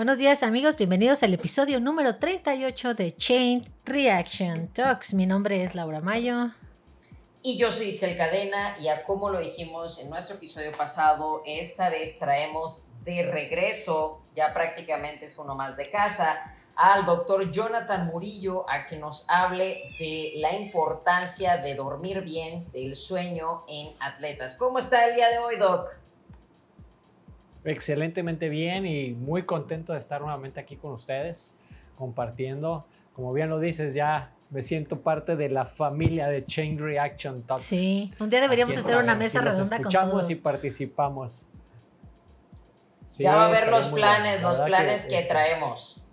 Buenos 0.00 0.16
días 0.16 0.42
amigos, 0.42 0.78
bienvenidos 0.78 1.22
al 1.22 1.34
episodio 1.34 1.78
número 1.78 2.16
38 2.16 2.94
de 2.94 3.14
Chain 3.14 3.70
Reaction 3.84 4.68
Talks. 4.68 5.12
Mi 5.12 5.26
nombre 5.26 5.62
es 5.62 5.74
Laura 5.74 6.00
Mayo. 6.00 6.52
Y 7.42 7.58
yo 7.58 7.70
soy 7.70 7.90
Itzel 7.90 8.16
Cadena 8.16 8.78
y 8.80 8.88
a 8.88 9.04
como 9.04 9.28
lo 9.28 9.40
dijimos 9.40 9.98
en 10.00 10.08
nuestro 10.08 10.36
episodio 10.36 10.72
pasado, 10.72 11.42
esta 11.44 11.90
vez 11.90 12.18
traemos 12.18 12.86
de 13.04 13.24
regreso, 13.24 14.22
ya 14.34 14.54
prácticamente 14.54 15.26
es 15.26 15.36
uno 15.36 15.54
más 15.54 15.76
de 15.76 15.90
casa, 15.90 16.50
al 16.76 17.04
doctor 17.04 17.50
Jonathan 17.50 18.06
Murillo 18.06 18.64
a 18.70 18.86
que 18.86 18.96
nos 18.96 19.26
hable 19.28 19.82
de 19.98 20.32
la 20.36 20.54
importancia 20.54 21.58
de 21.58 21.74
dormir 21.74 22.22
bien, 22.22 22.70
del 22.70 22.96
sueño 22.96 23.64
en 23.68 23.94
atletas. 24.00 24.54
¿Cómo 24.54 24.78
está 24.78 25.06
el 25.06 25.14
día 25.14 25.28
de 25.28 25.40
hoy, 25.40 25.56
Doc? 25.58 25.90
Excelentemente 27.64 28.48
bien 28.48 28.86
y 28.86 29.12
muy 29.12 29.44
contento 29.44 29.92
de 29.92 29.98
estar 29.98 30.20
nuevamente 30.20 30.60
aquí 30.60 30.76
con 30.76 30.92
ustedes, 30.92 31.52
compartiendo. 31.96 32.86
Como 33.14 33.32
bien 33.32 33.50
lo 33.50 33.58
dices, 33.58 33.94
ya 33.94 34.32
me 34.50 34.62
siento 34.62 35.00
parte 35.00 35.36
de 35.36 35.48
la 35.48 35.64
familia 35.64 36.28
de 36.28 36.44
Chain 36.44 36.78
Reaction 36.78 37.42
Talks. 37.42 37.62
Sí, 37.62 38.12
un 38.18 38.30
día 38.30 38.40
deberíamos 38.40 38.76
hacer 38.76 38.96
una 38.96 39.14
mesa 39.14 39.40
redonda 39.40 39.76
con 39.76 39.92
todos. 39.92 39.94
Escuchamos 39.94 40.30
y 40.30 40.34
participamos. 40.36 41.48
ya 43.18 43.36
va 43.36 43.46
a 43.46 43.50
ver 43.50 43.68
los 43.68 43.88
planes, 43.88 44.42
los 44.42 44.60
planes 44.60 45.04
que, 45.04 45.22
traemos. 45.22 46.04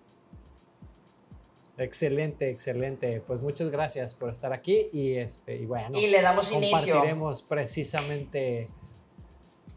Excelente, 1.78 2.50
excelente. 2.50 3.22
Pues 3.26 3.42
muchas 3.42 3.70
gracias 3.70 4.14
por 4.14 4.30
estar 4.30 4.52
aquí 4.52 4.90
y 4.92 5.14
este 5.16 5.56
y 5.56 5.66
bueno. 5.66 5.98
Y 5.98 6.08
le 6.08 6.22
damos 6.22 6.52
inicio. 6.52 6.94
Compartiremos 6.94 7.42
precisamente 7.44 8.68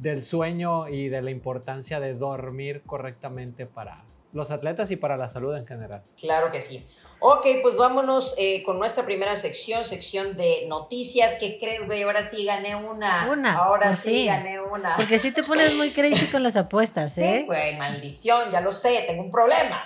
del 0.00 0.22
sueño 0.22 0.88
y 0.88 1.08
de 1.08 1.20
la 1.20 1.30
importancia 1.30 2.00
de 2.00 2.14
dormir 2.14 2.82
correctamente 2.86 3.66
para 3.66 4.02
los 4.32 4.50
atletas 4.50 4.90
y 4.90 4.96
para 4.96 5.16
la 5.16 5.28
salud 5.28 5.54
en 5.56 5.66
general. 5.66 6.02
Claro 6.18 6.50
que 6.50 6.60
sí. 6.60 6.86
Ok, 7.18 7.46
pues 7.60 7.76
vámonos 7.76 8.34
eh, 8.38 8.62
con 8.62 8.78
nuestra 8.78 9.04
primera 9.04 9.36
sección, 9.36 9.84
sección 9.84 10.38
de 10.38 10.64
noticias. 10.68 11.34
¿Qué 11.38 11.58
crees, 11.58 11.84
güey? 11.84 12.02
Ahora 12.02 12.26
sí 12.30 12.46
gané 12.46 12.74
una. 12.74 13.30
Una. 13.30 13.56
Ahora 13.56 13.94
sí 13.94 14.24
gané 14.24 14.58
una. 14.58 14.96
Porque 14.96 15.18
sí 15.18 15.30
te 15.32 15.42
pones 15.42 15.74
muy 15.74 15.90
crazy 15.90 16.26
con 16.26 16.42
las 16.42 16.56
apuestas, 16.56 17.18
¿eh? 17.18 17.40
Sí, 17.40 17.46
güey, 17.46 17.76
maldición, 17.76 18.50
ya 18.50 18.62
lo 18.62 18.72
sé, 18.72 19.04
tengo 19.06 19.22
un 19.22 19.30
problema. 19.30 19.84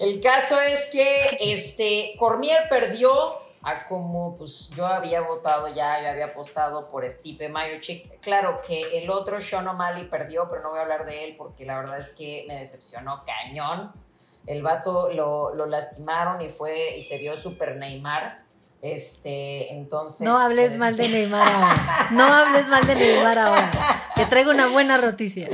El 0.00 0.20
caso 0.20 0.60
es 0.60 0.90
que 0.90 1.38
este 1.38 2.14
Cormier 2.18 2.68
perdió 2.68 3.12
a 3.64 3.86
como 3.86 4.36
pues 4.36 4.70
yo 4.70 4.86
había 4.86 5.20
votado 5.20 5.68
ya, 5.68 6.02
yo 6.02 6.08
había 6.08 6.26
apostado 6.26 6.90
por 6.90 7.08
Stipe 7.08 7.48
Miocic. 7.48 8.20
Claro 8.20 8.60
que 8.66 8.98
el 8.98 9.10
otro 9.10 9.40
Sean 9.40 9.68
O'Malley 9.68 10.08
perdió, 10.08 10.48
pero 10.50 10.62
no 10.62 10.70
voy 10.70 10.80
a 10.80 10.82
hablar 10.82 11.04
de 11.04 11.24
él 11.24 11.36
porque 11.36 11.64
la 11.64 11.78
verdad 11.78 11.98
es 11.98 12.10
que 12.10 12.44
me 12.48 12.56
decepcionó 12.56 13.22
cañón. 13.24 13.92
El 14.46 14.62
vato 14.62 15.10
lo, 15.12 15.54
lo 15.54 15.66
lastimaron 15.66 16.42
y 16.42 16.48
fue 16.48 16.96
y 16.96 17.02
se 17.02 17.18
vio 17.18 17.36
super 17.36 17.76
Neymar. 17.76 18.42
Este, 18.80 19.72
entonces. 19.72 20.22
No 20.22 20.36
hables 20.36 20.76
mal 20.76 20.96
de 20.96 21.08
Neymar 21.08 21.46
ahora. 21.48 22.08
No 22.10 22.24
hables 22.24 22.66
mal 22.68 22.84
de 22.84 22.96
Neymar 22.96 23.38
ahora. 23.38 23.70
Que 24.16 24.26
traigo 24.26 24.50
una 24.50 24.66
buena 24.66 24.98
noticia. 24.98 25.48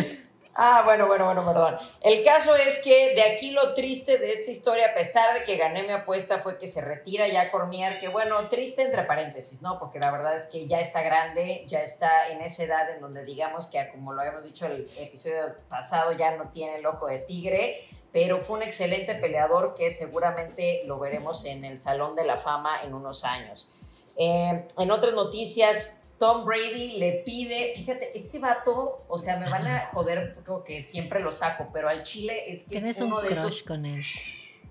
Ah, 0.60 0.82
bueno, 0.84 1.06
bueno, 1.06 1.24
bueno, 1.24 1.46
perdón. 1.46 1.76
El 2.00 2.24
caso 2.24 2.56
es 2.56 2.82
que 2.82 3.14
de 3.14 3.22
aquí 3.22 3.52
lo 3.52 3.74
triste 3.74 4.18
de 4.18 4.32
esta 4.32 4.50
historia, 4.50 4.88
a 4.88 4.94
pesar 4.94 5.38
de 5.38 5.44
que 5.44 5.56
gané 5.56 5.84
mi 5.84 5.92
apuesta, 5.92 6.40
fue 6.40 6.58
que 6.58 6.66
se 6.66 6.80
retira 6.80 7.28
ya 7.28 7.52
Cormier, 7.52 8.00
que 8.00 8.08
bueno, 8.08 8.48
triste 8.48 8.82
entre 8.82 9.04
paréntesis, 9.04 9.62
¿no? 9.62 9.78
Porque 9.78 10.00
la 10.00 10.10
verdad 10.10 10.34
es 10.34 10.46
que 10.46 10.66
ya 10.66 10.80
está 10.80 11.02
grande, 11.02 11.62
ya 11.68 11.82
está 11.82 12.28
en 12.30 12.40
esa 12.40 12.64
edad 12.64 12.90
en 12.90 13.00
donde 13.00 13.24
digamos 13.24 13.68
que, 13.68 13.88
como 13.92 14.12
lo 14.12 14.20
habíamos 14.20 14.42
dicho 14.42 14.66
el 14.66 14.90
episodio 14.98 15.54
pasado, 15.68 16.10
ya 16.10 16.36
no 16.36 16.48
tiene 16.48 16.78
el 16.78 16.86
ojo 16.86 17.06
de 17.06 17.20
tigre, 17.20 17.88
pero 18.10 18.40
fue 18.40 18.56
un 18.56 18.64
excelente 18.64 19.14
peleador 19.14 19.74
que 19.74 19.92
seguramente 19.92 20.82
lo 20.86 20.98
veremos 20.98 21.44
en 21.44 21.64
el 21.64 21.78
Salón 21.78 22.16
de 22.16 22.24
la 22.24 22.36
Fama 22.36 22.82
en 22.82 22.94
unos 22.94 23.24
años. 23.24 23.78
Eh, 24.16 24.66
en 24.76 24.90
otras 24.90 25.12
noticias, 25.12 25.97
Tom 26.18 26.44
Brady 26.44 26.98
le 26.98 27.22
pide, 27.24 27.72
fíjate, 27.74 28.10
este 28.14 28.38
vato, 28.38 29.04
o 29.08 29.18
sea, 29.18 29.38
me 29.38 29.48
van 29.48 29.66
a 29.66 29.86
joder 29.92 30.36
creo 30.42 30.64
que 30.64 30.82
siempre 30.82 31.20
lo 31.20 31.30
saco, 31.32 31.68
pero 31.72 31.88
al 31.88 32.02
Chile 32.02 32.50
es 32.50 32.64
que 32.64 32.78
es 32.78 33.00
uno 33.00 33.18
un 33.18 33.24
de 33.24 33.34
crush 33.34 33.64
con 33.64 33.86
él. 33.86 34.02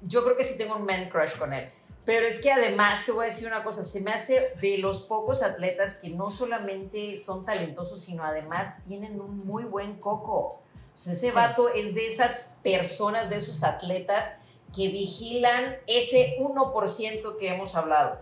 Yo 0.02 0.24
creo 0.24 0.36
que 0.36 0.44
sí 0.44 0.58
tengo 0.58 0.76
un 0.76 0.86
man 0.86 1.10
crush 1.10 1.38
con 1.38 1.54
él. 1.54 1.70
Pero 2.06 2.26
es 2.26 2.40
que 2.40 2.52
además 2.52 3.06
te 3.06 3.12
voy 3.12 3.26
a 3.26 3.30
decir 3.30 3.48
una 3.48 3.66
cosa, 3.66 3.84
se 3.84 4.00
me 4.00 4.14
hace 4.14 4.54
de 4.62 4.78
los 4.78 5.02
pocos 5.02 5.44
atletas 5.44 5.96
que 5.96 6.10
no 6.10 6.32
solamente 6.32 7.18
son 7.18 7.44
talentosos, 7.44 8.02
sino 8.02 8.24
además 8.24 8.86
tienen 8.88 9.20
un 9.20 9.46
muy 9.46 9.66
buen 9.66 10.00
coco. 10.00 10.62
O 10.94 10.98
sea, 10.98 11.12
ese 11.12 11.32
vato 11.32 11.68
es 11.68 11.96
de 11.96 12.08
esas 12.08 12.56
personas, 12.64 13.30
de 13.30 13.36
esos 13.36 13.62
atletas 13.64 14.40
que 14.74 14.88
vigilan 14.88 15.76
ese 15.86 16.38
1% 16.40 17.38
que 17.38 17.50
hemos 17.50 17.76
hablado. 17.76 18.22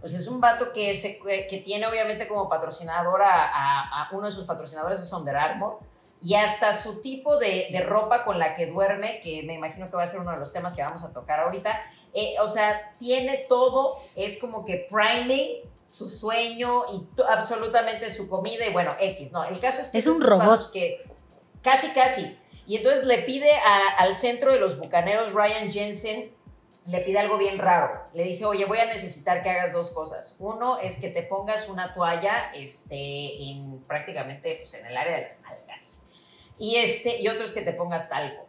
Pues 0.00 0.14
es 0.14 0.28
un 0.28 0.40
vato 0.40 0.72
que, 0.72 0.94
se, 0.94 1.18
que 1.18 1.62
tiene 1.64 1.86
obviamente 1.86 2.28
como 2.28 2.48
patrocinador 2.48 3.22
a, 3.24 4.08
uno 4.12 4.26
de 4.26 4.32
sus 4.32 4.44
patrocinadores 4.44 5.00
es 5.00 5.12
Under 5.12 5.36
Armour 5.36 5.78
y 6.22 6.34
hasta 6.34 6.74
su 6.74 7.00
tipo 7.00 7.36
de, 7.36 7.68
de, 7.70 7.80
ropa 7.80 8.24
con 8.24 8.38
la 8.38 8.54
que 8.54 8.66
duerme, 8.66 9.20
que 9.20 9.42
me 9.42 9.54
imagino 9.54 9.90
que 9.90 9.96
va 9.96 10.02
a 10.02 10.06
ser 10.06 10.20
uno 10.20 10.32
de 10.32 10.38
los 10.38 10.52
temas 10.52 10.74
que 10.74 10.82
vamos 10.82 11.02
a 11.02 11.12
tocar 11.12 11.40
ahorita, 11.40 11.82
eh, 12.14 12.34
o 12.40 12.48
sea, 12.48 12.94
tiene 12.98 13.44
todo, 13.48 13.98
es 14.14 14.38
como 14.38 14.64
que 14.64 14.86
priming 14.90 15.58
su 15.84 16.08
sueño 16.08 16.84
y 16.92 17.06
absolutamente 17.28 18.12
su 18.12 18.28
comida 18.28 18.66
y 18.66 18.72
bueno, 18.72 18.96
X, 18.98 19.32
¿no? 19.32 19.44
El 19.44 19.60
caso 19.60 19.80
es 19.80 19.88
que... 19.90 19.98
Es 19.98 20.06
un 20.06 20.20
robot. 20.20 20.72
Que, 20.72 21.04
casi, 21.62 21.88
casi. 21.90 22.36
Y 22.66 22.76
entonces 22.78 23.04
le 23.04 23.18
pide 23.18 23.50
al 23.98 24.14
centro 24.14 24.52
de 24.52 24.58
los 24.58 24.78
bucaneros, 24.78 25.32
Ryan 25.32 25.70
Jensen, 25.70 26.32
le 26.86 27.00
pide 27.00 27.18
algo 27.18 27.36
bien 27.36 27.58
raro. 27.58 28.02
Le 28.14 28.22
dice, 28.22 28.44
oye, 28.44 28.64
voy 28.64 28.78
a 28.78 28.86
necesitar 28.86 29.42
que 29.42 29.50
hagas 29.50 29.72
dos 29.72 29.90
cosas. 29.90 30.36
Uno 30.38 30.78
es 30.78 30.98
que 31.00 31.08
te 31.08 31.22
pongas 31.22 31.68
una 31.68 31.92
toalla 31.92 32.50
este, 32.54 33.42
en, 33.42 33.82
prácticamente 33.86 34.56
pues, 34.56 34.74
en 34.74 34.86
el 34.86 34.96
área 34.96 35.16
de 35.16 35.22
las 35.22 35.44
algas. 35.44 36.06
Y, 36.58 36.76
este, 36.76 37.20
y 37.20 37.28
otro 37.28 37.44
es 37.44 37.52
que 37.52 37.62
te 37.62 37.72
pongas 37.72 38.08
talco. 38.08 38.46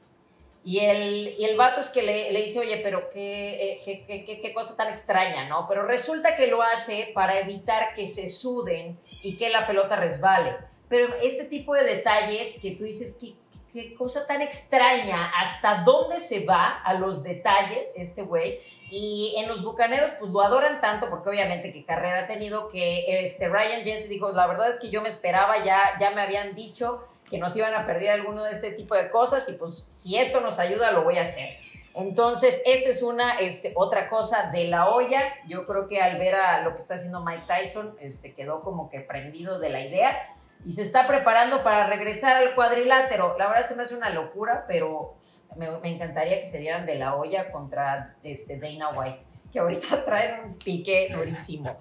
Y 0.63 0.79
el, 0.79 1.35
y 1.39 1.45
el 1.45 1.55
vato 1.55 1.79
es 1.79 1.89
que 1.89 2.03
le, 2.03 2.31
le 2.31 2.41
dice, 2.41 2.59
oye, 2.59 2.81
pero 2.83 3.09
qué, 3.09 3.71
eh, 3.71 3.81
qué, 3.85 4.23
qué, 4.25 4.39
qué, 4.39 4.53
cosa 4.53 4.75
tan 4.75 4.91
extraña, 4.91 5.47
¿no? 5.47 5.65
Pero 5.65 5.83
resulta 5.83 6.35
que 6.35 6.47
lo 6.47 6.61
hace 6.61 7.11
para 7.13 7.39
evitar 7.39 7.93
que 7.93 8.05
se 8.05 8.27
suden 8.27 8.99
y 9.23 9.37
que 9.37 9.49
la 9.49 9.65
pelota 9.65 9.95
resbale. 9.95 10.57
Pero 10.89 11.15
este 11.21 11.45
tipo 11.45 11.73
de 11.73 11.85
detalles 11.85 12.59
que 12.61 12.71
tú 12.71 12.83
dices, 12.83 13.17
¿qué, 13.19 13.35
qué 13.77 13.93
cosa 13.93 14.25
tan 14.25 14.41
extraña, 14.41 15.31
hasta 15.39 15.83
dónde 15.83 16.19
se 16.19 16.45
va 16.45 16.81
a 16.83 16.95
los 16.95 17.23
detalles 17.23 17.93
este 17.95 18.23
güey. 18.23 18.59
Y 18.89 19.35
en 19.37 19.47
los 19.47 19.63
Bucaneros, 19.63 20.09
pues 20.17 20.31
lo 20.31 20.41
adoran 20.41 20.81
tanto, 20.81 21.09
porque 21.09 21.29
obviamente 21.29 21.71
qué 21.71 21.85
carrera 21.85 22.21
ha 22.21 22.27
tenido, 22.27 22.69
que 22.69 23.21
este 23.21 23.47
Ryan 23.47 23.83
Jensen 23.83 24.09
dijo, 24.09 24.31
la 24.31 24.47
verdad 24.47 24.69
es 24.69 24.79
que 24.79 24.89
yo 24.89 25.01
me 25.01 25.09
esperaba, 25.09 25.63
ya, 25.63 25.95
ya 25.99 26.09
me 26.11 26.21
habían 26.21 26.55
dicho 26.55 27.03
que 27.29 27.37
nos 27.37 27.55
iban 27.55 27.73
a 27.75 27.85
perder 27.85 28.11
alguno 28.11 28.43
de 28.43 28.51
este 28.51 28.71
tipo 28.71 28.95
de 28.95 29.09
cosas, 29.09 29.47
y 29.49 29.53
pues 29.53 29.85
si 29.89 30.17
esto 30.17 30.41
nos 30.41 30.57
ayuda, 30.57 30.91
lo 30.91 31.03
voy 31.03 31.19
a 31.19 31.21
hacer. 31.21 31.57
Entonces, 31.93 32.61
esta 32.65 32.89
es 32.89 33.01
una, 33.03 33.39
este, 33.39 33.73
otra 33.75 34.07
cosa 34.09 34.49
de 34.51 34.65
la 34.65 34.89
olla. 34.89 35.33
Yo 35.47 35.65
creo 35.65 35.87
que 35.87 35.99
al 35.99 36.17
ver 36.19 36.35
a 36.35 36.61
lo 36.61 36.71
que 36.71 36.77
está 36.77 36.93
haciendo 36.93 37.23
Mike 37.23 37.43
Tyson, 37.47 37.95
este, 37.99 38.33
quedó 38.33 38.61
como 38.61 38.89
que 38.89 39.01
prendido 39.01 39.59
de 39.59 39.69
la 39.69 39.81
idea 39.81 40.36
y 40.65 40.71
se 40.71 40.81
está 40.81 41.07
preparando 41.07 41.63
para 41.63 41.87
regresar 41.87 42.37
al 42.37 42.55
cuadrilátero. 42.55 43.37
La 43.37 43.47
verdad 43.47 43.67
se 43.67 43.75
me 43.75 43.83
hace 43.83 43.95
una 43.95 44.09
locura, 44.09 44.65
pero 44.67 45.15
me, 45.55 45.67
encantaría 45.89 46.39
que 46.39 46.45
se 46.45 46.59
dieran 46.59 46.85
de 46.85 46.95
la 46.95 47.15
olla 47.15 47.51
contra 47.51 48.15
este 48.23 48.57
Dana 48.57 48.89
White, 48.89 49.23
que 49.51 49.59
ahorita 49.59 50.03
traen 50.05 50.45
un 50.45 50.57
pique 50.57 51.09
durísimo. 51.13 51.77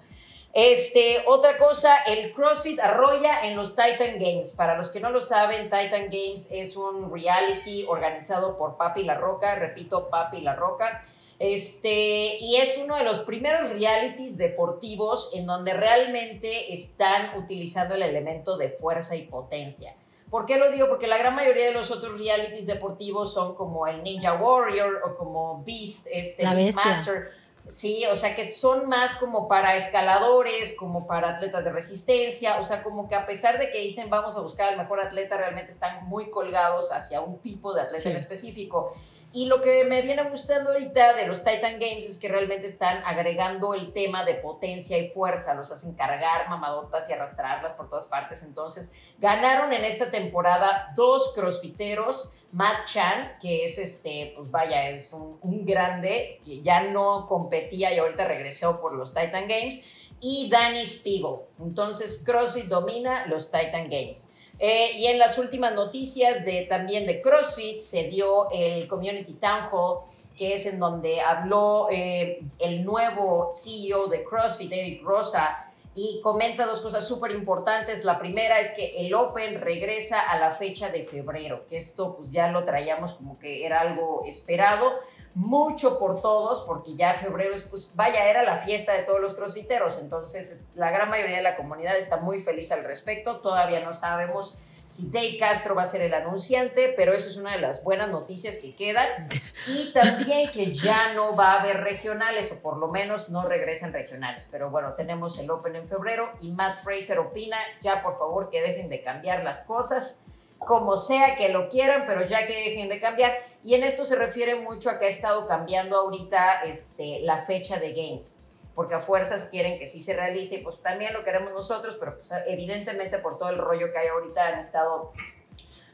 Este, 0.53 1.23
otra 1.27 1.55
cosa, 1.57 1.97
el 2.07 2.33
CrossFit 2.33 2.79
arrolla 2.79 3.41
en 3.45 3.55
los 3.55 3.75
Titan 3.75 4.17
Games. 4.17 4.53
Para 4.53 4.75
los 4.75 4.89
que 4.89 4.99
no 4.99 5.11
lo 5.11 5.21
saben, 5.21 5.65
Titan 5.65 6.09
Games 6.09 6.49
es 6.51 6.75
un 6.75 7.13
reality 7.13 7.85
organizado 7.87 8.57
por 8.57 8.75
Papi 8.75 9.03
La 9.03 9.15
Roca, 9.15 9.53
repito, 9.55 10.09
Papi 10.09 10.41
La 10.41 10.55
Roca. 10.55 10.99
Este, 11.39 12.37
y 12.39 12.55
es 12.57 12.79
uno 12.83 12.95
de 12.95 13.03
los 13.03 13.19
primeros 13.19 13.69
realities 13.69 14.37
deportivos 14.37 15.31
en 15.35 15.45
donde 15.45 15.73
realmente 15.73 16.73
están 16.73 17.37
utilizando 17.37 17.93
el 17.93 18.01
elemento 18.01 18.57
de 18.57 18.69
fuerza 18.69 19.15
y 19.15 19.23
potencia. 19.23 19.95
¿Por 20.29 20.45
qué 20.45 20.57
lo 20.57 20.71
digo? 20.71 20.89
Porque 20.89 21.07
la 21.07 21.17
gran 21.17 21.35
mayoría 21.35 21.65
de 21.65 21.71
los 21.71 21.91
otros 21.91 22.17
realities 22.17 22.65
deportivos 22.65 23.33
son 23.33 23.55
como 23.55 23.87
el 23.87 24.03
Ninja 24.03 24.33
Warrior 24.33 25.01
o 25.05 25.15
como 25.15 25.63
Beast, 25.63 26.07
este, 26.11 26.43
Master. 26.73 27.29
Sí, 27.69 28.05
o 28.05 28.15
sea 28.15 28.33
que 28.33 28.49
son 28.51 28.87
más 28.87 29.15
como 29.15 29.47
para 29.49 29.75
escaladores, 29.75 30.77
como 30.77 31.05
para 31.05 31.31
atletas 31.31 31.65
de 31.65 31.71
resistencia, 31.71 32.59
o 32.59 32.63
sea, 32.63 32.81
como 32.81 33.09
que 33.09 33.15
a 33.15 33.25
pesar 33.25 33.59
de 33.59 33.69
que 33.69 33.79
dicen 33.79 34.09
vamos 34.09 34.37
a 34.37 34.41
buscar 34.41 34.69
al 34.69 34.77
mejor 34.77 35.01
atleta, 35.01 35.35
realmente 35.35 35.71
están 35.71 36.05
muy 36.07 36.29
colgados 36.29 36.93
hacia 36.93 37.19
un 37.19 37.39
tipo 37.39 37.73
de 37.73 37.81
atleta 37.81 38.09
en 38.09 38.15
específico. 38.15 38.93
Y 39.33 39.45
lo 39.45 39.61
que 39.61 39.83
me 39.83 40.01
viene 40.01 40.23
gustando 40.29 40.71
ahorita 40.71 41.13
de 41.13 41.27
los 41.27 41.43
Titan 41.43 41.79
Games 41.79 42.09
es 42.09 42.17
que 42.17 42.29
realmente 42.29 42.65
están 42.65 43.03
agregando 43.05 43.73
el 43.73 43.91
tema 43.91 44.23
de 44.23 44.35
potencia 44.35 44.97
y 44.97 45.09
fuerza, 45.09 45.53
los 45.53 45.69
hacen 45.69 45.95
cargar 45.95 46.49
mamadotas 46.49 47.09
y 47.09 47.13
arrastrarlas 47.13 47.75
por 47.75 47.89
todas 47.89 48.05
partes. 48.05 48.43
Entonces, 48.43 48.93
ganaron 49.17 49.73
en 49.73 49.83
esta 49.83 50.09
temporada 50.11 50.93
dos 50.95 51.33
crossfiteros, 51.35 52.35
Matt 52.53 52.85
Chan, 52.85 53.37
que 53.41 53.65
es 53.65 53.77
este, 53.77 54.33
pues 54.35 54.49
vaya, 54.49 54.89
es 54.89 55.11
un, 55.11 55.65
grande, 55.65 56.39
que 56.45 56.61
ya 56.61 56.83
no 56.83 57.27
competía 57.27 57.93
y 57.93 57.99
ahorita 57.99 58.25
regresó 58.25 58.79
por 58.79 58.95
los 58.95 59.13
Titan 59.13 59.49
Games, 59.49 59.83
y 60.21 60.49
Danny 60.49 60.85
Spiegel. 60.85 61.41
Entonces, 61.59 62.23
CrossFit 62.25 62.65
domina 62.65 63.27
los 63.27 63.51
Titan 63.51 63.89
Games. 63.89 64.33
Eh, 64.59 64.91
y 64.97 65.05
en 65.05 65.19
las 65.19 65.37
últimas 65.37 65.73
noticias 65.73 66.43
de, 66.43 66.63
también 66.63 67.05
de 67.05 67.21
CrossFit 67.21 67.79
se 67.79 68.05
dio 68.05 68.49
el 68.49 68.87
Community 68.87 69.33
Town 69.33 69.67
Hall, 69.71 69.99
que 70.35 70.53
es 70.53 70.65
en 70.65 70.79
donde 70.79 71.21
habló 71.21 71.87
eh, 71.91 72.39
el 72.57 72.83
nuevo 72.83 73.49
CEO 73.51 74.07
de 74.07 74.23
CrossFit, 74.23 74.71
Eric 74.71 75.03
Rosa, 75.03 75.63
y 75.93 76.21
comenta 76.21 76.65
dos 76.65 76.81
cosas 76.81 77.07
súper 77.07 77.31
importantes. 77.31 78.05
La 78.05 78.19
primera 78.19 78.59
es 78.59 78.71
que 78.71 78.99
el 78.99 79.13
Open 79.15 79.61
regresa 79.61 80.19
a 80.19 80.37
la 80.37 80.51
fecha 80.51 80.89
de 80.89 81.03
febrero, 81.03 81.65
que 81.67 81.77
esto 81.77 82.15
pues 82.15 82.31
ya 82.31 82.49
lo 82.49 82.65
traíamos 82.65 83.13
como 83.13 83.39
que 83.39 83.65
era 83.65 83.81
algo 83.81 84.23
esperado, 84.25 84.93
mucho 85.37 85.99
por 85.99 86.19
todos, 86.19 86.61
porque 86.61 86.95
ya 86.95 87.13
febrero 87.13 87.53
es, 87.53 87.61
pues 87.61 87.91
vaya, 87.95 88.25
era 88.25 88.41
la 88.41 88.57
fiesta 88.57 88.93
de 88.93 89.03
todos 89.03 89.21
los 89.21 89.35
crossfiteros, 89.35 89.99
entonces 89.99 90.67
la 90.73 90.89
gran 90.89 91.11
mayoría 91.11 91.37
de 91.37 91.43
la 91.43 91.55
comunidad 91.55 91.95
está 91.95 92.17
muy 92.17 92.39
feliz 92.39 92.71
al 92.71 92.83
respecto, 92.83 93.39
todavía 93.39 93.79
no 93.81 93.93
sabemos 93.93 94.63
si 94.87 95.11
Dave 95.11 95.37
Castro 95.37 95.75
va 95.75 95.83
a 95.83 95.85
ser 95.85 96.01
el 96.01 96.13
anunciante, 96.15 96.91
pero 96.95 97.13
eso 97.13 97.29
es 97.29 97.37
una 97.37 97.51
de 97.51 97.59
las 97.59 97.83
buenas 97.83 98.09
noticias 98.09 98.57
que 98.59 98.73
quedan. 98.73 99.27
Y 99.67 99.91
también 99.91 100.49
que 100.49 100.73
ya 100.73 101.13
no 101.13 101.35
va 101.35 101.55
a 101.55 101.59
haber 101.59 101.81
regionales, 101.81 102.53
o 102.53 102.61
por 102.61 102.77
lo 102.77 102.87
menos 102.87 103.27
no 103.27 103.43
regresan 103.43 103.91
regionales. 103.91 104.47
Pero 104.49 104.69
bueno, 104.69 104.93
tenemos 104.93 105.37
el 105.39 105.51
Open 105.51 105.75
en 105.75 105.85
febrero 105.85 106.31
y 106.39 106.53
Matt 106.53 106.77
Fraser 106.77 107.19
opina, 107.19 107.57
ya 107.81 108.01
por 108.01 108.17
favor 108.17 108.49
que 108.49 108.61
dejen 108.61 108.87
de 108.87 109.03
cambiar 109.03 109.43
las 109.43 109.63
cosas 109.63 110.23
como 110.59 110.95
sea 110.95 111.35
que 111.35 111.49
lo 111.49 111.69
quieran, 111.69 112.03
pero 112.05 112.25
ya 112.25 112.47
que 112.47 112.55
dejen 112.55 112.89
de 112.89 112.99
cambiar. 112.99 113.37
Y 113.63 113.75
en 113.75 113.83
esto 113.83 114.05
se 114.05 114.15
refiere 114.15 114.55
mucho 114.55 114.89
a 114.89 114.97
que 114.97 115.05
ha 115.05 115.09
estado 115.09 115.45
cambiando 115.45 115.97
ahorita 115.97 116.61
este, 116.63 117.19
la 117.21 117.37
fecha 117.37 117.77
de 117.77 117.93
Games, 117.93 118.69
porque 118.75 118.95
a 118.95 118.99
fuerzas 118.99 119.47
quieren 119.49 119.79
que 119.79 119.85
sí 119.85 120.01
se 120.01 120.15
realice, 120.15 120.55
y 120.55 120.63
pues 120.63 120.81
también 120.81 121.13
lo 121.13 121.23
queremos 121.23 121.51
nosotros, 121.51 121.97
pero 121.99 122.15
pues 122.15 122.31
evidentemente 122.47 123.17
por 123.19 123.37
todo 123.37 123.49
el 123.49 123.57
rollo 123.57 123.91
que 123.91 123.97
hay 123.97 124.07
ahorita 124.07 124.47
han 124.47 124.59
estado 124.59 125.11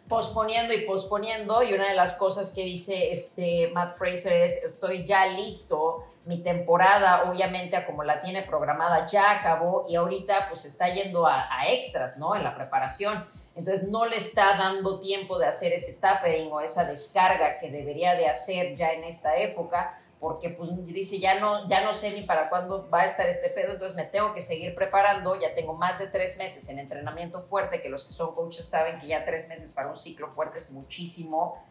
posponiendo 0.08 0.74
y 0.74 0.82
posponiendo, 0.82 1.64
y 1.64 1.74
una 1.74 1.88
de 1.88 1.96
las 1.96 2.14
cosas 2.14 2.52
que 2.52 2.64
dice 2.64 3.12
este 3.12 3.70
Matt 3.74 3.96
Fraser 3.96 4.44
es, 4.44 4.64
estoy 4.64 5.06
ya 5.06 5.26
listo, 5.26 6.04
mi 6.26 6.42
temporada 6.42 7.30
obviamente 7.30 7.84
como 7.86 8.04
la 8.04 8.22
tiene 8.22 8.44
programada 8.44 9.08
ya 9.08 9.32
acabó 9.32 9.86
y 9.90 9.96
ahorita 9.96 10.48
pues 10.48 10.64
está 10.64 10.88
yendo 10.88 11.28
a, 11.28 11.48
a 11.52 11.70
extras, 11.70 12.18
¿no? 12.18 12.36
En 12.36 12.44
la 12.44 12.56
preparación 12.56 13.26
entonces 13.56 13.88
no 13.88 14.06
le 14.06 14.18
está 14.18 14.58
dando 14.58 15.00
tiempo 15.00 15.38
de 15.38 15.46
hacer 15.46 15.74
ese 15.74 15.94
tapering 15.94 16.52
o 16.52 16.62
esa 16.62 16.86
descarga 16.86 17.58
que 17.58 17.70
debería 17.70 18.16
de 18.16 18.28
hacer 18.28 18.76
ya 18.76 18.92
en 18.92 19.04
esta 19.04 19.38
época, 19.38 20.00
porque 20.24 20.50
pues 20.52 20.70
dice, 20.86 21.20
ya 21.20 21.38
no, 21.38 21.68
ya 21.68 21.84
no 21.84 21.94
sé 21.94 22.14
ni 22.14 22.22
para 22.22 22.48
cuándo 22.48 22.90
va 22.90 23.02
a 23.02 23.06
estar 23.06 23.28
este 23.28 23.50
pedo, 23.50 23.74
entonces 23.74 23.98
me 23.98 24.06
tengo 24.06 24.34
que 24.34 24.40
seguir 24.40 24.74
preparando, 24.74 25.38
ya 25.38 25.54
tengo 25.54 25.74
más 25.74 26.00
de 26.00 26.08
tres 26.08 26.38
meses 26.38 26.70
en 26.70 26.80
entrenamiento 26.80 27.42
fuerte, 27.42 27.82
que 27.82 27.90
los 27.90 28.06
que 28.06 28.14
son 28.14 28.34
coaches 28.34 28.66
saben 28.66 28.98
que 29.00 29.08
ya 29.08 29.26
tres 29.26 29.50
meses 29.50 29.74
para 29.74 29.90
un 29.90 29.98
ciclo 29.98 30.30
fuerte 30.30 30.60
es 30.60 30.72
muchísimo. 30.72 31.62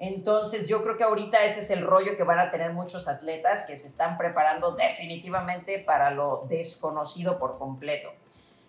Entonces 0.00 0.68
yo 0.68 0.82
creo 0.82 0.96
que 0.96 1.04
ahorita 1.04 1.44
ese 1.44 1.60
es 1.60 1.70
el 1.70 1.82
rollo 1.82 2.16
que 2.16 2.24
van 2.24 2.40
a 2.40 2.50
tener 2.50 2.72
muchos 2.72 3.06
atletas 3.06 3.62
que 3.62 3.76
se 3.76 3.86
están 3.86 4.18
preparando 4.18 4.72
definitivamente 4.72 5.78
para 5.78 6.10
lo 6.10 6.46
desconocido 6.48 7.38
por 7.38 7.60
completo. 7.60 8.10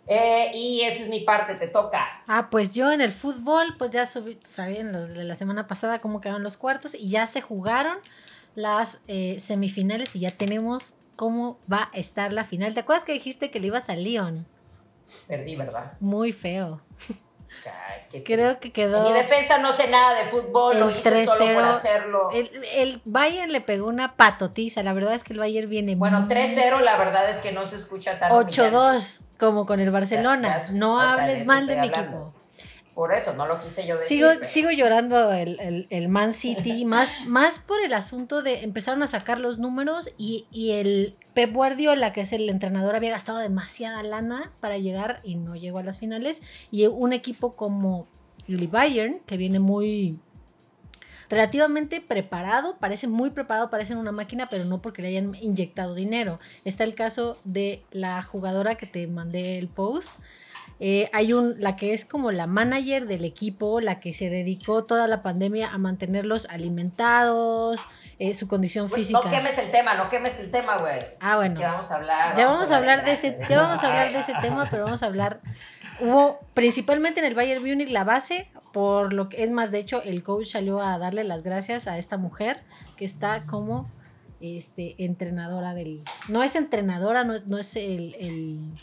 Eh, 0.05 0.51
y 0.53 0.81
esa 0.81 1.01
es 1.01 1.09
mi 1.09 1.21
parte, 1.21 1.55
te 1.55 1.67
toca. 1.67 2.05
Ah, 2.27 2.49
pues 2.51 2.69
yo 2.69 2.91
en 2.91 3.01
el 3.01 3.11
fútbol, 3.11 3.75
pues 3.79 3.89
ya 3.89 4.05
subí, 4.05 4.37
sabían 4.43 4.91
lo 4.91 5.07
de 5.07 5.23
la 5.23 5.33
semana 5.33 5.65
pasada 5.65 5.97
cómo 5.97 6.21
quedaron 6.21 6.43
los 6.43 6.57
cuartos 6.57 6.93
y 6.93 7.09
ya 7.09 7.25
se 7.25 7.41
jugaron 7.41 7.97
las 8.55 9.01
eh, 9.07 9.37
semifinales 9.39 10.15
y 10.15 10.21
ya 10.21 10.31
tenemos 10.31 10.95
cómo 11.15 11.59
va 11.71 11.89
a 11.93 11.97
estar 11.97 12.33
la 12.33 12.45
final. 12.45 12.73
¿Te 12.73 12.81
acuerdas 12.81 13.05
que 13.05 13.13
dijiste 13.13 13.51
que 13.51 13.59
le 13.59 13.67
ibas 13.67 13.89
al 13.89 14.03
Lyon? 14.03 14.47
Perdí, 15.27 15.55
¿verdad? 15.55 15.93
Muy 15.99 16.31
feo. 16.31 16.81
Creo 18.25 18.59
que 18.59 18.71
quedó. 18.71 19.07
En 19.07 19.13
mi 19.13 19.19
defensa 19.19 19.57
no 19.57 19.71
sé 19.71 19.89
nada 19.89 20.13
de 20.15 20.25
fútbol, 20.25 20.79
lo 20.79 20.89
hice 20.89 21.25
solo 21.25 21.53
por 21.53 21.63
hacerlo. 21.63 22.29
El, 22.31 23.01
Bayern 23.05 23.51
le 23.51 23.61
pegó 23.61 23.87
una 23.87 24.15
patotiza. 24.15 24.83
La 24.83 24.93
verdad 24.93 25.13
es 25.13 25.23
que 25.23 25.33
el 25.33 25.39
Bayern 25.39 25.69
viene. 25.69 25.95
Bueno, 25.95 26.27
3-0, 26.27 26.81
la 26.81 26.97
verdad 26.97 27.29
es 27.29 27.37
que 27.37 27.51
no 27.51 27.65
se 27.65 27.77
escucha 27.77 28.19
tan. 28.19 28.31
8-2, 28.31 29.21
como 29.39 29.65
con 29.65 29.79
el 29.79 29.91
Barcelona. 29.91 30.61
no 30.73 30.99
hables 30.99 31.45
mal 31.45 31.67
de 31.67 31.77
mi 31.77 31.87
equipo. 31.87 32.33
Por 33.01 33.13
eso, 33.13 33.33
no 33.33 33.47
lo 33.47 33.59
quise 33.59 33.87
yo 33.87 33.97
decir. 33.97 34.19
Sigo, 34.19 34.29
sigo 34.43 34.69
llorando 34.69 35.33
el, 35.33 35.87
el, 35.89 36.07
Man 36.07 36.33
City, 36.33 36.85
más, 36.85 37.15
más 37.25 37.57
por 37.57 37.83
el 37.83 37.95
asunto 37.95 38.43
de 38.43 38.61
empezaron 38.61 39.01
a 39.01 39.07
sacar 39.07 39.39
los 39.39 39.57
números 39.57 40.11
y, 40.19 40.45
y, 40.51 40.73
el 40.73 41.15
Pep 41.33 41.51
Guardiola, 41.51 42.13
que 42.13 42.21
es 42.21 42.31
el 42.31 42.47
entrenador, 42.47 42.95
había 42.95 43.09
gastado 43.09 43.39
demasiada 43.39 44.03
lana 44.03 44.51
para 44.59 44.77
llegar 44.77 45.19
y 45.23 45.33
no 45.33 45.55
llegó 45.55 45.79
a 45.79 45.83
las 45.83 45.97
finales. 45.97 46.43
Y 46.69 46.85
un 46.85 47.11
equipo 47.11 47.55
como 47.55 48.05
el 48.47 48.67
Bayern, 48.67 49.19
que 49.25 49.35
viene 49.35 49.59
muy 49.59 50.19
relativamente 51.27 52.01
preparado, 52.01 52.77
parece 52.77 53.07
muy 53.07 53.31
preparado, 53.31 53.71
parece 53.71 53.95
una 53.95 54.11
máquina, 54.11 54.47
pero 54.47 54.65
no 54.65 54.79
porque 54.79 55.01
le 55.01 55.07
hayan 55.07 55.33
inyectado 55.41 55.95
dinero. 55.95 56.39
Está 56.65 56.83
el 56.83 56.93
caso 56.93 57.39
de 57.45 57.81
la 57.89 58.21
jugadora 58.21 58.75
que 58.75 58.85
te 58.85 59.07
mandé 59.07 59.57
el 59.57 59.69
post, 59.69 60.13
eh, 60.83 61.11
hay 61.13 61.31
un, 61.31 61.53
la 61.59 61.75
que 61.75 61.93
es 61.93 62.05
como 62.05 62.31
la 62.31 62.47
manager 62.47 63.05
del 63.05 63.23
equipo, 63.23 63.79
la 63.81 63.99
que 63.99 64.13
se 64.13 64.31
dedicó 64.31 64.83
toda 64.83 65.07
la 65.07 65.21
pandemia 65.21 65.69
a 65.69 65.77
mantenerlos 65.77 66.47
alimentados, 66.49 67.79
eh, 68.17 68.33
su 68.33 68.47
condición 68.47 68.89
física. 68.89 69.21
No 69.23 69.29
quemes 69.29 69.59
el 69.59 69.69
tema, 69.69 69.93
no 69.93 70.09
quemes 70.09 70.39
el 70.39 70.49
tema, 70.49 70.79
güey. 70.79 71.01
Ah, 71.19 71.35
bueno. 71.35 71.53
Es 71.53 71.59
que 71.59 71.65
vamos 71.67 71.91
a 71.91 71.95
hablar. 71.97 72.35
Ya 72.35 72.47
vamos, 72.47 72.71
a 72.71 72.77
hablar 72.77 73.05
de 73.05 73.11
ese, 73.11 73.37
ya 73.47 73.61
vamos 73.61 73.83
a 73.83 73.89
hablar 73.89 74.11
de 74.11 74.21
ese 74.21 74.33
tema, 74.41 74.67
pero 74.71 74.85
vamos 74.85 75.03
a 75.03 75.05
hablar. 75.05 75.41
Hubo 75.99 76.39
principalmente 76.55 77.19
en 77.19 77.27
el 77.27 77.35
Bayern 77.35 77.61
Munich 77.61 77.89
la 77.89 78.03
base, 78.03 78.49
por 78.73 79.13
lo 79.13 79.29
que 79.29 79.43
es 79.43 79.51
más, 79.51 79.69
de 79.69 79.77
hecho, 79.77 80.01
el 80.01 80.23
coach 80.23 80.47
salió 80.47 80.81
a 80.81 80.97
darle 80.97 81.23
las 81.23 81.43
gracias 81.43 81.85
a 81.85 81.99
esta 81.99 82.17
mujer 82.17 82.63
que 82.97 83.05
está 83.05 83.43
como 83.45 83.87
este 84.39 84.95
entrenadora 84.97 85.75
del. 85.75 86.01
No 86.27 86.41
es 86.41 86.55
entrenadora, 86.55 87.23
no 87.23 87.35
es, 87.35 87.45
no 87.45 87.59
es 87.59 87.75
el 87.75 88.15
el 88.15 88.73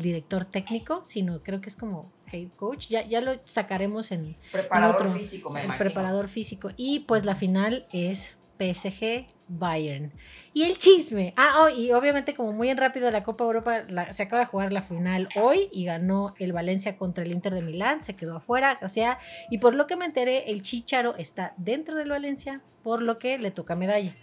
director 0.00 0.44
técnico, 0.44 1.02
sino 1.04 1.40
creo 1.40 1.60
que 1.60 1.68
es 1.68 1.76
como 1.76 2.10
head 2.30 2.48
coach. 2.56 2.88
Ya, 2.88 3.06
ya 3.06 3.20
lo 3.20 3.32
sacaremos 3.44 4.10
en, 4.12 4.36
preparador 4.50 5.12
físico, 5.12 5.50
me 5.50 5.60
preparador 5.76 6.28
físico. 6.28 6.70
Y 6.76 7.00
pues 7.00 7.24
la 7.24 7.34
final 7.34 7.84
es 7.92 8.36
PSG 8.58 9.26
Bayern. 9.48 10.12
Y 10.54 10.62
el 10.62 10.78
chisme. 10.78 11.34
Ah, 11.36 11.62
oh, 11.62 11.68
y 11.68 11.92
obviamente 11.92 12.34
como 12.34 12.52
muy 12.52 12.70
en 12.70 12.78
rápido 12.78 13.10
la 13.10 13.22
Copa 13.22 13.44
Europa 13.44 13.82
se 14.10 14.22
acaba 14.22 14.40
de 14.40 14.46
jugar 14.46 14.72
la 14.72 14.82
final 14.82 15.28
hoy 15.36 15.68
y 15.72 15.84
ganó 15.84 16.34
el 16.38 16.52
Valencia 16.52 16.96
contra 16.96 17.24
el 17.24 17.32
Inter 17.32 17.54
de 17.54 17.62
Milán, 17.62 18.02
se 18.02 18.16
quedó 18.16 18.36
afuera, 18.36 18.78
o 18.82 18.88
sea, 18.88 19.18
y 19.50 19.58
por 19.58 19.74
lo 19.74 19.86
que 19.86 19.96
me 19.96 20.04
enteré, 20.04 20.50
el 20.50 20.62
Chicharo 20.62 21.14
está 21.16 21.54
dentro 21.56 21.96
del 21.96 22.10
Valencia, 22.10 22.62
por 22.82 23.02
lo 23.02 23.18
que 23.18 23.38
le 23.38 23.50
toca 23.50 23.74
medalla. 23.76 24.16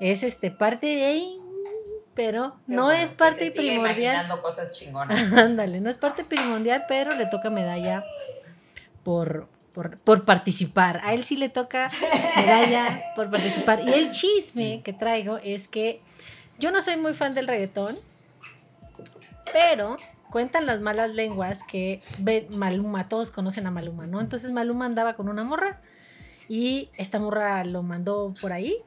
Es 0.00 0.22
este 0.22 0.50
parte 0.50 0.86
de 0.86 1.06
pero 2.16 2.56
no 2.66 2.90
es 2.90 3.10
parte 3.10 3.52
primordial. 3.52 4.26
cosas 4.40 4.72
chingonas. 4.72 5.32
Ándale, 5.36 5.80
no 5.80 5.90
es 5.90 5.98
parte 5.98 6.24
primordial, 6.24 6.86
pero 6.88 7.14
le 7.14 7.26
toca 7.26 7.50
medalla 7.50 8.02
por, 9.04 9.48
por, 9.74 10.24
participar. 10.24 11.02
A 11.04 11.12
él 11.12 11.24
sí 11.24 11.36
le 11.36 11.50
toca 11.50 11.88
medalla 12.36 13.12
por 13.14 13.30
participar. 13.30 13.82
Y 13.86 13.92
el 13.92 14.10
chisme 14.10 14.80
que 14.82 14.94
traigo 14.94 15.36
es 15.44 15.68
que 15.68 16.00
yo 16.58 16.72
no 16.72 16.80
soy 16.80 16.96
muy 16.96 17.12
fan 17.12 17.34
del 17.34 17.46
reggaetón, 17.46 17.98
pero 19.52 19.98
cuentan 20.30 20.64
las 20.64 20.80
malas 20.80 21.10
lenguas 21.14 21.62
que 21.64 22.00
Maluma, 22.48 23.10
todos 23.10 23.30
conocen 23.30 23.66
a 23.66 23.70
Maluma, 23.70 24.06
¿no? 24.06 24.22
Entonces 24.22 24.50
Maluma 24.52 24.86
andaba 24.86 25.14
con 25.16 25.28
una 25.28 25.44
morra 25.44 25.82
y 26.48 26.88
esta 26.96 27.18
morra 27.18 27.62
lo 27.64 27.82
mandó 27.82 28.32
por 28.40 28.54
ahí 28.54 28.82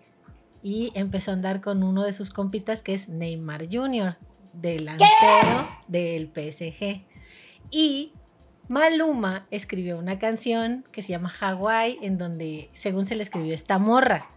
y 0.62 0.92
empezó 0.96 1.32
a 1.32 1.36
andar 1.36 1.62
con 1.62 1.84
uno 1.84 2.04
de 2.04 2.14
sus 2.14 2.30
compitas 2.30 2.82
que 2.82 2.94
es 2.94 3.10
Neymar 3.10 3.68
Jr., 3.72 4.18
delantero 4.54 5.70
del 5.88 6.28
PSG. 6.28 7.06
Y 7.72 8.14
Maluma 8.68 9.48
escribió 9.52 9.98
una 9.98 10.20
canción 10.20 10.86
que 10.92 11.02
se 11.02 11.10
llama 11.10 11.34
Hawaii, 11.40 11.98
en 12.02 12.18
donde 12.18 12.70
según 12.74 13.06
se 13.06 13.16
le 13.16 13.24
escribió 13.24 13.54
esta 13.54 13.80
morra. 13.80 14.30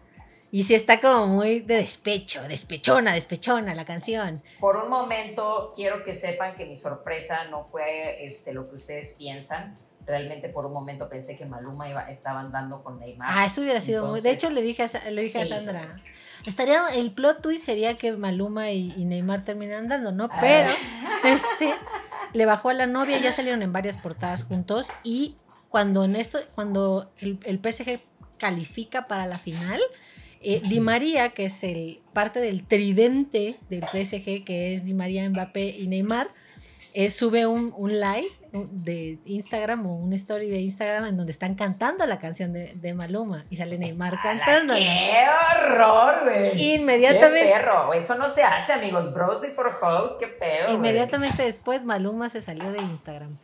Y 0.50 0.64
sí 0.64 0.74
está 0.74 1.00
como 1.00 1.26
muy 1.28 1.60
de 1.60 1.76
despecho, 1.76 2.42
despechona, 2.42 3.14
despechona 3.14 3.74
la 3.74 3.86
canción. 3.86 4.42
Por 4.60 4.76
un 4.76 4.90
momento 4.90 5.72
quiero 5.74 6.02
que 6.02 6.14
sepan 6.14 6.56
que 6.56 6.66
mi 6.66 6.76
sorpresa 6.76 7.44
no 7.44 7.64
fue 7.64 8.26
este, 8.26 8.52
lo 8.52 8.68
que 8.68 8.76
ustedes 8.76 9.14
piensan. 9.14 9.78
Realmente 10.06 10.48
por 10.48 10.66
un 10.66 10.72
momento 10.72 11.08
pensé 11.08 11.36
que 11.36 11.46
Maluma 11.46 11.88
iba, 11.88 12.02
estaba 12.02 12.40
andando 12.40 12.82
con 12.82 12.98
Neymar. 12.98 13.28
Ah, 13.30 13.46
eso 13.46 13.60
hubiera 13.60 13.80
sido 13.80 14.06
muy. 14.06 14.20
De 14.20 14.30
hecho, 14.30 14.50
le 14.50 14.62
dije 14.62 14.82
a, 14.82 15.10
le 15.10 15.22
dije 15.22 15.42
a. 15.42 15.46
Sandra. 15.46 15.96
Estaría, 16.46 16.82
el 16.94 17.12
plot 17.12 17.40
twist 17.40 17.64
sería 17.64 17.96
que 17.96 18.12
Maluma 18.12 18.70
y, 18.70 18.92
y 18.96 19.04
Neymar 19.04 19.44
terminan 19.44 19.84
andando, 19.84 20.12
¿no? 20.12 20.28
Ah. 20.30 20.38
Pero 20.40 20.70
este 21.24 21.74
le 22.32 22.46
bajó 22.46 22.70
a 22.70 22.74
la 22.74 22.86
novia, 22.86 23.18
ya 23.18 23.32
salieron 23.32 23.62
en 23.62 23.72
varias 23.72 23.98
portadas 23.98 24.44
juntos. 24.44 24.88
Y 25.04 25.36
cuando 25.68 26.04
en 26.04 26.16
esto, 26.16 26.38
cuando 26.54 27.10
el, 27.18 27.38
el 27.44 27.58
PSG 27.58 28.00
califica 28.38 29.06
para 29.06 29.26
la 29.26 29.38
final, 29.38 29.80
eh, 30.40 30.60
Di 30.68 30.80
María, 30.80 31.28
que 31.30 31.46
es 31.46 31.62
el 31.62 32.00
parte 32.12 32.40
del 32.40 32.66
tridente 32.66 33.58
del 33.70 33.82
PSG, 33.82 34.44
que 34.44 34.74
es 34.74 34.84
Di 34.84 34.94
María, 34.94 35.28
Mbappé 35.28 35.76
y 35.78 35.86
Neymar, 35.86 36.30
eh, 36.94 37.10
sube 37.10 37.46
un, 37.46 37.72
un 37.76 37.92
live 37.92 38.30
de 38.52 39.18
Instagram 39.24 39.86
o 39.86 39.94
un 39.94 40.12
story 40.12 40.50
de 40.50 40.58
Instagram 40.60 41.06
en 41.06 41.16
donde 41.16 41.32
están 41.32 41.54
cantando 41.54 42.04
la 42.06 42.18
canción 42.18 42.52
de, 42.52 42.72
de 42.74 42.92
Maluma 42.94 43.46
y 43.48 43.56
sale 43.56 43.78
Neymar 43.78 44.12
¡Ala, 44.14 44.22
cantándola. 44.22 44.78
¡Qué 44.78 45.24
horror, 45.64 46.24
güey! 46.24 46.74
Inmediatamente- 46.74 47.46
¡Qué 47.46 47.52
perro! 47.58 47.92
Eso 47.94 48.14
no 48.16 48.28
se 48.28 48.42
hace, 48.44 48.72
amigos. 48.74 49.14
Bros 49.14 49.40
before 49.40 49.70
hoes, 49.80 50.12
qué 50.20 50.26
pedo. 50.28 50.72
Inmediatamente 50.74 51.42
después 51.44 51.84
Maluma 51.84 52.28
se 52.28 52.42
salió 52.42 52.70
de 52.72 52.78
Instagram. 52.80 53.36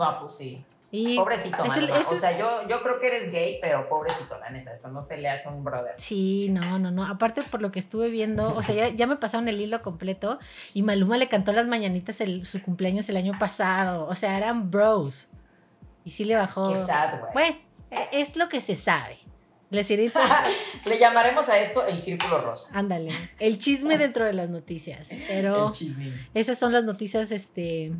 Va, 0.00 0.18
pues 0.20 0.34
sí. 0.34 0.64
Y 0.96 1.16
Pobrecito, 1.16 1.64
es 1.64 1.76
el- 1.76 1.90
eso 1.90 2.10
O 2.10 2.14
es- 2.14 2.20
sea, 2.20 2.38
yo, 2.38 2.68
yo 2.68 2.80
creo 2.82 3.00
que 3.00 3.06
eres 3.08 3.32
gay, 3.32 3.58
pero 3.60 3.88
pobrecito, 3.88 4.38
la 4.38 4.50
neta. 4.50 4.72
Eso 4.72 4.88
no 4.92 5.02
se 5.02 5.16
le 5.16 5.28
hace 5.28 5.48
a 5.48 5.50
un 5.50 5.64
brother. 5.64 5.94
Sí, 5.96 6.48
no, 6.50 6.78
no, 6.78 6.92
no. 6.92 7.04
Aparte 7.04 7.42
por 7.42 7.60
lo 7.60 7.72
que 7.72 7.80
estuve 7.80 8.10
viendo, 8.10 8.54
o 8.54 8.62
sea, 8.62 8.74
ya, 8.76 8.88
ya 8.90 9.06
me 9.08 9.16
pasaron 9.16 9.48
el 9.48 9.60
hilo 9.60 9.82
completo 9.82 10.38
y 10.72 10.82
Maluma 10.82 11.16
le 11.16 11.28
cantó 11.28 11.52
las 11.52 11.66
mañanitas 11.66 12.20
el, 12.20 12.44
su 12.44 12.62
cumpleaños 12.62 13.08
el 13.08 13.16
año 13.16 13.32
pasado. 13.40 14.06
O 14.06 14.14
sea, 14.14 14.36
eran 14.38 14.70
bros. 14.70 15.30
Y 16.04 16.10
sí 16.10 16.24
le 16.24 16.36
bajó. 16.36 16.70
Qué 16.72 16.76
sad, 16.76 17.18
güey. 17.18 17.32
Bueno, 17.32 17.56
e- 17.90 18.20
es 18.20 18.36
lo 18.36 18.48
que 18.48 18.60
se 18.60 18.76
sabe. 18.76 19.18
Le 20.86 20.98
llamaremos 21.00 21.48
a 21.48 21.58
esto 21.58 21.84
el 21.86 21.98
círculo 21.98 22.38
rosa. 22.40 22.70
Ándale. 22.78 23.10
El 23.40 23.58
chisme 23.58 23.98
dentro 23.98 24.24
de 24.24 24.32
las 24.32 24.48
noticias. 24.48 25.10
Pero 25.26 25.72
esas 26.34 26.58
son 26.58 26.72
las 26.72 26.84
noticias, 26.84 27.32
este, 27.32 27.92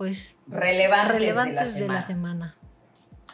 pues, 0.00 0.34
Relevantes, 0.46 1.12
relevantes 1.12 1.74
de 1.74 1.80
la 1.86 2.00
semana. 2.00 2.02
semana. 2.02 2.56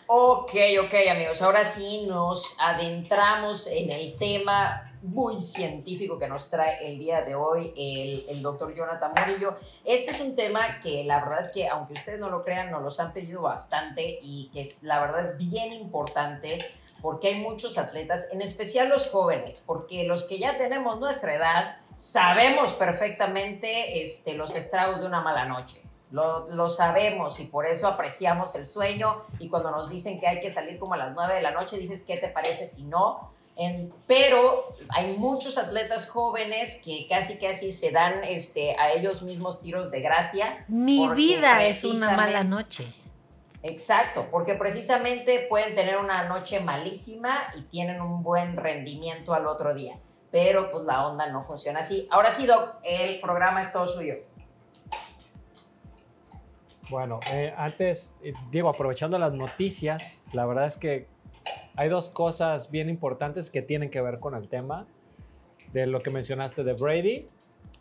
Ok, 0.09 0.51
ok, 0.85 0.95
amigos. 1.13 1.41
Ahora 1.41 1.65
sí 1.65 2.07
nos 2.09 2.57
adentramos 2.61 3.69
en 3.69 3.93
el 3.93 4.17
tema 4.17 4.93
muy 5.01 5.41
científico 5.41 6.19
que 6.19 6.27
nos 6.27 6.51
trae 6.51 6.85
el 6.89 6.99
día 6.99 7.23
de 7.23 7.37
hoy 7.37 7.73
el, 7.77 8.27
el 8.29 8.43
doctor 8.43 8.75
Jonathan 8.75 9.13
Murillo. 9.17 9.55
Este 9.85 10.11
es 10.11 10.21
un 10.21 10.35
tema 10.35 10.81
que 10.81 11.05
la 11.05 11.21
verdad 11.21 11.39
es 11.39 11.53
que, 11.53 11.69
aunque 11.69 11.93
ustedes 11.93 12.19
no 12.19 12.31
lo 12.31 12.43
crean, 12.43 12.73
nos 12.73 12.83
los 12.83 12.99
han 12.99 13.13
pedido 13.13 13.43
bastante 13.43 14.19
y 14.21 14.51
que 14.53 14.63
es, 14.63 14.83
la 14.83 14.99
verdad 14.99 15.25
es 15.25 15.39
bien 15.39 15.73
importante 15.73 16.59
porque 17.01 17.29
hay 17.29 17.41
muchos 17.41 17.79
atletas, 17.79 18.27
en 18.33 18.43
especial 18.43 18.89
los 18.89 19.09
jóvenes, 19.09 19.63
porque 19.65 20.03
los 20.03 20.25
que 20.25 20.41
ya 20.41 20.59
tenemos 20.59 20.99
nuestra 20.99 21.33
edad 21.33 21.77
sabemos 21.95 22.73
perfectamente 22.73 24.03
este, 24.03 24.35
los 24.35 24.57
estragos 24.57 24.99
de 24.99 25.07
una 25.07 25.21
mala 25.21 25.45
noche. 25.45 25.86
Lo, 26.17 26.47
lo 26.49 26.67
sabemos 26.69 27.39
y 27.41 27.45
por 27.45 27.67
eso 27.67 27.87
apreciamos 27.89 28.55
el 28.55 28.65
sueño 28.65 29.23
y 29.39 29.51
cuando 29.51 29.71
nos 29.71 29.91
dicen 29.91 30.19
que 30.19 30.27
hay 30.27 30.41
que 30.41 30.51
salir 30.51 30.79
como 30.79 30.95
a 30.95 30.97
las 30.97 31.15
9 31.15 31.35
de 31.35 31.43
la 31.43 31.51
noche, 31.51 31.77
dices, 31.77 32.03
¿qué 32.05 32.17
te 32.17 32.29
parece 32.29 32.67
si 32.67 32.85
no? 32.85 33.31
En- 33.55 33.93
pero 34.07 34.73
hay 34.89 35.17
muchos 35.19 35.59
atletas 35.59 36.09
jóvenes 36.09 36.81
que 36.83 37.07
casi 37.07 37.37
casi 37.39 37.71
se 37.71 37.91
dan 37.91 38.25
este, 38.25 38.75
a 38.79 38.93
ellos 38.93 39.23
mismos 39.23 39.61
tiros 39.61 39.91
de 39.91 40.01
gracia. 40.01 40.65
Mi 40.69 41.07
vida 41.11 41.63
es 41.65 41.85
una 41.85 42.13
mala 42.17 42.45
noche. 42.45 42.87
Exacto, 43.63 44.27
porque 44.31 44.55
precisamente 44.55 45.47
pueden 45.49 45.75
tener 45.75 45.97
una 45.99 46.25
noche 46.29 46.61
malísima 46.61 47.37
y 47.57 47.63
tienen 47.63 48.01
un 48.01 48.23
buen 48.23 48.57
rendimiento 48.57 49.35
al 49.35 49.47
otro 49.47 49.75
día. 49.75 49.99
Pero 50.31 50.71
pues 50.71 50.85
la 50.85 51.07
onda 51.07 51.27
no 51.29 51.43
funciona 51.43 51.81
así. 51.81 52.07
Ahora 52.11 52.31
sí, 52.31 52.47
Doc, 52.47 52.75
el 52.85 53.21
programa 53.21 53.61
es 53.61 53.73
todo 53.73 53.87
suyo. 53.87 54.15
Bueno, 56.89 57.21
eh, 57.33 57.53
antes, 57.57 58.15
eh, 58.23 58.33
digo, 58.51 58.69
aprovechando 58.69 59.19
las 59.19 59.33
noticias, 59.33 60.27
la 60.33 60.47
verdad 60.47 60.67
es 60.67 60.77
que 60.77 61.07
hay 61.75 61.89
dos 61.89 62.09
cosas 62.09 62.71
bien 62.71 62.89
importantes 62.89 63.51
que 63.51 63.63
tienen 63.63 63.91
que 63.91 64.01
ver 64.01 64.19
con 64.21 64.35
el 64.35 64.49
tema 64.49 64.87
de 65.73 65.87
lo 65.87 66.01
que 66.01 66.11
mencionaste 66.11 66.65
de 66.65 66.73
Brady 66.75 67.27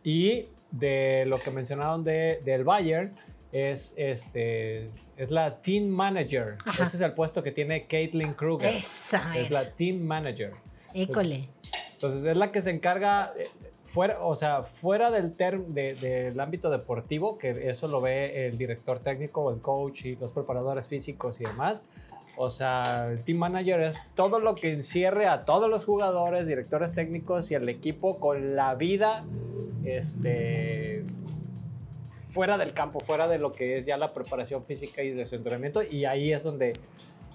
y 0.03 0.47
de 0.71 1.25
lo 1.27 1.39
que 1.39 1.51
mencionaron 1.51 2.03
de, 2.03 2.41
del 2.43 2.63
Bayern. 2.63 3.15
Es, 3.51 3.93
este, 3.95 4.89
es 5.15 5.31
la 5.31 5.61
team 5.61 5.85
manager. 5.85 6.57
Ajá. 6.65 6.83
Ese 6.83 6.97
es 6.97 7.01
el 7.01 7.13
puesto 7.13 7.41
que 7.41 7.51
tiene 7.51 7.85
Caitlin 7.85 8.33
Kruger. 8.33 8.67
Esa 8.67 9.37
Es 9.37 9.49
la 9.49 9.71
team 9.71 10.01
manager. 10.01 10.51
École. 10.93 11.47
Entonces 11.93 12.25
es 12.25 12.35
la 12.35 12.51
que 12.51 12.61
se 12.61 12.71
encarga, 12.71 13.33
eh, 13.37 13.47
fuera, 13.95 14.21
o 14.21 14.35
sea, 14.35 14.63
fuera 14.63 15.09
del, 15.09 15.37
term- 15.37 15.67
de- 15.67 15.95
del 15.95 16.37
ámbito 16.39 16.69
deportivo, 16.69 17.37
que 17.37 17.69
eso 17.69 17.87
lo 17.87 18.01
ve 18.01 18.47
el 18.47 18.57
director 18.57 18.99
técnico, 18.99 19.49
el 19.51 19.61
coach 19.61 20.03
y 20.05 20.17
los 20.17 20.33
preparadores 20.33 20.89
físicos 20.89 21.39
y 21.39 21.45
demás. 21.45 21.87
O 22.37 22.49
sea, 22.49 23.07
el 23.09 23.23
team 23.23 23.37
manager 23.37 23.79
es 23.79 24.05
todo 24.13 24.39
lo 24.41 24.55
que 24.55 24.73
encierre 24.73 25.27
a 25.27 25.45
todos 25.45 25.69
los 25.69 25.85
jugadores, 25.85 26.45
directores 26.45 26.91
técnicos 26.93 27.49
y 27.51 27.55
el 27.55 27.69
equipo 27.69 28.19
con 28.19 28.57
la 28.57 28.75
vida 28.75 29.23
este, 29.85 31.05
fuera 32.27 32.57
del 32.57 32.73
campo, 32.73 32.99
fuera 32.99 33.29
de 33.29 33.37
lo 33.37 33.53
que 33.53 33.77
es 33.77 33.85
ya 33.85 33.95
la 33.95 34.11
preparación 34.13 34.65
física 34.65 35.01
y 35.03 35.11
de 35.11 35.23
su 35.23 35.35
entrenamiento. 35.37 35.81
Y 35.81 36.03
ahí 36.03 36.33
es 36.33 36.43
donde, 36.43 36.73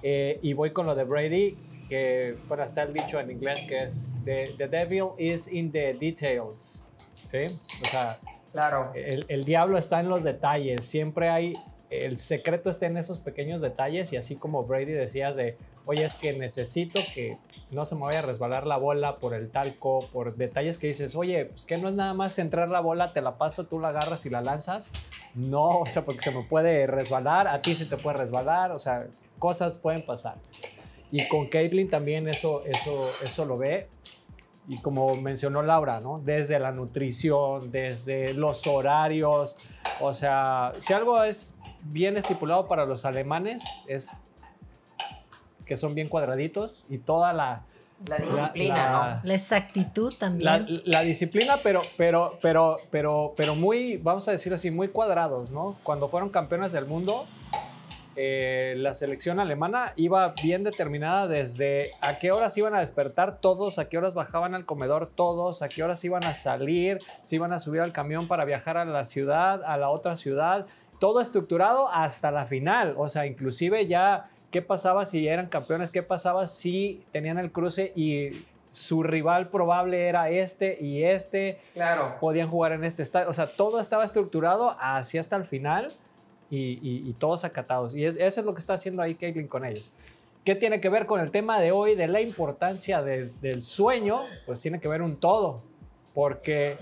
eh, 0.03 0.39
y 0.43 0.53
voy 0.53 0.73
con 0.73 0.85
lo 0.85 0.95
de 0.95 1.05
Brady, 1.05 1.57
que 1.91 2.37
bueno, 2.49 2.63
está 2.65 2.85
el 2.85 2.95
dicho 2.95 3.21
en 3.21 3.31
inglés 3.33 3.61
que 3.69 3.83
es, 3.83 4.09
the, 4.25 4.55
the 4.57 4.67
devil 4.69 5.09
is 5.19 5.53
in 5.53 5.71
the 5.71 5.93
details. 5.93 6.87
¿Sí? 7.25 7.45
O 7.83 7.85
sea, 7.85 8.19
Claro. 8.53 8.93
el, 8.95 9.27
el 9.29 9.45
diablo 9.45 9.77
está 9.79 10.01
en 10.01 10.09
los 10.09 10.23
detalles. 10.25 10.85
Siempre 10.85 11.29
hay, 11.29 11.53
el 11.91 12.19
secreto 12.19 12.71
está 12.71 12.87
en 12.87 12.97
esos 12.97 13.21
pequeños 13.21 13.61
detalles 13.61 14.13
y 14.13 14.17
así 14.17 14.35
como 14.37 14.65
Brady 14.65 14.93
decías 14.93 15.37
de, 15.37 15.57
oye, 15.87 16.05
es 16.07 16.15
que 16.15 16.33
necesito 16.33 17.01
que 17.15 17.37
no 17.71 17.85
se 17.85 17.95
me 17.95 18.03
vaya 18.03 18.19
a 18.21 18.23
resbalar 18.23 18.67
la 18.67 18.77
bola 18.77 19.17
por 19.17 19.35
el 19.35 19.51
talco, 19.51 20.09
por 20.13 20.35
detalles 20.37 20.81
que 20.81 20.89
dices, 20.89 21.15
oye, 21.15 21.45
pues 21.45 21.65
que 21.65 21.77
no 21.77 21.89
es 21.89 21.95
nada 21.95 22.13
más 22.15 22.35
centrar 22.35 22.69
la 22.69 22.81
bola, 22.81 23.13
te 23.13 23.21
la 23.21 23.39
paso, 23.39 23.65
tú 23.67 23.79
la 23.79 23.89
agarras 23.91 24.27
y 24.27 24.31
la 24.31 24.41
lanzas. 24.41 24.91
No, 25.37 25.79
o 25.81 25.87
sea, 25.87 26.05
porque 26.05 26.21
se 26.23 26.33
me 26.33 26.43
puede 26.43 26.89
resbalar, 26.89 27.47
a 27.47 27.63
ti 27.63 27.77
se 27.77 27.87
te 27.87 27.97
puede 27.97 28.17
resbalar, 28.17 28.73
o 28.73 28.81
sea, 28.81 29.07
cosas 29.39 29.79
pueden 29.79 30.05
pasar. 30.05 30.35
Y 31.13 31.27
con 31.29 31.47
Caitlyn 31.49 31.91
también 31.91 32.29
eso, 32.29 32.63
eso, 32.65 33.11
eso 33.23 33.45
lo 33.45 33.59
ve. 33.59 33.89
Y 34.69 34.79
como 34.79 35.17
mencionó 35.17 35.63
Laura, 35.63 35.99
¿no? 36.01 36.21
Desde 36.25 36.59
la 36.61 36.71
nutrición, 36.71 37.73
desde 37.73 38.35
los 38.35 38.67
horarios. 38.69 39.57
O 40.01 40.15
sea, 40.15 40.73
si 40.79 40.93
algo 40.93 41.23
es 41.25 41.55
bien 41.83 42.17
estipulado 42.17 42.69
para 42.69 42.85
los 42.87 43.05
alemanes, 43.05 43.65
es 43.89 44.13
que 45.67 45.77
son 45.77 45.95
bien 45.95 46.09
cuadraditos 46.09 46.87
y 46.89 46.99
toda 46.99 47.33
la, 47.33 47.63
La 48.07 48.17
disciplina, 48.17 48.75
la- 48.77 49.21
La 49.25 49.35
exactitud 49.35 50.13
la, 50.13 50.19
también. 50.19 50.67
la 50.85 51.03
disciplina, 51.03 51.57
pero, 51.63 51.83
pero, 51.97 52.39
pero, 52.41 52.77
pero, 52.91 53.35
pero 53.37 53.55
muy, 53.55 53.97
vamos 53.97 54.27
a 54.29 54.33
decirlo 54.33 54.55
así, 54.57 54.71
muy 54.71 54.89
cuadrados, 54.89 55.51
¿no? 55.51 55.77
Cuando 55.83 56.09
fueron 56.09 56.31
campeones 56.31 56.73
del 56.73 56.87
mundo, 56.87 57.27
eh, 58.17 58.75
la 58.77 58.95
selección 58.95 59.39
alemana 59.41 59.93
iba 59.97 60.35
bien 60.43 60.65
determinada 60.65 61.29
desde 61.29 61.93
a 62.01 62.19
qué 62.19 62.33
horas 62.33 62.57
iban 62.59 62.75
a 62.75 62.81
despertar 62.81 63.39
todos, 63.41 63.79
a 63.79 63.89
qué 63.89 63.99
horas 63.99 64.15
bajaban 64.15 64.55
al 64.55 64.67
comedor 64.67 65.11
todos, 65.15 65.63
a 65.63 65.69
qué 65.69 65.83
horas 65.83 66.05
iban 66.05 66.25
a 66.25 66.35
salir, 66.35 66.99
si 67.23 67.37
iban 67.37 67.53
a 67.53 67.59
subir 67.59 67.81
al 67.81 67.93
camión 67.93 68.29
para 68.29 68.45
viajar 68.45 68.77
a 68.77 68.85
la 68.85 69.05
ciudad, 69.05 69.63
a 69.65 69.77
la 69.77 69.91
otra 69.91 70.17
ciudad, 70.17 70.67
todo 70.99 71.21
estructurado 71.21 71.89
hasta 71.89 72.31
la 72.31 72.47
final, 72.47 72.95
o 72.97 73.09
sea, 73.09 73.27
inclusive 73.27 73.87
ya 73.87 74.29
qué 74.51 74.63
pasaba 74.63 75.05
si 75.05 75.27
eran 75.27 75.47
campeones, 75.47 75.91
qué 75.91 76.03
pasaba 76.03 76.47
si 76.47 77.05
tenían 77.13 77.39
el 77.39 77.53
cruce 77.53 77.93
y 77.95 78.45
su 78.71 79.03
rival 79.03 79.49
probable 79.49 80.09
era 80.09 80.31
este 80.31 80.79
y 80.81 81.05
este. 81.05 81.61
Claro. 81.73 82.17
podían 82.21 82.49
jugar 82.49 82.73
en 82.73 82.85
este 82.85 83.03
estadio. 83.03 83.29
O 83.29 83.33
sea, 83.33 83.47
todo 83.47 83.81
estaba 83.81 84.05
estructurado 84.05 84.77
así 84.79 85.19
hasta 85.19 85.37
el 85.37 85.45
final 85.45 85.89
y, 86.51 86.79
y- 86.83 87.09
y 87.09 87.13
todos 87.15 87.45
acatados. 87.45 87.95
Y 87.95 88.05
es- 88.05 88.17
eso 88.17 88.41
es 88.41 88.47
lo 88.47 88.53
que 88.55 88.59
está 88.61 88.75
haciendo 88.75 89.03
ahí 89.03 89.15
Caitlin 89.15 89.47
con 89.49 89.65
ellos. 89.65 89.93
¿Qué 90.45 90.55
tiene 90.55 90.81
que 90.81 90.89
ver 90.89 91.07
con 91.07 91.21
el 91.21 91.31
tema 91.31 91.61
de 91.61 91.71
hoy 91.71 91.95
de 91.95 92.09
la 92.09 92.21
importancia 92.21 93.03
de- 93.03 93.31
del 93.41 93.63
sueño? 93.63 94.23
Pues 94.47 94.61
tiene 94.61 94.81
que 94.81 94.89
ver 94.89 95.03
un 95.03 95.17
todo, 95.17 95.63
porque 96.15 96.79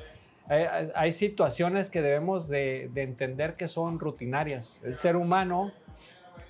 hay, 0.46 0.64
hay- 0.94 1.12
situaciones 1.12 1.90
que 1.90 2.00
debemos 2.00 2.48
de, 2.48 2.88
de 2.94 3.02
entender 3.02 3.54
que 3.56 3.68
son 3.68 3.98
rutinarias. 3.98 4.80
El 4.84 4.96
ser 4.96 5.16
humano, 5.16 5.72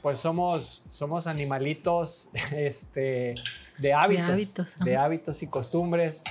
pues 0.03 0.19
somos, 0.19 0.83
somos 0.91 1.27
animalitos 1.27 2.29
este, 2.53 3.35
de 3.79 3.93
hábitos, 3.95 4.29
hábitos, 4.31 4.79
de 4.81 4.97
hábitos 4.97 5.43
y 5.43 5.47
costumbres. 5.49 6.23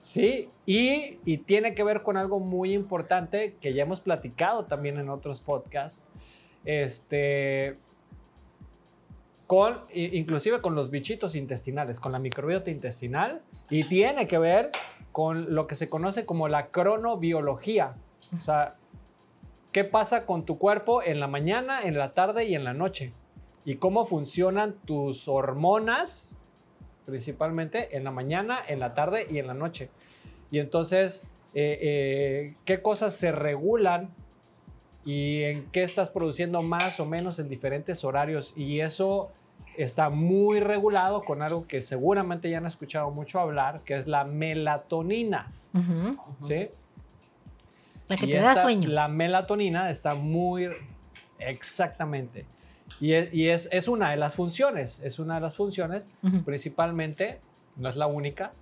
Sí, 0.00 0.48
y, 0.64 1.18
y 1.24 1.38
tiene 1.38 1.74
que 1.74 1.82
ver 1.82 2.02
con 2.02 2.16
algo 2.16 2.38
muy 2.40 2.72
importante 2.72 3.56
que 3.60 3.74
ya 3.74 3.82
hemos 3.82 4.00
platicado 4.00 4.64
también 4.64 4.96
en 4.98 5.08
otros 5.10 5.40
podcasts, 5.40 6.00
este, 6.68 7.78
con, 9.46 9.80
inclusive 9.94 10.60
con 10.60 10.74
los 10.74 10.90
bichitos 10.90 11.34
intestinales, 11.34 11.98
con 11.98 12.12
la 12.12 12.18
microbiota 12.18 12.70
intestinal, 12.70 13.40
y 13.70 13.84
tiene 13.84 14.28
que 14.28 14.36
ver 14.36 14.70
con 15.10 15.54
lo 15.54 15.66
que 15.66 15.74
se 15.74 15.88
conoce 15.88 16.26
como 16.26 16.46
la 16.46 16.66
cronobiología. 16.66 17.94
O 18.36 18.40
sea, 18.40 18.74
¿qué 19.72 19.84
pasa 19.84 20.26
con 20.26 20.44
tu 20.44 20.58
cuerpo 20.58 21.02
en 21.02 21.20
la 21.20 21.26
mañana, 21.26 21.80
en 21.80 21.96
la 21.96 22.12
tarde 22.12 22.44
y 22.44 22.54
en 22.54 22.64
la 22.64 22.74
noche? 22.74 23.12
Y 23.64 23.76
cómo 23.76 24.04
funcionan 24.04 24.74
tus 24.84 25.26
hormonas, 25.26 26.36
principalmente 27.06 27.96
en 27.96 28.04
la 28.04 28.10
mañana, 28.10 28.60
en 28.68 28.78
la 28.78 28.92
tarde 28.92 29.26
y 29.30 29.38
en 29.38 29.46
la 29.46 29.54
noche. 29.54 29.88
Y 30.50 30.58
entonces, 30.58 31.24
eh, 31.54 31.78
eh, 31.80 32.54
¿qué 32.66 32.82
cosas 32.82 33.14
se 33.14 33.32
regulan 33.32 34.10
y 35.08 35.44
en 35.44 35.64
qué 35.70 35.84
estás 35.84 36.10
produciendo 36.10 36.60
más 36.60 37.00
o 37.00 37.06
menos 37.06 37.38
en 37.38 37.48
diferentes 37.48 38.04
horarios? 38.04 38.52
Y 38.58 38.80
eso 38.80 39.30
está 39.78 40.10
muy 40.10 40.60
regulado 40.60 41.24
con 41.24 41.40
algo 41.40 41.66
que 41.66 41.80
seguramente 41.80 42.50
ya 42.50 42.58
han 42.58 42.66
escuchado 42.66 43.10
mucho 43.10 43.40
hablar, 43.40 43.80
que 43.86 43.96
es 43.96 44.06
la 44.06 44.24
melatonina. 44.24 45.50
¿Sí? 46.42 46.68
La 48.06 48.16
que 48.16 48.26
te 48.26 48.38
da 48.38 48.60
sueño. 48.60 48.90
La 48.90 49.08
melatonina 49.08 49.88
está 49.88 50.14
muy... 50.14 50.68
Exactamente. 51.38 52.44
Y, 53.00 53.14
es, 53.14 53.70
es, 53.72 53.88
una 53.88 54.10
de 54.10 54.18
las 54.18 54.34
funciones, 54.34 55.00
es 55.02 55.18
una 55.18 55.36
de 55.36 55.40
las 55.40 55.56
funciones, 55.56 56.06
principalmente, 56.44 57.40
no 57.76 57.88
es 57.88 57.96
la 57.96 58.08
única, 58.08 58.52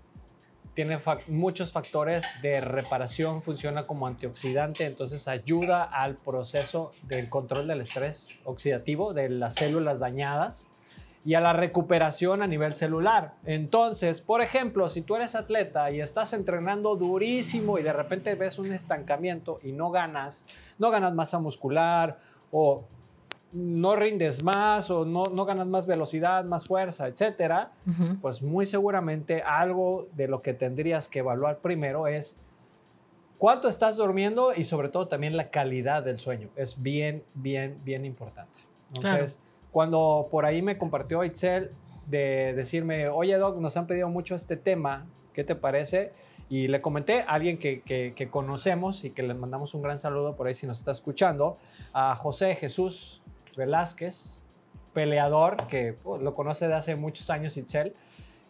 tiene 0.77 1.01
muchos 1.27 1.73
factores 1.73 2.41
de 2.43 2.61
reparación, 2.61 3.41
funciona 3.41 3.87
como 3.87 4.07
antioxidante, 4.07 4.85
entonces 4.85 5.27
ayuda 5.27 5.83
al 5.83 6.17
proceso 6.17 6.93
del 7.05 7.31
control 7.31 7.67
del 7.67 7.81
estrés 7.81 8.39
oxidativo 8.45 9.15
de 9.15 9.31
las 9.31 9.55
células 9.55 10.01
dañadas 10.01 10.69
y 11.25 11.33
a 11.33 11.41
la 11.41 11.55
recuperación 11.55 12.43
a 12.43 12.47
nivel 12.47 12.75
celular. 12.75 13.33
Entonces, 13.47 14.21
por 14.21 14.43
ejemplo, 14.43 14.91
si 14.91 15.01
tú 15.01 15.17
eres 15.17 15.35
atleta 15.35 15.91
y 15.91 16.03
estás 16.03 16.35
entrenando 16.35 16.95
durísimo 16.95 17.79
y 17.79 17.83
de 17.83 17.95
repente 17.95 18.35
ves 18.35 18.59
un 18.59 18.71
estancamiento 18.71 19.59
y 19.63 19.73
no 19.73 19.91
ganas, 19.91 20.45
no 20.79 20.91
ganas 20.91 21.15
masa 21.15 21.39
muscular 21.39 22.19
o 22.53 22.85
no 23.53 23.97
rindes 23.97 24.43
más 24.43 24.91
o 24.91 25.05
no, 25.05 25.25
no 25.33 25.45
ganas 25.45 25.67
más 25.67 25.87
velocidad, 25.87 26.45
más 26.45 26.67
fuerza, 26.67 27.09
etcétera, 27.09 27.71
pues 28.21 28.43
muy 28.43 28.67
seguramente 28.67 29.43
algo 29.43 30.09
de 30.13 30.29
lo 30.29 30.43
que 30.43 30.53
tendrías 30.53 31.09
que 31.09 31.21
evaluar 31.21 31.59
primero 31.59 32.07
es 32.07 32.39
cuánto 33.39 33.69
estás 33.69 33.97
durmiendo 33.97 34.55
y 34.55 34.65
sobre 34.65 34.89
todo 34.89 35.09
también 35.09 35.37
la 35.37 35.51
calidad 35.51 36.03
del 36.03 36.19
sueño. 36.19 36.49
Es 36.57 36.83
bien, 36.83 37.23
bien, 37.35 37.79
bien 37.85 38.05
importante. 38.05 38.61
Entonces, 38.95 39.39
cuando 39.71 40.29
por 40.31 40.45
ahí 40.45 40.63
me 40.63 40.79
compartió 40.79 41.25
Itzel 41.25 41.71
de 42.07 42.53
decirme, 42.55 43.09
oye 43.09 43.37
Doc, 43.37 43.59
nos 43.59 43.77
han 43.77 43.87
pedido 43.87 44.09
mucho 44.09 44.35
este 44.35 44.57
tema, 44.57 45.07
¿qué 45.33 45.45
te 45.45 45.55
parece? 45.55 46.13
Y 46.49 46.69
le 46.69 46.81
comenté 46.81 47.23
a 47.23 47.33
alguien 47.33 47.59
que, 47.59 47.83
que, 47.83 48.29
conocemos 48.31 49.05
y 49.05 49.11
que 49.11 49.25
le 49.25 49.35
mandamos 49.35 49.75
un 49.75 49.83
gran 49.83 49.99
saludo 49.99 50.37
por 50.37 50.47
ahí 50.47 50.55
si 50.55 50.67
nos 50.67 50.79
está 50.79 50.93
escuchando, 50.93 51.59
a 51.93 52.15
José 52.15 52.55
Jesús 52.55 53.21
Velázquez, 53.57 54.43
peleador, 54.93 55.57
que 55.69 55.97
oh, 56.05 56.19
lo 56.19 56.35
conoce 56.35 56.69
de 56.69 56.75
hace 56.75 56.97
muchos 56.97 57.31
años 57.31 57.57
Itzel. 57.57 57.95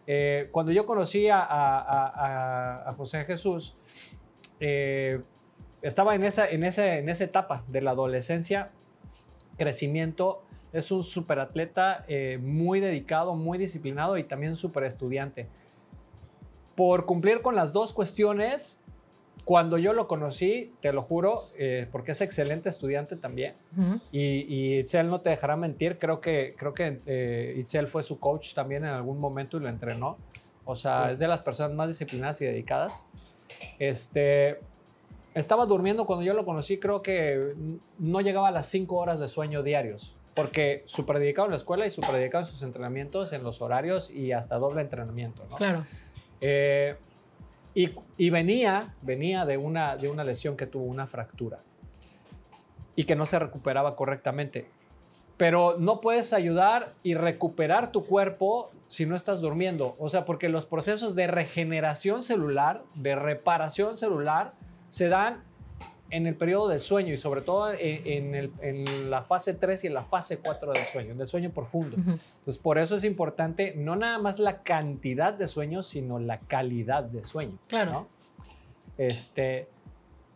Eh, 0.05 0.49
cuando 0.51 0.71
yo 0.71 0.85
conocí 0.85 1.27
a, 1.29 2.93
José 2.97 3.25
Jesús, 3.25 3.77
eh, 4.59 5.21
estaba 5.81 6.15
en 6.15 6.23
esa, 6.23 6.47
en, 6.47 6.63
ese, 6.63 6.99
en 6.99 7.09
esa 7.09 7.25
etapa 7.25 7.63
de 7.67 7.81
la 7.81 7.91
adolescencia, 7.91 8.71
crecimiento 9.57 10.43
es 10.73 10.91
un 10.91 11.03
superatleta 11.03 12.05
eh, 12.07 12.39
muy 12.41 12.79
dedicado, 12.79 13.35
muy 13.35 13.57
disciplinado 13.57 14.17
y 14.17 14.23
también 14.23 14.55
súper 14.55 14.83
estudiante. 14.83 15.47
Por 16.75 17.05
cumplir 17.05 17.41
con 17.41 17.55
las 17.55 17.73
dos 17.73 17.93
cuestiones, 17.93 18.83
cuando 19.47 19.77
yo 19.77 19.93
lo 19.93 20.09
conocí, 20.09 20.73
te 20.81 20.91
lo 20.91 21.01
juro, 21.01 21.45
eh, 21.57 21.87
porque 21.89 22.11
es 22.11 22.19
excelente 22.19 22.67
estudiante 22.67 23.15
también, 23.15 23.53
y, 24.11 24.77
Itzel 24.79 25.09
no 25.09 25.21
te 25.21 25.29
dejará 25.29 25.55
mentir, 25.55 25.99
creo 25.99 26.19
que, 26.19 26.53
creo 26.57 26.73
que 26.73 26.99
eh, 27.05 27.55
Itzel 27.57 27.87
fue 27.87 28.03
su 28.03 28.19
coach 28.19 28.53
también 28.53 28.83
en 28.83 28.89
algún 28.89 29.21
momento 29.21 29.55
y 29.55 29.61
lo 29.61 29.69
entrenó. 29.69 30.17
O 30.65 30.75
sea, 30.75 31.13
es 31.13 31.19
de 31.19 31.29
las 31.29 31.39
personas 31.39 31.73
más 31.73 31.87
disciplinadas 31.87 32.41
y 32.41 32.45
dedicadas. 32.45 33.05
Este, 33.79 34.59
estaba 35.33 35.65
durmiendo 35.65 36.05
cuando 36.05 36.25
yo 36.25 36.33
lo 36.33 36.43
conocí, 36.43 36.77
creo 36.77 37.01
que 37.01 37.55
no 37.99 38.19
llegaba 38.19 38.49
a 38.49 38.51
las 38.51 38.67
5 38.67 38.97
horas 38.97 39.21
de 39.21 39.29
sueño 39.29 39.63
diarios 39.63 40.13
porque 40.35 40.83
súper 40.87 41.19
dedicado 41.19 41.45
en 41.45 41.51
la 41.51 41.57
escuela 41.57 41.87
y 41.87 41.89
súper 41.89 42.11
dedicado 42.11 42.43
en 42.43 42.51
sus 42.51 42.61
entrenamientos, 42.63 43.31
en 43.31 43.43
los 43.43 43.61
horarios 43.61 44.11
y 44.11 44.33
hasta 44.33 44.57
doble 44.57 44.81
entrenamiento, 44.81 45.43
¿no? 45.49 45.55
Claro. 45.55 45.85
Eh, 46.41 46.95
y, 48.17 48.29
venía, 48.31 48.95
venía 49.03 49.45
de 49.45 49.57
una, 49.57 49.97
de 49.97 50.09
una 50.09 50.23
lesión 50.23 50.57
que 50.57 50.65
tuvo 50.65 50.85
una 50.85 51.05
fractura 51.05 51.59
y 52.95 53.03
que 53.03 53.15
no 53.15 53.27
se 53.27 53.37
recuperaba 53.37 53.95
correctamente. 53.95 54.67
Pero 55.37 55.75
no 55.77 56.01
puedes 56.01 56.33
ayudar 56.33 56.93
y 57.03 57.13
recuperar 57.13 57.91
tu 57.91 58.03
cuerpo 58.07 58.71
si 58.87 59.05
no 59.05 59.15
estás 59.15 59.41
durmiendo. 59.41 59.95
O 59.99 60.09
sea, 60.09 60.25
porque 60.25 60.49
los 60.49 60.65
procesos 60.65 61.13
de 61.13 61.27
regeneración 61.27 62.23
celular, 62.23 62.81
de 62.95 63.13
reparación 63.13 63.95
celular, 63.95 64.53
se 64.89 65.09
dan 65.09 65.43
en 66.09 66.27
el 66.27 66.35
periodo 66.35 66.69
del 66.69 66.79
sueño 66.79 67.13
y 67.13 67.17
sobre 67.17 67.41
todo 67.41 67.71
en, 67.77 68.49
la 69.09 69.23
fase 69.23 69.53
3 69.53 69.83
y 69.83 69.87
en 69.87 69.93
la 69.93 70.03
fase 70.03 70.37
4 70.37 70.73
del 70.73 70.83
sueño, 70.83 71.15
del 71.15 71.27
sueño 71.27 71.49
profundo. 71.51 71.97
Entonces, 71.97 72.57
por 72.57 72.77
eso 72.77 72.95
es 72.95 73.03
importante 73.03 73.73
no 73.75 73.95
nada 73.95 74.17
más 74.17 74.39
la 74.39 74.63
cantidad 74.63 75.33
de 75.33 75.47
sueño, 75.47 75.83
sino 75.83 76.19
la 76.19 76.39
calidad 76.39 77.03
de 77.03 77.23
sueño. 77.23 77.57
Claro. 77.67 78.07
Este, 78.97 79.67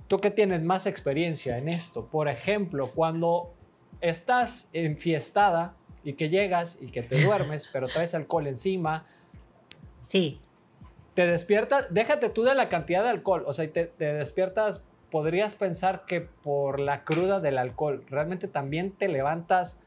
tú 0.07 0.17
que 0.17 0.29
tienes 0.29 0.61
más 0.61 0.85
experiencia 0.87 1.57
en 1.57 1.69
esto, 1.69 2.05
por 2.05 2.27
ejemplo, 2.27 2.91
cuando 2.93 3.53
estás 4.01 4.69
enfiestada 4.73 5.75
y 6.03 6.13
que 6.13 6.29
llegas 6.29 6.77
y 6.81 6.87
que 6.87 7.01
te 7.01 7.21
duermes, 7.23 7.69
pero 7.71 7.87
traes 7.87 8.13
alcohol 8.13 8.47
encima. 8.47 9.05
Sí. 10.07 10.39
Te 11.13 11.27
despiertas, 11.27 11.85
déjate 11.89 12.29
tú 12.29 12.43
de 12.43 12.55
la 12.55 12.67
cantidad 12.69 13.03
de 13.03 13.09
alcohol, 13.09 13.43
o 13.45 13.53
sea, 13.53 13.69
te, 13.71 13.85
te 13.85 14.13
despiertas 14.13 14.81
podrías 15.11 15.55
pensar 15.55 16.05
que 16.05 16.21
por 16.21 16.79
la 16.79 17.03
cruda 17.03 17.39
del 17.39 17.57
alcohol 17.57 18.03
realmente 18.09 18.47
también 18.47 18.91
te 18.91 19.07
levantas 19.09 19.79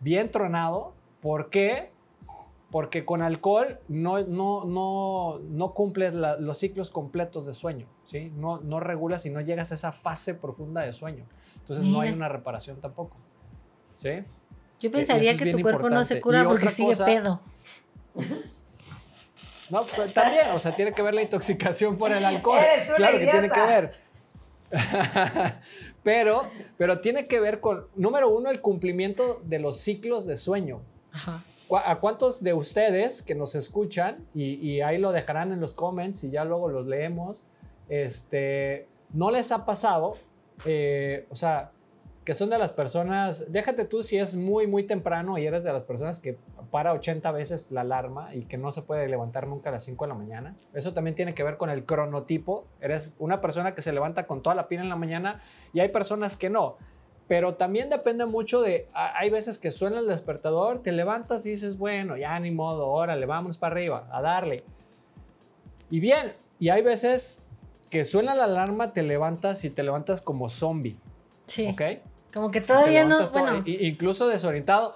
bien 0.00 0.30
tronado. 0.30 0.94
¿Por 1.20 1.50
qué? 1.50 1.90
Porque 2.70 3.04
con 3.04 3.20
alcohol 3.20 3.80
no, 3.88 4.20
no, 4.20 4.64
no, 4.64 5.40
no 5.40 5.74
cumples 5.74 6.14
los 6.14 6.56
ciclos 6.56 6.90
completos 6.90 7.44
de 7.44 7.52
sueño, 7.52 7.86
¿sí? 8.06 8.32
No, 8.34 8.60
no 8.60 8.80
regulas 8.80 9.26
y 9.26 9.30
no 9.30 9.42
llegas 9.42 9.72
a 9.72 9.74
esa 9.74 9.92
fase 9.92 10.34
profunda 10.34 10.80
de 10.80 10.92
sueño. 10.94 11.26
Entonces 11.60 11.84
no 11.84 12.00
hay 12.00 12.12
una 12.12 12.28
reparación 12.28 12.80
tampoco, 12.80 13.16
¿sí? 13.94 14.24
Yo 14.80 14.90
pensaría 14.90 15.36
que 15.36 15.52
tu 15.52 15.60
cuerpo 15.60 15.90
no 15.90 16.02
se 16.04 16.20
cura 16.20 16.44
porque 16.44 16.70
sigue 16.70 16.96
pedo. 16.96 17.40
No, 19.72 19.84
pues, 19.86 20.12
también, 20.12 20.50
o 20.50 20.58
sea, 20.58 20.76
tiene 20.76 20.92
que 20.92 21.00
ver 21.00 21.14
la 21.14 21.22
intoxicación 21.22 21.96
por 21.96 22.12
el 22.12 22.24
alcohol. 22.24 22.60
claro 22.96 23.18
que 23.18 23.26
tiene 23.26 23.48
que 23.48 23.60
ver. 23.60 23.90
pero, 26.02 26.42
pero 26.78 27.00
tiene 27.00 27.26
que 27.26 27.40
ver 27.40 27.60
con, 27.60 27.86
número 27.94 28.28
uno, 28.30 28.50
el 28.50 28.60
cumplimiento 28.60 29.40
de 29.44 29.58
los 29.58 29.78
ciclos 29.78 30.26
de 30.26 30.36
sueño. 30.36 30.80
¿A 31.70 32.00
cuántos 32.00 32.42
de 32.42 32.52
ustedes 32.52 33.22
que 33.22 33.34
nos 33.34 33.54
escuchan, 33.54 34.26
y, 34.34 34.80
ahí 34.80 34.98
lo 34.98 35.12
dejarán 35.12 35.52
en 35.52 35.60
los 35.60 35.72
comments 35.72 36.24
y 36.24 36.30
ya 36.30 36.44
luego 36.44 36.68
los 36.68 36.86
leemos, 36.86 37.44
este, 37.88 38.86
no 39.12 39.30
les 39.30 39.52
ha 39.52 39.64
pasado, 39.64 40.16
eh, 40.64 41.26
o 41.30 41.36
sea, 41.36 41.70
que 42.24 42.34
son 42.34 42.50
de 42.50 42.58
las 42.58 42.72
personas, 42.72 43.50
déjate 43.50 43.84
tú 43.84 44.02
si 44.02 44.18
es 44.18 44.36
muy, 44.36 44.66
muy 44.66 44.84
temprano 44.84 45.38
y 45.38 45.46
eres 45.46 45.64
de 45.64 45.72
las 45.72 45.82
personas 45.82 46.20
que 46.20 46.36
para 46.72 46.94
80 46.94 47.30
veces 47.32 47.70
la 47.70 47.82
alarma 47.82 48.34
y 48.34 48.46
que 48.46 48.56
no 48.56 48.72
se 48.72 48.80
puede 48.80 49.06
levantar 49.06 49.46
nunca 49.46 49.68
a 49.68 49.72
las 49.72 49.84
5 49.84 50.06
de 50.06 50.08
la 50.08 50.14
mañana. 50.14 50.56
Eso 50.72 50.94
también 50.94 51.14
tiene 51.14 51.34
que 51.34 51.44
ver 51.44 51.58
con 51.58 51.68
el 51.68 51.84
cronotipo. 51.84 52.66
Eres 52.80 53.14
una 53.18 53.42
persona 53.42 53.74
que 53.74 53.82
se 53.82 53.92
levanta 53.92 54.26
con 54.26 54.42
toda 54.42 54.56
la 54.56 54.68
pila 54.68 54.80
en 54.80 54.88
la 54.88 54.96
mañana 54.96 55.42
y 55.74 55.80
hay 55.80 55.90
personas 55.90 56.38
que 56.38 56.48
no. 56.48 56.78
Pero 57.28 57.56
también 57.56 57.90
depende 57.90 58.24
mucho 58.24 58.62
de, 58.62 58.88
hay 58.94 59.28
veces 59.28 59.58
que 59.58 59.70
suena 59.70 59.98
el 59.98 60.06
despertador, 60.06 60.82
te 60.82 60.92
levantas 60.92 61.44
y 61.44 61.50
dices, 61.50 61.76
bueno, 61.76 62.16
ya 62.16 62.40
ni 62.40 62.50
modo, 62.50 62.88
órale, 62.88 63.26
vámonos 63.26 63.58
para 63.58 63.74
arriba, 63.74 64.08
a 64.10 64.22
darle. 64.22 64.64
Y 65.90 66.00
bien, 66.00 66.32
y 66.58 66.70
hay 66.70 66.80
veces 66.80 67.44
que 67.90 68.04
suena 68.04 68.34
la 68.34 68.44
alarma, 68.44 68.94
te 68.94 69.02
levantas 69.02 69.62
y 69.64 69.70
te 69.70 69.82
levantas 69.82 70.22
como 70.22 70.48
zombie. 70.48 70.96
Sí. 71.44 71.68
¿Ok? 71.68 71.82
Como 72.32 72.50
que 72.50 72.62
todavía 72.62 73.04
no, 73.04 73.28
bueno. 73.28 73.62
incluso 73.66 74.26
desorientado. 74.26 74.94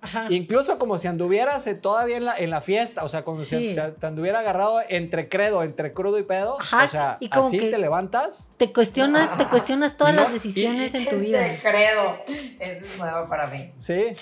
Ajá. 0.00 0.26
Incluso 0.30 0.78
como 0.78 0.98
si 0.98 1.08
anduvieras 1.08 1.68
todavía 1.80 2.16
en 2.18 2.24
la, 2.26 2.36
en 2.36 2.50
la 2.50 2.60
fiesta, 2.60 3.02
o 3.02 3.08
sea, 3.08 3.24
como 3.24 3.40
si 3.40 3.74
te, 3.74 4.06
anduviera 4.06 4.38
agarrado 4.40 4.80
entre 4.88 5.28
credo, 5.28 5.62
entre 5.62 5.92
crudo 5.92 6.18
y 6.18 6.22
pedo. 6.22 6.60
Ajá. 6.60 6.84
O 6.84 6.88
sea, 6.88 7.16
y 7.18 7.28
como 7.28 7.46
así 7.48 7.58
te 7.58 7.78
levantas. 7.78 8.50
Te 8.56 8.72
cuestionas, 8.72 9.36
te 9.36 9.46
cuestionas 9.46 9.96
todas 9.96 10.14
las 10.14 10.32
decisiones 10.32 10.94
en 10.94 11.06
tu 11.08 11.16
vida. 11.16 11.46
Entre 11.46 11.70
credo. 11.70 12.18
Eso 12.60 12.84
es 12.84 12.98
nuevo 12.98 13.28
para 13.28 13.46
mí. 13.48 13.72
Sí. 13.76 14.12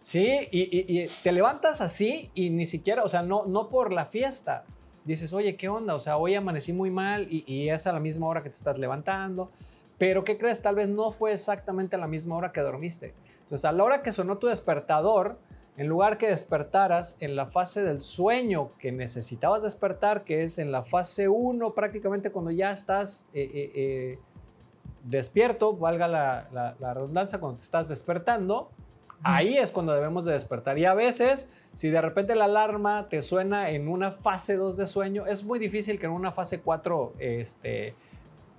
Sí, 0.00 0.48
y, 0.50 0.60
y- 0.60 1.02
y 1.02 1.08
te 1.22 1.32
levantas 1.32 1.80
así 1.80 2.30
y 2.34 2.50
ni 2.50 2.66
siquiera, 2.66 3.02
o 3.04 3.08
sea, 3.08 3.22
no, 3.22 3.46
no 3.46 3.68
por 3.68 3.92
la 3.92 4.04
fiesta. 4.06 4.64
Dices, 5.04 5.32
oye, 5.32 5.56
¿qué 5.56 5.68
onda? 5.68 5.94
O 5.94 6.00
sea, 6.00 6.16
hoy 6.18 6.34
amanecí 6.34 6.72
muy 6.72 6.90
mal 6.90 7.26
y, 7.30 7.44
y 7.46 7.68
es 7.70 7.86
a 7.86 7.92
la 7.92 8.00
misma 8.00 8.26
hora 8.26 8.42
que 8.42 8.50
te 8.50 8.56
estás 8.56 8.78
levantando. 8.78 9.50
Pero, 9.98 10.24
¿qué 10.24 10.36
crees? 10.38 10.60
Tal 10.60 10.74
vez 10.74 10.88
no 10.88 11.10
fue 11.10 11.32
exactamente 11.32 11.96
a 11.96 11.98
la 11.98 12.06
misma 12.06 12.36
hora 12.36 12.52
que 12.52 12.60
dormiste. 12.60 13.14
Entonces, 13.44 13.64
a 13.64 13.72
la 13.72 13.84
hora 13.84 14.02
que 14.02 14.12
sonó 14.12 14.38
tu 14.38 14.48
despertador, 14.48 15.38
en 15.76 15.88
lugar 15.88 16.18
que 16.18 16.28
despertaras 16.28 17.16
en 17.20 17.34
la 17.36 17.46
fase 17.46 17.82
del 17.82 18.00
sueño 18.00 18.70
que 18.78 18.92
necesitabas 18.92 19.62
despertar, 19.62 20.22
que 20.24 20.42
es 20.44 20.58
en 20.58 20.70
la 20.70 20.82
fase 20.84 21.28
1, 21.28 21.74
prácticamente 21.74 22.30
cuando 22.30 22.50
ya 22.52 22.70
estás 22.70 23.26
eh, 23.34 23.50
eh, 23.52 23.72
eh, 23.74 24.18
despierto, 25.04 25.76
valga 25.76 26.08
la, 26.08 26.48
la- 26.52 26.74
la 26.78 26.94
redundancia, 26.94 27.38
cuando 27.40 27.58
te 27.58 27.64
estás 27.64 27.88
despertando, 27.88 28.70
ahí 29.22 29.56
es 29.58 29.72
cuando 29.72 29.92
debemos 29.92 30.24
de 30.26 30.32
despertar. 30.34 30.78
Y 30.78 30.84
a 30.86 30.94
veces, 30.94 31.50
si 31.74 31.90
de 31.90 32.00
repente 32.00 32.34
la 32.34 32.44
alarma 32.44 33.08
te 33.08 33.20
suena 33.20 33.70
en 33.70 33.88
una 33.88 34.12
fase 34.12 34.56
2 34.56 34.76
de 34.76 34.86
sueño, 34.86 35.26
es 35.26 35.44
muy 35.44 35.58
difícil 35.58 35.98
que 35.98 36.06
en 36.06 36.12
una 36.12 36.32
fase 36.32 36.60
4, 36.60 37.14
este, 37.18 37.94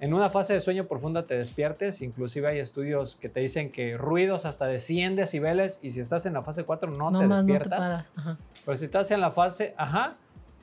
en 0.06 0.13
una 0.13 0.30
fase 0.30 0.54
de 0.54 0.60
sueño 0.62 0.86
profunda 0.86 1.26
te 1.26 1.36
despiertes. 1.36 2.02
Inclusive 2.02 2.48
hay 2.48 2.60
estudios 2.60 3.15
que 3.15 3.28
te 3.28 3.39
dicen 3.39 3.72
que 3.72 3.98
ruidos 3.98 4.46
hasta 4.46 4.68
de 4.68 4.80
100 4.80 5.15
decibeles 5.15 5.80
y 5.82 5.89
si 5.89 6.00
estás 6.00 6.26
en 6.26 6.34
la 6.34 6.44
fase 6.44 6.63
4 6.63 6.91
no, 6.91 7.12
te 7.20 7.26
más, 7.26 7.39
despiertas. 7.39 8.06
Ajá. 8.15 8.38
Pero 8.63 8.78
si 8.78 8.86
estás 8.86 9.10
en 9.12 9.22
la 9.22 9.32
fase, 9.32 9.74
ajá. 9.78 10.15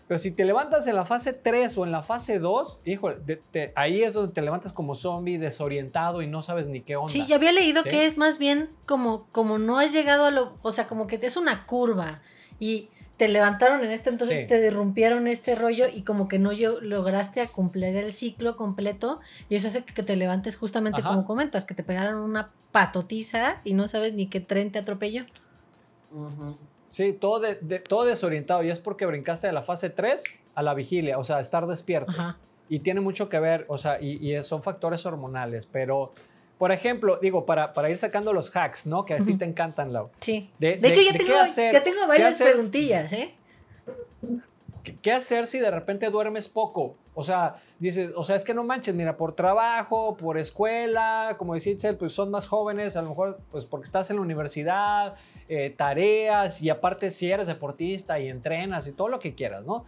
Pero 0.09 0.18
si 0.18 0.31
te 0.31 0.44
levantas 0.44 0.87
en 0.87 0.94
la 0.94 1.05
fase 1.05 1.33
3 1.33 1.76
o 1.78 1.85
en 1.85 1.90
la 1.92 2.02
fase 2.02 2.38
2, 2.38 2.81
híjole, 2.85 3.16
de- 3.24 3.40
te- 3.50 3.72
ahí 3.76 4.02
es 4.02 4.12
donde 4.12 4.33
te 4.33 4.42
levantas 4.42 4.72
como 4.72 4.94
zombie, 4.94 5.38
desorientado 5.38 6.22
y 6.22 6.26
no 6.26 6.42
sabes 6.42 6.66
ni 6.66 6.81
qué 6.83 6.96
onda. 6.96 7.12
Sí, 7.12 7.26
ya 7.26 7.37
había 7.37 7.52
leído 7.52 7.83
Sí. 7.83 7.88
que 7.88 8.05
es 8.05 8.18
más 8.18 8.38
bien 8.38 8.68
como, 8.87 9.26
como 9.33 9.59
no 9.59 9.78
has 9.78 9.92
llegado 9.92 10.26
a 10.26 10.31
lo, 10.31 10.52
o 10.62 10.70
sea, 10.72 10.87
como 10.87 11.07
que 11.07 11.18
es 11.22 11.37
una 11.37 11.66
curva 11.66 12.20
y 12.61 12.90
te 13.22 13.28
levantaron 13.28 13.85
en 13.85 13.92
este, 13.92 14.11
entonces 14.11 14.40
Sí. 14.40 14.46
te 14.48 14.58
derrumpieron 14.58 15.28
este 15.28 15.54
rollo 15.54 15.87
y 15.87 16.02
como 16.02 16.26
que 16.26 16.40
no 16.40 16.50
yo- 16.50 16.80
lograste 16.80 17.40
a 17.40 17.46
cumplir 17.46 17.94
el 17.96 18.11
ciclo 18.12 18.56
completo 18.56 19.20
y 19.48 19.54
eso 19.54 19.68
hace 19.68 19.85
que 19.85 20.02
te 20.02 20.16
levantes 20.16 20.56
justamente 20.56 21.02
Ajá. 21.02 21.11
como 21.11 21.24
comentas, 21.24 21.64
que 21.64 21.72
te 21.74 21.85
pegaron 21.85 22.16
una 22.16 22.50
patotiza 22.72 23.61
y 23.62 23.74
no 23.74 23.87
sabes 23.87 24.12
ni 24.14 24.26
qué 24.26 24.40
tren 24.40 24.72
te 24.72 24.80
atropelló. 24.80 25.24
Sí, 26.87 27.12
todo, 27.12 27.38
de- 27.38 27.54
de- 27.61 27.78
todo 27.78 28.04
desorientado 28.04 28.64
y 28.64 28.70
es 28.70 28.80
porque 28.80 29.06
brincaste 29.06 29.46
de 29.46 29.52
la 29.52 29.62
fase 29.62 29.88
3 29.88 30.24
a 30.56 30.62
la 30.62 30.74
vigilia, 30.74 31.16
o 31.16 31.22
sea, 31.22 31.38
estar 31.38 31.68
despierto. 31.68 32.11
Ajá. 32.11 32.38
Y 32.68 32.80
tiene 32.80 33.00
mucho 33.00 33.28
que 33.28 33.38
ver, 33.38 33.66
o 33.68 33.78
sea, 33.78 34.00
y, 34.00 34.35
y 34.35 34.42
son 34.42 34.64
factores 34.64 35.06
hormonales, 35.06 35.66
pero, 35.66 36.12
por 36.58 36.70
ejemplo, 36.72 37.18
digo, 37.20 37.44
para, 37.44 37.72
para 37.72 37.90
ir 37.90 37.96
sacando 37.96 38.32
los 38.32 38.54
hacks, 38.54 38.86
¿no? 38.86 39.04
Que 39.04 39.14
a 39.14 39.18
ti 39.18 39.34
te 39.36 39.44
encantan, 39.44 39.92
Lau. 39.92 40.10
Sí. 40.20 40.50
De- 40.58 40.76
De, 40.76 40.88
hecho, 40.88 41.00
ya, 41.02 41.12
de 41.12 41.18
tengo, 41.18 41.30
qué 41.32 41.38
hacer- 41.38 41.72
ya 41.72 41.82
tengo 41.82 42.00
qué 42.02 42.06
varias 42.06 42.40
preguntillas, 42.40 43.12
¿eh? 43.12 43.34
¿Qué- 44.84 44.96
¿Qué 44.96 45.12
hacer 45.12 45.46
si 45.46 45.58
de 45.58 45.70
repente 45.70 46.08
duermes 46.10 46.48
poco? 46.48 46.96
O 47.14 47.22
sea, 47.22 47.56
dices, 47.78 48.10
o 48.16 48.24
sea, 48.24 48.36
es 48.36 48.44
que 48.44 48.54
no 48.54 48.64
manches, 48.64 48.94
mira, 48.94 49.16
por 49.16 49.34
trabajo, 49.34 50.16
por 50.16 50.38
escuela, 50.38 51.34
como 51.38 51.54
decía 51.54 51.72
Itzel, 51.72 51.96
pues 51.96 52.12
son 52.12 52.30
más 52.30 52.46
jóvenes, 52.48 52.96
a 52.96 53.02
lo 53.02 53.10
mejor, 53.10 53.38
pues 53.50 53.64
porque 53.66 53.84
estás 53.84 54.08
en 54.10 54.16
la 54.16 54.22
universidad, 54.22 55.14
eh, 55.48 55.74
tareas, 55.76 56.62
y 56.62 56.70
aparte 56.70 57.10
si 57.10 57.30
eres 57.30 57.46
deportista 57.48 58.18
y 58.18 58.28
entrenas 58.28 58.86
y 58.86 58.92
todo 58.92 59.08
lo 59.08 59.20
que 59.20 59.34
quieras, 59.34 59.62
¿no? 59.64 59.84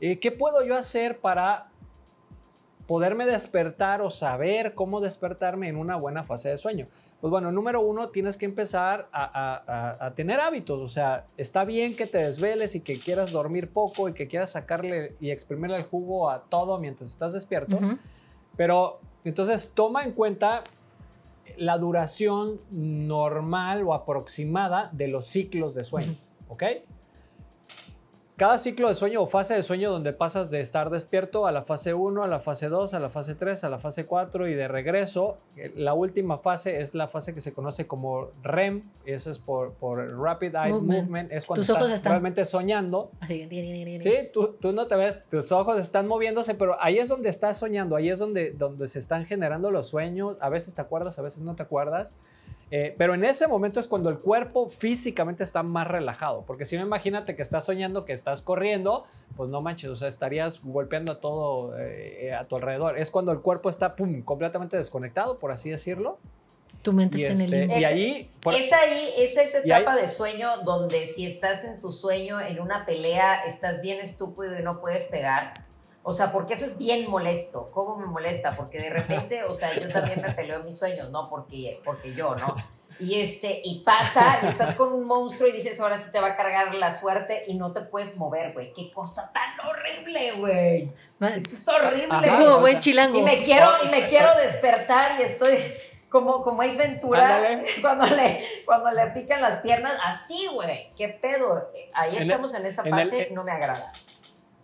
Eh, 0.00 0.18
¿Qué 0.20 0.30
puedo 0.30 0.64
yo 0.64 0.76
hacer 0.76 1.18
para 1.18 1.69
poderme 2.90 3.24
despertar 3.24 4.02
o 4.02 4.10
saber 4.10 4.74
cómo 4.74 5.00
despertarme 5.00 5.68
en 5.68 5.76
una 5.76 5.94
buena 5.94 6.24
fase 6.24 6.48
de 6.48 6.58
sueño? 6.58 6.88
Pues 7.20 7.30
bueno, 7.30 7.52
número 7.52 7.80
uno, 7.82 8.08
tienes 8.08 8.36
que 8.36 8.46
empezar 8.46 9.06
a, 9.12 9.22
a- 9.22 9.62
a- 10.00 10.06
a 10.06 10.14
tener 10.16 10.40
hábitos. 10.40 10.80
O 10.80 10.88
sea, 10.88 11.24
está 11.36 11.64
bien 11.64 11.94
que 11.94 12.08
te 12.08 12.18
desveles 12.18 12.74
y 12.74 12.80
que 12.80 12.98
quieras 12.98 13.30
dormir 13.30 13.70
poco 13.70 14.08
y 14.08 14.12
que 14.12 14.26
quieras 14.26 14.50
sacarle 14.50 15.14
y 15.20 15.30
exprimirle 15.30 15.76
el 15.76 15.84
jugo 15.84 16.30
a 16.30 16.40
todo 16.48 16.78
mientras 16.78 17.10
estás 17.10 17.32
despierto. 17.32 17.78
Pero 18.56 18.98
entonces 19.24 19.70
toma 19.72 20.02
en 20.02 20.10
cuenta 20.10 20.64
la 21.58 21.78
duración 21.78 22.58
normal 22.72 23.84
o 23.86 23.94
aproximada 23.94 24.88
de 24.90 25.06
los 25.06 25.26
ciclos 25.26 25.76
de 25.76 25.84
sueño. 25.84 26.16
¿Ok? 26.48 26.64
Cada 28.40 28.56
ciclo 28.56 28.88
de 28.88 28.94
sueño 28.94 29.20
o 29.20 29.26
fase 29.26 29.52
de 29.52 29.62
sueño 29.62 29.90
donde 29.90 30.14
pasas 30.14 30.50
de 30.50 30.60
estar 30.60 30.88
despierto 30.88 31.46
a 31.46 31.52
la 31.52 31.60
fase 31.60 31.92
1, 31.92 32.24
a 32.24 32.26
la 32.26 32.40
fase 32.40 32.70
2, 32.70 32.94
a 32.94 32.98
la 32.98 33.10
fase 33.10 33.34
3, 33.34 33.64
a 33.64 33.68
la 33.68 33.78
fase 33.78 34.06
4 34.06 34.48
y 34.48 34.54
de 34.54 34.66
regreso, 34.66 35.36
eh, 35.58 35.70
la 35.76 35.92
última 35.92 36.38
fase 36.38 36.80
es 36.80 36.94
la 36.94 37.06
fase 37.06 37.34
que 37.34 37.42
se 37.42 37.52
conoce 37.52 37.86
como 37.86 38.28
REM, 38.42 38.84
eso 39.04 39.30
es 39.30 39.38
por, 39.38 39.72
por 39.74 39.98
Rapid 40.18 40.54
Eye 40.54 40.72
Movement. 40.72 41.02
Movement, 41.02 41.32
es 41.32 41.44
cuando 41.44 41.60
Tus 41.60 41.68
ojos 41.68 41.82
estás 41.82 41.96
están- 41.96 42.12
realmente 42.12 42.46
soñando. 42.46 43.10
Sí, 44.00 44.14
tú, 44.32 44.56
tú 44.58 44.72
no 44.72 44.86
te 44.86 44.96
ves, 44.96 45.18
tus 45.28 45.52
ojos 45.52 45.78
están 45.78 46.08
moviéndose, 46.08 46.54
pero 46.54 46.78
ahí 46.80 46.98
es 46.98 47.10
donde 47.10 47.28
estás 47.28 47.58
soñando, 47.58 47.94
ahí 47.94 48.08
es 48.08 48.18
donde, 48.18 48.52
donde 48.52 48.88
se 48.88 49.00
están 49.00 49.26
generando 49.26 49.70
los 49.70 49.88
sueños. 49.88 50.38
A 50.40 50.48
veces 50.48 50.74
te 50.74 50.80
acuerdas, 50.80 51.18
a 51.18 51.22
veces 51.22 51.42
no 51.42 51.56
te 51.56 51.62
acuerdas. 51.62 52.14
Eh, 52.72 52.94
pero 52.96 53.14
en 53.14 53.24
ese 53.24 53.48
momento 53.48 53.80
es 53.80 53.88
cuando 53.88 54.10
el 54.10 54.18
cuerpo 54.20 54.68
físicamente 54.68 55.42
está 55.42 55.62
más 55.64 55.88
relajado. 55.88 56.44
Porque 56.46 56.64
si 56.64 56.76
no, 56.76 56.82
imagínate 56.82 57.34
que 57.34 57.42
estás 57.42 57.64
soñando, 57.64 58.04
que 58.04 58.12
estás 58.12 58.42
corriendo, 58.42 59.04
pues 59.36 59.50
no 59.50 59.60
manches, 59.60 59.90
o 59.90 59.96
sea, 59.96 60.06
estarías 60.08 60.60
golpeando 60.62 61.12
a 61.12 61.20
todo 61.20 61.76
eh, 61.78 62.26
eh, 62.28 62.34
a 62.34 62.44
tu 62.44 62.54
alrededor. 62.56 62.96
Es 62.96 63.10
cuando 63.10 63.32
el 63.32 63.40
cuerpo 63.40 63.68
está, 63.70 63.96
pum, 63.96 64.22
completamente 64.22 64.76
desconectado, 64.76 65.38
por 65.38 65.50
así 65.50 65.68
decirlo. 65.70 66.18
Tu 66.82 66.92
mente 66.92 67.18
Y, 67.18 67.24
está 67.24 67.32
en 67.34 67.40
el 67.40 67.52
este, 67.52 67.60
limbo. 67.66 67.74
y 67.74 67.78
Es- 67.84 67.90
ahí... 67.90 68.30
por- 68.40 68.54
Es 68.54 68.72
ahí, 68.72 69.08
es 69.18 69.36
esa 69.36 69.58
ahí- 69.58 69.64
etapa 69.82 69.96
de 69.96 70.06
sueño 70.06 70.48
donde 70.64 71.06
si 71.06 71.26
estás 71.26 71.64
en 71.64 71.80
tu 71.80 71.90
sueño, 71.90 72.40
en 72.40 72.60
una 72.60 72.86
pelea, 72.86 73.44
estás 73.46 73.82
bien 73.82 73.98
estúpido 74.00 74.56
y 74.58 74.62
no 74.62 74.80
puedes 74.80 75.04
pegar. 75.06 75.54
O 76.02 76.12
sea, 76.14 76.32
porque 76.32 76.54
eso 76.54 76.64
es 76.64 76.78
bien 76.78 77.10
molesto. 77.10 77.70
¿Cómo 77.72 77.96
me 77.96 78.06
molesta? 78.06 78.56
Porque 78.56 78.78
de 78.78 78.90
repente, 78.90 79.44
o 79.44 79.52
sea, 79.52 79.74
yo 79.78 79.90
también 79.92 80.22
me 80.22 80.32
peleo 80.32 80.60
en 80.60 80.64
mis 80.64 80.78
sueños, 80.78 81.10
no 81.10 81.28
porque, 81.28 81.80
porque 81.84 82.14
yo, 82.14 82.34
¿no? 82.36 82.56
Y, 82.98 83.20
este, 83.20 83.60
y 83.64 83.80
pasa, 83.80 84.40
y 84.42 84.46
estás 84.48 84.74
con 84.74 84.92
un 84.92 85.06
monstruo 85.06 85.48
y 85.48 85.52
dices, 85.52 85.80
ahora 85.80 85.96
sí 85.98 86.10
te 86.12 86.20
va 86.20 86.28
a 86.28 86.36
cargar 86.36 86.74
la 86.74 86.90
suerte 86.90 87.44
y 87.46 87.54
no 87.54 87.72
te 87.72 87.80
puedes 87.82 88.16
mover, 88.18 88.52
güey. 88.52 88.72
Qué 88.74 88.92
cosa 88.92 89.30
tan 89.32 89.58
horrible, 89.66 90.32
güey. 90.32 90.92
Eso 91.34 91.54
es 91.54 91.68
horrible. 91.68 92.08
Ajá, 92.10 92.38
Como 92.44 92.60
buen 92.60 92.78
chilango. 92.78 93.18
Y 93.18 93.22
me 93.22 93.38
quiero, 93.40 93.68
y 93.84 93.88
me 93.88 94.06
quiero 94.06 94.34
despertar 94.42 95.18
y 95.18 95.22
estoy 95.22 95.56
como, 96.10 96.42
como 96.42 96.62
es 96.62 96.76
Ventura 96.76 97.36
Ándale. 97.36 97.64
cuando 97.80 98.04
le, 98.06 98.44
cuando 98.66 98.90
le 98.90 99.06
pican 99.08 99.40
las 99.40 99.58
piernas, 99.58 99.92
así, 100.04 100.46
güey. 100.52 100.92
¿Qué 100.96 101.08
pedo? 101.08 101.70
Ahí 101.94 102.16
En 102.16 102.22
el- 102.22 102.30
estamos 102.30 102.54
en 102.54 102.66
esa 102.66 102.82
en 102.82 102.98
el- 102.98 103.04
fase, 103.08 103.28
no 103.32 103.44
me 103.44 103.52
agrada. 103.52 103.92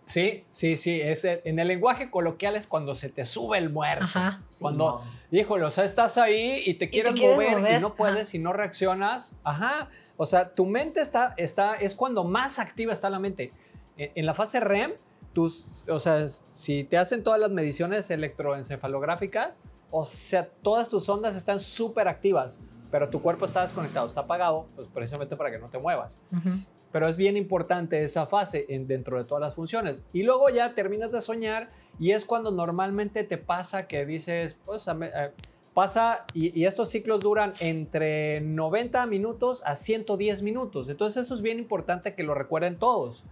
Sí, 0.07 0.45
sí, 0.49 0.77
sí. 0.77 1.01
Es, 1.01 1.25
el- 1.25 1.41
en 1.43 1.59
el 1.59 1.67
lenguaje 1.67 2.09
coloquial 2.09 2.55
es 2.55 2.65
cuando 2.65 2.95
se 2.95 3.09
te 3.09 3.25
sube 3.25 3.57
el 3.57 3.69
muerto. 3.69 4.05
Ajá. 4.05 4.41
Sí, 4.45 4.61
Cuando, 4.61 5.03
no. 5.31 5.37
híjole, 5.37 5.65
o 5.65 5.69
sea, 5.69 5.83
estás 5.83 6.17
ahí 6.17 6.63
y 6.65 6.75
te 6.75 6.89
quieres 6.89 7.13
quieres 7.13 7.35
mover, 7.35 7.57
mover, 7.57 7.77
y 7.77 7.81
no 7.81 7.93
puedes 7.93 8.29
ajá. 8.29 8.37
y 8.37 8.39
no 8.39 8.53
reaccionas. 8.53 9.35
Ajá. 9.43 9.89
O 10.15 10.25
sea, 10.25 10.55
tu 10.55 10.65
mente 10.65 11.01
está, 11.01 11.33
está, 11.37 11.75
es 11.75 11.93
cuando 11.93 12.23
más 12.23 12.57
activa 12.57 12.93
está 12.93 13.09
la 13.09 13.19
mente. 13.19 13.51
En, 13.97 14.11
en 14.15 14.25
la 14.25 14.33
fase 14.33 14.59
REM, 14.61 14.93
tus, 15.33 15.87
o 15.89 15.99
sea, 15.99 16.25
si 16.27 16.85
te 16.85 16.97
hacen 16.97 17.21
todas 17.21 17.39
las 17.39 17.51
mediciones 17.51 18.09
electroencefalográficas, 18.09 19.53
o 19.91 20.03
sea, 20.05 20.47
todas 20.61 20.89
tus 20.89 21.07
ondas 21.09 21.35
están 21.35 21.59
súper 21.59 22.07
activas, 22.07 22.59
pero 22.91 23.09
tu 23.09 23.21
cuerpo 23.21 23.45
está 23.45 23.61
desconectado, 23.61 24.07
está 24.07 24.21
apagado, 24.21 24.67
pues 24.75 24.87
precisamente 24.93 25.35
para 25.35 25.51
que 25.51 25.59
no 25.59 25.67
te 25.69 25.77
muevas. 25.77 26.21
Ujú. 26.31 26.49
Pero 26.91 27.07
es 27.07 27.17
bien 27.17 27.37
importante 27.37 28.01
esa 28.01 28.25
fase 28.25 28.65
en- 28.69 28.87
dentro 28.87 29.17
de 29.17 29.23
todas 29.25 29.41
las 29.41 29.53
funciones. 29.55 30.03
Y 30.13 30.23
luego 30.23 30.49
ya 30.49 30.73
terminas 30.73 31.11
de 31.11 31.21
soñar 31.21 31.69
y 31.99 32.11
es 32.11 32.25
cuando 32.25 32.51
normalmente 32.51 33.23
te 33.23 33.37
pasa 33.37 33.87
que 33.87 34.05
dices, 34.05 34.57
pues 34.65 34.87
eh, 34.87 35.31
pasa 35.73 36.25
y, 36.33 36.57
y 36.59 36.65
estos 36.65 36.89
ciclos 36.89 37.21
duran 37.21 37.53
entre 37.59 38.41
90 38.41 39.05
minutos 39.05 39.61
a 39.65 39.75
110 39.75 40.41
minutos. 40.41 40.89
Entonces 40.89 41.25
eso 41.25 41.33
es 41.35 41.41
bien 41.41 41.59
importante 41.59 42.15
que 42.15 42.23
lo 42.23 42.33
recuerden 42.33 42.77
todos. 42.79 43.23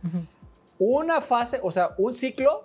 Una 0.77 1.21
fase, 1.21 1.59
o 1.63 1.71
sea, 1.71 1.91
un 1.97 2.13
ciclo 2.13 2.63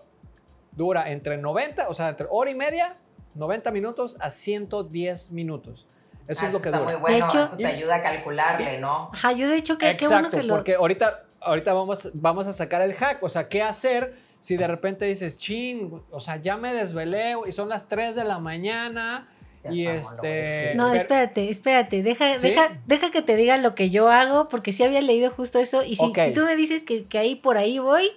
dura 0.72 1.10
entre 1.12 1.36
90, 1.38 1.88
o 1.88 1.94
sea, 1.94 2.08
entre 2.08 2.26
hora 2.28 2.50
y 2.50 2.54
media, 2.54 2.96
90 3.36 3.70
minutos 3.70 4.16
a 4.20 4.30
110 4.30 5.30
minutos. 5.30 5.86
Eso 6.30 6.40
Ah, 6.44 6.46
es 6.46 6.52
lo 6.52 6.60
que 6.62 6.68
está 6.68 6.78
dura. 6.78 6.92
muy 6.92 7.00
bueno, 7.00 7.16
De 7.16 7.24
hecho- 7.24 7.44
eso 7.44 7.56
te 7.56 7.66
ayuda 7.66 7.96
a 7.96 8.02
calcularle, 8.02 8.78
¿no? 8.78 9.10
Ajá, 9.12 9.32
yo 9.32 9.48
de 9.48 9.56
hecho 9.56 9.76
que 9.78 9.86
qué 9.96 10.04
Exacto, 10.04 10.14
bueno 10.14 10.30
que 10.30 10.42
lo. 10.44 10.54
porque 10.54 10.74
ahorita, 10.74 11.24
ahorita 11.40 11.72
vamos, 11.72 12.10
vamos 12.14 12.46
a 12.48 12.52
sacar 12.52 12.82
el 12.82 12.94
hack. 12.94 13.22
O 13.22 13.28
sea, 13.28 13.48
¿qué 13.48 13.62
hacer 13.62 14.14
si 14.38 14.56
de 14.56 14.66
repente 14.66 15.04
dices, 15.06 15.36
chin, 15.38 15.92
o 16.10 16.20
sea, 16.20 16.36
ya 16.36 16.56
me 16.56 16.72
desvelé 16.72 17.34
y 17.46 17.52
son 17.52 17.68
las 17.68 17.88
3 17.88 18.14
de 18.16 18.24
la 18.24 18.38
mañana? 18.38 19.28
Seas 19.60 19.74
Y 19.74 19.86
este-. 19.86 20.74
No, 20.76 20.94
espérate, 20.94 21.50
espérate, 21.50 22.02
deja, 22.02 22.38
¿Sí? 22.38 22.48
deja, 22.48 22.78
deja 22.86 23.10
que 23.10 23.20
te 23.22 23.36
diga 23.36 23.58
lo 23.58 23.74
que 23.74 23.90
yo 23.90 24.08
hago, 24.08 24.48
porque 24.48 24.72
sí 24.72 24.82
había 24.84 25.02
leído 25.02 25.30
justo 25.30 25.58
eso, 25.58 25.82
y 25.84 25.96
si, 25.96 26.12
tú 26.32 26.44
me 26.44 26.56
dices 26.56 26.84
que, 26.84 27.04
que 27.04 27.18
ahí 27.18 27.34
por 27.34 27.58
ahí 27.58 27.78
voy, 27.78 28.10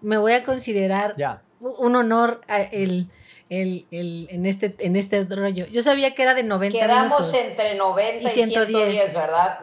me 0.00 0.16
voy 0.18 0.32
a 0.34 0.44
considerar 0.44 1.14
Ya. 1.16 1.42
un 1.58 1.96
honor 1.96 2.40
a 2.46 2.60
el, 2.62 3.08
el, 3.48 3.86
el- 3.90 4.28
en, 4.30 4.44
este, 4.46 4.74
en 4.80 4.96
este 4.96 5.24
rollo. 5.24 5.66
Yo 5.66 5.82
sabía 5.82 6.14
que 6.14 6.22
era 6.22 6.34
de 6.34 6.42
90 6.42 6.78
Quedamos 6.78 7.20
minutos. 7.20 7.34
entre 7.34 7.74
90 7.76 8.22
y 8.22 8.26
Y 8.26 8.28
110. 8.28 8.66
110, 8.68 9.14
¿verdad? 9.14 9.58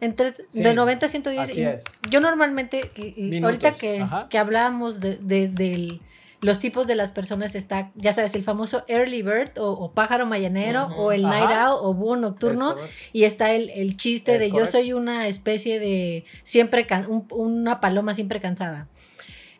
Entre, 0.00 0.32
Sí, 0.48 0.62
de 0.62 0.74
90 0.74 1.06
a 1.06 1.08
110. 1.08 1.40
así 1.40 1.60
y 1.60 1.64
es. 1.64 1.84
Yo 2.10 2.20
normalmente, 2.20 2.90
y- 2.96 3.14
y 3.16 3.30
Minutos, 3.30 3.44
ahorita 3.44 3.72
que, 3.72 4.04
que 4.28 4.38
hablábamos 4.38 5.00
de, 5.00 5.16
de- 5.16 5.48
del- 5.48 6.00
los 6.40 6.58
tipos 6.58 6.88
de 6.88 6.96
las 6.96 7.12
personas, 7.12 7.54
está, 7.54 7.92
ya 7.94 8.12
sabes, 8.12 8.34
el 8.34 8.42
famoso 8.42 8.82
early 8.88 9.22
bird 9.22 9.56
o, 9.58 9.70
o 9.70 9.92
pájaro 9.92 10.26
mañanero 10.26 10.86
Ujú. 10.86 10.94
o 11.00 11.12
el 11.12 11.24
Ajá. 11.24 11.38
night 11.38 11.50
owl 11.68 11.78
o 11.86 11.94
búho 11.94 12.16
nocturno. 12.16 12.74
Y 13.12 13.22
está 13.22 13.52
el, 13.52 13.70
el 13.70 13.96
chiste 13.96 14.34
Es 14.34 14.40
de 14.40 14.50
yo 14.50 14.66
soy 14.66 14.92
una 14.92 15.28
especie 15.28 15.78
de 15.78 16.24
siempre 16.42 16.88
can- 16.88 17.06
un- 17.08 17.28
una 17.30 17.80
paloma 17.80 18.14
siempre 18.14 18.40
cansada. 18.40 18.88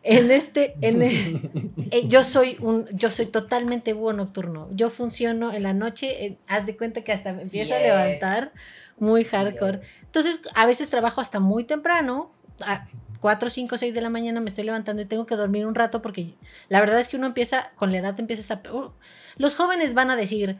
En 0.03 0.31
este, 0.31 0.75
en 0.81 1.01
el- 1.01 1.51
eh, 1.91 2.07
yo 2.07 2.23
soy 2.23 2.57
un, 2.61 2.87
yo 2.91 3.09
soy 3.09 3.25
totalmente 3.25 3.93
búho 3.93 4.13
nocturno. 4.13 4.69
Yo 4.73 4.89
funciono 4.89 5.51
en 5.51 5.63
la 5.63 5.73
noche, 5.73 6.25
eh, 6.25 6.37
haz 6.47 6.65
de 6.65 6.75
cuenta 6.77 7.01
que 7.03 7.11
hasta 7.11 7.31
me 7.31 7.39
Sí 7.39 7.43
empiezo 7.45 7.75
a 7.75 7.79
levantar 7.79 8.51
muy 8.97 9.23
Sí 9.23 9.31
hardcore. 9.31 9.77
es. 9.77 9.83
Entonces, 10.03 10.41
a 10.55 10.65
veces 10.65 10.89
trabajo 10.89 11.21
hasta 11.21 11.39
muy 11.39 11.63
temprano, 11.63 12.31
a 12.61 12.85
4, 13.19 13.49
5, 13.49 13.77
6 13.77 13.93
de 13.95 14.01
la 14.01 14.09
mañana 14.09 14.39
me 14.41 14.49
estoy 14.49 14.65
levantando 14.65 15.01
y 15.01 15.05
tengo 15.05 15.25
que 15.25 15.35
dormir 15.35 15.65
un 15.65 15.75
rato 15.75 16.01
porque 16.01 16.35
la 16.69 16.79
verdad 16.81 16.99
es 16.99 17.07
que 17.07 17.15
uno 17.17 17.25
empieza, 17.27 17.71
con 17.75 17.91
la 17.91 17.99
edad 17.99 18.15
te 18.15 18.21
empiezas 18.21 18.51
a... 18.51 18.61
uh, 18.71 18.91
los 19.37 19.55
jóvenes 19.55 19.93
van 19.93 20.11
a 20.11 20.15
decir, 20.15 20.57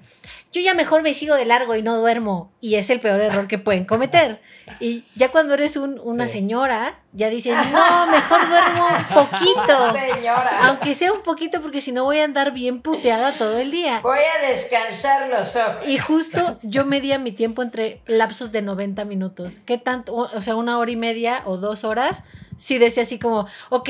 yo 0.51 0.61
ya 0.61 0.73
mejor 0.73 1.01
me 1.03 1.13
sigo 1.13 1.35
de 1.35 1.45
largo 1.45 1.75
y 1.75 1.81
no 1.81 1.97
duermo. 1.97 2.51
Y 2.61 2.75
es 2.75 2.89
el 2.89 2.99
peor 2.99 3.21
error 3.21 3.47
que 3.47 3.57
pueden 3.57 3.85
cometer. 3.85 4.41
Y 4.79 5.03
ya 5.15 5.29
cuando 5.29 5.53
eres 5.53 5.75
un- 5.77 5.99
una 6.03 6.27
Sí. 6.27 6.39
señora, 6.39 6.99
ya 7.11 7.29
dices, 7.29 7.55
no, 7.71 8.07
mejor 8.07 8.47
duermo 8.49 8.87
un 8.87 9.15
poquito. 9.15 9.93
Señora, 10.15 10.59
Aunque 10.67 10.93
sea 10.95 11.11
un 11.13 11.21
poquito 11.21 11.61
porque 11.61 11.81
si 11.81 11.91
no 11.91 12.03
voy 12.05 12.19
a 12.19 12.23
andar 12.23 12.51
bien 12.53 12.81
puteada 12.81 13.37
todo 13.37 13.57
el 13.57 13.69
día. 13.71 13.99
voy 14.01 14.19
a 14.19 14.47
descansar 14.47 15.29
los 15.29 15.55
ojos. 15.55 15.85
Y 15.87 15.97
justo 15.97 16.57
yo 16.63 16.85
medía 16.85 17.19
mi 17.19 17.31
tiempo 17.31 17.61
entre 17.61 18.01
lapsos 18.07 18.51
de 18.51 18.61
90 18.61 19.05
minutos. 19.05 19.59
¿Qué 19.65 19.77
tanto? 19.77 20.15
O 20.15 20.41
sea, 20.41 20.55
una 20.55 20.77
hora 20.79 20.91
y 20.91 20.95
media 20.95 21.43
o 21.45 21.57
dos 21.57 21.83
horas. 21.83 22.23
Sí 22.57 22.77
decía 22.77 23.03
así 23.03 23.19
como, 23.19 23.47
ok, 23.69 23.89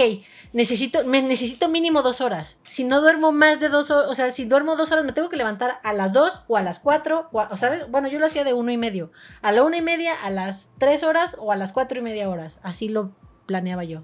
necesito, 0.53 1.03
me 1.05 1.21
necesito 1.21 1.67
mínimo 1.69 2.01
dos 2.01 2.21
horas. 2.21 2.57
Si 2.63 2.83
no 2.83 3.01
duermo 3.01 3.31
más 3.31 3.59
de 3.59 3.69
dos 3.69 3.91
horas, 3.91 4.09
o 4.09 4.15
sea, 4.15 4.31
si 4.31 4.45
duermo 4.45 4.72
dos 4.77 4.91
horas, 4.91 5.05
me 5.05 5.13
tengo 5.13 5.29
que 5.29 5.37
levantar 5.37 5.79
a 5.83 5.93
las 5.93 6.13
dos 6.13 6.43
o 6.47 6.57
a 6.57 6.61
las 6.61 6.79
cuatro, 6.79 7.29
o, 7.31 7.39
a- 7.39 7.55
sabes, 7.57 7.89
bueno, 7.89 8.07
yo 8.07 8.19
lo 8.19 8.25
hacía 8.25 8.43
de 8.43 8.53
uno 8.53 8.71
y 8.71 8.77
medio. 8.77 9.11
A 9.41 9.51
la 9.51 9.63
una 9.63 9.77
y 9.77 9.81
media, 9.81 10.13
a 10.23 10.29
las 10.29 10.69
tres 10.77 11.03
horas 11.03 11.35
o 11.39 11.51
a 11.51 11.55
las 11.55 11.71
cuatro 11.71 11.99
y 11.99 12.01
media 12.01 12.29
horas. 12.29 12.59
Así 12.63 12.89
lo 12.89 13.11
planeaba 13.45 13.83
yo. 13.83 14.01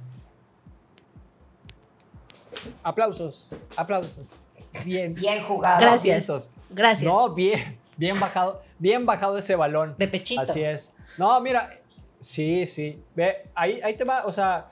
Aplausos, 2.83 3.51
aplausos. 3.75 4.45
Bien. 4.85 5.13
Bien 5.13 5.43
jugado. 5.43 5.79
Gracias. 5.79 6.51
Gracias. 6.69 7.03
No, 7.11 7.29
bien, 7.33 7.77
bien 7.97 8.19
bajado, 8.19 8.61
bien 8.77 9.05
bajado 9.05 9.37
ese 9.37 9.55
balón. 9.55 9.95
de 9.97 10.07
pechito. 10.07 10.41
Así 10.41 10.63
es. 10.63 10.93
No, 11.17 11.39
mira, 11.41 11.79
sí, 12.19 12.65
sí. 12.65 13.01
Ve, 13.15 13.47
ahí, 13.55 13.79
ahí 13.81 13.95
te 13.97 14.03
va, 14.03 14.25
o 14.25 14.31
sea, 14.31 14.69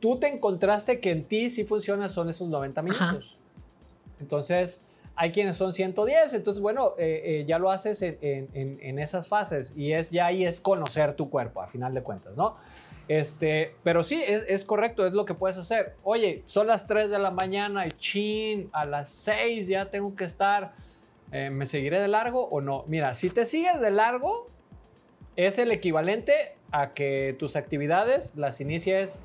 tú 0.00 0.18
te 0.18 0.28
encontraste 0.28 1.00
que 1.00 1.10
en 1.12 1.24
ti 1.24 1.50
sí 1.50 1.64
funciona 1.64 2.08
son 2.08 2.28
esos 2.28 2.48
90 2.48 2.80
Ajá. 2.80 2.88
minutos. 3.06 3.36
Entonces, 4.20 4.82
hay 5.16 5.32
quienes 5.32 5.56
son 5.56 5.72
110, 5.72 6.34
entonces, 6.34 6.62
bueno, 6.62 6.94
eh, 6.98 7.22
eh, 7.24 7.44
ya 7.46 7.58
lo 7.58 7.70
haces 7.70 8.00
en, 8.02 8.98
esas 8.98 9.28
fases 9.28 9.74
y 9.76 9.92
es 9.92 10.10
ya 10.10 10.26
ahí 10.26 10.44
es 10.44 10.60
conocer 10.60 11.14
tu 11.14 11.28
cuerpo, 11.28 11.60
a 11.60 11.66
final 11.66 11.92
de 11.94 12.02
cuentas, 12.02 12.36
¿no? 12.36 12.56
Este, 13.08 13.74
pero 13.82 14.04
sí, 14.04 14.22
es, 14.24 14.64
correcto, 14.64 15.04
es 15.04 15.12
lo 15.12 15.24
que 15.24 15.34
puedes 15.34 15.58
hacer. 15.58 15.96
Oye, 16.04 16.44
son 16.46 16.68
las 16.68 16.86
3 16.86 17.10
de 17.10 17.18
la 17.18 17.32
mañana 17.32 17.88
chin, 17.88 18.70
a 18.72 18.84
las 18.84 19.08
6 19.10 19.66
ya 19.66 19.90
tengo 19.90 20.14
que 20.14 20.24
estar. 20.24 20.74
eh, 21.32 21.50
¿Me 21.50 21.66
seguiré 21.66 22.00
de 22.00 22.06
largo 22.06 22.44
o 22.44 22.60
no? 22.60 22.84
Mira, 22.86 23.14
si 23.14 23.28
te 23.28 23.44
sigues 23.44 23.80
de 23.80 23.90
largo, 23.90 24.46
es 25.34 25.58
el 25.58 25.72
equivalente 25.72 26.54
a 26.70 26.92
que 26.92 27.34
tus 27.38 27.56
actividades 27.56 28.36
las 28.36 28.60
inicies 28.60 29.24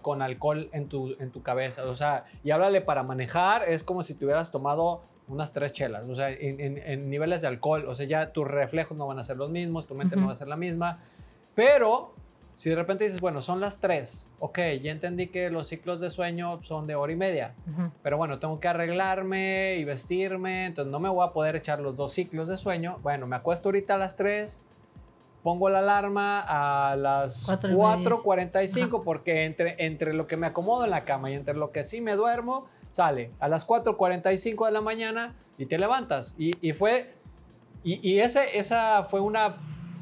con 0.00 0.22
alcohol 0.22 0.68
en 0.72 0.88
tu, 0.88 1.16
en 1.18 1.32
tu 1.32 1.42
cabeza. 1.42 1.84
O 1.86 1.96
sea, 1.96 2.26
y 2.44 2.52
háblale 2.52 2.82
para 2.82 3.02
manejar, 3.02 3.68
es 3.68 3.82
como 3.82 4.02
si 4.02 4.14
te 4.14 4.24
hubieras 4.24 4.52
tomado 4.52 5.02
unas 5.28 5.52
tres 5.52 5.72
chelas, 5.72 6.04
o 6.08 6.14
sea, 6.14 6.30
en, 6.30 6.60
en- 6.60 6.78
en 6.78 7.08
niveles 7.08 7.40
de 7.42 7.48
alcohol. 7.48 7.86
O 7.88 7.94
sea, 7.94 8.06
ya 8.06 8.32
tus 8.32 8.46
reflejos 8.46 8.96
no 8.96 9.06
van 9.06 9.18
a 9.18 9.24
ser 9.24 9.36
los 9.36 9.50
mismos, 9.50 9.86
tu 9.86 9.94
mente 9.94 10.16
no 10.16 10.22
Ujú. 10.22 10.26
va 10.28 10.32
a 10.34 10.36
ser 10.36 10.48
la 10.48 10.56
misma. 10.56 10.98
Pero 11.54 12.12
si 12.56 12.70
de 12.70 12.76
repente 12.76 13.04
dices, 13.04 13.20
bueno, 13.20 13.40
son 13.40 13.60
las 13.60 13.80
tres, 13.80 14.28
ok, 14.38 14.58
ya 14.82 14.92
entendí 14.92 15.28
que 15.28 15.50
los 15.50 15.66
ciclos 15.66 15.98
de 16.00 16.10
sueño 16.10 16.62
son 16.62 16.86
de 16.86 16.94
hora 16.94 17.12
y 17.12 17.16
media. 17.16 17.54
Ujú. 17.72 17.90
Pero 18.02 18.16
bueno, 18.18 18.38
tengo 18.38 18.60
que 18.60 18.68
arreglarme 18.68 19.76
y 19.78 19.84
vestirme, 19.84 20.66
entonces 20.66 20.92
no 20.92 21.00
me 21.00 21.08
voy 21.08 21.26
a 21.26 21.32
poder 21.32 21.56
echar 21.56 21.80
los 21.80 21.96
dos 21.96 22.12
ciclos 22.12 22.46
de 22.48 22.56
sueño. 22.56 22.98
Bueno, 23.02 23.26
me 23.26 23.36
acuesto 23.36 23.68
ahorita 23.70 23.94
a 23.94 23.98
las 23.98 24.16
3, 24.16 24.60
pongo 25.42 25.68
la 25.68 25.80
alarma 25.80 26.40
a 26.46 26.96
las 26.96 27.44
Cuatro 27.46 27.70
y 27.70 27.74
media. 27.74 28.10
4.45 28.10 29.02
porque 29.02 29.44
entre, 29.44 29.84
entre 29.84 30.12
lo 30.12 30.26
que 30.26 30.36
me 30.36 30.46
acomodo 30.46 30.84
en 30.84 30.90
la 30.90 31.04
cama 31.04 31.30
y 31.30 31.34
entre 31.34 31.54
lo 31.54 31.72
que 31.72 31.84
sí 31.84 32.00
me 32.00 32.12
duermo, 32.14 32.66
sale 32.94 33.32
a 33.40 33.48
las 33.48 33.66
4.45 33.66 34.66
de 34.66 34.72
la 34.72 34.80
mañana 34.80 35.34
y 35.58 35.66
te 35.66 35.78
levantas. 35.78 36.34
Y, 36.38 36.52
y 36.66 36.72
fue, 36.72 37.12
y, 37.82 37.98
y 38.08 38.20
ese, 38.20 38.56
esa 38.56 39.02
fue 39.10 39.20
una 39.20 39.56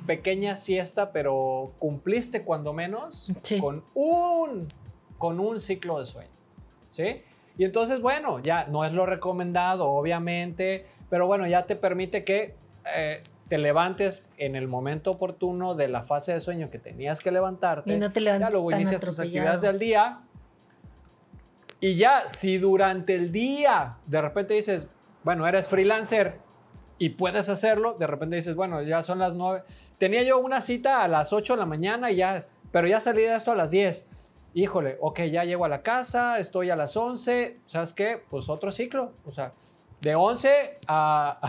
pequeña 0.06 0.56
siesta, 0.56 1.10
pero 1.10 1.72
cumpliste 1.78 2.42
cuando 2.42 2.72
menos 2.74 3.32
Sí. 3.42 3.58
con 3.58 3.82
un, 3.94 4.66
con 5.16 5.40
un 5.40 5.58
ciclo 5.60 5.98
de 6.00 6.06
sueño. 6.06 6.28
¿Sí? 6.90 7.22
Y 7.56 7.64
entonces, 7.64 8.00
bueno, 8.02 8.40
ya 8.40 8.66
no 8.66 8.84
es 8.84 8.92
lo 8.92 9.06
recomendado, 9.06 9.88
obviamente, 9.88 10.84
pero 11.08 11.26
bueno, 11.26 11.46
ya 11.46 11.64
te 11.64 11.76
permite 11.76 12.24
que 12.24 12.54
eh, 12.94 13.22
te 13.48 13.56
levantes 13.56 14.28
en 14.36 14.54
el 14.56 14.68
momento 14.68 15.12
oportuno 15.12 15.74
de 15.74 15.88
la 15.88 16.02
fase 16.02 16.34
de 16.34 16.40
sueño 16.42 16.68
que 16.70 16.78
tenías 16.78 17.20
que 17.20 17.30
levantarte. 17.30 17.90
Y 17.92 17.96
no 17.98 18.12
te 18.12 18.20
ya 18.20 18.32
levantes 18.32 18.50
luego 18.52 18.70
inicias 18.72 19.00
tus 19.00 19.18
actividades 19.18 19.62
del 19.62 19.78
día. 19.78 20.20
Y 21.82 21.96
ya, 21.96 22.28
si 22.28 22.58
durante 22.58 23.16
el 23.16 23.32
día 23.32 23.96
de 24.06 24.22
repente 24.22 24.54
dices, 24.54 24.86
bueno, 25.24 25.48
eres 25.48 25.66
freelancer 25.66 26.38
y 26.96 27.08
puedes 27.10 27.48
hacerlo, 27.48 27.94
de 27.94 28.06
repente 28.06 28.36
dices, 28.36 28.54
bueno, 28.54 28.80
ya 28.82 29.02
son 29.02 29.18
las 29.18 29.34
9. 29.34 29.64
Tenía 29.98 30.22
yo 30.22 30.38
una 30.38 30.60
cita 30.60 31.02
a 31.02 31.08
las 31.08 31.32
8 31.32 31.54
de 31.54 31.58
la 31.58 31.66
mañana 31.66 32.12
y 32.12 32.16
ya, 32.18 32.46
pero 32.70 32.86
ya 32.86 33.00
salí 33.00 33.22
de 33.22 33.34
esto 33.34 33.50
a 33.50 33.56
las 33.56 33.72
10. 33.72 34.08
Híjole, 34.54 34.96
ok, 35.00 35.22
ya 35.22 35.42
llego 35.42 35.64
a 35.64 35.68
la 35.68 35.82
casa, 35.82 36.38
estoy 36.38 36.70
a 36.70 36.76
las 36.76 36.96
11, 36.96 37.58
¿sabes 37.66 37.92
qué? 37.92 38.22
Pues 38.30 38.48
otro 38.48 38.70
ciclo, 38.70 39.14
o 39.26 39.32
sea, 39.32 39.52
de 40.02 40.14
11 40.14 40.78
a, 40.86 41.40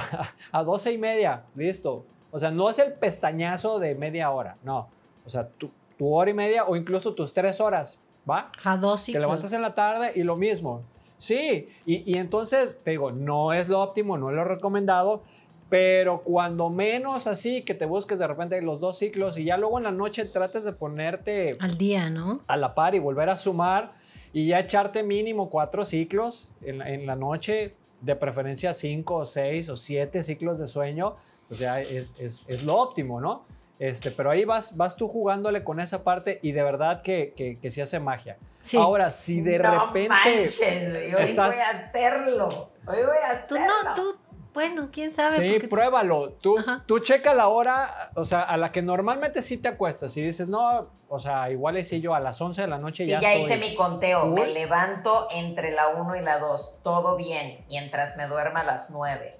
a 0.51 0.63
12 0.63 0.93
y 0.93 0.97
media, 0.97 1.43
listo. 1.53 2.07
O 2.31 2.39
sea, 2.39 2.49
no 2.49 2.71
es 2.71 2.79
el 2.79 2.93
pestañazo 2.93 3.77
de 3.77 3.93
media 3.93 4.31
hora, 4.31 4.57
no. 4.63 4.89
O 5.27 5.29
sea, 5.29 5.47
tu, 5.47 5.69
tu 5.95 6.11
hora 6.11 6.31
y 6.31 6.33
media 6.33 6.65
o 6.65 6.75
incluso 6.75 7.13
tus 7.13 7.35
tres 7.35 7.61
horas, 7.61 7.99
¿va? 8.29 8.51
A 8.63 8.77
dos 8.77 9.01
Te 9.01 9.05
ciclos. 9.07 9.21
levantas 9.25 9.53
en 9.53 9.61
la 9.61 9.73
tarde 9.75 10.11
y 10.15 10.23
lo 10.23 10.35
mismo. 10.35 10.81
Sí, 11.17 11.69
y, 11.85 12.11
y 12.11 12.17
entonces, 12.17 12.77
te 12.83 12.91
digo, 12.91 13.11
no 13.11 13.53
es 13.53 13.69
lo 13.69 13.81
óptimo, 13.81 14.17
no 14.17 14.29
es 14.29 14.35
lo 14.35 14.43
recomendado, 14.43 15.23
pero 15.69 16.21
cuando 16.21 16.69
menos 16.69 17.27
así, 17.27 17.61
que 17.63 17.73
te 17.73 17.85
busques 17.85 18.19
de 18.19 18.27
repente 18.27 18.61
los 18.61 18.79
dos 18.79 18.97
ciclos 18.97 19.37
y 19.37 19.45
ya 19.45 19.57
luego 19.57 19.77
en 19.77 19.85
la 19.85 19.91
noche 19.91 20.25
trates 20.25 20.63
de 20.65 20.73
ponerte 20.73 21.55
Al 21.59 21.77
día, 21.77 22.09
¿no? 22.09 22.33
a 22.47 22.57
la 22.57 22.75
par 22.75 22.93
y 22.93 22.99
volver 22.99 23.29
a 23.29 23.35
sumar 23.35 23.93
y 24.33 24.47
ya 24.47 24.59
echarte 24.59 25.01
mínimo 25.03 25.49
cuatro 25.49 25.85
ciclos 25.85 26.49
en 26.61 26.81
en 26.81 27.05
la 27.05 27.15
noche, 27.15 27.73
de 28.01 28.15
preferencia 28.17 28.73
cinco 28.73 29.15
o 29.15 29.25
seis 29.25 29.69
o 29.69 29.77
siete 29.77 30.21
ciclos 30.23 30.59
de 30.59 30.67
sueño, 30.67 31.15
o 31.49 31.55
sea, 31.55 31.79
es, 31.79 32.13
es, 32.19 32.43
es 32.47 32.63
lo 32.63 32.75
óptimo, 32.75 33.21
¿no? 33.21 33.45
Este, 33.85 34.11
pero 34.11 34.31
ahí 34.31 34.45
vas, 34.45 34.77
vas 34.77 34.95
tú 34.95 35.09
jugándole 35.09 35.61
con 35.65 35.81
esa 35.81 36.05
parte 36.05 36.39
y 36.41 36.53
de 36.53 36.63
verdad 36.63 37.01
que, 37.01 37.33
que, 37.35 37.59
que 37.59 37.69
sí 37.69 37.81
hace 37.81 37.99
magia. 37.99 38.37
Sí. 38.61 38.77
Ahora, 38.77 39.09
si 39.09 39.41
de 39.41 39.59
no 39.59 39.87
repente... 39.87 40.07
manches, 40.07 40.57
güey, 40.89 41.13
hoy 41.13 41.21
estás- 41.21 41.53
voy 41.53 41.61
a 41.61 41.85
hacerlo. 41.87 42.47
Hoy 42.87 42.95
voy 43.03 43.17
a 43.29 43.45
Tú 43.45 43.55
hacerlo. 43.55 43.73
no, 43.83 43.93
tú, 43.95 44.15
bueno, 44.53 44.87
quién 44.89 45.11
sabe. 45.11 45.59
Sí, 45.59 45.67
pruébalo. 45.67 46.29
Tú, 46.39 46.59
Ajá. 46.59 46.83
tú 46.87 46.99
checa 46.99 47.33
la 47.33 47.49
hora, 47.49 48.11
o 48.15 48.23
sea, 48.23 48.43
a 48.43 48.55
la 48.55 48.71
que 48.71 48.81
normalmente 48.81 49.41
sí 49.41 49.57
te 49.57 49.67
acuestas. 49.67 50.15
Y 50.15 50.21
dices, 50.21 50.47
no, 50.47 50.87
o 51.09 51.19
sea, 51.19 51.51
igual 51.51 51.83
si 51.83 51.99
yo 51.99 52.15
a 52.15 52.21
las 52.21 52.39
11 52.39 52.61
de 52.61 52.67
la 52.69 52.77
noche 52.77 53.03
Sí, 53.03 53.09
ya, 53.09 53.19
ya, 53.19 53.33
estoy- 53.33 53.51
hice 53.53 53.69
mi 53.69 53.75
conteo. 53.75 54.27
Me 54.27 54.47
levanto 54.47 55.27
entre 55.35 55.71
la 55.71 55.89
1 55.89 56.15
y 56.15 56.21
la 56.21 56.39
2. 56.39 56.79
Todo 56.83 57.17
bien. 57.17 57.65
Mientras 57.67 58.15
me 58.15 58.27
duerma 58.27 58.61
a 58.61 58.63
las 58.63 58.91
9. 58.91 59.39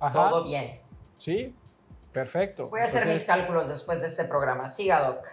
Ajá, 0.00 0.12
Todo 0.12 0.42
bien. 0.42 0.80
Sí, 1.18 1.54
perfecto. 2.12 2.68
Voy 2.68 2.80
a 2.80 2.84
hacer 2.84 3.06
mis 3.06 3.24
cálculos 3.24 3.68
después 3.68 4.00
de 4.00 4.06
este 4.06 4.24
programa. 4.24 4.68
Siga, 4.68 5.02
Doc. 5.06 5.26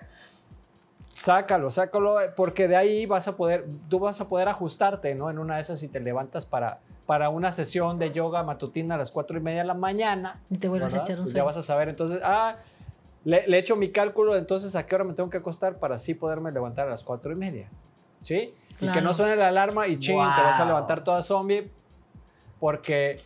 Sácalo, 1.11 1.71
sácalo, 1.71 2.17
porque 2.35 2.67
de 2.67 2.75
ahí 2.77 3.05
vas 3.05 3.27
a 3.27 3.35
poder, 3.35 3.65
tú 3.89 3.99
vas 3.99 4.21
a 4.21 4.29
poder 4.29 4.47
ajustarte, 4.47 5.15
¿no? 5.15 5.29
En 5.29 5.39
una 5.39 5.55
de 5.55 5.61
esas 5.61 5.79
si 5.79 5.87
te 5.87 5.99
levantas 5.99 6.45
para, 6.45 6.79
para 7.07 7.29
una 7.29 7.51
sesión 7.51 7.97
de 7.99 8.11
yoga 8.11 8.43
matutina 8.43 8.95
a 8.95 8.97
las 8.97 9.11
4 9.11 9.37
y 9.37 9.41
media 9.41 9.61
de 9.61 9.67
la 9.67 9.73
mañana. 9.73 10.39
Y 10.49 10.57
te 10.59 10.69
vuelves 10.69 10.93
a 10.93 10.97
echar 10.97 11.15
un 11.17 11.23
Pues 11.23 11.31
sueño. 11.31 11.41
ya 11.43 11.43
vas 11.45 11.57
a 11.57 11.63
saber, 11.63 11.89
entonces, 11.89 12.21
ah, 12.23 12.57
le, 13.25 13.45
le 13.47 13.57
echo 13.57 13.75
mi 13.75 13.91
cálculo, 13.91 14.37
entonces 14.37 14.75
a 14.75 14.85
qué 14.85 14.95
hora 14.95 15.03
me 15.03 15.13
tengo 15.13 15.29
que 15.29 15.37
acostar 15.37 15.77
para 15.77 15.95
así 15.95 16.13
poderme 16.13 16.51
levantar 16.51 16.87
a 16.87 16.91
las 16.91 17.03
4 17.03 17.31
y 17.31 17.35
media. 17.35 17.67
¿Sí? 18.21 18.53
Y 18.79 18.89
que 18.91 19.01
no 19.01 19.13
suene 19.13 19.35
la 19.35 19.47
alarma 19.49 19.87
y 19.87 19.97
ching, 19.99 20.15
te 20.15 20.41
vas 20.41 20.59
a 20.59 20.65
levantar 20.65 21.03
toda 21.03 21.21
zombie. 21.21 21.69
porque, 22.59 23.19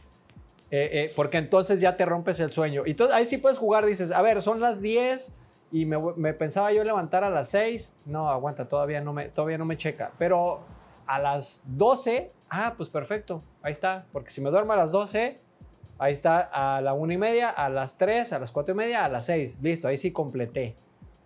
eh, 0.76 0.90
eh, 1.04 1.14
porque 1.16 1.38
entonces 1.38 1.80
ya 1.82 1.96
te 1.96 2.04
rompes 2.04 2.40
el 2.40 2.52
sueño. 2.52 2.82
Y 2.88 2.92
entonces 2.92 3.16
ahí 3.16 3.26
sí 3.26 3.38
puedes 3.38 3.60
jugar, 3.60 3.86
dices, 3.86 4.12
a 4.12 4.22
ver, 4.24 4.42
son 4.42 4.60
las 4.60 4.82
10 4.82 5.36
y 5.72 5.86
me, 5.86 5.98
me 6.16 6.34
pensaba 6.34 6.72
yo 6.72 6.84
levantar 6.84 7.24
a 7.24 7.30
las 7.30 7.50
6. 7.50 7.96
No, 8.06 8.30
aguanta, 8.32 8.68
todavía 8.68 9.00
no 9.02 9.14
me, 9.14 9.30
todavía 9.30 9.60
no 9.60 9.66
me 9.66 9.78
checa. 9.78 10.12
Pero 10.18 10.62
a 11.06 11.20
las 11.20 11.66
12, 11.78 12.32
ah, 12.50 12.74
pues 12.76 12.90
perfecto, 12.90 13.44
ahí 13.62 13.72
está. 13.72 14.06
Porque 14.12 14.32
si 14.32 14.42
me 14.42 14.50
duermo 14.50 14.74
a 14.74 14.76
las 14.78 14.92
12, 14.92 15.40
ahí 16.00 16.12
está 16.12 16.40
a 16.40 16.82
la 16.82 16.94
1 16.94 17.14
y 17.14 17.18
media, 17.18 17.52
a 17.52 17.70
las 17.70 17.96
3, 18.00 18.34
a 18.34 18.40
las 18.40 18.52
4 18.52 18.74
y 18.74 18.78
media, 18.78 19.06
a 19.06 19.10
las 19.10 19.28
6. 19.28 19.60
Listo, 19.62 19.88
ahí 19.88 19.98
sí 19.98 20.12
completé. 20.12 20.76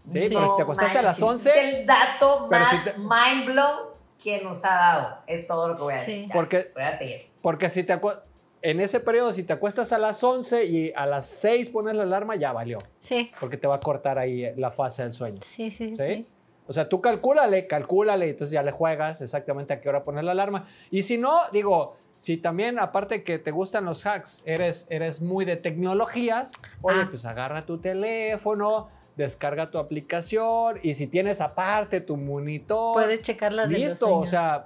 ¿Sí? 0.05 0.19
Sí. 0.19 0.27
Pero 0.29 0.45
si 0.49 0.55
te 0.57 0.63
acostaste 0.63 0.97
a 0.97 1.01
las 1.03 1.19
manches, 1.21 1.47
11, 1.47 1.49
Es 1.69 1.75
el 1.75 1.85
dato 1.85 2.47
más 2.51 2.69
si 2.69 2.77
te- 2.91 2.97
mind 2.97 3.45
blown 3.45 3.77
que 4.21 4.41
nos 4.41 4.65
ha 4.65 4.73
dado. 4.73 5.17
Es 5.25 5.47
todo 5.47 5.69
lo 5.69 5.75
que 5.77 5.83
voy 5.83 5.93
a 5.93 5.97
decir. 5.97 6.15
Sí. 6.23 6.27
Ya, 6.27 6.33
Porque- 6.33 6.71
Voy 6.73 6.83
a 6.83 6.97
seguir. 6.97 7.27
porque 7.41 7.69
si 7.69 7.83
te 7.83 7.93
acu- 7.93 8.19
en 8.61 8.79
ese 8.79 8.99
periodo, 8.99 9.31
si 9.31 9.43
te 9.43 9.53
acuestas 9.53 9.93
a 9.93 9.97
las 9.97 10.23
11 10.23 10.65
y 10.65 10.91
a 10.95 11.05
las 11.05 11.25
6 11.27 11.69
pones 11.69 11.95
la 11.95 12.03
alarma, 12.03 12.35
ya 12.35 12.51
valió. 12.51 12.79
Sí, 12.99 13.31
Porque 13.39 13.57
te 13.57 13.67
va 13.67 13.75
a 13.75 13.79
cortar 13.79 14.17
ahí 14.19 14.45
eh, 14.45 14.53
la 14.57 14.71
fase 14.71 15.03
del 15.03 15.13
sueño. 15.13 15.39
sí, 15.41 15.69
sí. 15.71 15.93
¿Sí? 15.93 15.95
sí. 15.95 16.27
O 16.69 16.73
sea, 16.73 16.89
tú 16.89 16.99
calcúlale, 16.99 17.65
calcúlale, 17.65 18.27
y 18.27 18.31
entonces 18.31 18.51
ya 18.51 18.61
le 18.61 18.71
juegas 18.71 19.21
exactamente 19.21 19.73
a 19.73 19.79
qué 19.79 19.87
hora 19.87 20.03
poner 20.03 20.25
la 20.25 20.33
alarma. 20.33 20.67
Y 20.91 21.03
si 21.03 21.17
no, 21.17 21.39
digo, 21.53 21.95
si 22.17 22.35
también, 22.35 22.77
aparte 22.77 23.23
que 23.23 23.39
te 23.39 23.51
gustan 23.51 23.85
los 23.85 24.05
hacks, 24.05 24.43
eres, 24.45 24.85
eres 24.89 25.21
muy 25.21 25.45
de 25.45 25.55
tecnologías, 25.55 26.51
oye, 26.81 26.97
Ah. 27.03 27.07
pues 27.09 27.23
agarra 27.25 27.61
tu 27.61 27.77
teléfono, 27.77 28.89
descarga 29.15 29.71
tu 29.71 29.77
aplicación, 29.77 30.79
y 30.83 30.93
si 30.95 31.07
tienes 31.07 31.39
aparte 31.41 32.01
tu 32.01 32.17
monitor, 32.17 32.93
Puedes 32.93 33.21
checar 33.21 33.53
las 33.53 33.67
de 33.69 33.73
los 33.73 33.81
listo, 33.83 34.13
o 34.13 34.25
sea, 34.25 34.65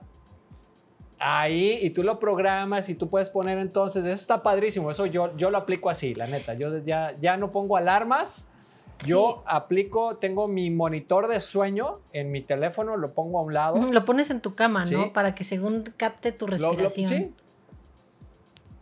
ahí, 1.22 1.80
y 1.82 1.92
tú 1.92 2.04
lo 2.04 2.20
programas 2.20 2.90
y 2.90 2.96
tú 2.96 3.10
puedes 3.10 3.30
poner 3.30 3.58
entonces, 3.60 4.04
eso 4.06 4.16
está 4.16 4.42
padrísimo, 4.44 4.90
eso 4.92 5.06
yo, 5.06 5.36
yo 5.38 5.52
lo 5.52 5.58
aplico 5.60 5.90
así, 5.90 6.16
la 6.16 6.26
neta, 6.28 6.54
yo 6.56 6.80
ya, 6.80 7.16
ya 7.22 7.38
no 7.38 7.52
pongo 7.52 7.78
alarmas. 7.78 8.48
Yo 9.06 9.38
Sí. 9.38 9.44
aplico, 9.48 10.18
tengo 10.18 10.48
mi 10.48 10.70
monitor 10.70 11.28
de 11.28 11.40
sueño 11.40 12.02
en 12.14 12.32
mi 12.32 12.42
teléfono, 12.42 12.98
lo 12.98 13.14
pongo 13.14 13.40
a 13.40 13.42
un 13.42 13.52
lado. 13.54 13.78
Lo 13.92 14.06
pones 14.06 14.30
en 14.30 14.42
tu 14.42 14.54
cama, 14.54 14.86
Sí. 14.86 14.94
¿no? 14.94 15.12
Para 15.12 15.34
que 15.34 15.44
según 15.44 15.84
capte 15.98 16.32
tu 16.32 16.48
Lo- 16.48 16.56
lo- 16.58 16.72
respiración. 16.74 17.08
sí. 17.10 17.34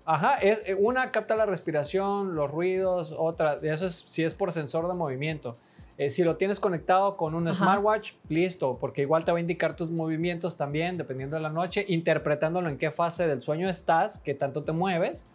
Ajá, 0.06 0.36
es, 0.36 0.62
eh, 0.66 0.76
una 0.76 1.12
capta 1.12 1.36
la 1.36 1.46
respiración, 1.46 2.36
los 2.36 2.50
ruidos, 2.52 3.14
otra, 3.18 3.60
eso 3.62 3.86
es 3.86 4.04
si 4.08 4.24
es 4.24 4.34
por 4.34 4.52
sensor 4.52 4.88
de 4.88 4.94
movimiento. 4.94 5.56
Eh, 6.00 6.10
si 6.10 6.24
lo 6.24 6.38
tienes 6.38 6.62
conectado 6.62 7.18
con 7.18 7.36
un 7.36 7.46
Ajá. 7.50 7.58
smartwatch, 7.58 8.14
listo, 8.30 8.78
porque 8.80 9.02
igual 9.02 9.26
te 9.26 9.34
va 9.34 9.38
a 9.38 9.42
indicar 9.42 9.76
tus 9.76 9.92
movimientos 9.92 10.56
también, 10.56 10.98
dependiendo 10.98 11.36
de 11.36 11.42
la 11.42 11.50
noche, 11.50 11.84
interpretándolo 11.90 12.70
en 12.70 12.78
qué 12.78 12.90
fase 12.90 13.28
del 13.28 13.42
sueño 13.42 13.68
estás, 13.70 14.18
qué 14.20 14.34
tanto 14.34 14.64
te 14.64 14.72
mueves, 14.72 15.26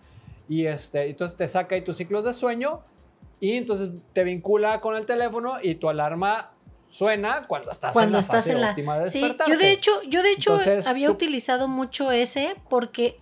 y 0.49 0.65
este, 0.65 1.11
entonces 1.11 1.37
te 1.37 1.47
saca 1.49 1.75
ahí 1.75 1.83
tus 1.83 1.99
ciclos 1.99 2.25
de 2.25 2.33
sueño, 2.33 2.81
y 3.41 3.53
entonces 3.59 3.91
te 4.15 4.25
vincula 4.25 4.81
con 4.81 4.97
el 4.97 5.05
teléfono 5.05 5.59
y 5.63 5.75
tu 5.75 5.91
alarma 5.91 6.53
suena 6.89 7.47
cuando 7.47 7.71
estás 7.71 7.93
Cuando 7.93 8.13
en 8.13 8.13
la 8.13 8.19
estás 8.21 8.37
fase 8.45 8.53
en 8.53 8.61
la. 8.63 8.71
óptima 8.71 8.99
de 9.01 9.11
Sí, 9.11 9.37
yo 9.47 9.59
de 9.59 9.71
hecho, 9.71 9.91
yo 10.09 10.23
de 10.23 10.31
hecho 10.33 10.53
Entonces, 10.53 10.87
había 10.87 11.09
tú- 11.09 11.13
utilizado 11.13 11.69
mucho 11.69 12.11
ese 12.11 12.57
porque 12.71 13.21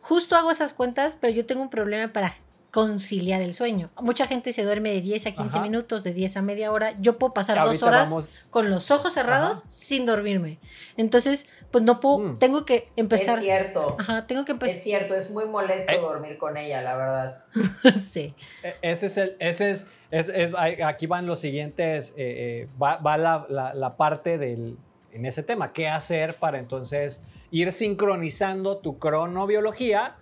justo 0.00 0.34
hago 0.34 0.50
esas 0.50 0.74
cuentas, 0.74 1.16
pero 1.20 1.32
yo 1.32 1.46
tengo 1.46 1.62
un 1.62 1.70
problema 1.70 2.12
para 2.12 2.34
conciliar 2.70 3.42
el 3.42 3.52
sueño. 3.54 3.90
Mucha 4.00 4.26
gente 4.26 4.52
se 4.52 4.62
duerme 4.64 4.90
de 4.92 5.00
10 5.00 5.26
a 5.26 5.30
15 5.32 5.58
Ajá. 5.58 5.60
minutos, 5.66 6.04
de 6.04 6.12
10 6.14 6.36
a 6.36 6.42
media 6.42 6.70
hora. 6.72 6.94
Yo 7.00 7.18
puedo 7.18 7.34
pasar 7.34 7.62
dos 7.64 7.82
horas 7.82 8.10
vamos- 8.10 8.46
con 8.50 8.70
los 8.70 8.90
ojos 8.90 9.12
cerrados 9.14 9.58
Ajá. 9.60 9.70
sin 9.70 10.06
dormirme. 10.06 10.58
Entonces, 10.96 11.48
pues 11.70 11.82
no 11.84 12.00
puedo, 12.00 12.18
Mm. 12.18 12.38
tengo 12.38 12.64
que 12.64 12.88
empezar. 12.96 13.38
Es 13.38 13.44
cierto. 13.44 13.96
Ajá, 13.98 14.26
tengo 14.26 14.44
que 14.44 14.52
Es 14.52 14.56
empezar. 14.56 14.80
cierto, 14.82 15.14
es 15.14 15.30
muy 15.30 15.46
molesto 15.46 15.92
Eh. 15.92 15.98
dormir 16.00 16.38
con 16.38 16.56
ella, 16.56 16.80
la 16.82 16.96
verdad. 16.96 17.44
sí. 18.10 18.34
E- 18.62 18.74
Ese 18.82 19.06
es 19.06 19.16
el, 19.16 19.36
ese 19.40 19.70
es, 19.72 19.86
es- 20.10 20.28
es- 20.28 20.52
aquí 20.84 21.06
van 21.06 21.26
los 21.26 21.40
siguientes, 21.40 22.10
eh, 22.16 22.66
eh, 22.66 22.68
va, 22.80 22.96
va 22.96 23.16
la, 23.18 23.46
la- 23.48 23.74
la 23.74 23.96
parte 23.96 24.38
del, 24.38 24.76
en 25.12 25.26
ese 25.26 25.42
tema, 25.42 25.72
qué 25.72 25.88
hacer 25.88 26.34
para 26.34 26.58
entonces 26.60 27.22
ir 27.50 27.72
sincronizando 27.72 28.78
tu 28.78 28.98
cronobiología 28.98 30.14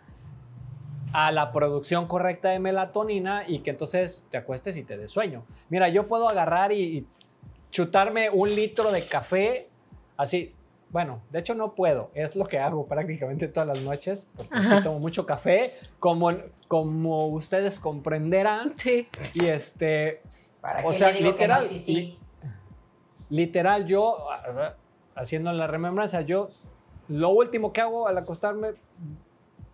a 1.13 1.33
la 1.33 1.53
producción 1.53 2.07
correcta 2.07 2.51
de 2.51 2.59
melatonina 2.59 3.45
y 3.47 3.61
que 3.61 3.71
entonces 3.71 4.27
te 4.31 4.37
acuestes 4.37 4.77
y 4.77 4.85
te 4.85 4.97
des 4.97 5.11
sueño. 5.11 5.45
Mira, 5.69 5.89
yo 5.89 6.07
puedo 6.09 6.29
agarrar 6.29 6.73
y, 6.73 6.83
y 6.99 7.07
chutarme 7.71 8.31
un 8.31 8.55
litro 8.55 8.91
de 8.93 9.05
café 9.07 9.69
así. 10.17 10.55
Bueno, 10.91 11.21
de 11.31 11.41
hecho 11.41 11.55
no 11.55 11.75
puedo, 11.75 12.11
es 12.15 12.35
lo 12.35 12.47
que 12.47 12.59
hago 12.59 12.87
prácticamente 12.87 13.47
todas 13.49 13.69
las 13.69 13.83
noches, 13.83 14.27
porque 14.35 14.59
sí 14.59 14.83
tomo 14.83 14.99
mucho 14.99 15.27
café, 15.27 15.75
como, 16.01 16.33
como 16.67 17.27
ustedes 17.27 17.79
comprenderán, 17.79 18.73
Sí. 18.79 19.07
y 19.35 19.47
este, 19.49 20.23
¿Para 20.63 20.87
O 20.87 20.93
sea, 20.95 21.11
literal, 21.13 21.35
que 21.37 21.47
no? 21.49 21.61
Sí, 21.61 21.79
sí. 21.79 22.19
literal, 23.29 23.85
yo, 23.87 24.31
ah, 24.31 24.75
haciendo 25.15 25.53
la 25.53 25.67
remembranza, 25.67 26.23
yo, 26.23 26.49
lo 27.09 27.31
último 27.31 27.71
que 27.71 27.83
hago 27.83 28.09
al 28.09 28.17
acostarme, 28.17 28.69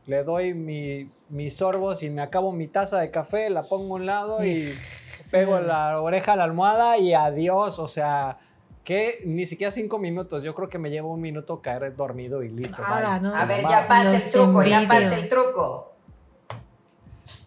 le 0.07 0.23
doy 0.23 0.55
mi, 0.55 1.11
mis 1.29 1.57
sorbos 1.57 2.03
y 2.03 2.11
me 2.11 2.23
acabo 2.23 2.53
mi 2.53 2.69
taza 2.69 3.01
de 3.01 3.11
café, 3.11 3.51
la 3.51 3.62
pongo 3.62 3.95
a 3.95 3.97
un 3.97 4.07
lado 4.07 4.45
y 4.45 4.73
pego 5.31 5.59
la 5.61 6.01
oreja 6.01 6.35
a 6.35 6.37
la 6.37 6.45
almohada 6.45 6.99
y 6.99 7.14
adiós, 7.14 7.79
o 7.79 7.88
sea, 7.88 8.38
que 8.85 9.23
ni 9.25 9.47
siquiera 9.47 9.71
cinco 9.71 9.99
minutos, 9.99 10.43
yo 10.43 10.55
creo 10.55 10.69
que 10.69 10.79
me 10.79 10.90
llevo 10.90 11.12
un 11.12 11.21
minuto 11.21 11.62
caer 11.62 11.97
dormido 11.97 12.43
y 12.43 12.51
listo. 12.51 12.83
¿no? 13.21 13.35
A 13.35 13.45
ver, 13.47 13.62
Mamá. 13.62 13.71
ya 13.71 13.88
pasa 13.88 14.17
el 14.17 14.31
truco, 14.31 14.62
ya 14.62 14.87
pasa 14.87 15.17
el 15.17 15.29
truco. 15.29 15.90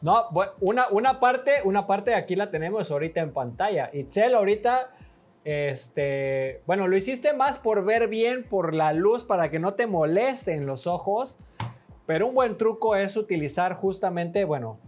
No, 0.01 0.27
una, 0.61 0.87
una 0.89 1.19
parte, 1.19 1.61
una 1.63 1.85
parte 1.85 2.15
aquí 2.15 2.35
la 2.35 2.49
tenemos 2.49 2.91
ahorita 2.91 3.19
en 3.19 3.33
pantalla. 3.33 3.89
Itzel 3.93 4.35
ahorita, 4.35 4.91
este, 5.43 6.61
bueno, 6.65 6.87
lo 6.87 6.95
hiciste 6.97 7.33
más 7.33 7.59
por 7.59 7.83
ver 7.83 8.07
bien, 8.07 8.43
por 8.43 8.73
la 8.73 8.93
luz, 8.93 9.23
para 9.23 9.49
que 9.49 9.59
no 9.59 9.73
te 9.73 9.87
molesten 9.87 10.65
los 10.65 10.87
ojos. 10.87 11.37
Pero 12.07 12.27
un 12.27 12.33
buen 12.33 12.57
truco 12.57 12.95
es 12.95 13.15
utilizar 13.17 13.75
justamente, 13.75 14.43
bueno, 14.45 14.79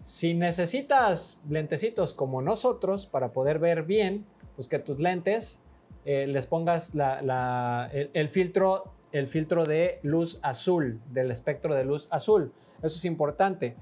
si 0.00 0.34
necesitas 0.34 1.40
lentecitos 1.48 2.12
como 2.12 2.42
nosotros 2.42 3.06
para 3.06 3.32
poder 3.32 3.58
ver 3.58 3.84
bien, 3.84 4.26
pues 4.56 4.68
que 4.68 4.78
tus 4.78 4.98
lentes 4.98 5.60
eh, 6.04 6.26
les 6.26 6.46
pongas 6.46 6.94
la- 6.94 7.22
la- 7.22 7.88
el, 7.92 8.10
el 8.12 8.28
filtro, 8.28 8.92
el 9.12 9.26
filtro 9.26 9.64
de 9.64 10.00
luz 10.02 10.38
azul, 10.42 11.00
del 11.10 11.30
espectro 11.30 11.74
de 11.74 11.84
luz 11.84 12.08
azul. 12.10 12.52
Eso 12.82 12.96
es 12.96 13.04
importante. 13.06 13.74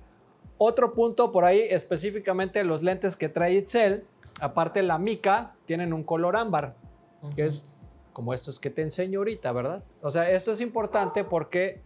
Otro 0.58 0.92
punto 0.94 1.32
por 1.32 1.44
ahí, 1.44 1.62
específicamente 1.62 2.62
los 2.62 2.84
lentes 2.84 3.16
que 3.16 3.28
trae 3.28 3.54
Itzel, 3.54 4.04
aparte 4.40 4.82
la 4.82 4.98
mica, 4.98 5.54
tienen 5.64 5.92
un 5.92 6.04
color 6.04 6.36
ámbar, 6.36 6.76
que 7.34 7.46
es 7.46 7.68
como 8.12 8.32
estos 8.34 8.60
que 8.60 8.70
te 8.70 8.82
enseño 8.82 9.18
ahorita, 9.20 9.50
¿verdad? 9.50 9.82
O 10.02 10.10
sea, 10.10 10.30
esto 10.30 10.52
es 10.52 10.60
importante 10.60 11.24
porque 11.24 11.80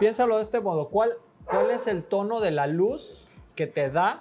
piénsalo 0.00 0.36
de 0.36 0.42
este 0.42 0.60
modo, 0.60 0.88
¿cuál, 0.88 1.12
cuál 1.44 1.70
es 1.70 1.86
el 1.86 2.02
tono 2.02 2.40
de 2.40 2.50
la 2.50 2.66
luz 2.66 3.28
que 3.54 3.66
te 3.66 3.90
da 3.90 4.20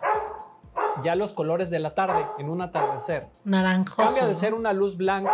ya 1.04 1.15
los 1.15 1.34
colores 1.34 1.70
de 1.70 1.80
la 1.80 1.96
tarde 1.96 2.26
en 2.38 2.50
un 2.50 2.62
atardecer? 2.62 3.28
Naranjoso. 3.46 4.06
Cambia 4.06 4.28
de 4.28 4.36
ser 4.36 4.54
una 4.54 4.74
luz 4.74 4.98
blanca. 4.98 5.34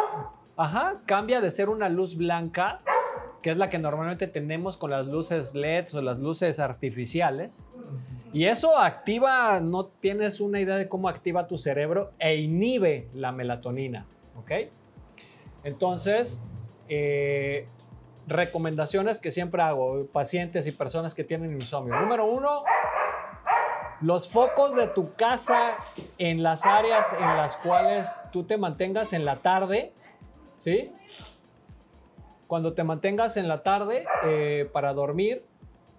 Ajá, 0.56 1.02
cambia 1.06 1.42
de 1.42 1.50
ser 1.50 1.68
una 1.68 1.90
luz 1.90 2.16
blanca, 2.16 2.82
que 3.42 3.52
es 3.52 3.58
la 3.58 3.70
que 3.70 3.80
normalmente 3.80 4.28
tenemos 4.28 4.78
con 4.78 4.92
las 4.92 5.08
luces 5.08 5.56
LEDs 5.56 5.96
o 5.96 6.02
las 6.02 6.20
luces 6.20 6.60
artificiales. 6.60 7.68
Y 8.32 8.46
eso 8.46 8.78
activa, 8.78 9.60
no 9.60 9.86
tienes 9.86 10.40
una 10.40 10.60
idea 10.60 10.76
de 10.76 10.88
cómo 10.88 11.10
activa 11.10 11.48
tu 11.48 11.58
cerebro 11.58 12.12
e 12.20 12.36
inhibe 12.36 13.10
la 13.14 13.32
melatonina. 13.32 14.06
¿Ok? 14.38 14.52
Entonces, 15.64 16.44
eh, 16.88 17.68
recomendaciones 18.28 19.20
que 19.20 19.32
siempre 19.32 19.62
hago, 19.62 20.08
pacientes 20.08 20.68
y 20.68 20.72
personas 20.72 21.14
que 21.14 21.24
tienen 21.24 21.54
insomnio. 21.54 22.00
Número 22.00 22.26
uno, 22.26 22.64
los 24.02 24.28
focos 24.28 24.76
de 24.76 24.88
tu 24.88 25.14
casa 25.14 25.76
en 26.18 26.44
las 26.44 26.66
áreas 26.66 27.14
en 27.14 27.26
las 27.26 27.58
cuales 27.58 28.16
tú 28.32 28.44
te 28.44 28.58
mantengas 28.58 29.14
en 29.14 29.26
la 29.26 29.38
tarde, 29.38 29.94
¿sí? 30.58 30.92
Cuando 32.48 32.74
te 32.74 32.84
mantengas 32.84 33.38
en 33.38 33.48
la 33.48 33.64
tarde 33.64 34.06
eh, 34.24 34.70
para 34.72 34.94
dormir, 34.94 35.44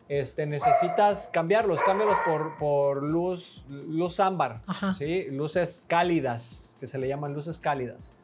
este, 0.09 0.47
necesitas 0.47 1.29
cambiarlos, 1.33 1.83
cámbialos 1.83 2.17
por, 2.25 2.57
por 2.59 3.03
luz, 3.03 3.65
luz 3.69 4.21
ámbar, 4.21 4.61
Ajá. 4.67 4.95
¿sí? 4.95 5.27
Luces 5.31 5.83
cálidas, 5.89 6.77
que 6.79 6.87
se 6.87 6.99
le 6.99 7.09
llaman 7.09 7.35
luces 7.35 7.59
cálidas. 7.59 8.15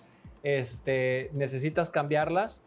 Este, 0.45 1.31
necesitas 1.33 1.91
cambiarlas 1.91 2.63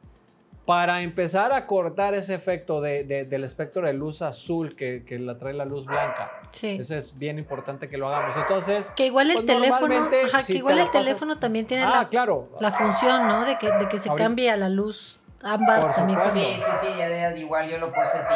para 0.66 1.02
empezar 1.02 1.54
a 1.54 1.68
cortar 1.68 2.16
ese 2.16 2.34
efecto 2.34 2.82
de- 2.82 3.04
de- 3.04 3.26
del 3.26 3.44
espectro 3.44 3.86
de 3.86 3.94
luz 3.94 4.24
azul 4.24 4.76
que, 4.76 5.04
que 5.06 5.20
la 5.20 5.38
trae 5.38 5.54
la 5.54 5.66
luz 5.66 5.86
blanca. 5.86 6.32
Sí. 6.52 6.78
Eso 6.80 6.96
es 6.96 7.16
bien 7.18 7.38
importante 7.38 7.88
que 7.88 7.98
lo 7.98 8.08
hagamos. 8.08 8.36
Entonces, 8.36 8.92
Que 8.96 9.06
igual 9.06 9.30
el 9.30 9.36
Pues 9.36 9.46
teléfono, 9.46 10.10
ajá, 10.28 10.42
si 10.42 10.54
que 10.54 10.60
igual 10.60 10.76
te 10.76 10.82
el 10.82 10.88
pasas- 10.88 11.04
teléfono 11.04 11.38
también 11.38 11.68
tiene 11.68 11.84
ah, 11.84 11.92
la, 12.02 12.10
claro. 12.10 12.50
la 12.60 12.72
función, 12.72 13.28
¿no? 13.28 13.46
De 13.46 13.58
que, 13.60 13.72
de 13.72 13.88
que 13.88 14.00
se 14.00 14.10
Ahorita- 14.10 14.26
cambie 14.26 14.50
a 14.50 14.58
la 14.58 14.70
luz 14.70 15.20
ámbar 15.44 15.94
también. 15.94 16.20
Sí, 16.26 16.56
sí, 16.58 16.72
sí, 16.82 16.88
ya, 16.98 17.08
ya, 17.08 17.36
igual 17.38 17.70
yo 17.70 17.78
lo 17.78 17.94
puse 17.94 18.18
así. 18.18 18.34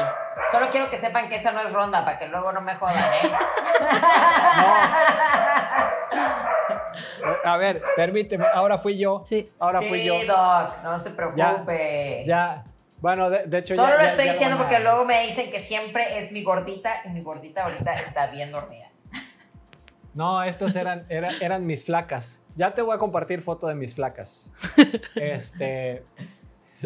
Solo 0.52 0.68
quiero 0.70 0.88
que 0.92 0.98
sepan 0.98 1.28
que 1.28 1.36
esa 1.38 1.52
no 1.52 1.62
es 1.62 1.74
ronda 1.74 2.06
para 2.06 2.20
que 2.20 2.28
luego 2.28 2.52
no 2.52 2.62
me 2.62 2.76
jodan, 2.76 2.96
¿eh? 2.96 3.30
A 7.44 7.58
ver, 7.58 7.82
permíteme, 7.96 8.46
ahora 8.54 8.78
fui 8.78 8.98
yo. 8.98 9.24
Sí. 9.28 9.50
Ahora 9.60 9.80
sí, 9.80 9.88
fui 9.90 10.04
yo. 10.06 10.14
Doc, 10.26 10.84
no 10.84 10.98
se 10.98 11.12
preocupe. 11.12 12.24
Ya. 12.28 12.64
Bueno, 13.00 13.30
de, 13.30 13.46
de 13.48 13.60
hecho 13.60 13.76
Solo 13.76 13.90
ya- 13.94 13.98
lo 13.98 14.04
estoy 14.04 14.26
ya 14.26 14.32
diciendo 14.34 14.56
a- 14.56 14.60
porque 14.60 14.80
luego 14.80 15.06
me 15.06 15.24
dicen 15.24 15.50
que 15.50 15.60
siempre 15.60 16.18
es 16.18 16.32
mi 16.32 16.44
gordita 16.44 17.02
y 17.06 17.10
mi 17.10 17.22
gordita 17.22 17.64
ahorita 17.64 17.94
está 17.94 18.28
bien 18.28 18.52
dormida. 18.52 18.88
No, 20.14 20.44
estas 20.44 20.76
eran, 20.76 21.06
era- 21.10 21.32
eran 21.40 21.66
mis 21.66 21.86
flacas. 21.86 22.42
Ya 22.56 22.74
te 22.74 22.82
voy 22.82 22.96
a 22.96 22.98
compartir 22.98 23.42
foto 23.42 23.68
de 23.68 23.76
mis 23.76 23.94
flacas. 23.96 24.52
Este. 25.16 26.04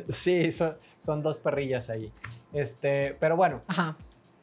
Sí, 0.09 0.51
son, 0.51 0.77
son 0.97 1.21
dos 1.23 1.39
perrillas 1.39 1.89
ahí. 1.89 2.11
Este, 2.51 3.15
pero 3.19 3.35
bueno, 3.35 3.61
Ajá. 3.67 3.95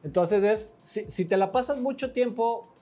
entonces 0.02 0.42
es, 0.44 0.74
si, 0.80 1.08
si 1.08 1.24
te 1.24 1.36
la 1.36 1.52
pasas 1.52 1.78
mucho 1.78 2.12
tiempo 2.12 2.74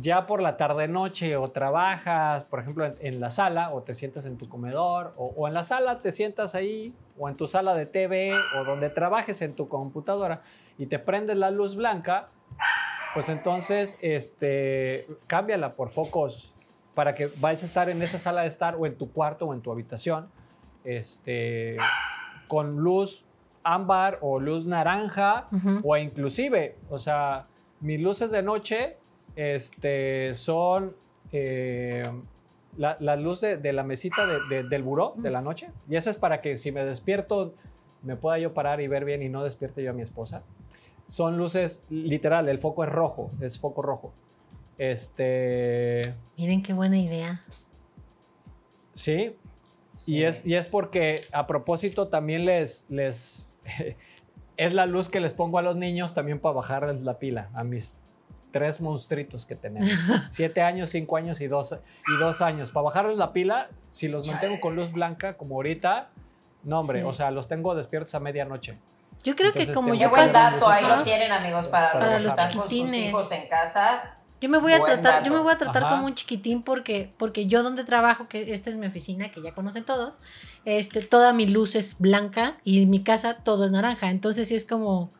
ya 0.00 0.26
por 0.26 0.40
la 0.40 0.56
tarde 0.56 0.88
noche 0.88 1.36
o 1.36 1.50
trabajas, 1.50 2.44
por 2.44 2.60
ejemplo, 2.60 2.86
en, 2.86 2.94
en 3.00 3.20
la 3.20 3.30
sala 3.30 3.72
o 3.72 3.82
te 3.82 3.94
sientas 3.94 4.24
en 4.26 4.38
tu 4.38 4.48
comedor 4.48 5.12
o, 5.16 5.26
o 5.36 5.48
en 5.48 5.54
la 5.54 5.64
sala 5.64 5.98
te 5.98 6.10
sientas 6.10 6.54
ahí 6.54 6.94
o 7.18 7.28
en 7.28 7.36
tu 7.36 7.46
sala 7.46 7.74
de 7.74 7.86
TV 7.86 8.32
o 8.32 8.64
donde 8.64 8.88
trabajes 8.88 9.42
en 9.42 9.54
tu 9.54 9.68
computadora 9.68 10.42
y 10.78 10.86
te 10.86 10.98
prendes 10.98 11.36
la 11.36 11.50
luz 11.50 11.76
blanca, 11.76 12.28
pues 13.14 13.28
entonces 13.28 13.98
este, 14.00 15.06
cámbiala 15.26 15.74
por 15.74 15.90
focos 15.90 16.54
para 16.94 17.14
que 17.14 17.30
vayas 17.38 17.62
a 17.62 17.66
estar 17.66 17.88
en 17.88 18.02
esa 18.02 18.18
sala 18.18 18.42
de 18.42 18.48
estar 18.48 18.76
o 18.76 18.86
en 18.86 18.96
tu 18.96 19.12
cuarto 19.12 19.46
o 19.46 19.54
en 19.54 19.60
tu 19.60 19.70
habitación 19.70 20.28
este, 20.84 21.76
con 22.48 22.76
luz 22.78 23.24
ámbar 23.64 24.18
o 24.22 24.40
luz 24.40 24.66
naranja 24.66 25.48
o 25.84 25.96
inclusive, 25.96 26.76
o 26.90 26.98
sea, 26.98 27.46
mis 27.80 28.00
luces 28.00 28.30
de 28.30 28.42
noche 28.42 28.96
este, 29.36 30.34
son 30.34 30.94
eh, 31.32 32.02
la, 32.76 32.96
la 33.00 33.16
luz 33.16 33.40
de, 33.40 33.56
de 33.56 33.72
la 33.72 33.82
mesita 33.82 34.26
de- 34.26 34.40
de- 34.48 34.68
del 34.68 34.82
buró 34.82 35.14
de 35.16 35.30
la 35.30 35.40
noche. 35.40 35.68
Y 35.88 35.96
esa 35.96 36.10
es 36.10 36.18
para 36.18 36.40
que 36.40 36.58
si 36.58 36.72
me 36.72 36.84
despierto 36.84 37.54
me 38.02 38.16
pueda 38.16 38.38
yo 38.38 38.52
parar 38.52 38.80
y 38.80 38.88
ver 38.88 39.04
bien 39.04 39.22
y 39.22 39.28
no 39.28 39.44
despierte 39.44 39.82
yo 39.82 39.90
a 39.90 39.92
mi 39.94 40.02
esposa. 40.02 40.42
Son 41.08 41.36
luces, 41.38 41.82
literal, 41.90 42.48
el 42.48 42.58
foco 42.58 42.84
es 42.84 42.90
rojo, 42.90 43.30
es 43.40 43.58
foco 43.58 43.82
rojo. 43.82 44.12
Este, 44.78 46.14
Miren 46.36 46.62
qué 46.62 46.72
buena 46.74 46.98
idea. 46.98 47.42
sí, 48.94 49.36
Y 50.06 50.22
es, 50.22 50.44
y 50.46 50.54
es 50.54 50.68
porque 50.68 51.22
a 51.32 51.46
propósito 51.46 52.08
también 52.08 52.44
les, 52.44 52.86
les 52.88 53.50
es 54.56 54.74
la 54.74 54.86
luz 54.86 55.08
que 55.08 55.20
les 55.20 55.32
pongo 55.34 55.58
a 55.58 55.62
los 55.62 55.76
niños 55.76 56.14
también 56.14 56.38
para 56.40 56.54
bajarles 56.54 57.00
la 57.02 57.18
pila 57.18 57.50
a 57.54 57.62
mis 57.64 57.94
tres 58.52 58.80
monstruitos 58.80 59.44
que 59.46 59.56
tenemos. 59.56 59.88
Siete 60.28 60.62
años, 60.62 60.90
cinco 60.90 61.16
años 61.16 61.40
y 61.40 61.48
dos, 61.48 61.72
y 62.06 62.18
dos 62.20 62.40
años. 62.42 62.70
Para 62.70 62.84
bajarles 62.84 63.16
la 63.18 63.32
pila, 63.32 63.68
si 63.90 64.06
los 64.08 64.28
mantengo 64.30 64.60
con 64.60 64.76
luz 64.76 64.92
blanca 64.92 65.36
como 65.36 65.56
ahorita, 65.56 66.10
no 66.62 66.78
hombre, 66.80 67.00
Sí. 67.00 67.06
o 67.06 67.12
sea, 67.12 67.30
los 67.30 67.48
tengo 67.48 67.74
despiertos 67.74 68.14
a 68.14 68.20
medianoche. 68.20 68.78
Yo 69.24 69.34
creo 69.36 69.52
que 69.52 69.72
como 69.72 69.94
yo 69.94 70.10
buen 70.10 70.30
dato, 70.32 70.68
ahí 70.68 70.84
lo 70.84 71.02
tienen 71.02 71.32
amigos 71.32 71.66
para, 71.68 71.92
Para 71.92 72.18
los 72.18 72.22
los 72.22 72.34
con 72.34 72.52
sus 72.52 72.62
chiquitines. 72.68 73.08
hijos 73.08 73.32
en 73.32 73.48
casa. 73.48 74.16
yo 74.40 74.48
me 74.48 74.58
voy 74.58 74.72
a 74.72 74.80
Buen 74.80 75.00
tratar, 75.00 75.22
yo 75.24 75.32
me 75.32 75.38
voy 75.40 75.52
a 75.52 75.58
tratar 75.58 75.84
Ajá. 75.84 75.92
como 75.94 76.06
un 76.06 76.14
chiquitín 76.16 76.62
porque, 76.64 77.12
porque 77.18 77.46
yo 77.46 77.62
donde 77.62 77.84
trabajo, 77.84 78.26
que 78.28 78.52
esta 78.52 78.70
es 78.70 78.76
mi 78.76 78.86
oficina, 78.86 79.30
que 79.30 79.40
ya 79.40 79.54
conocen 79.54 79.84
todos, 79.84 80.18
este, 80.64 81.00
toda 81.02 81.32
mi 81.32 81.46
luz 81.46 81.76
es 81.76 82.00
blanca 82.00 82.56
y 82.64 82.82
en 82.82 82.90
mi 82.90 83.04
casa 83.04 83.34
todo 83.44 83.64
es 83.66 83.70
naranja. 83.70 84.10
Entonces 84.10 84.48
sí 84.48 84.56
es 84.56 84.66
como, 84.66 85.12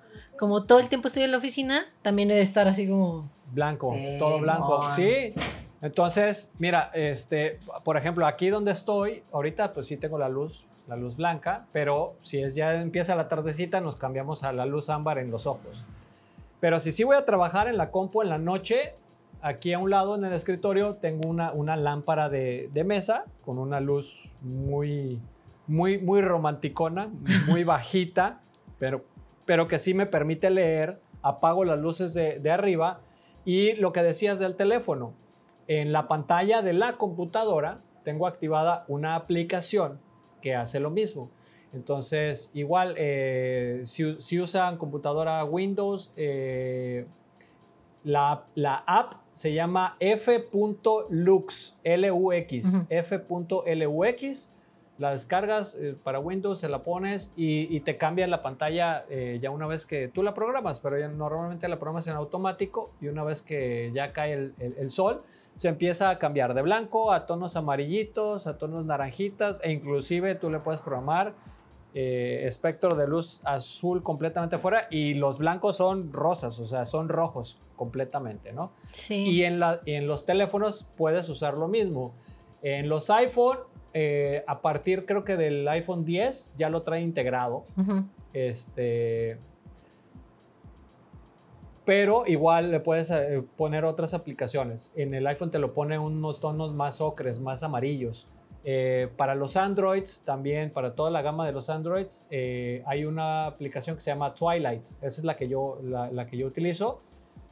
como 0.42 0.64
todo 0.64 0.80
el 0.80 0.88
tiempo 0.88 1.06
estoy 1.06 1.22
en 1.22 1.30
la 1.30 1.38
oficina, 1.38 1.84
también 2.02 2.28
he 2.32 2.34
de 2.34 2.42
estar 2.42 2.66
así 2.66 2.88
como. 2.88 3.30
Blanco, 3.52 3.92
Sí, 3.92 4.16
todo 4.18 4.40
blanco. 4.40 4.90
Sí. 4.90 5.34
Entonces, 5.80 6.50
mira, 6.58 6.90
este, 6.94 7.60
por 7.84 7.96
ejemplo, 7.96 8.26
aquí 8.26 8.48
donde 8.48 8.72
estoy, 8.72 9.22
ahorita 9.30 9.72
pues 9.72 9.86
sí 9.86 9.96
tengo 9.96 10.18
la 10.18 10.28
luz, 10.28 10.64
la 10.88 10.96
luz 10.96 11.14
blanca, 11.14 11.66
pero 11.70 12.16
si 12.22 12.42
es 12.42 12.56
ya 12.56 12.74
empieza 12.74 13.14
la 13.14 13.28
tardecita, 13.28 13.80
nos 13.80 13.96
cambiamos 13.96 14.42
a 14.42 14.52
la 14.52 14.66
luz 14.66 14.90
ámbar 14.90 15.18
en 15.18 15.30
los 15.30 15.46
ojos. 15.46 15.84
Pero 16.58 16.80
si 16.80 16.90
sí 16.90 17.04
voy 17.04 17.14
a 17.14 17.24
trabajar 17.24 17.68
en 17.68 17.76
la 17.76 17.92
compu 17.92 18.22
en 18.22 18.28
la 18.28 18.38
noche, 18.38 18.96
aquí 19.42 19.72
a 19.72 19.78
un 19.78 19.90
lado 19.90 20.16
en 20.16 20.24
el 20.24 20.32
escritorio 20.32 20.96
tengo 20.96 21.28
una, 21.28 21.52
una 21.52 21.76
lámpara 21.76 22.28
de, 22.28 22.68
de 22.72 22.82
mesa 22.82 23.26
con 23.44 23.60
una 23.60 23.78
luz 23.78 24.32
muy, 24.40 25.20
muy, 25.68 25.98
muy 25.98 26.20
romanticona, 26.20 27.10
muy 27.46 27.62
bajita, 27.74 28.40
pero, 28.80 29.04
pero 29.46 29.68
que 29.68 29.78
sí 29.78 29.94
me 29.94 30.06
permite 30.06 30.50
leer. 30.50 31.00
Apago 31.22 31.64
las 31.64 31.78
luces 31.78 32.14
de, 32.14 32.40
de 32.40 32.50
arriba 32.50 33.00
y 33.44 33.74
lo 33.74 33.92
que 33.92 34.02
decías 34.02 34.38
del 34.38 34.56
teléfono, 34.56 35.14
en 35.68 35.92
la 35.92 36.08
pantalla 36.08 36.62
de 36.62 36.72
la 36.72 36.96
computadora 36.96 37.80
tengo 38.04 38.26
activada 38.26 38.84
una 38.88 39.14
aplicación 39.14 40.00
que 40.40 40.54
hace 40.56 40.80
lo 40.80 40.90
mismo. 40.90 41.30
Entonces, 41.72 42.50
igual, 42.54 42.94
eh, 42.98 43.80
si, 43.84 44.20
si 44.20 44.40
usan 44.40 44.76
computadora 44.76 45.42
Windows, 45.44 46.12
eh, 46.16 47.06
la, 48.04 48.44
la 48.56 48.82
app 48.86 49.14
se 49.32 49.54
llama 49.54 49.96
f.lux, 50.00 51.78
L-U-X, 51.84 52.74
Ujú. 52.74 52.86
f.lux. 52.90 54.51
La 55.02 55.10
descargas 55.10 55.74
eh, 55.74 55.96
para 56.04 56.20
Windows, 56.20 56.60
se 56.60 56.68
la 56.68 56.84
pones 56.84 57.32
y, 57.36 57.74
y 57.76 57.80
te 57.80 57.96
cambia 57.96 58.26
la 58.28 58.40
pantalla 58.40 59.04
eh, 59.10 59.38
ya 59.42 59.50
una 59.50 59.66
vez 59.66 59.84
que 59.84 60.06
tú 60.06 60.22
la 60.22 60.32
programas, 60.32 60.78
pero 60.78 60.96
ya 60.98 61.08
normalmente 61.08 61.66
la 61.66 61.76
programas 61.80 62.06
en 62.06 62.14
automático 62.14 62.92
y 63.00 63.08
una 63.08 63.24
vez 63.24 63.42
que 63.42 63.90
ya 63.92 64.12
cae 64.12 64.32
el, 64.34 64.54
el- 64.60 64.74
el 64.78 64.90
sol, 64.92 65.22
se 65.56 65.68
empieza 65.68 66.08
a 66.08 66.18
cambiar 66.18 66.54
de 66.54 66.62
blanco 66.62 67.10
a 67.12 67.26
tonos 67.26 67.56
amarillitos, 67.56 68.46
a 68.46 68.56
tonos 68.58 68.86
naranjitas 68.86 69.60
e 69.64 69.72
inclusive 69.72 70.36
tú 70.36 70.50
le 70.50 70.60
puedes 70.60 70.80
programar 70.80 71.34
eh, 71.94 72.44
espectro 72.46 72.96
de 72.96 73.06
luz 73.08 73.40
azul 73.44 74.02
completamente 74.04 74.56
afuera 74.56 74.86
y 74.88 75.14
los 75.14 75.36
blancos 75.38 75.76
son 75.78 76.12
rosas, 76.12 76.58
o 76.60 76.64
sea, 76.64 76.84
son 76.86 77.08
rojos 77.08 77.58
completamente, 77.76 78.52
¿no? 78.52 78.70
Sí. 78.92 79.28
Y 79.28 79.42
en, 79.44 79.58
la- 79.58 79.80
en 79.84 80.06
los 80.06 80.24
teléfonos 80.24 80.86
puedes 80.96 81.28
usar 81.28 81.54
lo 81.54 81.66
mismo. 81.68 82.12
En 82.62 82.88
los 82.88 83.10
iPhone, 83.10 83.58
eh, 83.94 84.44
a 84.46 84.60
partir 84.60 85.04
creo 85.06 85.24
que 85.24 85.36
del 85.36 85.66
iPhone 85.68 86.04
10 86.04 86.54
ya 86.56 86.70
lo 86.70 86.82
trae 86.82 87.00
integrado. 87.00 87.64
Este, 88.32 89.38
pero 91.84 92.24
igual 92.26 92.70
le 92.70 92.80
puedes 92.80 93.10
eh, 93.10 93.42
poner 93.56 93.84
otras 93.84 94.14
aplicaciones. 94.14 94.92
En 94.94 95.14
el 95.14 95.26
iPhone 95.26 95.50
te 95.50 95.58
lo 95.58 95.74
pone 95.74 95.98
unos 95.98 96.40
tonos 96.40 96.72
más 96.72 97.00
ocres, 97.00 97.40
más 97.40 97.62
amarillos. 97.62 98.28
Eh, 98.64 99.08
para 99.16 99.34
los 99.34 99.56
Androids 99.56 100.22
también, 100.24 100.70
para 100.70 100.94
toda 100.94 101.10
la 101.10 101.22
gama 101.22 101.44
de 101.44 101.52
los 101.52 101.68
Androids, 101.68 102.28
eh, 102.30 102.84
hay 102.86 103.04
una 103.04 103.46
aplicación 103.46 103.96
que 103.96 104.02
se 104.02 104.12
llama 104.12 104.34
Twilight. 104.34 104.86
Esa 105.00 105.20
es 105.20 105.24
la 105.24 105.36
que 105.36 105.48
yo, 105.48 105.80
la, 105.82 106.10
la 106.12 106.26
que 106.26 106.36
yo 106.36 106.46
utilizo. 106.46 107.00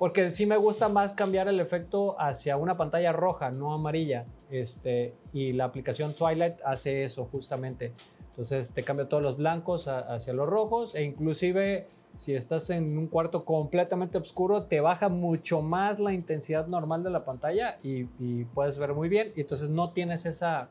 Porque 0.00 0.30
sí 0.30 0.46
me 0.46 0.56
gusta 0.56 0.88
más 0.88 1.12
cambiar 1.12 1.46
el 1.46 1.60
efecto 1.60 2.18
hacia 2.18 2.56
una 2.56 2.78
pantalla 2.78 3.12
roja, 3.12 3.50
no 3.50 3.74
amarilla. 3.74 4.24
Este, 4.50 5.12
y 5.34 5.52
la 5.52 5.66
aplicación 5.66 6.14
Twilight 6.14 6.54
hace 6.64 7.04
eso 7.04 7.26
justamente. 7.26 7.92
Entonces 8.30 8.72
te 8.72 8.82
cambia 8.82 9.10
todos 9.10 9.22
los 9.22 9.36
blancos 9.36 9.88
hacia 9.88 10.32
los 10.32 10.48
rojos 10.48 10.94
e 10.94 11.02
inclusive 11.02 11.86
si 12.14 12.34
estás 12.34 12.70
en 12.70 12.96
un 12.96 13.08
cuarto 13.08 13.44
completamente 13.44 14.16
oscuro 14.16 14.62
te 14.62 14.80
baja 14.80 15.10
mucho 15.10 15.60
más 15.60 16.00
la 16.00 16.14
intensidad 16.14 16.66
normal 16.66 17.02
de 17.02 17.10
la 17.10 17.26
pantalla 17.26 17.78
y, 17.82 18.06
y 18.18 18.46
puedes 18.54 18.78
ver 18.78 18.94
muy 18.94 19.10
bien 19.10 19.34
y 19.36 19.42
entonces 19.42 19.68
no 19.68 19.90
tienes 19.90 20.24
esa 20.24 20.70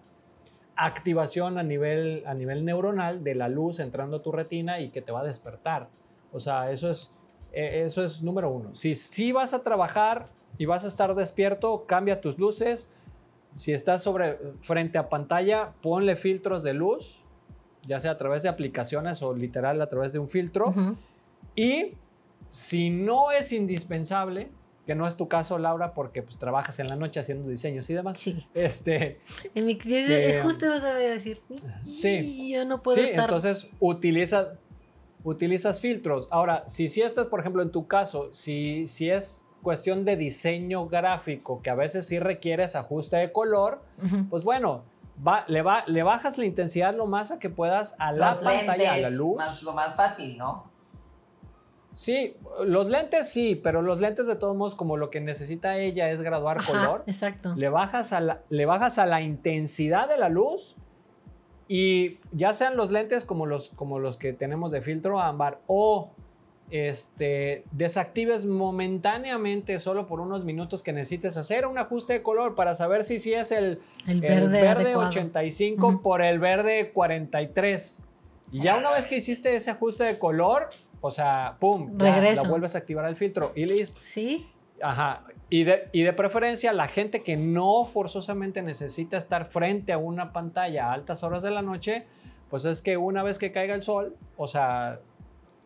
activación 0.76 1.60
a 1.60 1.64
nivel, 1.64 2.24
a 2.26 2.34
nivel 2.34 2.66
neuronal 2.66 3.24
de 3.24 3.36
la 3.36 3.48
luz 3.48 3.80
entrando 3.80 4.18
a 4.18 4.22
tu 4.24 4.32
retina 4.32 4.80
y 4.80 4.90
que 4.90 5.04
te 5.04 5.12
va 5.12 5.22
a 5.22 5.26
despertar. 5.26 5.88
O 6.32 6.40
sea, 6.40 6.72
eso 6.72 6.90
es, 6.90 7.14
eh, 7.54 7.84
eso 7.86 8.04
es 8.04 8.22
número 8.22 8.50
uno. 8.52 8.74
Si, 8.76 8.96
si 8.96 9.32
vas 9.32 9.54
a 9.54 9.64
trabajar 9.64 10.26
y 10.58 10.66
vas 10.66 10.84
a 10.86 10.88
estar 10.88 11.14
despierto, 11.16 11.86
cambia 11.86 12.22
tus 12.22 12.38
luces. 12.38 12.92
Si 13.56 13.72
estás 13.72 14.04
sobre, 14.04 14.38
frente 14.62 14.98
a 14.98 15.10
pantalla, 15.10 15.74
ponle 15.82 16.16
filtros 16.16 16.64
de 16.64 16.74
luz, 16.74 17.20
ya 17.88 18.00
sea 18.00 18.12
a 18.12 18.18
través 18.18 18.44
de 18.44 18.50
aplicaciones 18.50 19.22
o 19.24 19.34
literal 19.34 19.82
a 19.82 19.88
través 19.90 20.14
de 20.14 20.20
un 20.20 20.30
filtro. 20.30 20.74
Y 21.56 21.94
si 22.50 22.90
no 22.90 23.32
es 23.32 23.52
indispensable, 23.52 24.50
que 24.86 24.96
no 24.96 25.06
es 25.08 25.16
tu 25.16 25.28
caso, 25.28 25.58
Laura, 25.60 25.94
porque 25.94 26.24
pues 26.24 26.38
trabajas 26.38 26.80
en 26.80 26.88
la 26.88 26.96
noche 26.96 27.20
haciendo 27.20 27.48
diseños 27.50 27.88
y 27.90 27.94
demás. 27.94 28.18
Sí. 28.18 28.48
Este, 28.56 29.20
En 29.56 29.66
mi- 29.68 29.78
Que- 29.78 30.40
justo 30.44 30.68
vas 30.70 30.84
a 30.84 30.94
decir, 30.96 31.38
Sí. 31.84 32.52
yo 32.52 32.66
no 32.66 32.82
puedo 32.82 32.98
sí, 32.98 33.04
estar. 33.04 33.26
entonces 33.26 33.68
utiliza, 33.80 34.54
utilizas 35.24 35.80
filtros. 35.80 36.28
Ahora, 36.32 36.64
si 36.68 36.88
si 36.88 37.02
estás, 37.02 37.28
por 37.28 37.40
ejemplo, 37.40 37.62
en 37.64 37.72
tu 37.72 37.88
caso, 37.88 38.30
si, 38.34 38.88
si 38.88 39.10
es 39.10 39.44
cuestión 39.62 40.06
de 40.06 40.16
diseño 40.16 40.88
gráfico, 40.88 41.62
que 41.62 41.70
a 41.70 41.76
veces 41.76 42.08
sí 42.08 42.20
requieres 42.20 42.76
ajuste 42.76 43.18
de 43.18 43.32
color, 43.32 43.82
pues 44.30 44.44
bueno, 44.46 44.84
va- 45.28 45.44
le, 45.48 45.62
va- 45.62 45.84
le 45.88 46.04
bajas 46.04 46.38
la 46.38 46.46
intensidad 46.46 46.96
lo 46.96 47.06
más 47.08 47.32
a 47.32 47.40
que 47.40 47.50
puedas 47.50 47.96
a 48.00 48.12
la 48.14 48.28
Los 48.30 48.38
pantalla, 48.38 48.94
a 48.94 48.98
la 48.98 49.10
luz. 49.10 49.36
más- 49.38 49.64
lo 49.64 49.74
más 49.74 49.96
fácil, 49.96 50.38
¿no? 50.38 50.70
Sí, 51.92 52.36
los 52.66 52.90
lentes 52.90 53.30
sí, 53.30 53.60
pero 53.62 53.82
los 53.82 54.00
lentes 54.00 54.28
de 54.28 54.36
todos 54.36 54.56
modos, 54.56 54.76
como 54.76 54.96
lo 54.96 55.10
que 55.10 55.20
necesita 55.20 55.78
ella 55.78 56.10
es 56.12 56.22
graduar 56.22 56.60
Ajá, 56.60 56.72
color, 56.72 57.04
exacto. 57.08 57.54
le 57.56 57.68
bajas, 57.68 58.14
a 58.14 58.22
la, 58.22 58.42
le 58.50 58.66
bajas 58.66 59.00
a 59.00 59.06
la 59.08 59.22
intensidad 59.22 60.08
de 60.08 60.18
la 60.18 60.30
luz 60.30 60.78
y 61.72 62.18
ya 62.32 62.52
sean 62.52 62.76
los 62.76 62.92
lentes 62.92 63.24
como 63.24 63.46
los, 63.46 63.70
como 63.70 64.00
los 64.00 64.18
que 64.18 64.34
tenemos 64.34 64.72
de 64.72 64.82
filtro 64.82 65.22
ámbar 65.22 65.60
o 65.68 66.10
este, 66.72 67.64
desactives 67.72 68.44
momentáneamente 68.44 69.78
solo 69.78 70.08
por 70.08 70.20
unos 70.20 70.44
minutos 70.46 70.82
que 70.82 70.94
necesites 70.94 71.38
hacer 71.38 71.68
un 71.68 71.78
ajuste 71.78 72.14
de 72.14 72.22
color 72.24 72.56
para 72.56 72.74
saber 72.74 73.04
si, 73.04 73.20
si 73.20 73.34
es 73.34 73.52
el, 73.52 73.80
El 74.08 74.16
el 74.16 74.22
verde, 74.22 74.62
verde, 74.62 74.82
adecuado. 74.84 75.10
85 75.10 75.88
Ujú. 75.88 76.02
por 76.02 76.24
el 76.24 76.40
verde 76.40 76.92
43. 76.92 78.02
Y 78.52 78.64
ya 78.64 78.78
una 78.78 78.90
vez 78.92 79.06
que 79.06 79.18
hiciste 79.18 79.56
ese 79.56 79.70
ajuste 79.70 80.06
de 80.06 80.18
color, 80.18 80.70
o 81.02 81.12
sea, 81.12 81.58
pum, 81.60 81.96
ya 82.00 82.20
la 82.20 82.44
vuelves 82.50 82.74
a 82.74 82.80
activar 82.80 83.06
el 83.06 83.16
filtro 83.16 83.52
y 83.56 83.68
listo. 83.68 84.00
Sí, 84.02 84.48
Ajá. 84.82 85.24
Y 85.50 85.64
de, 85.64 85.90
y 85.92 86.04
de 86.04 86.14
preferencia, 86.14 86.74
la 86.74 86.88
gente 86.88 87.24
que 87.24 87.36
no 87.36 87.86
forzosamente 87.86 88.62
necesita 88.62 89.18
estar 89.18 89.46
frente 89.46 89.94
a 89.94 89.98
una 89.98 90.32
pantalla 90.32 90.88
a 90.88 90.94
altas 90.94 91.24
horas 91.24 91.42
de 91.42 91.52
la 91.52 91.62
noche, 91.62 92.06
pues 92.50 92.66
es 92.66 92.82
que 92.82 92.98
una 92.98 93.24
vez 93.24 93.40
que 93.40 93.52
caiga 93.52 93.74
el 93.74 93.84
sol, 93.84 94.16
o 94.38 94.48
sea, 94.48 95.00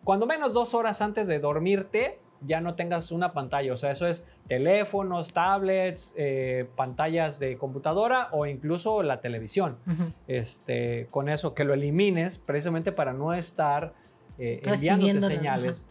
cuando 0.03 0.26
menos 0.26 0.53
dos 0.53 0.74
horas 0.74 1.01
antes 1.01 1.28
de 1.28 1.39
dormirte, 1.39 2.20
ya 2.45 2.61
no 2.61 2.76
tengas 2.76 3.11
una 3.11 3.34
pantalla. 3.34 3.74
O 3.74 3.78
sea, 3.78 3.91
eso 3.91 4.05
es 4.07 4.28
teléfonos, 4.47 5.32
tablets, 5.34 6.14
eh, 6.18 6.68
pantallas 6.76 7.39
de 7.39 7.57
computadora 7.57 8.30
o 8.32 8.45
incluso 8.45 9.01
la 9.03 9.22
televisión. 9.22 9.78
ujú. 9.88 10.11
Este, 10.28 11.07
con 11.09 11.30
eso, 11.30 11.53
que 11.53 11.64
lo 11.64 11.74
elimines 11.74 12.38
precisamente 12.38 12.91
para 12.91 13.14
no 13.14 13.34
estar 13.34 13.93
eh, 14.38 14.61
enviándote 14.66 15.22
señales 15.22 15.89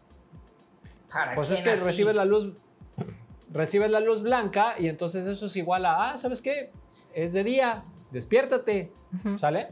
¿Para 1.12 1.34
pues 1.34 1.50
es 1.50 1.60
que 1.60 1.70
así? 1.70 1.84
recibes 1.84 2.14
la 2.14 2.24
luz, 2.24 2.52
recibes 3.52 3.90
la 3.90 4.00
luz 4.00 4.22
blanca 4.22 4.74
y 4.78 4.88
entonces 4.88 5.26
eso 5.26 5.46
es 5.46 5.56
igual 5.56 5.84
a, 5.86 6.10
ah, 6.12 6.18
¿sabes 6.18 6.40
qué? 6.42 6.70
Es 7.14 7.32
de 7.32 7.44
día, 7.44 7.82
despiértate. 8.10 8.90
¿sale? 9.38 9.68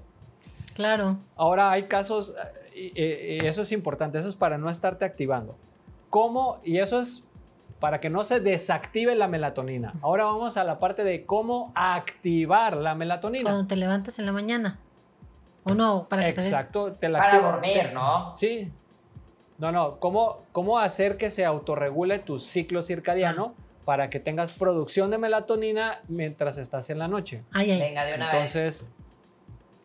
Claro. 0.74 1.16
Ahora 1.37 1.70
hay 1.70 1.85
casos, 1.85 2.35
eh, 2.74 3.39
y, 3.41 3.45
y 3.45 3.47
eso 3.47 3.62
es 3.62 3.72
importante, 3.72 4.18
eso 4.18 4.28
es 4.28 4.37
para 4.37 4.59
no 4.59 4.68
estarte 4.70 5.05
activando. 5.05 5.57
¿Cómo? 6.11 6.59
Y 6.64 6.78
eso 6.78 7.01
es 7.01 7.24
para 7.81 8.01
que 8.01 8.11
no 8.11 8.24
se 8.24 8.41
desactive 8.41 9.14
la 9.14 9.26
melatonina. 9.28 9.95
Ahora 10.03 10.24
vamos 10.24 10.57
a 10.59 10.64
la 10.64 10.78
parte 10.78 11.03
de 11.05 11.24
cómo 11.24 11.72
activar 11.74 12.76
la 12.76 12.95
melatonina. 12.95 13.45
Cuando 13.51 13.66
te 13.66 13.76
levantas 13.76 14.18
en 14.18 14.26
la 14.26 14.33
mañana. 14.33 14.78
O 15.64 15.74
no, 15.74 16.07
para 16.09 16.24
que 16.24 16.33
te 16.35 16.41
des- 16.43 16.51
Exacto, 16.53 16.93
te 16.93 17.09
la 17.09 17.18
Para 17.18 17.33
activa- 17.35 17.53
dormir, 17.53 17.78
te- 17.89 17.93
¿no? 17.95 18.33
Sí. 18.35 18.70
No, 19.59 19.72
no, 19.72 19.97
¿cómo, 19.99 20.41
cómo 20.53 20.78
hacer 20.78 21.16
que 21.16 21.28
se 21.31 21.45
autorregule 21.45 22.18
tu 22.18 22.39
ciclo 22.39 22.83
circadiano 22.83 23.55
para 23.85 24.11
que 24.11 24.20
tengas 24.20 24.53
producción 24.53 25.11
de 25.11 25.18
melatonina 25.18 26.01
mientras 26.09 26.59
estás 26.59 26.91
en 26.91 26.99
la 26.99 27.09
noche? 27.09 27.43
Ay, 27.53 27.70
ay. 27.72 27.81
Venga, 27.81 28.05
de 28.05 28.14
una 28.14 28.31
Entonces, 28.31 28.87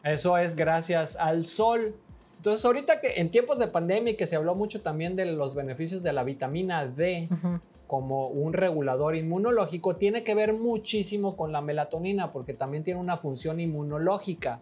eso 0.04 0.38
es 0.38 0.56
gracias 0.56 1.16
al 1.16 1.46
sol. 1.46 1.96
Entonces, 2.38 2.64
ahorita 2.64 3.00
que 3.00 3.20
en 3.20 3.32
tiempos 3.32 3.58
de 3.58 3.68
pandemia 3.68 4.14
y 4.14 4.16
que 4.16 4.28
se 4.28 4.36
habló 4.36 4.54
mucho 4.54 4.82
también 4.82 5.16
de 5.16 5.26
los 5.26 5.56
beneficios 5.56 6.04
de 6.04 6.14
la 6.14 6.24
vitamina 6.24 6.86
D 6.86 7.28
Ujú. 7.32 7.60
como 7.88 8.28
un 8.28 8.54
regulador 8.54 9.16
inmunológico, 9.16 9.96
tiene 9.96 10.24
que 10.24 10.36
ver 10.36 10.54
muchísimo 10.54 11.36
con 11.36 11.52
la 11.52 11.62
melatonina 11.62 12.32
porque 12.32 12.54
también 12.54 12.84
tiene 12.84 13.00
una 13.00 13.18
función 13.18 13.60
inmunológica. 13.60 14.60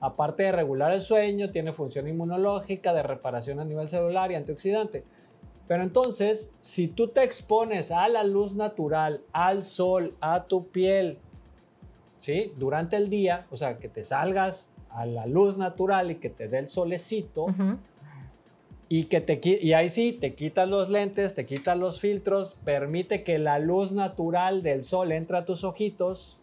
Aparte 0.00 0.44
de 0.44 0.52
regular 0.52 0.92
el 0.92 1.00
sueño, 1.00 1.50
tiene 1.50 1.72
función 1.72 2.06
inmunológica, 2.08 2.94
de 2.94 3.02
reparación 3.02 3.60
a 3.60 3.64
nivel 3.64 3.88
celular 3.88 4.30
y 4.30 4.36
antioxidante. 4.36 5.02
Pero 5.70 5.84
entonces, 5.84 6.50
si 6.58 6.88
tú 6.88 7.06
te 7.06 7.22
expones 7.22 7.92
a 7.92 8.08
la 8.08 8.24
luz 8.24 8.56
natural, 8.56 9.20
al 9.30 9.62
sol, 9.62 10.16
a 10.20 10.42
tu 10.42 10.66
piel, 10.66 11.16
¿sí? 12.18 12.52
Durante 12.56 12.96
el 12.96 13.08
día, 13.08 13.46
o 13.52 13.56
sea, 13.56 13.78
que 13.78 13.88
te 13.88 14.02
salgas 14.02 14.72
a 14.90 15.06
la 15.06 15.26
luz 15.26 15.58
natural 15.58 16.10
y 16.10 16.16
que 16.16 16.28
te 16.28 16.48
dé 16.48 16.58
el 16.58 16.68
solecito, 16.68 17.44
Ujú. 17.44 17.78
y 18.88 19.04
que 19.04 19.20
te 19.20 19.38
y 19.44 19.72
ahí 19.74 19.90
sí 19.90 20.12
te 20.12 20.34
quitas 20.34 20.68
los 20.68 20.90
lentes, 20.90 21.36
te 21.36 21.46
quitas 21.46 21.78
los 21.78 22.00
filtros, 22.00 22.58
permite 22.64 23.22
que 23.22 23.38
la 23.38 23.60
luz 23.60 23.92
natural 23.92 24.64
del 24.64 24.82
sol 24.82 25.12
entre 25.12 25.38
a 25.38 25.44
tus 25.44 25.62
ojitos, 25.62 26.36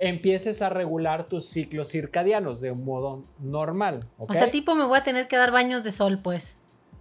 empieces 0.00 0.60
a 0.60 0.70
regular 0.70 1.28
tus 1.28 1.44
ciclos 1.44 1.90
circadianos 1.90 2.60
de 2.60 2.72
un 2.72 2.84
modo 2.84 3.22
normal. 3.38 4.08
¿ok? 4.18 4.30
O 4.32 4.34
sea, 4.34 4.50
tipo 4.50 4.74
me 4.74 4.86
voy 4.86 4.98
a 4.98 5.04
tener 5.04 5.28
que 5.28 5.36
dar 5.36 5.52
baños 5.52 5.84
de 5.84 5.92
sol, 5.92 6.18
pues, 6.20 6.56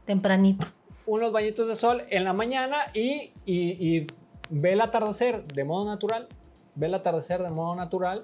tempranito. 0.05 0.67
Unos 1.07 1.31
bañitos 1.31 1.67
de 1.67 1.75
sol 1.75 2.03
en 2.09 2.23
la 2.23 2.33
mañana 2.33 2.77
y, 2.93 3.31
y- 3.45 3.97
y 3.97 4.07
ve 4.49 4.73
el 4.73 4.81
atardecer 4.81 5.45
de 5.47 5.63
modo 5.63 5.85
natural, 5.85 6.27
ve 6.75 6.87
el 6.87 6.93
atardecer 6.93 7.41
de 7.41 7.49
modo 7.49 7.75
natural 7.75 8.23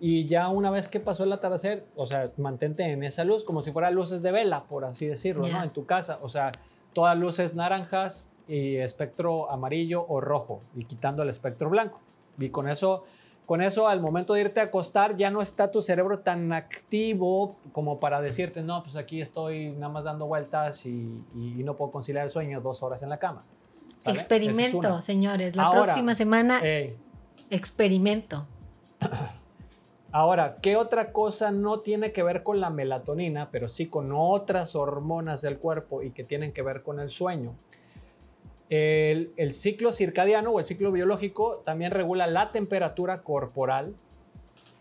y 0.00 0.26
ya 0.26 0.48
una 0.48 0.70
vez 0.70 0.88
que 0.88 1.00
pasó 1.00 1.24
el 1.24 1.32
atardecer, 1.32 1.86
o 1.96 2.04
sea, 2.06 2.30
mantente 2.36 2.82
en 2.84 3.02
esa 3.04 3.24
luz 3.24 3.44
como 3.44 3.60
si 3.60 3.70
fuera 3.72 3.90
luces 3.90 4.22
de 4.22 4.32
vela, 4.32 4.64
por 4.64 4.84
así 4.84 5.06
decirlo. 5.06 5.46
¿no? 5.52 5.64
En 5.64 5.70
tu 5.70 5.86
casa, 5.86 6.18
o 6.22 6.28
sea, 6.28 6.52
todas 6.92 7.16
luces 7.16 7.54
naranjas 7.54 8.30
y 8.48 8.76
espectro 8.76 9.50
amarillo 9.50 10.04
o 10.06 10.20
rojo 10.20 10.60
y 10.74 10.84
quitando 10.84 11.22
el 11.22 11.28
espectro 11.30 11.70
blanco. 11.70 12.00
Y 12.38 12.50
con 12.50 12.68
eso, 12.68 13.04
con 13.46 13.62
eso 13.62 13.88
al 13.88 14.00
momento 14.00 14.34
de 14.34 14.42
irte 14.42 14.60
a 14.60 14.64
acostar 14.64 15.16
ya 15.16 15.30
no 15.30 15.42
está 15.42 15.70
tu 15.70 15.82
cerebro 15.82 16.20
tan 16.20 16.52
activo 16.52 17.56
como 17.72 18.00
para 18.00 18.20
decirte, 18.20 18.62
no, 18.62 18.82
pues 18.82 18.96
aquí 18.96 19.20
estoy 19.20 19.70
nada 19.72 19.92
más 19.92 20.04
dando 20.04 20.26
vueltas 20.26 20.86
y, 20.86 21.22
y 21.34 21.62
no 21.62 21.74
puedo 21.74 21.90
conciliar 21.90 22.24
el 22.24 22.30
sueño 22.30 22.60
dos 22.60 22.82
horas 22.82 23.02
en 23.02 23.10
la 23.10 23.18
cama. 23.18 23.44
¿sale? 23.98 24.00
Esa 24.00 24.10
es 24.10 24.22
Experimento, 24.22 25.02
señores. 25.02 25.56
La 25.56 25.64
Ahora, 25.64 25.84
próxima 25.84 26.14
semana, 26.14 26.60
experimento. 27.50 28.46
Ahora, 30.12 30.58
¿qué 30.62 30.76
otra 30.76 31.10
cosa 31.10 31.50
no 31.50 31.80
tiene 31.80 32.12
que 32.12 32.22
ver 32.22 32.44
con 32.44 32.60
la 32.60 32.70
melatonina, 32.70 33.48
pero 33.50 33.68
sí 33.68 33.86
con 33.86 34.12
otras 34.12 34.76
hormonas 34.76 35.42
del 35.42 35.58
cuerpo 35.58 36.02
y 36.02 36.12
que 36.12 36.22
tienen 36.22 36.52
que 36.52 36.62
ver 36.62 36.84
con 36.84 37.00
el 37.00 37.10
sueño? 37.10 37.56
El, 38.70 39.52
ciclo 39.52 39.92
circadiano 39.92 40.50
o 40.50 40.58
el 40.58 40.64
ciclo 40.64 40.90
biológico 40.90 41.62
también 41.64 41.90
regula 41.90 42.26
la 42.26 42.50
temperatura 42.50 43.22
corporal, 43.22 43.94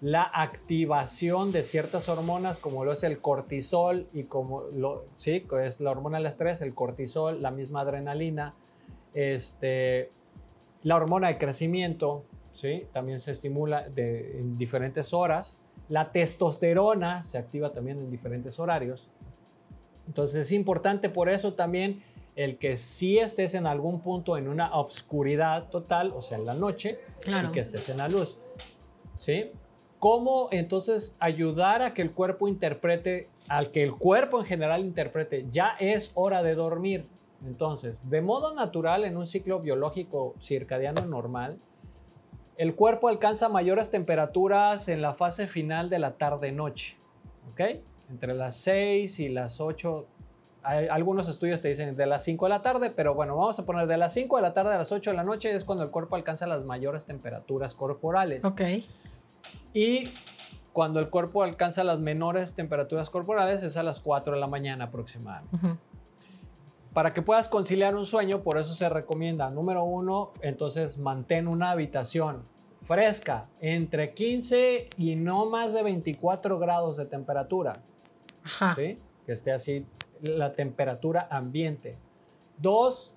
la 0.02 0.24
activación 0.24 1.52
de 1.52 1.64
ciertas 1.64 2.10
hormonas 2.10 2.60
como 2.60 2.84
lo 2.86 2.92
es 2.92 3.04
el 3.04 3.20
cortisol 3.20 4.08
y 4.14 4.24
como 4.24 4.64
lo, 4.74 5.06
sí, 5.16 5.46
es 5.64 5.80
la 5.80 5.92
hormona 5.92 6.18
del 6.18 6.28
estrés, 6.28 6.62
el 6.62 6.74
cortisol, 6.74 7.42
la 7.42 7.52
misma 7.52 7.82
adrenalina, 7.82 8.54
este, 9.14 10.10
la 10.84 10.96
hormona 10.96 11.28
de 11.28 11.38
crecimiento, 11.38 12.24
¿sí? 12.54 12.86
también 12.94 13.20
se 13.20 13.32
estimula 13.32 13.86
en 13.96 14.58
diferentes 14.58 15.14
horas. 15.14 15.58
La 15.90 16.12
testosterona 16.12 17.24
se 17.24 17.38
activa 17.38 17.72
también 17.72 18.00
en 18.00 18.10
diferentes 18.10 18.60
horarios. 18.60 19.08
Entonces 20.08 20.48
es 20.48 20.52
importante 20.52 21.10
por 21.10 21.30
eso 21.30 21.54
también 21.54 22.02
el 22.36 22.58
que 22.58 22.76
si 22.76 23.20
estés 23.20 23.54
en 23.54 23.68
algún 23.68 24.02
punto 24.02 24.38
en 24.38 24.48
una 24.48 24.74
obscuridad 24.76 25.70
total, 25.70 26.14
o 26.16 26.22
sea, 26.22 26.38
en 26.38 26.46
la 26.46 26.54
noche, 26.54 27.00
Claro. 27.22 27.50
y 27.50 27.52
que 27.52 27.60
estés 27.60 27.90
en 27.90 27.98
la 27.98 28.08
luz. 28.10 28.38
¿Sí? 29.18 29.52
¿Cómo 30.00 30.50
entonces 30.52 31.16
ayudar 31.20 31.82
a 31.82 31.94
que 31.94 32.02
el 32.02 32.12
cuerpo 32.12 32.48
interprete, 32.48 33.30
al 33.48 33.72
que 33.72 33.84
el 33.84 33.92
cuerpo 33.94 34.40
en 34.40 34.46
general 34.46 34.82
interprete, 34.84 35.46
ya 35.52 35.76
es 35.80 36.12
hora 36.16 36.44
de 36.44 36.56
dormir? 36.56 37.06
Entonces, 37.46 38.10
de 38.10 38.22
modo 38.22 38.56
natural, 38.56 39.04
en 39.06 39.16
un 39.18 39.28
ciclo 39.28 39.60
biológico 39.60 40.34
circadiano 40.40 41.06
normal, 41.06 41.58
el 42.58 42.76
cuerpo 42.76 43.08
alcanza 43.08 43.50
mayores 43.50 43.90
temperaturas 43.90 44.88
en 44.90 45.02
la 45.02 45.14
fase 45.14 45.48
final 45.48 45.90
de 45.90 46.00
la 46.00 46.14
tarde-noche. 46.14 46.96
¿Ok? 47.52 47.62
Entre 48.10 48.34
las 48.34 48.56
6 48.58 49.20
y 49.20 49.30
las 49.30 49.60
8. 49.60 50.06
Hay- 50.64 50.88
algunos 50.88 51.28
estudios 51.28 51.60
te 51.62 51.68
dicen 51.68 51.96
de 51.96 52.06
las 52.06 52.24
5 52.24 52.46
de 52.46 52.50
la 52.50 52.62
tarde, 52.62 52.90
pero 52.90 53.14
bueno, 53.14 53.36
vamos 53.36 53.60
a 53.60 53.66
poner 53.66 53.86
de 53.88 53.98
las 53.98 54.14
5 54.14 54.38
de 54.38 54.42
la 54.42 54.54
tarde 54.54 54.74
a 54.74 54.78
las 54.78 54.92
8 54.92 55.12
de 55.12 55.18
la 55.18 55.24
noche 55.24 55.54
es 55.54 55.64
cuando 55.66 55.84
el 55.84 55.90
cuerpo 55.90 56.16
alcanza 56.16 56.48
las 56.48 56.64
mayores 56.64 57.06
temperaturas 57.06 57.76
corporales. 57.76 58.46
Ok. 58.46 58.62
Y 59.74 60.06
cuando 60.72 61.00
el 61.00 61.10
cuerpo 61.10 61.44
alcanza 61.44 61.84
las 61.84 62.00
menores 62.00 62.56
temperaturas 62.56 63.10
corporales 63.10 63.62
es 63.64 63.78
a 63.78 63.84
las 63.84 64.00
4 64.00 64.34
de 64.36 64.40
la 64.40 64.48
mañana 64.48 64.86
aproximadamente. 64.86 65.56
Ujú. 65.68 65.78
Para 66.94 67.12
que 67.12 67.22
puedas 67.22 67.50
conciliar 67.50 67.96
un 67.96 68.06
sueño, 68.06 68.42
por 68.42 68.58
eso 68.58 68.74
se 68.76 68.88
recomienda, 68.88 69.50
número 69.50 69.84
uno, 69.84 70.32
entonces 70.42 70.98
mantén 71.00 71.48
una 71.48 71.72
habitación 71.72 72.44
fresca, 72.84 73.48
entre 73.62 74.14
15 74.14 74.90
y 74.98 75.16
no 75.16 75.46
más 75.48 75.74
de 75.74 75.82
24 75.84 76.60
grados 76.60 76.98
de 76.98 77.06
temperatura, 77.06 77.78
Ajá. 78.44 78.76
¿sí? 78.76 79.00
Que 79.26 79.32
esté 79.32 79.52
así 79.54 79.86
la 80.24 80.54
temperatura 80.54 81.28
ambiente. 81.30 81.96
Dos, 82.58 83.12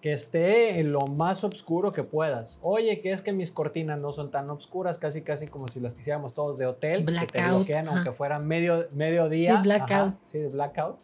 que 0.00 0.12
esté 0.12 0.80
en 0.80 0.92
lo 0.92 1.06
más 1.06 1.44
oscuro 1.44 1.92
que 1.92 2.02
puedas. 2.02 2.58
Oye, 2.62 3.00
que 3.00 3.12
es 3.12 3.22
que 3.22 3.32
mis 3.32 3.52
cortinas 3.52 3.98
no 3.98 4.12
son 4.12 4.30
tan 4.30 4.50
oscuras, 4.50 4.98
casi 4.98 5.22
casi 5.22 5.46
como 5.46 5.68
si 5.68 5.80
las 5.80 5.94
quisiéramos 5.94 6.34
todos 6.34 6.58
de 6.58 6.66
hotel, 6.66 7.06
que 7.06 7.12
te 7.12 7.12
Blackout, 7.12 7.56
bloquean 7.56 7.86
ajá. 7.86 7.96
aunque 7.96 8.12
fueran 8.12 8.46
medio, 8.46 8.88
medio 8.92 9.28
día. 9.28 9.56
Sí, 9.56 9.62
blackout. 9.62 9.90
Ajá, 9.90 10.14
sí, 10.22 10.38
de 10.38 10.48
blackout. 10.48 10.96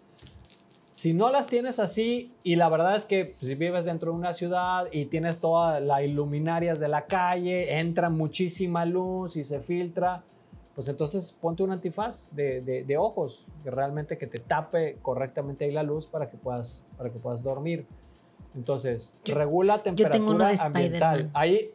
Si 0.91 1.15
no 1.15 1.31
las 1.31 1.47
tienes 1.47 1.79
así, 1.79 2.33
y 2.43 2.57
la 2.57 2.69
verdad 2.69 2.97
es 2.97 3.07
que 3.07 3.27
si 3.39 3.55
vives 3.55 3.85
dentro 3.85 4.11
de 4.11 4.19
una 4.19 4.33
ciudad 4.33 4.89
y 4.91 5.05
tienes 5.05 5.39
todas 5.39 5.81
las 5.81 6.03
iluminarias 6.03 6.81
de 6.81 6.89
la 6.89 7.07
calle, 7.07 7.79
entra 7.79 8.11
muchísima 8.11 8.85
luz 8.85 9.37
y 9.37 9.45
se 9.45 9.61
filtra, 9.61 10.25
pues 10.79 10.87
entonces 10.89 11.33
ponte 11.41 11.65
un 11.65 11.73
antifaz 11.73 12.31
de, 12.37 12.61
de- 12.61 12.85
de 12.85 12.97
ojos, 12.97 13.45
que 13.65 13.71
realmente 13.73 14.17
que 14.17 14.29
te 14.29 14.39
tape 14.39 14.97
correctamente 15.03 15.65
ahí 15.65 15.73
la 15.73 15.83
luz 15.83 16.07
para 16.07 16.31
que 16.31 16.37
puedas, 16.37 16.87
para 16.97 17.11
que 17.11 17.19
puedas 17.19 17.43
dormir. 17.43 17.85
Entonces, 18.55 19.19
Yo- 19.25 19.35
regula 19.35 19.83
temperatura 19.83 20.51
ambiental. 20.63 21.31
Ahí, 21.35 21.73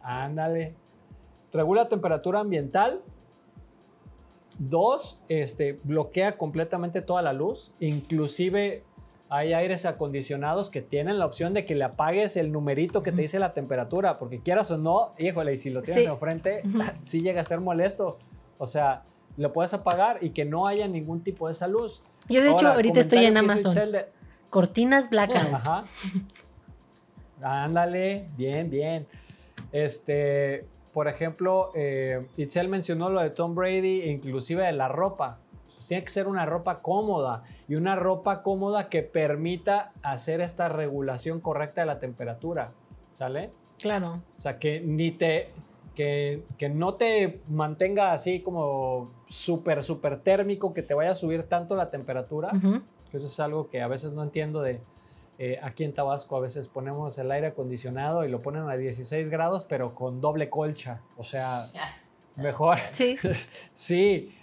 ándale. 0.00 0.72
Regula 1.52 1.86
temperatura 1.86 2.40
ambiental. 2.40 3.02
Dos, 4.58 5.20
este, 5.28 5.78
bloquea 5.84 6.38
completamente 6.38 7.02
toda 7.02 7.20
la 7.20 7.34
luz. 7.34 7.72
Inclusive 7.78 8.84
hay 9.30 9.52
aires 9.52 9.84
acondicionados 9.86 10.70
que 10.70 10.80
tienen 10.80 11.18
la 11.18 11.26
opción 11.26 11.52
de 11.54 11.66
que 11.66 11.74
le 11.74 11.84
apagues 11.84 12.36
el 12.36 12.50
numerito 12.50 13.02
que 13.02 13.12
te 13.12 13.20
dice 13.22 13.38
la 13.38 13.52
temperatura, 13.52 14.18
porque 14.18 14.40
quieras 14.40 14.70
o 14.70 14.78
no, 14.78 15.12
híjole, 15.18 15.52
y 15.54 15.58
si 15.58 15.70
lo 15.70 15.82
tienes 15.82 16.04
Sí. 16.04 16.10
enfrente, 16.10 16.62
sí 17.00 17.20
llega 17.20 17.40
a 17.42 17.44
ser 17.44 17.60
molesto. 17.60 18.18
O 18.58 18.66
sea, 18.66 19.02
lo 19.36 19.52
puedes 19.52 19.74
apagar 19.74 20.18
y 20.22 20.30
que 20.30 20.44
no 20.44 20.66
haya 20.66 20.88
ningún 20.88 21.22
tipo 21.22 21.46
de 21.46 21.52
esa 21.52 21.68
luz. 21.68 22.02
Yo 22.28 22.42
de 22.42 22.50
hecho 22.52 22.68
ahorita 22.68 23.00
estoy 23.00 23.24
en 23.24 23.36
Amazon. 23.36 23.74
De- 23.92 24.06
Cortinas 24.50 25.10
blackout. 25.10 25.36
Ajá. 25.52 25.84
Ándale, 27.42 28.28
bien, 28.36 28.70
bien. 28.70 29.06
Este, 29.72 30.64
por 30.92 31.08
ejemplo, 31.08 31.70
eh, 31.74 32.26
Itzel 32.36 32.68
mencionó 32.68 33.10
lo 33.10 33.20
de 33.20 33.30
Tom 33.30 33.54
Brady, 33.54 34.02
inclusive 34.10 34.64
de 34.64 34.72
la 34.72 34.88
ropa. 34.88 35.38
Tiene 35.88 36.04
que 36.04 36.10
ser 36.10 36.28
una 36.28 36.44
ropa 36.44 36.82
cómoda 36.82 37.44
y 37.66 37.74
una 37.74 37.96
ropa 37.96 38.42
cómoda 38.42 38.90
que 38.90 39.02
permita 39.02 39.92
hacer 40.02 40.42
esta 40.42 40.68
regulación 40.68 41.40
correcta 41.40 41.80
de 41.80 41.86
la 41.86 41.98
temperatura, 41.98 42.72
¿sale? 43.12 43.50
Claro. 43.78 44.20
O 44.36 44.40
sea, 44.40 44.58
que 44.58 44.80
ni 44.80 45.12
te, 45.12 45.50
que, 45.94 46.44
que 46.58 46.68
no 46.68 46.94
te 46.94 47.40
mantenga 47.48 48.12
así 48.12 48.40
como 48.40 49.10
súper, 49.28 49.82
súper 49.82 50.20
térmico, 50.20 50.74
que 50.74 50.82
te 50.82 50.92
vaya 50.92 51.12
a 51.12 51.14
subir 51.14 51.44
tanto 51.44 51.74
la 51.74 51.90
temperatura. 51.90 52.50
Ujú. 52.54 52.82
que 53.10 53.16
Eso 53.16 53.26
es 53.26 53.40
algo 53.40 53.70
que 53.70 53.80
a 53.80 53.88
veces 53.88 54.12
no 54.12 54.22
entiendo 54.22 54.60
de 54.60 54.82
eh, 55.38 55.58
aquí 55.62 55.84
en 55.84 55.94
Tabasco. 55.94 56.36
A 56.36 56.40
veces 56.40 56.68
ponemos 56.68 57.16
el 57.16 57.30
aire 57.30 57.46
acondicionado 57.46 58.26
y 58.26 58.28
lo 58.28 58.42
ponen 58.42 58.68
a 58.68 58.76
16 58.76 59.30
grados, 59.30 59.64
pero 59.64 59.94
con 59.94 60.20
doble 60.20 60.50
colcha. 60.50 61.00
O 61.16 61.24
sea, 61.24 61.64
mejor. 62.36 62.76
Sí. 62.90 63.16
sí. 63.72 64.34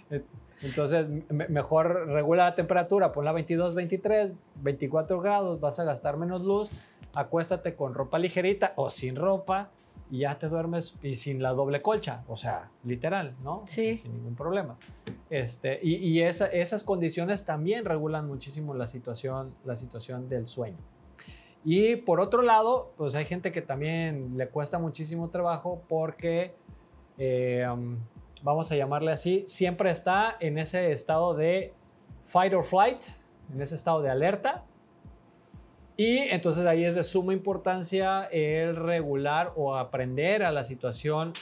Entonces, 0.62 1.06
me- 1.28 1.48
mejor 1.48 2.06
regula 2.08 2.44
la 2.44 2.54
temperatura, 2.54 3.12
ponla 3.12 3.30
a 3.30 3.34
22, 3.34 3.74
23, 3.74 4.32
24 4.62 5.20
grados, 5.20 5.60
vas 5.60 5.78
a 5.78 5.84
gastar 5.84 6.16
menos 6.16 6.42
luz, 6.42 6.70
acuéstate 7.14 7.74
con 7.74 7.94
ropa 7.94 8.18
ligerita 8.18 8.72
o 8.76 8.88
sin 8.90 9.16
ropa 9.16 9.70
y 10.10 10.20
ya 10.20 10.38
te 10.38 10.48
duermes 10.48 10.94
y 11.02 11.16
sin 11.16 11.42
la 11.42 11.50
doble 11.52 11.82
colcha, 11.82 12.22
o 12.28 12.36
sea, 12.36 12.70
literal, 12.84 13.34
¿no? 13.42 13.64
Sí. 13.66 13.96
Sin 13.96 14.12
ningún 14.14 14.34
problema. 14.36 14.76
Este, 15.30 15.80
y 15.82 15.96
y 15.96 16.22
esa- 16.22 16.46
esas 16.46 16.84
condiciones 16.84 17.44
también 17.44 17.84
regulan 17.84 18.26
muchísimo 18.26 18.72
la 18.74 18.86
situación, 18.86 19.52
la 19.64 19.74
situación 19.76 20.28
del 20.28 20.46
sueño. 20.46 20.78
Y 21.64 21.96
por 21.96 22.20
otro 22.20 22.42
lado, 22.42 22.92
pues 22.96 23.16
hay 23.16 23.24
gente 23.24 23.50
que 23.50 23.60
también 23.62 24.36
le 24.38 24.46
cuesta 24.48 24.78
muchísimo 24.78 25.30
trabajo 25.30 25.82
porque, 25.88 26.54
eh, 27.18 27.66
vamos 28.42 28.70
a 28.72 28.76
llamarle 28.76 29.12
así, 29.12 29.44
siempre 29.46 29.90
está 29.90 30.36
en 30.40 30.58
ese 30.58 30.92
estado 30.92 31.34
de 31.34 31.72
fight 32.24 32.52
or 32.54 32.64
flight, 32.64 33.02
en 33.52 33.60
ese 33.62 33.74
estado 33.74 34.02
de 34.02 34.10
alerta. 34.10 34.64
Y 35.96 36.18
entonces 36.18 36.66
ahí 36.66 36.84
es 36.84 36.94
de 36.94 37.02
suma 37.02 37.32
importancia 37.32 38.24
el 38.24 38.76
regular 38.76 39.52
o 39.56 39.76
aprender 39.76 40.42
a 40.42 40.52
la 40.52 40.62
situación 40.62 41.32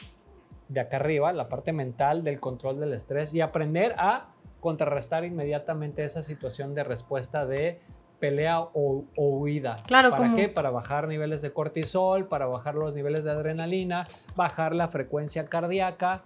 de 0.68 0.80
acá 0.80 0.96
arriba, 0.98 1.32
la 1.32 1.48
parte 1.48 1.72
mental 1.72 2.22
del 2.22 2.38
control 2.40 2.78
del 2.78 2.92
estrés 2.92 3.34
y 3.34 3.40
aprender 3.40 3.94
a 3.98 4.28
contrarrestar 4.60 5.24
inmediatamente 5.24 6.04
esa 6.04 6.22
situación 6.22 6.74
de 6.74 6.84
respuesta 6.84 7.44
de 7.46 7.80
pelea 8.20 8.60
o, 8.60 9.04
o 9.16 9.28
huida. 9.38 9.76
Claro, 9.86 10.10
¿Para 10.10 10.22
como- 10.22 10.36
qué? 10.36 10.48
Para 10.48 10.70
bajar 10.70 11.08
niveles 11.08 11.42
de 11.42 11.52
cortisol, 11.52 12.28
para 12.28 12.46
bajar 12.46 12.76
los 12.76 12.94
niveles 12.94 13.24
de 13.24 13.32
adrenalina, 13.32 14.04
bajar 14.36 14.74
la 14.74 14.86
frecuencia 14.88 15.44
cardíaca. 15.44 16.22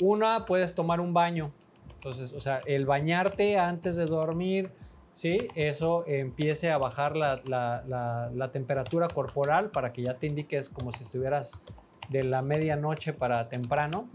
Una, 0.00 0.44
puedes 0.46 0.74
tomar 0.74 1.00
un 1.00 1.12
baño. 1.12 1.50
Entonces, 1.94 2.32
o 2.32 2.40
sea, 2.40 2.60
el 2.66 2.86
bañarte 2.86 3.58
antes 3.58 3.96
de 3.96 4.06
dormir, 4.06 4.70
¿sí? 5.12 5.48
Eso 5.54 6.04
empiece 6.06 6.70
a 6.70 6.78
bajar 6.78 7.16
la, 7.16 7.40
la- 7.44 7.82
la- 7.86 8.30
la 8.34 8.50
temperatura 8.52 9.08
corporal 9.08 9.70
para 9.70 9.92
que 9.92 10.02
ya 10.02 10.14
te 10.14 10.26
indiques 10.26 10.68
como 10.70 10.92
si 10.92 11.02
estuvieras 11.02 11.62
de 12.08 12.24
la 12.24 12.40
medianoche 12.42 13.12
para 13.12 13.48
temprano. 13.48 14.08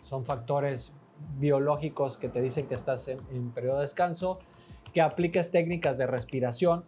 Son 0.00 0.24
factores 0.24 0.92
biológicos 1.38 2.16
que 2.16 2.28
te 2.28 2.40
dicen 2.40 2.66
que 2.66 2.74
estás 2.74 3.08
en, 3.08 3.18
en 3.30 3.50
periodo 3.50 3.76
de 3.76 3.82
descanso, 3.82 4.38
que 4.92 5.00
apliques 5.00 5.50
técnicas 5.50 5.98
de 5.98 6.06
respiración. 6.06 6.84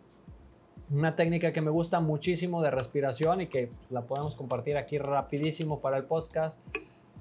Una 0.91 1.17
técnica 1.17 1.53
que 1.53 1.61
me 1.61 1.71
gusta 1.71 2.01
muchísimo 2.01 2.63
de 2.63 2.71
respiración 2.71 3.41
y 3.43 3.47
que 3.49 3.71
la 3.91 4.03
podemos 4.03 4.37
compartir 4.37 4.77
aquí 4.77 4.99
rapidísimo 4.99 5.81
para 5.81 5.97
el 5.97 6.05
podcast 6.05 6.61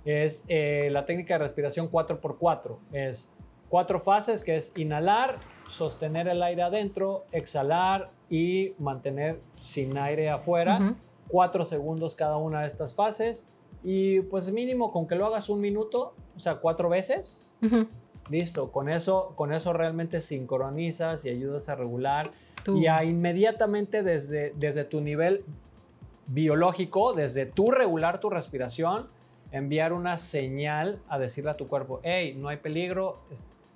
es 0.06 0.45
eh, 0.47 0.89
la 0.91 1.06
técnica 1.06 1.34
de 1.36 1.39
respiración 1.39 1.91
4x4. 1.91 2.78
Es 2.93 3.30
cuatro 3.70 3.99
fases 3.99 4.43
que 4.43 4.56
es 4.56 4.72
inhalar, 4.78 5.39
sostener 5.68 6.28
el 6.28 6.41
aire 6.43 6.62
adentro, 6.62 7.26
exhalar 7.32 8.12
y 8.30 8.74
mantener 8.78 9.39
sin 9.60 9.97
aire 9.97 10.30
afuera. 10.30 10.95
Cuatro 11.28 11.66
segundos 11.66 12.16
cada 12.16 12.38
una 12.38 12.62
de 12.62 12.68
estas 12.68 12.93
fases. 12.93 13.47
Y 13.84 14.22
pues 14.22 14.51
mínimo 14.51 14.91
con 14.91 15.08
que 15.08 15.16
lo 15.16 15.26
hagas 15.26 15.49
un 15.49 15.60
minuto, 15.60 16.14
o 16.36 16.39
sea, 16.39 16.56
cuatro 16.56 16.89
veces, 16.89 17.56
Ujú. 17.64 17.88
listo. 18.30 18.72
Con 18.72 18.89
eso, 18.89 19.34
con 19.36 19.53
eso 19.53 19.74
realmente 19.74 20.20
sincronizas 20.20 21.26
y 21.26 21.30
ayudas 21.30 21.70
a 21.70 21.76
regular 21.76 22.32
Tú. 22.64 22.78
y 22.78 22.88
a 22.88 23.03
inmediatamente 23.03 24.01
desde, 24.01 24.53
desde 24.56 24.86
tu 24.86 25.01
nivel 25.01 25.43
biológico, 26.28 27.14
desde 27.14 27.45
tu 27.45 27.68
regular 27.72 28.20
tu 28.20 28.30
respiración, 28.30 29.08
enviar 29.56 29.93
una 29.93 30.18
señal 30.18 30.99
a 31.08 31.18
decirle 31.18 31.51
a 31.51 31.53
tu 31.56 31.68
cuerpo, 31.70 32.01
hey, 32.03 32.36
no 32.38 32.49
hay 32.49 32.58
peligro, 32.58 33.20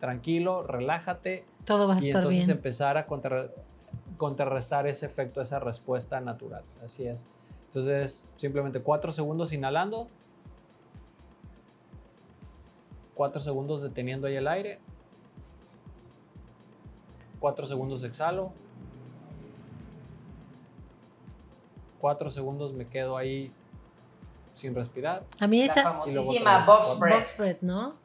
tranquilo, 0.01 0.61
relájate, 0.63 1.45
Todo 1.65 1.87
va 1.87 1.95
a 1.95 1.97
y 2.03 2.09
estar 2.09 2.23
entonces 2.23 2.47
bien. 2.47 2.57
empezar 2.57 2.97
a 2.97 3.05
contra- 3.05 3.49
contrarrestar 4.17 4.87
ese 4.87 5.05
efecto, 5.05 5.39
esa 5.41 5.59
respuesta 5.59 6.19
natural. 6.19 6.63
Así 6.83 7.07
es. 7.07 7.25
Entonces, 7.67 8.25
simplemente 8.35 8.81
cuatro 8.81 9.13
segundos 9.13 9.53
inhalando, 9.53 10.07
cuatro 13.15 13.39
segundos 13.39 13.81
deteniendo 13.81 14.27
ahí 14.27 14.35
el 14.35 14.49
aire, 14.49 14.79
cuatro 17.39 17.65
segundos 17.65 18.03
exhalo, 18.03 18.51
cuatro 22.01 22.31
segundos 22.31 22.73
me 22.73 22.85
quedo 22.85 23.15
ahí 23.15 23.49
sin 24.59 24.75
respirar. 24.75 25.23
A 25.39 25.47
mí 25.47 25.59
La 25.59 25.65
esa 25.65 25.83
famosísima 25.83 26.65
box 26.65 26.99
breath. 26.99 27.19
box 27.19 27.37
breath, 27.37 27.61
¿no? 27.61 27.95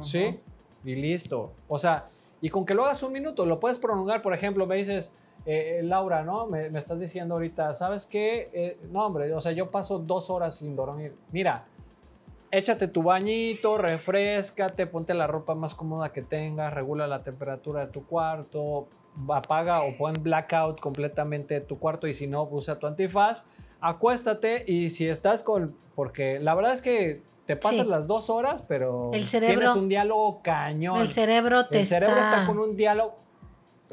Sí, 0.00 0.38
y 0.84 0.94
listo. 0.96 1.52
O 1.68 1.78
sea, 1.78 2.08
y 2.40 2.48
con 2.48 2.64
que 2.64 2.74
lo 2.74 2.84
hagas 2.84 3.02
un 3.02 3.12
minuto, 3.12 3.46
lo 3.46 3.60
puedes 3.60 3.78
prolongar. 3.78 4.22
Por 4.22 4.34
ejemplo, 4.34 4.66
me 4.66 4.76
dices, 4.76 5.14
eh, 5.46 5.78
eh, 5.78 5.82
Laura, 5.82 6.22
¿no? 6.24 6.46
Me, 6.46 6.70
me 6.70 6.78
estás 6.78 6.98
diciendo 6.98 7.34
ahorita, 7.34 7.74
¿sabes 7.74 8.06
qué? 8.06 8.50
Eh, 8.52 8.78
no, 8.90 9.06
hombre, 9.06 9.32
o 9.34 9.40
sea, 9.40 9.52
yo 9.52 9.70
paso 9.70 9.98
dos 9.98 10.30
horas 10.30 10.56
sin 10.56 10.74
dormir. 10.74 11.14
Mira, 11.30 11.64
échate 12.50 12.88
tu 12.88 13.02
bañito, 13.02 13.78
refrescate, 13.78 14.86
ponte 14.86 15.14
la 15.14 15.26
ropa 15.26 15.54
más 15.54 15.74
cómoda 15.74 16.12
que 16.12 16.22
tengas, 16.22 16.72
regula 16.72 17.06
la 17.06 17.22
temperatura 17.22 17.86
de 17.86 17.92
tu 17.92 18.06
cuarto, 18.06 18.88
apaga 19.28 19.82
o 19.82 19.96
pon 19.96 20.14
blackout 20.20 20.80
completamente 20.80 21.60
tu 21.60 21.78
cuarto 21.78 22.06
y 22.06 22.14
si 22.14 22.26
no, 22.26 22.42
usa 22.44 22.78
tu 22.78 22.86
antifaz. 22.86 23.46
Acuéstate 23.82 24.64
y 24.66 24.88
si 24.90 25.06
estás 25.08 25.42
con... 25.42 25.74
Porque 25.94 26.38
la 26.40 26.54
verdad 26.54 26.72
es 26.72 26.80
que 26.82 27.20
te 27.46 27.56
pasas 27.56 27.82
Sí. 27.84 27.90
las 27.90 28.06
dos 28.06 28.30
horas, 28.30 28.62
pero 28.62 29.10
El 29.12 29.26
cerebro- 29.26 29.58
tienes 29.58 29.76
un 29.76 29.88
diálogo 29.88 30.40
cañón. 30.42 31.00
El 31.00 31.08
cerebro 31.08 31.66
te 31.66 31.80
El 31.80 31.86
cerebro 31.86 32.16
está... 32.16 32.30
está... 32.42 32.46
con 32.46 32.58
un 32.58 32.76
diálogo. 32.76 33.16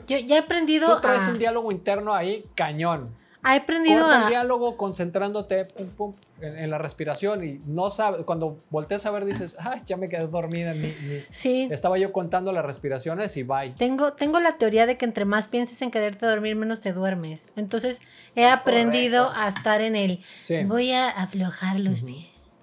Yo 0.07 0.17
ya 0.19 0.35
he 0.37 0.39
aprendido 0.39 0.95
Tú 0.95 1.01
traes 1.01 1.23
a... 1.23 1.31
un 1.31 1.39
diálogo 1.39 1.71
interno 1.71 2.13
ahí 2.13 2.45
cañón. 2.55 3.09
He 3.45 3.55
aprendido 3.57 4.01
Corta 4.01 4.17
el 4.17 4.23
a... 4.25 4.29
diálogo 4.29 4.75
concentrándote 4.77 5.65
pum, 5.65 5.87
pum, 5.89 6.13
en, 6.41 6.57
en 6.57 6.69
la 6.69 6.77
respiración 6.77 7.43
y 7.47 7.61
no 7.65 7.89
sabes, 7.89 8.23
cuando 8.25 8.57
volteas 8.69 9.05
a 9.05 9.11
ver 9.11 9.25
dices, 9.25 9.55
ay, 9.59 9.81
ya 9.85 9.95
me 9.97 10.09
quedé 10.09 10.27
dormida, 10.27 10.73
ni, 10.73 10.87
ni- 10.87 11.21
Sí, 11.29 11.67
estaba 11.71 11.97
yo 11.97 12.11
contando 12.11 12.51
las 12.51 12.65
respiraciones 12.65 13.35
y 13.37 13.43
bye. 13.43 13.71
Tengo, 13.77 14.13
tengo 14.13 14.39
la 14.39 14.57
teoría 14.57 14.85
de 14.85 14.97
que 14.97 15.05
entre 15.05 15.25
más 15.25 15.47
pienses 15.47 15.81
en 15.81 15.91
quererte 15.91 16.25
dormir, 16.25 16.55
menos 16.55 16.81
te 16.81 16.91
duermes. 16.93 17.47
Entonces 17.55 18.01
he 18.35 18.45
Es 18.45 18.51
aprendido 18.53 19.27
correcto. 19.27 19.41
a 19.45 19.47
estar 19.47 19.81
en 19.81 19.95
el 19.95 20.23
Sí. 20.41 20.63
voy 20.65 20.91
a 20.91 21.09
aflojar 21.09 21.79
los 21.79 21.99
Ujú. 22.01 22.07
pies. 22.07 22.57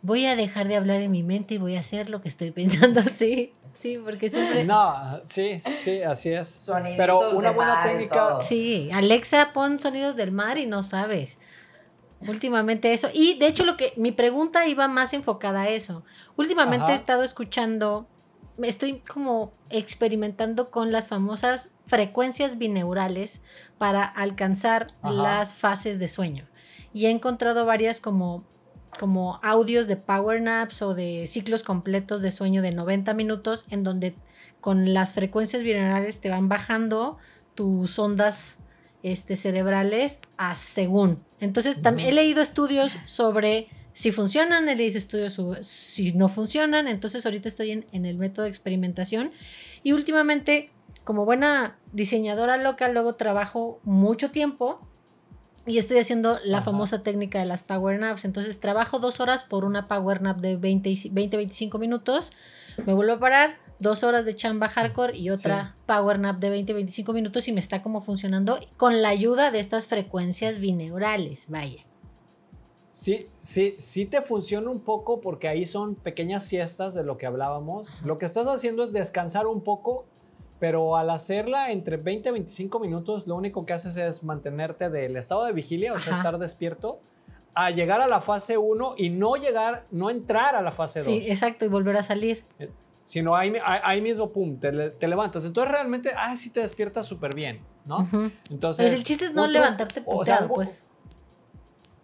Voy 0.00 0.26
a 0.26 0.36
dejar 0.36 0.68
de 0.68 0.76
hablar 0.76 1.00
en 1.02 1.10
mi 1.10 1.24
mente 1.24 1.54
y 1.54 1.58
voy 1.58 1.74
a 1.76 1.80
hacer 1.80 2.08
lo 2.08 2.20
que 2.20 2.28
estoy 2.28 2.50
pensando. 2.52 3.00
Sí, 3.02 3.52
sí, 3.78 3.98
porque 3.98 4.28
siempre. 4.28 4.64
No, 4.64 5.20
sí, 5.24 5.60
sí, 5.60 6.02
así 6.02 6.30
es. 6.30 6.48
Soniditos 6.48 6.98
Pero 6.98 7.30
una 7.30 7.50
de 7.50 7.54
buena 7.54 7.74
mar 7.74 7.88
técnica. 7.88 8.40
Sí, 8.40 8.90
Alexa, 8.92 9.52
pon 9.52 9.78
sonidos 9.78 10.16
del 10.16 10.32
mar 10.32 10.58
y 10.58 10.66
no 10.66 10.82
sabes. 10.82 11.38
Últimamente 12.26 12.92
eso. 12.92 13.08
Y 13.12 13.38
de 13.38 13.46
hecho, 13.46 13.64
lo 13.64 13.76
que 13.76 13.92
mi 13.96 14.10
pregunta 14.10 14.66
iba 14.66 14.88
más 14.88 15.12
enfocada 15.12 15.62
a 15.62 15.68
eso. 15.68 16.04
Últimamente 16.36 16.84
Ajá. 16.84 16.92
he 16.92 16.96
estado 16.96 17.22
escuchando, 17.22 18.08
estoy 18.60 19.00
como 19.00 19.52
experimentando 19.70 20.70
con 20.70 20.90
las 20.90 21.06
famosas 21.06 21.70
frecuencias 21.86 22.58
bineurales 22.58 23.42
para 23.78 24.04
alcanzar 24.04 24.88
Ajá. 25.02 25.12
las 25.12 25.54
fases 25.54 26.00
de 26.00 26.08
sueño. 26.08 26.48
Y 26.92 27.06
he 27.06 27.10
encontrado 27.10 27.64
varias 27.66 28.00
como 28.00 28.44
como 28.98 29.40
audios 29.42 29.86
de 29.86 29.96
power 29.96 30.42
naps 30.42 30.82
o 30.82 30.94
de 30.94 31.26
ciclos 31.26 31.62
completos 31.62 32.20
de 32.20 32.30
sueño 32.30 32.60
de 32.60 32.72
90 32.72 33.14
minutos 33.14 33.64
en 33.70 33.84
donde 33.84 34.14
con 34.60 34.92
las 34.92 35.14
frecuencias 35.14 35.62
binaurales 35.62 36.20
te 36.20 36.30
van 36.30 36.48
bajando 36.48 37.16
tus 37.54 37.98
ondas 37.98 38.58
este, 39.02 39.36
cerebrales 39.36 40.20
a 40.36 40.56
según. 40.56 41.24
Entonces, 41.40 41.80
también 41.80 42.10
he 42.10 42.12
leído 42.12 42.42
estudios 42.42 42.96
sobre 43.04 43.68
si 43.92 44.12
funcionan, 44.12 44.68
he 44.68 44.76
leído 44.76 44.98
estudios 44.98 45.34
sobre 45.34 45.62
si 45.62 46.12
no 46.12 46.28
funcionan. 46.28 46.88
Entonces, 46.88 47.24
ahorita 47.24 47.48
estoy 47.48 47.70
en, 47.70 47.86
en 47.92 48.06
el 48.06 48.16
método 48.16 48.44
de 48.44 48.50
experimentación 48.50 49.32
y 49.82 49.92
últimamente, 49.92 50.70
como 51.04 51.24
buena 51.24 51.78
diseñadora 51.92 52.56
local, 52.56 52.92
luego 52.92 53.14
trabajo 53.14 53.80
mucho 53.84 54.30
tiempo 54.30 54.87
y 55.68 55.78
estoy 55.78 55.98
haciendo 55.98 56.38
la 56.44 56.58
Ajá. 56.58 56.66
famosa 56.66 57.02
técnica 57.02 57.38
de 57.38 57.44
las 57.44 57.62
power 57.62 58.00
naps. 58.00 58.24
Entonces, 58.24 58.58
trabajo 58.58 58.98
dos 58.98 59.20
horas 59.20 59.44
por 59.44 59.64
una 59.64 59.86
power 59.86 60.22
nap 60.22 60.38
de 60.38 60.58
20-25 60.58 61.78
minutos. 61.78 62.32
Me 62.86 62.92
vuelvo 62.92 63.14
a 63.14 63.18
parar, 63.18 63.56
dos 63.78 64.02
horas 64.02 64.24
de 64.24 64.34
chamba 64.34 64.68
hardcore 64.68 65.16
y 65.16 65.30
otra 65.30 65.76
power 65.86 66.18
nap 66.18 66.38
de 66.38 66.64
20-25 66.64 67.12
minutos 67.12 67.48
y 67.48 67.52
me 67.52 67.60
está 67.60 67.82
como 67.82 68.00
funcionando 68.00 68.58
con 68.76 69.02
la 69.02 69.10
ayuda 69.10 69.50
de 69.50 69.60
estas 69.60 69.86
frecuencias 69.86 70.58
bineurales. 70.58 71.46
Vaya. 71.48 71.84
Sí, 72.88 73.26
sí, 73.36 73.74
sí 73.78 74.06
te 74.06 74.22
funciona 74.22 74.70
un 74.70 74.80
poco 74.80 75.20
porque 75.20 75.46
ahí 75.46 75.66
son 75.66 75.94
pequeñas 75.94 76.44
siestas 76.44 76.94
de 76.94 77.04
lo 77.04 77.18
que 77.18 77.26
hablábamos. 77.26 77.94
Lo 78.02 78.18
que 78.18 78.24
estás 78.24 78.46
haciendo 78.46 78.82
es 78.82 78.92
descansar 78.92 79.46
un 79.46 79.60
poco, 79.60 80.06
pero 80.60 80.96
al 80.96 81.10
hacerla 81.10 81.70
entre 81.70 81.96
20 81.96 82.28
y 82.28 82.32
25 82.32 82.80
minutos, 82.80 83.26
lo 83.26 83.36
único 83.36 83.64
que 83.66 83.72
haces 83.72 83.96
es 83.96 84.22
mantenerte 84.24 84.90
del 84.90 85.16
estado 85.16 85.44
de 85.44 85.52
vigilia, 85.52 85.92
o 85.94 85.98
sea, 85.98 86.14
estar 86.16 86.38
despierto, 86.38 87.00
a 87.54 87.70
llegar 87.70 88.00
a 88.00 88.06
la 88.06 88.20
fase 88.20 88.56
1 88.58 88.94
y 88.96 89.10
no 89.10 89.36
llegar, 89.36 89.84
no 89.90 90.10
entrar 90.10 90.54
a 90.54 90.62
la 90.62 90.70
fase 90.72 91.00
2. 91.00 91.06
Sí, 91.06 91.22
exacto, 91.28 91.64
y 91.64 91.68
volver 91.68 91.96
a 91.96 92.02
salir. 92.02 92.44
sino 93.04 93.34
ahí, 93.34 93.52
ahí, 93.64 94.02
mismo, 94.02 94.30
pum, 94.32 94.58
te, 94.60 94.90
te 94.90 95.08
levantas. 95.08 95.44
Entonces 95.46 95.72
realmente, 95.72 96.10
ah, 96.14 96.36
sí 96.36 96.50
te 96.50 96.60
despiertas 96.60 97.06
súper 97.06 97.34
bien, 97.34 97.60
¿no? 97.86 98.06
Entonces, 98.50 98.84
Pues 98.86 98.92
el 98.98 99.02
chiste 99.02 99.24
es 99.24 99.32
no 99.32 99.44
truco- 99.44 99.52
levantarte 99.52 100.00
o 100.00 100.02
sea, 100.04 100.40
puteado, 100.40 100.42
algo- 100.42 100.54
pues. 100.56 100.84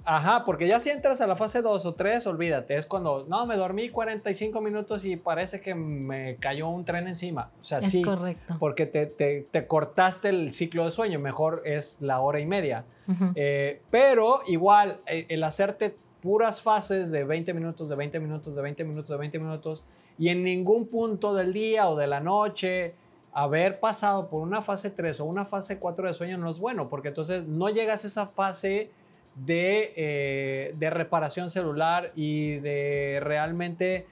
Ajá, 0.07 0.44
porque 0.44 0.68
ya 0.68 0.78
si 0.80 0.90
entras 0.90 1.20
a 1.20 1.26
la 1.26 1.34
fase 1.34 1.62
2 1.62 1.86
o 1.86 1.94
3, 1.94 2.26
olvídate, 2.26 2.76
es 2.76 2.84
cuando, 2.86 3.24
no, 3.28 3.46
me 3.46 3.57
dormí 3.57 3.88
45 3.88 4.61
minutos 4.61 5.05
y 5.05 5.16
parece 5.16 5.61
que 5.61 5.74
me 5.74 6.36
cayó 6.36 6.68
un 6.68 6.84
tren 6.84 7.09
encima. 7.09 7.50
O 7.61 7.64
sea, 7.64 7.78
Es 7.78 7.90
sí, 7.90 8.02
correcto. 8.02 8.57
porque 8.59 8.84
te, 8.86 9.07
te- 9.07 9.46
te 9.50 9.66
cortaste 9.66 10.28
el 10.28 10.52
ciclo 10.52 10.84
de 10.84 10.90
sueño, 10.90 11.18
mejor 11.20 11.62
es 11.64 11.96
la 12.00 12.20
hora 12.20 12.38
y 12.40 12.46
media. 12.46 12.84
Ujú. 13.09 13.32
Eh, 13.34 13.80
pero 13.90 14.40
igual, 14.46 14.98
eh, 15.07 15.24
el 15.30 15.42
hacerte 15.42 15.96
puras 16.20 16.61
fases 16.62 17.11
de 17.11 17.24
20 17.24 17.55
minutos, 17.55 17.88
de 17.88 17.96
20 17.96 18.20
minutos, 18.20 18.55
de 18.57 18.62
20 18.62 18.84
minutos, 18.84 19.09
de 19.11 19.16
20 19.16 19.38
minutos, 19.38 19.84
y 20.18 20.28
en 20.28 20.42
ningún 20.44 20.86
punto 20.86 21.34
del 21.34 21.52
día 21.52 21.88
o 21.88 21.96
de 21.96 22.07
la 22.07 22.20
noche 22.20 22.94
haber 23.32 23.80
pasado 23.80 24.28
por 24.28 24.42
una 24.42 24.62
fase 24.62 24.90
3 24.90 25.18
o 25.20 25.24
una 25.24 25.44
fase 25.44 25.78
4 25.78 26.07
de 26.07 26.14
sueño 26.14 26.38
no 26.38 26.48
es 26.50 26.59
bueno, 26.61 26.88
porque 26.88 27.09
entonces 27.09 27.48
no 27.48 27.68
llegas 27.68 28.05
a 28.05 28.07
esa 28.07 28.26
fase 28.28 28.90
de, 29.35 29.93
eh, 29.97 30.74
de 30.78 30.91
reparación 30.91 31.51
celular 31.51 32.12
y 32.14 32.57
de 32.59 33.20
realmente 33.22 34.07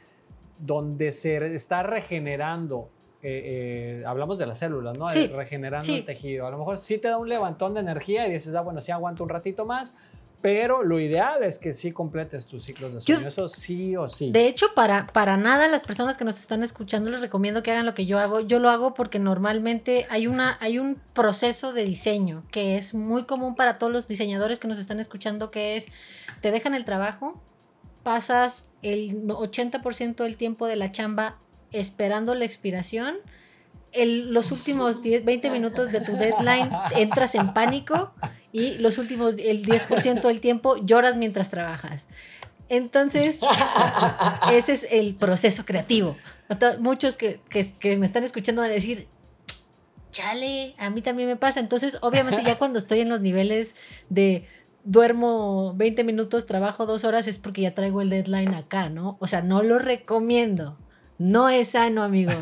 donde 0.59 1.13
se 1.13 1.55
está 1.55 1.83
regenerando. 1.83 2.89
eh, 3.25 4.01
eh, 4.01 4.05
hablamos 4.05 4.39
de 4.41 4.47
las 4.47 4.59
células, 4.59 4.99
¿no? 4.99 5.09
Sí, 5.09 5.29
regenerando 5.29 5.87
sí. 5.87 5.99
el 5.99 6.05
tejido. 6.05 6.45
A 6.47 6.51
lo 6.51 6.59
mejor 6.59 6.77
sí 6.79 6.99
te 6.99 7.07
da 7.07 7.19
un 7.19 7.29
levantón 7.29 7.73
de 7.73 7.81
energía 7.81 8.27
y 8.27 8.33
dices, 8.33 8.53
ah, 8.57 8.63
bueno, 8.63 8.81
sí 8.81 8.91
aguanto 8.91 9.23
un 9.23 9.29
ratito 9.29 9.65
más, 9.65 9.97
pero 10.43 10.83
lo 10.83 10.99
ideal 10.99 11.45
es 11.45 11.59
que 11.59 11.73
sí 11.73 11.93
completes 11.93 12.47
tus 12.47 12.65
ciclos 12.65 12.93
de 12.93 13.01
Yo- 13.01 13.15
sueño. 13.15 13.29
Eso 13.29 13.49
sí 13.49 13.97
o 13.97 14.09
sí. 14.09 14.31
De 14.33 14.49
hecho, 14.49 14.75
para, 14.75 15.07
para 15.07 15.37
nada 15.37 15.69
las 15.69 15.83
personas 15.83 16.19
que 16.19 16.25
nos 16.25 16.39
están 16.41 16.63
escuchando 16.65 17.11
les 17.11 17.21
recomiendo 17.21 17.63
que 17.63 17.71
hagan 17.71 17.87
lo 17.87 17.95
que 17.95 18.05
yo 18.07 18.19
hago. 18.19 18.41
Yo 18.41 18.59
lo 18.59 18.69
hago 18.69 18.93
porque 18.95 19.19
normalmente 19.21 20.07
hay, 20.11 20.27
una, 20.27 20.59
hay 20.61 20.79
un 20.81 21.01
proceso 21.15 21.73
de 21.73 21.85
diseño 21.85 22.43
que 22.51 22.77
es 22.77 22.93
muy 22.93 23.23
común 23.25 23.55
para 23.55 23.79
todos 23.79 23.93
los 23.93 24.09
diseñadores 24.09 24.59
que 24.59 24.67
nos 24.69 24.79
están 24.81 24.99
escuchando, 25.01 25.51
que 25.53 25.77
es, 25.77 25.87
te 26.41 26.51
dejan 26.51 26.75
el 26.75 26.85
trabajo, 26.85 27.41
pasas 28.03 28.67
el 28.83 29.25
80% 29.29 30.17
del 30.25 30.37
tiempo 30.37 30.67
de 30.67 30.75
la 30.77 30.91
chamba 30.91 31.39
esperando 31.71 32.35
la 32.35 32.45
expiración. 32.45 33.17
El- 33.93 34.33
los 34.33 34.51
últimos 34.53 35.03
10, 35.03 35.25
20 35.25 35.51
minutos 35.51 35.93
de 35.93 36.01
tu 36.01 36.13
deadline 36.17 36.71
entras 36.97 37.35
en 37.35 37.53
pánico 37.55 38.13
y 38.53 38.79
los 38.79 38.99
últimos, 38.99 39.35
el 39.39 39.65
10% 39.65 40.29
del 40.29 40.41
tiempo 40.41 40.77
lloras 40.85 41.17
mientras 41.17 41.51
trabajas. 41.51 42.07
Entonces, 42.69 43.39
ese 44.51 44.73
es 44.73 44.87
el 44.91 45.15
proceso 45.15 45.65
creativo. 45.67 46.17
Muchos 46.81 47.17
que, 47.19 47.41
que- 47.51 47.73
que 47.75 47.97
me 47.99 48.07
están 48.07 48.25
escuchando 48.25 48.63
van 48.63 48.71
a 48.71 48.75
decir, 48.75 49.09
chale, 50.11 50.75
a 50.79 50.91
mí 50.91 51.03
también 51.03 51.29
me 51.29 51.37
pasa. 51.37 51.61
Entonces, 51.61 51.99
obviamente 52.01 52.43
ya 52.45 52.57
cuando 52.59 52.79
estoy 52.79 53.01
en 53.01 53.09
los 53.09 53.21
niveles 53.21 53.75
de 54.09 54.47
duermo 54.85 55.75
20 55.77 56.05
minutos, 56.05 56.47
trabajo 56.47 56.87
dos 56.87 57.05
horas, 57.05 57.27
es 57.29 57.39
porque 57.39 57.63
ya 57.63 57.75
traigo 57.75 58.01
el 58.03 58.11
deadline 58.11 58.55
acá, 58.55 58.89
¿no? 58.89 59.17
O 59.21 59.27
sea, 59.27 59.43
no 59.43 59.63
lo 59.63 59.79
recomiendo. 59.79 60.79
No 61.19 61.49
es 61.49 61.69
sano, 61.69 62.03
amigos. 62.03 62.35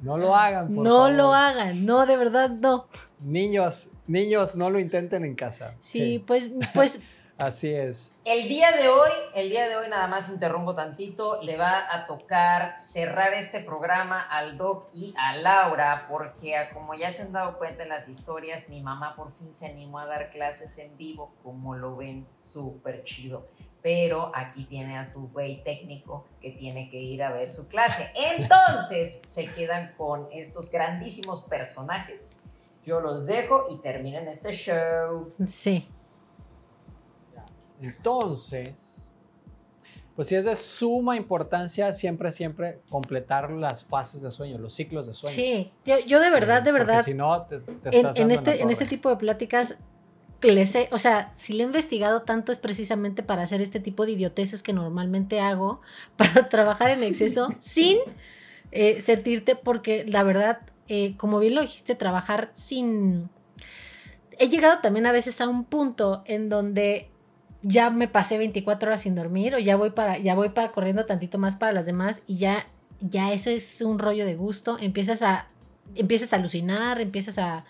No 0.00 0.16
lo 0.16 0.34
hagan, 0.34 0.74
por 0.74 0.84
no 0.84 0.98
favor. 0.98 1.12
lo 1.12 1.34
hagan, 1.34 1.86
no, 1.86 2.06
de 2.06 2.16
verdad 2.16 2.50
no. 2.50 2.86
Niños, 3.20 3.90
niños, 4.06 4.54
no 4.56 4.70
lo 4.70 4.78
intenten 4.78 5.24
en 5.24 5.34
casa. 5.34 5.74
Sí, 5.80 6.22
pues, 6.26 6.50
pues, 6.74 7.00
Así 7.38 7.72
es. 7.72 8.12
El 8.24 8.48
día 8.48 8.72
de 8.72 8.88
hoy, 8.88 9.12
el 9.36 9.48
día 9.48 9.68
de 9.68 9.76
hoy 9.76 9.88
nada 9.88 10.08
más 10.08 10.28
interrumpo 10.28 10.74
tantito, 10.74 11.40
le 11.40 11.56
va 11.56 11.86
a 11.94 12.04
tocar 12.04 12.76
cerrar 12.80 13.32
este 13.32 13.60
programa 13.60 14.20
al 14.22 14.58
Doc 14.58 14.88
y 14.92 15.14
a 15.16 15.36
Laura, 15.36 16.08
porque 16.10 16.56
como 16.74 16.94
ya 16.96 17.12
se 17.12 17.22
han 17.22 17.32
dado 17.32 17.56
cuenta 17.56 17.84
en 17.84 17.90
las 17.90 18.08
historias, 18.08 18.68
mi 18.68 18.82
mamá 18.82 19.14
por 19.14 19.30
fin 19.30 19.52
se 19.52 19.66
animó 19.66 20.00
a 20.00 20.06
dar 20.06 20.30
clases 20.30 20.78
en 20.78 20.96
vivo, 20.96 21.32
como 21.44 21.76
lo 21.76 21.96
ven, 21.96 22.26
súper 22.32 23.04
chido. 23.04 23.46
Pero 23.88 24.30
aquí 24.34 24.64
tiene 24.64 24.98
a 24.98 25.04
su 25.04 25.30
güey 25.30 25.64
técnico 25.64 26.26
que 26.42 26.50
tiene 26.50 26.90
que 26.90 27.00
ir 27.00 27.22
a 27.22 27.32
ver 27.32 27.50
su 27.50 27.68
clase. 27.68 28.12
Entonces 28.14 29.18
se 29.24 29.46
quedan 29.54 29.94
con 29.96 30.28
estos 30.30 30.70
grandísimos 30.70 31.40
personajes. 31.40 32.36
Yo 32.84 33.00
los 33.00 33.24
dejo 33.24 33.64
y 33.70 33.78
terminen 33.78 34.28
este 34.28 34.52
show. 34.52 35.32
sí. 35.46 35.88
Entonces, 37.80 39.10
pues 40.14 40.28
sí 40.28 40.36
es 40.36 40.44
de 40.44 40.54
suma 40.54 41.16
importancia 41.16 41.90
siempre, 41.94 42.30
siempre 42.30 42.82
completar 42.90 43.50
las 43.50 43.84
fases 43.84 44.20
de 44.20 44.30
sueño, 44.30 44.58
los 44.58 44.74
ciclos 44.74 45.06
de 45.06 45.14
sueño. 45.14 45.34
Sí, 45.34 45.72
yo, 45.86 45.98
yo 46.00 46.20
de 46.20 46.28
verdad, 46.28 46.60
de 46.60 46.72
Porque 46.72 46.84
verdad, 46.84 47.04
Si 47.04 47.14
no, 47.14 47.46
te, 47.46 47.60
te 47.60 47.70
en, 47.70 47.76
estás 47.76 47.94
en 47.96 48.02
dando 48.02 48.20
en 48.20 48.30
este, 48.32 48.62
en 48.62 48.70
este 48.70 48.84
tipo 48.84 49.08
de 49.08 49.16
pláticas, 49.16 49.78
les 50.42 50.74
he- 50.74 50.88
o 50.92 50.98
sea, 50.98 51.32
si 51.34 51.52
lo 51.52 51.60
he 51.62 51.66
investigado 51.66 52.22
tanto 52.22 52.52
es 52.52 52.58
precisamente 52.58 53.22
para 53.22 53.42
hacer 53.42 53.60
este 53.62 53.80
tipo 53.80 54.06
de 54.06 54.12
idioteces 54.12 54.62
que 54.62 54.72
normalmente 54.72 55.40
hago, 55.40 55.80
para 56.16 56.48
trabajar 56.48 56.90
en 56.90 57.02
exceso 57.02 57.54
sin 57.58 57.98
eh, 58.70 59.00
sentirte, 59.00 59.56
porque 59.56 60.04
la 60.06 60.22
verdad, 60.22 60.60
eh, 60.88 61.14
como 61.16 61.38
bien 61.38 61.54
lo 61.54 61.60
dijiste, 61.62 61.94
trabajar 61.94 62.50
sin... 62.52 63.28
He 64.38 64.48
llegado 64.48 64.78
también 64.80 65.06
a 65.06 65.12
veces 65.12 65.40
a 65.40 65.48
un 65.48 65.64
punto 65.64 66.22
en 66.26 66.48
donde 66.48 67.10
ya 67.62 67.90
me 67.90 68.06
pasé 68.06 68.38
24 68.38 68.88
horas 68.88 69.00
sin 69.02 69.16
dormir 69.16 69.56
o 69.56 69.58
ya 69.58 69.74
voy 69.74 69.90
para 69.90 70.16
ya 70.18 70.36
voy 70.36 70.50
para 70.50 70.70
corriendo 70.70 71.06
tantito 71.06 71.38
más 71.38 71.56
para 71.56 71.72
las 71.72 71.86
demás 71.86 72.22
y 72.28 72.36
ya 72.38 72.68
ya 73.00 73.32
eso 73.32 73.50
es 73.50 73.80
un 73.80 73.98
rollo 73.98 74.24
de 74.24 74.36
gusto, 74.36 74.78
empiezas 74.80 75.22
a 75.22 75.48
empiezas 75.96 76.32
a 76.32 76.36
alucinar, 76.36 77.00
empiezas 77.00 77.38
a, 77.38 77.64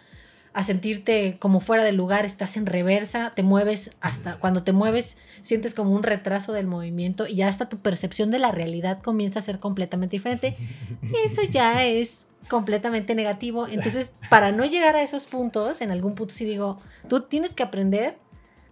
a 0.59 0.65
sentirte 0.65 1.37
como 1.39 1.61
fuera 1.61 1.85
del 1.85 1.95
lugar, 1.95 2.27
estás 2.27 2.57
en 2.57 2.67
reversa, 2.67 3.33
te 3.37 3.45
mueves 3.45 3.97
hasta 4.01 4.39
cuando 4.39 4.65
te 4.65 4.73
mueves 4.73 5.17
sientes 5.41 5.73
como 5.73 5.93
un 5.93 6.03
retraso 6.03 6.53
del 6.53 6.67
movimiento 6.67 7.29
y 7.29 7.37
ya 7.37 7.47
hasta 7.47 7.69
tu 7.69 7.79
percepción 7.79 8.33
de 8.33 8.41
la 8.41 8.51
realidad 8.51 9.01
comienza 9.01 9.39
a 9.39 9.43
ser 9.43 9.61
completamente 9.61 10.17
diferente. 10.17 10.57
Eso 11.25 11.43
ya 11.43 11.85
es 11.85 12.27
completamente 12.49 13.15
negativo. 13.15 13.69
Entonces, 13.69 14.15
para 14.31 14.51
no 14.51 14.65
llegar 14.65 14.97
a 14.97 15.03
esos 15.03 15.27
puntos, 15.27 15.81
en 15.81 15.93
algún 15.93 16.17
punto 16.17 16.35
sí 16.35 16.45
digo, 16.45 16.81
tú 17.09 17.21
tienes 17.21 17.55
que 17.55 17.63
aprender 17.63 18.19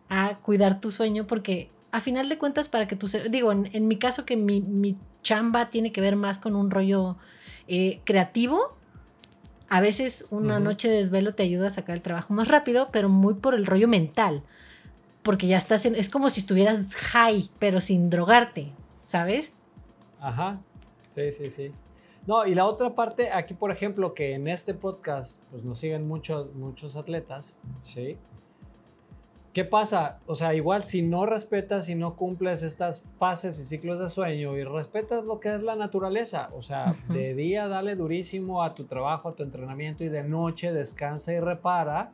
a 0.09 0.39
cuidar 0.43 0.81
tu 0.81 0.91
sueño 0.91 1.29
porque 1.29 1.71
a 1.93 2.01
final 2.01 2.29
de 2.29 2.37
cuentas 2.37 2.69
para 2.69 2.89
que 2.89 2.97
tu 2.97 3.07
digo, 3.31 3.53
en, 3.53 3.87
mi 3.87 3.97
caso 3.97 4.25
que 4.25 4.37
mi, 4.37 4.61
mi, 4.61 4.97
chamba 5.23 5.71
tiene 5.71 5.93
que 5.93 6.01
ver 6.01 6.17
más 6.17 6.41
con 6.41 6.57
un 6.57 6.69
rollo 6.69 7.17
eh, 7.69 8.01
creativo, 8.03 8.77
a 9.69 9.81
veces 9.81 10.27
una 10.31 10.61
noche 10.61 10.89
de 10.89 10.99
desvelo 10.99 11.35
te 11.35 11.43
ayuda 11.43 11.69
a 11.69 11.71
sacar 11.71 11.97
el 11.97 12.03
trabajo 12.03 12.33
más 12.35 12.49
rápido, 12.49 12.89
pero 12.93 13.09
muy 13.09 13.35
por 13.35 13.55
el 13.55 13.67
rollo 13.67 13.89
mental. 13.89 14.43
Porque 15.23 15.49
ya 15.49 15.57
estás 15.57 15.87
en, 15.87 15.97
es 15.97 16.09
como 16.09 16.31
si 16.31 16.41
estuvieras 16.41 16.95
high, 16.95 17.51
pero 17.59 17.81
sin 17.81 18.11
drogarte, 18.11 18.73
¿sabes? 19.05 19.55
Ajá, 20.21 20.61
sí, 21.05 21.33
sí, 21.33 21.51
sí. 21.51 21.73
No, 22.27 22.47
y 22.47 22.55
la 22.55 22.65
otra 22.67 22.95
parte, 22.95 23.31
aquí 23.33 23.55
por 23.55 23.71
ejemplo, 23.71 24.15
que 24.15 24.35
en 24.35 24.49
este 24.49 24.75
podcast 24.75 25.41
pues 25.51 25.65
nos 25.65 25.79
siguen 25.79 26.07
muchos, 26.07 26.55
muchos 26.55 26.97
atletas, 26.97 27.59
¿sí? 27.81 28.19
¿Qué 29.57 29.65
pasa? 29.65 30.19
O 30.27 30.35
sea, 30.35 30.53
igual 30.53 30.85
si 30.85 31.01
no 31.01 31.25
respetas 31.25 31.89
y 31.89 31.95
no 31.95 32.15
cumples 32.15 32.63
estas 32.63 33.01
fases 33.19 33.59
y 33.59 33.63
ciclos 33.63 33.99
de 33.99 34.11
sueño 34.11 34.55
y 34.55 34.65
respetas 34.65 35.25
lo 35.25 35.41
que 35.41 35.55
es 35.55 35.63
la 35.63 35.77
naturaleza, 35.77 36.51
o 36.55 36.61
sea, 36.61 36.95
de 37.09 37.33
día 37.33 37.67
dale 37.67 37.97
durísimo 37.97 38.63
a 38.63 38.75
tu 38.75 38.85
trabajo, 38.85 39.31
a 39.31 39.33
tu 39.33 39.45
entrenamiento 39.45 40.05
y 40.05 40.11
de 40.11 40.25
noche 40.25 40.75
descansa 40.75 41.33
y 41.33 41.41
repara, 41.41 42.11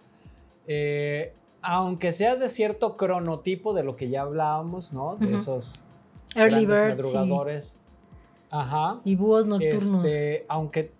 eh, 0.68 1.32
aunque 1.62 2.12
seas 2.12 2.38
de 2.38 2.48
cierto 2.48 2.96
cronotipo 2.96 3.74
de 3.74 3.82
lo 3.82 3.96
que 3.96 4.08
ya 4.08 4.22
hablábamos, 4.22 4.92
¿no? 4.92 5.16
De 5.16 5.34
esos 5.34 5.82
early 6.36 6.64
birds 6.64 7.12
madrugadores. 7.12 7.82
Ajá. 8.52 9.00
Y 9.02 9.16
búhos 9.16 9.46
nocturnos. 9.46 10.04
Este, 10.04 10.46
aunque, 10.46 10.92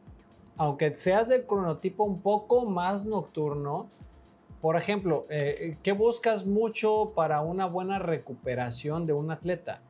aunque 0.56 0.96
seas 0.96 1.28
de 1.28 1.46
cronotipo 1.46 2.02
un 2.02 2.20
poco 2.20 2.64
más 2.64 3.04
nocturno, 3.04 3.86
por 4.62 4.76
ejemplo, 4.76 5.26
eh, 5.28 5.76
¿qué 5.82 5.90
buscas 5.90 6.46
mucho 6.46 7.12
para 7.16 7.40
una 7.40 7.66
buena 7.66 7.98
recuperación 7.98 9.06
de 9.06 9.12
un 9.12 9.32
atleta? 9.32 9.80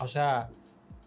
O 0.00 0.06
sea, 0.06 0.50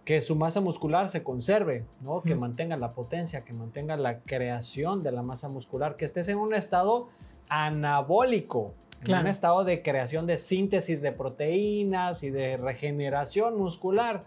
que 0.03 0.19
su 0.19 0.35
masa 0.35 0.59
muscular 0.59 1.07
se 1.07 1.23
conserve, 1.23 1.85
¿no? 2.01 2.21
Que 2.21 2.35
mantenga 2.35 2.75
la 2.75 2.91
potencia, 2.91 3.45
que 3.45 3.53
mantenga 3.53 3.95
la 3.95 4.19
creación 4.19 5.03
de 5.03 5.13
la 5.13 5.21
masa 5.21 5.47
muscular, 5.47 5.95
que 5.95 6.03
estés 6.03 6.27
en 6.27 6.37
un 6.37 6.53
estado 6.53 7.07
anabólico, 7.47 8.73
en 9.05 9.15
un 9.15 9.27
estado 9.27 9.63
de 9.63 9.81
creación 9.81 10.27
de 10.27 10.35
síntesis 10.35 11.01
de 11.01 11.13
proteínas 11.13 12.23
y 12.23 12.29
de 12.29 12.57
regeneración 12.57 13.57
muscular. 13.57 14.25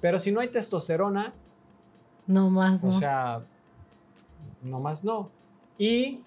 Pero 0.00 0.20
si 0.20 0.30
no 0.30 0.38
hay 0.38 0.48
testosterona, 0.48 1.32
no 2.28 2.50
más 2.50 2.82
no. 2.84 2.88
O 2.88 2.92
sea, 2.92 3.42
no 4.62 4.78
más 4.78 5.02
no. 5.02 5.28
Y 5.76 6.22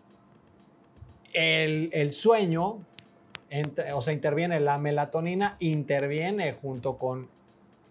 el, 1.36 2.12
sueño, 2.12 2.80
o 3.94 4.02
sea, 4.02 4.14
interviene 4.14 4.60
la 4.60 4.78
melatonina, 4.78 5.58
interviene 5.60 6.54
junto 6.54 6.98
con 6.98 7.28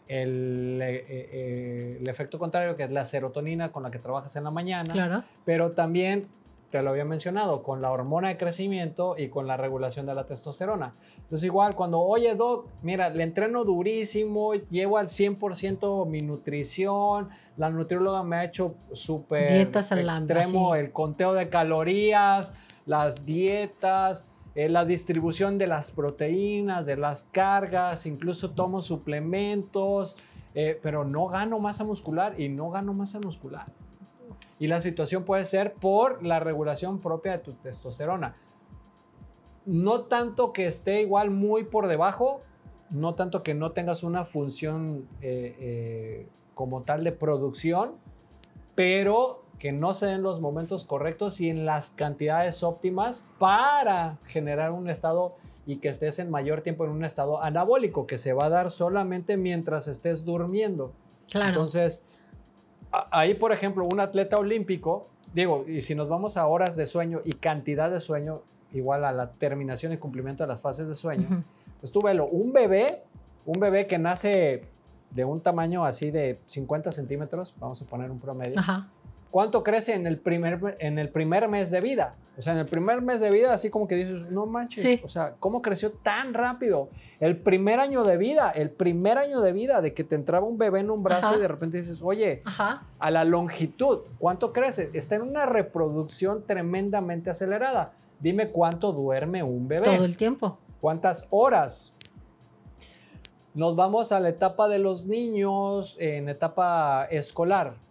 el, 0.08 0.80
eh, 0.82 1.04
eh, 1.08 1.98
el, 2.00 2.08
efecto 2.08 2.38
contrario, 2.38 2.76
que 2.76 2.84
es 2.84 2.90
la 2.90 3.04
serotonina 3.04 3.72
con 3.72 3.82
la 3.82 3.90
que 3.90 3.98
trabajas 3.98 4.34
en 4.36 4.44
la 4.44 4.50
mañana. 4.50 4.92
Claro. 4.92 5.24
Pero 5.44 5.72
también, 5.72 6.28
te 6.70 6.82
lo 6.82 6.90
había 6.90 7.04
mencionado, 7.04 7.62
con 7.62 7.80
la 7.80 7.90
hormona 7.90 8.28
de 8.28 8.36
crecimiento 8.36 9.14
y 9.16 9.28
con 9.28 9.46
la 9.46 9.56
regulación 9.56 10.06
de 10.06 10.14
la 10.14 10.26
testosterona. 10.26 10.94
Entonces, 11.16 11.44
igual, 11.44 11.74
cuando, 11.74 12.00
oye, 12.00 12.34
Doc, 12.34 12.66
mira, 12.82 13.10
le 13.10 13.22
entreno 13.22 13.64
durísimo, 13.64 14.54
llevo 14.54 14.98
al 14.98 15.06
100% 15.06 16.06
mi 16.06 16.18
nutrición, 16.18 17.28
la 17.56 17.70
nutrióloga 17.70 18.22
me 18.24 18.36
ha 18.36 18.44
hecho 18.44 18.74
súper 18.92 19.52
extremo 19.52 20.74
el 20.74 20.90
conteo 20.90 21.32
de 21.32 21.48
calorías, 21.48 22.54
las 22.86 23.24
dietas, 23.24 24.28
eh, 24.54 24.68
la 24.68 24.84
distribución 24.84 25.58
de 25.58 25.66
las 25.66 25.90
proteínas, 25.90 26.86
de 26.86 26.96
las 26.96 27.24
cargas, 27.24 28.06
incluso 28.06 28.50
tomo 28.50 28.82
suplementos, 28.82 30.16
eh, 30.54 30.78
pero 30.80 31.04
no 31.04 31.26
gano 31.26 31.58
masa 31.58 31.84
muscular 31.84 32.40
y 32.40 32.48
no 32.48 32.70
gano 32.70 32.92
masa 32.92 33.18
muscular. 33.20 33.64
Y 34.60 34.68
la 34.68 34.80
situación 34.80 35.24
puede 35.24 35.44
ser 35.44 35.74
por 35.74 36.22
la 36.22 36.38
regulación 36.38 37.00
propia 37.00 37.32
de 37.32 37.38
tu 37.38 37.52
testosterona. 37.54 38.36
No 39.66 40.02
tanto 40.02 40.52
que 40.52 40.66
esté 40.66 41.00
igual 41.00 41.30
muy 41.30 41.64
por 41.64 41.88
debajo, 41.88 42.42
no 42.90 43.14
tanto 43.14 43.42
que 43.42 43.54
no 43.54 43.72
tengas 43.72 44.04
una 44.04 44.24
función 44.24 45.08
eh, 45.20 46.28
como 46.54 46.82
tal 46.82 47.02
de 47.02 47.10
producción, 47.10 47.94
pero 48.76 49.43
que 49.58 49.72
no 49.72 49.94
se 49.94 50.06
den 50.06 50.22
los 50.22 50.40
momentos 50.40 50.84
correctos 50.84 51.40
y 51.40 51.48
en 51.48 51.64
las 51.64 51.90
cantidades 51.90 52.62
óptimas 52.62 53.22
para 53.38 54.18
generar 54.26 54.72
un 54.72 54.90
estado 54.90 55.36
y 55.66 55.76
que 55.76 55.88
estés 55.88 56.18
en 56.18 56.30
mayor 56.30 56.60
tiempo 56.60 56.84
en 56.84 56.90
un 56.90 57.04
estado 57.04 57.42
anabólico, 57.42 58.06
que 58.06 58.18
se 58.18 58.32
va 58.32 58.46
a 58.46 58.48
dar 58.50 58.70
solamente 58.70 59.36
mientras 59.36 59.88
estés 59.88 60.24
durmiendo. 60.24 60.92
Claro. 61.30 61.48
Entonces, 61.48 62.02
ahí, 63.10 63.34
por 63.34 63.52
ejemplo, 63.52 63.88
un 63.90 64.00
atleta 64.00 64.36
olímpico, 64.36 65.06
digo, 65.32 65.64
y 65.66 65.80
si 65.80 65.94
nos 65.94 66.08
vamos 66.08 66.36
a 66.36 66.46
horas 66.46 66.76
de 66.76 66.86
sueño 66.86 67.20
y 67.24 67.32
cantidad 67.32 67.90
de 67.90 68.00
sueño, 68.00 68.42
igual 68.72 69.04
a 69.04 69.12
la 69.12 69.30
terminación 69.30 69.92
y 69.92 69.96
cumplimiento 69.96 70.42
de 70.42 70.48
las 70.48 70.60
fases 70.60 70.86
de 70.86 70.94
sueño, 70.94 71.44
pues 71.80 71.90
tú 71.92 72.02
velo, 72.02 72.26
un 72.26 72.52
bebé, 72.52 73.02
un 73.46 73.58
bebé 73.58 73.86
que 73.86 73.98
nace 73.98 74.64
de 75.10 75.24
un 75.24 75.40
tamaño 75.40 75.84
así 75.84 76.10
de 76.10 76.40
50 76.46 76.90
centímetros, 76.90 77.54
vamos 77.58 77.80
a 77.80 77.84
poner 77.84 78.10
un 78.10 78.18
promedio, 78.18 78.58
Ajá. 78.58 78.88
¿Cuánto 79.34 79.64
crece 79.64 79.94
en 79.94 80.06
el, 80.06 80.18
primer, 80.18 80.76
en 80.78 80.96
el 80.96 81.08
primer 81.08 81.48
mes 81.48 81.72
de 81.72 81.80
vida? 81.80 82.14
O 82.38 82.40
sea, 82.40 82.52
en 82.52 82.60
el 82.60 82.66
primer 82.66 83.02
mes 83.02 83.18
de 83.18 83.32
vida, 83.32 83.52
así 83.52 83.68
como 83.68 83.88
que 83.88 83.96
dices, 83.96 84.30
no 84.30 84.46
manches, 84.46 85.02
o 85.02 85.08
sea, 85.08 85.34
¿cómo 85.40 85.60
creció 85.60 85.90
tan 85.90 86.34
rápido? 86.34 86.88
El 87.18 87.36
primer 87.38 87.80
año 87.80 88.04
de 88.04 88.16
vida, 88.16 88.52
el 88.52 88.70
primer 88.70 89.18
año 89.18 89.40
de 89.40 89.52
vida 89.52 89.80
de 89.80 89.92
que 89.92 90.04
te 90.04 90.14
entraba 90.14 90.46
un 90.46 90.56
bebé 90.56 90.78
en 90.78 90.90
un 90.92 91.02
brazo 91.02 91.36
y 91.36 91.40
de 91.40 91.48
repente 91.48 91.78
dices, 91.78 92.00
oye, 92.00 92.44
a 92.46 93.10
la 93.10 93.24
longitud, 93.24 94.02
¿cuánto 94.20 94.52
crece? 94.52 94.90
Está 94.94 95.16
en 95.16 95.22
una 95.22 95.46
reproducción 95.46 96.44
tremendamente 96.46 97.28
acelerada. 97.28 97.90
Dime 98.20 98.50
cuánto 98.50 98.92
duerme 98.92 99.42
un 99.42 99.66
bebé. 99.66 99.82
Todo 99.82 100.04
el 100.04 100.16
tiempo. 100.16 100.58
¿Cuántas 100.80 101.26
horas? 101.30 101.92
Nos 103.52 103.74
vamos 103.74 104.12
a 104.12 104.20
la 104.20 104.28
etapa 104.28 104.68
de 104.68 104.78
los 104.78 105.06
niños 105.06 105.96
en 105.98 106.28
etapa 106.28 107.08
escolar 107.10 107.82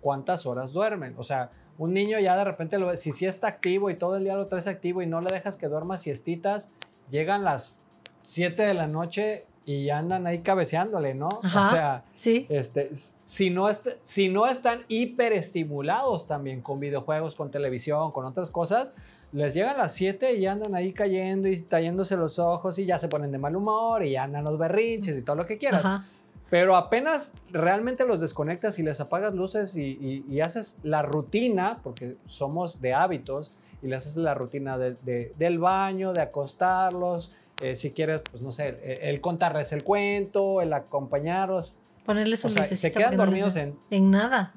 cuántas 0.00 0.46
horas 0.46 0.72
duermen. 0.72 1.14
O 1.18 1.22
sea, 1.22 1.50
un 1.78 1.94
niño 1.94 2.18
ya 2.18 2.36
de 2.36 2.44
repente, 2.44 2.78
lo, 2.78 2.96
si 2.96 3.12
sí 3.12 3.26
está 3.26 3.46
activo 3.46 3.90
y 3.90 3.94
todo 3.94 4.16
el 4.16 4.24
día 4.24 4.36
lo 4.36 4.46
traes 4.46 4.66
activo 4.66 5.00
y 5.02 5.06
no 5.06 5.20
le 5.20 5.32
dejas 5.32 5.56
que 5.56 5.68
duerma 5.68 5.96
siestitas, 5.96 6.70
llegan 7.10 7.44
las 7.44 7.78
7 8.22 8.62
de 8.62 8.74
la 8.74 8.86
noche 8.86 9.46
y 9.64 9.90
andan 9.90 10.26
ahí 10.26 10.40
cabeceándole, 10.40 11.14
¿no? 11.14 11.28
o 11.28 11.70
sea, 11.70 12.02
sí. 12.14 12.46
este, 12.48 12.88
si, 12.92 13.50
no 13.50 13.68
si 14.02 14.28
no 14.28 14.46
están 14.46 14.80
hiperestimulados 14.88 16.26
también 16.26 16.62
con 16.62 16.80
videojuegos, 16.80 17.34
con 17.34 17.50
televisión, 17.50 18.10
con 18.12 18.24
otras 18.24 18.50
cosas, 18.50 18.92
les 19.30 19.52
llegan 19.52 19.76
las 19.76 19.92
7 19.94 20.34
y 20.34 20.46
andan 20.46 20.74
ahí 20.74 20.92
cayendo 20.92 21.48
y 21.48 21.62
tallándose 21.62 22.16
los 22.16 22.38
ojos 22.38 22.78
y 22.78 22.86
ya 22.86 22.98
se 22.98 23.08
ponen 23.08 23.30
de 23.30 23.38
mal 23.38 23.54
humor 23.54 24.04
y 24.04 24.16
andan 24.16 24.44
los 24.44 24.58
berrinches 24.58 25.18
y 25.18 25.22
todo 25.22 25.36
lo 25.36 25.46
que 25.46 25.58
quieras. 25.58 25.84
Ajá. 25.84 26.06
Pero 26.50 26.76
apenas 26.76 27.34
realmente 27.50 28.06
los 28.06 28.20
desconectas 28.20 28.78
y 28.78 28.82
les 28.82 29.00
apagas 29.00 29.34
luces 29.34 29.76
y, 29.76 30.40
haces 30.40 30.78
la 30.82 31.02
rutina, 31.02 31.80
porque 31.82 32.16
somos 32.26 32.80
de 32.80 32.94
hábitos, 32.94 33.52
y 33.82 33.88
le 33.88 33.96
haces 33.96 34.16
la 34.16 34.34
rutina 34.34 34.78
del 34.78 35.58
baño, 35.58 36.12
de 36.12 36.22
acostarlos, 36.22 37.32
eh, 37.60 37.74
si 37.74 37.90
quieres, 37.90 38.22
pues 38.30 38.42
no 38.42 38.52
sé, 38.52 38.98
el, 39.02 39.20
contarles 39.20 39.72
el 39.72 39.82
cuento, 39.82 40.62
el 40.62 40.72
acompañarlos. 40.72 41.78
Ponerles 42.04 42.44
un 42.44 42.50
o 42.50 42.64
Se 42.64 42.92
quedan 42.92 43.16
dormidos 43.16 43.56
en... 43.56 43.76
En 43.90 44.10
nada. 44.10 44.54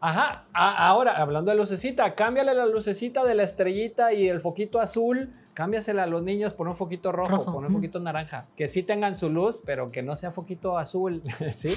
Ajá, 0.00 0.44
ahora 0.52 1.16
hablando 1.16 1.50
de 1.50 1.56
lucecita, 1.56 2.14
cámbiale 2.14 2.52
la 2.54 2.66
lucecita 2.66 3.24
de 3.24 3.34
la 3.34 3.42
estrellita 3.42 4.12
y 4.12 4.28
el 4.28 4.40
foquito 4.40 4.78
azul 4.78 5.32
cámbiasela 5.54 6.02
a 6.02 6.06
los 6.06 6.22
niños 6.22 6.52
por 6.52 6.68
un 6.68 6.76
foquito 6.76 7.12
rojo, 7.12 7.44
por 7.44 7.64
un 7.64 7.72
foquito 7.72 8.00
naranja, 8.00 8.46
que 8.56 8.68
sí 8.68 8.82
tengan 8.82 9.16
su 9.16 9.30
luz, 9.30 9.62
pero 9.64 9.90
que 9.90 10.02
no 10.02 10.16
sea 10.16 10.32
foquito 10.32 10.76
azul, 10.76 11.22
¿sí? 11.54 11.72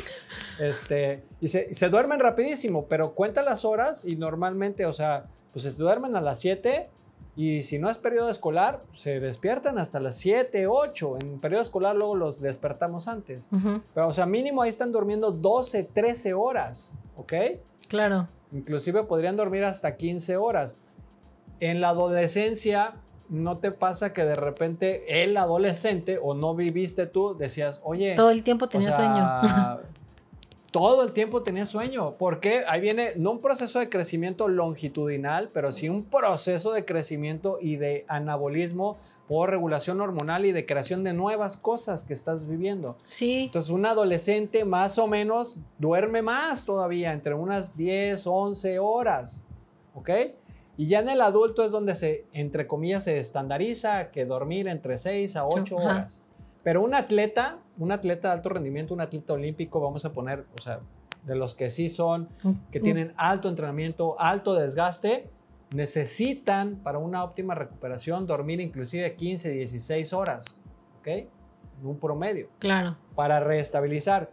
Este, 0.59 1.23
y 1.39 1.47
se, 1.47 1.73
se, 1.73 1.89
duermen 1.89 2.19
rapidísimo, 2.19 2.85
pero 2.87 3.13
cuenta 3.13 3.41
las 3.43 3.63
horas 3.63 4.03
y 4.03 4.15
normalmente, 4.15 4.85
o 4.85 4.93
sea, 4.93 5.25
pues 5.53 5.63
se 5.63 5.81
duermen 5.81 6.15
a 6.15 6.21
las 6.21 6.39
7 6.39 6.89
y 7.37 7.61
si 7.61 7.77
no 7.77 7.87
es 7.91 7.99
periodo 7.99 8.29
escolar, 8.31 8.81
se 8.93 9.19
despiertan 9.19 9.77
hasta 9.77 9.99
las 9.99 10.15
7, 10.17 10.65
8. 10.65 11.17
En 11.21 11.39
periodo 11.39 11.61
escolar 11.61 11.95
luego 11.95 12.15
los 12.15 12.41
despertamos 12.41 13.07
antes. 13.07 13.47
Pero, 13.93 14.07
o 14.07 14.11
sea, 14.11 14.25
mínimo 14.25 14.63
ahí 14.63 14.69
están 14.69 14.91
durmiendo 14.91 15.31
12, 15.31 15.83
13 15.83 16.33
horas, 16.33 16.93
¿ok? 17.15 17.33
Claro. 17.87 18.27
Inclusive 18.51 19.03
podrían 19.03 19.35
dormir 19.35 19.65
hasta 19.65 19.97
15 19.97 20.35
horas 20.35 20.77
en 21.59 21.79
la 21.79 21.89
adolescencia 21.89 22.95
no 23.29 23.57
te 23.57 23.71
pasa 23.71 24.13
que 24.13 24.23
de 24.23 24.33
repente 24.33 25.23
el 25.23 25.37
adolescente 25.37 26.19
o 26.21 26.33
no 26.33 26.55
viviste 26.55 27.07
tú 27.07 27.35
decías, 27.37 27.79
oye, 27.83 28.15
todo 28.15 28.31
el 28.31 28.43
tiempo 28.43 28.67
tenía 28.67 28.91
sueño. 28.91 29.41
todo 30.71 31.03
el 31.03 31.11
tiempo 31.11 31.43
tenía 31.43 31.65
sueño, 31.65 32.15
porque 32.17 32.63
ahí 32.67 32.81
viene 32.81 33.13
no 33.15 33.31
un 33.31 33.39
proceso 33.39 33.79
de 33.79 33.89
crecimiento 33.89 34.47
longitudinal, 34.47 35.49
pero 35.53 35.71
sí 35.71 35.89
un 35.89 36.03
proceso 36.03 36.71
de 36.71 36.85
crecimiento 36.85 37.57
y 37.61 37.77
de 37.77 38.05
anabolismo 38.07 38.97
por 39.27 39.49
regulación 39.49 39.99
hormonal 39.99 40.45
y 40.45 40.51
de 40.51 40.65
creación 40.65 41.03
de 41.03 41.13
nuevas 41.13 41.57
cosas 41.57 42.03
que 42.03 42.13
estás 42.13 42.47
viviendo. 42.47 42.97
Sí. 43.03 43.45
Entonces, 43.45 43.71
un 43.71 43.85
adolescente 43.85 44.63
más 44.63 44.97
o 44.99 45.07
menos 45.07 45.57
duerme 45.77 46.21
más 46.21 46.65
todavía, 46.65 47.11
entre 47.11 47.33
unas 47.33 47.75
10, 47.75 48.25
11 48.25 48.79
horas, 48.79 49.45
¿ok? 49.95 50.09
Y 50.77 50.87
ya 50.87 50.99
en 50.99 51.09
el 51.09 51.21
adulto 51.21 51.63
es 51.65 51.71
donde 51.71 51.95
se, 51.95 52.25
entre 52.33 52.67
comillas, 52.67 53.05
se 53.05 53.17
estandariza 53.17 54.11
que 54.11 54.25
dormir 54.25 54.67
entre 54.67 54.97
6 54.97 55.35
a 55.35 55.47
8 55.47 55.75
horas. 55.75 56.23
Pero 56.63 56.83
un 56.83 56.93
atleta, 56.93 57.57
un 57.77 57.91
atleta 57.91 58.27
de 58.27 58.35
alto 58.35 58.49
rendimiento, 58.49 58.93
un 58.93 59.01
atleta 59.01 59.33
olímpico, 59.33 59.81
vamos 59.81 60.05
a 60.05 60.13
poner, 60.13 60.45
o 60.57 60.61
sea, 60.61 60.79
de 61.25 61.35
los 61.35 61.55
que 61.55 61.69
sí 61.69 61.89
son, 61.89 62.29
que 62.71 62.79
tienen 62.79 63.13
alto 63.17 63.49
entrenamiento, 63.49 64.19
alto 64.19 64.53
desgaste, 64.53 65.29
necesitan 65.71 66.77
para 66.77 66.99
una 66.99 67.23
óptima 67.23 67.55
recuperación 67.55 68.25
dormir 68.25 68.61
inclusive 68.61 69.15
15, 69.15 69.51
16 69.51 70.13
horas, 70.13 70.63
¿ok? 70.99 71.27
Un 71.83 71.99
promedio. 71.99 72.49
Claro. 72.59 72.97
Para 73.15 73.39
reestabilizar. 73.39 74.31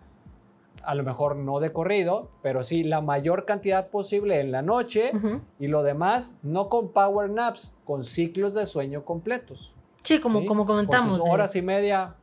A 0.87 0.95
lo 0.95 1.03
mejor 1.03 1.37
no 1.37 1.61
de 1.61 1.73
corrido, 1.73 2.31
pero 2.43 2.63
sí 2.63 2.85
la 2.85 3.01
mayor 3.01 3.45
cantidad 3.45 3.89
posible 3.89 4.41
en 4.41 4.53
la 4.53 4.63
noche 4.63 5.13
y 5.59 5.69
lo 5.69 5.83
demás 5.83 6.37
no 6.43 6.69
con 6.69 6.93
power 6.93 7.31
naps, 7.31 7.77
con 7.85 8.05
ciclos 8.05 8.55
de 8.55 8.67
sueño 8.67 9.05
completos. 9.05 9.75
Sí, 10.03 10.21
como, 10.21 10.45
como 10.45 10.67
comentamos. 10.67 11.21
horas 11.21 11.57
y 11.57 11.63
media 11.63 12.17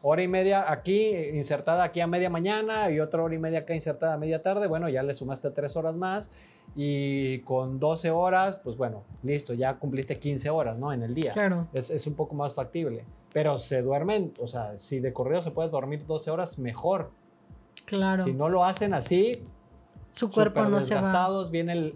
hora 0.00 0.22
y 0.22 0.28
media 0.28 0.70
aquí 0.70 1.12
insertada 1.34 1.82
aquí 1.82 2.00
a 2.00 2.06
media 2.06 2.30
mañana 2.30 2.90
y 2.90 3.00
otra 3.00 3.22
hora 3.22 3.34
y 3.34 3.38
media 3.38 3.60
acá 3.60 3.74
insertada 3.74 4.14
a 4.14 4.16
media 4.16 4.42
tarde, 4.42 4.66
bueno, 4.68 4.88
ya 4.88 5.02
le 5.02 5.12
sumaste 5.12 5.50
tres 5.50 5.76
horas 5.76 5.96
más 5.96 6.30
y 6.76 7.40
con 7.40 7.80
12 7.80 8.10
horas, 8.10 8.56
pues 8.56 8.76
bueno, 8.76 9.02
listo, 9.22 9.54
ya 9.54 9.74
cumpliste 9.74 10.16
15 10.16 10.50
horas, 10.50 10.78
¿no? 10.78 10.92
En 10.92 11.02
el 11.02 11.14
día. 11.14 11.32
Claro. 11.32 11.66
Es, 11.72 11.90
es 11.90 12.06
un 12.06 12.14
poco 12.14 12.34
más 12.34 12.54
factible. 12.54 13.04
Pero 13.32 13.58
se 13.58 13.82
duermen, 13.82 14.32
o 14.40 14.46
sea, 14.46 14.78
si 14.78 15.00
de 15.00 15.12
corrido 15.12 15.40
se 15.40 15.50
puede 15.50 15.68
dormir 15.68 16.06
12 16.06 16.30
horas, 16.30 16.58
mejor. 16.58 17.10
Claro. 17.88 18.22
Si 18.22 18.32
no 18.32 18.48
lo 18.48 18.64
hacen 18.64 18.92
así, 18.92 19.32
su 20.10 20.30
cuerpo 20.30 20.64
no 20.66 20.80
se 20.80 20.94
va. 20.94 21.48
Viene 21.50 21.72
el, 21.72 21.94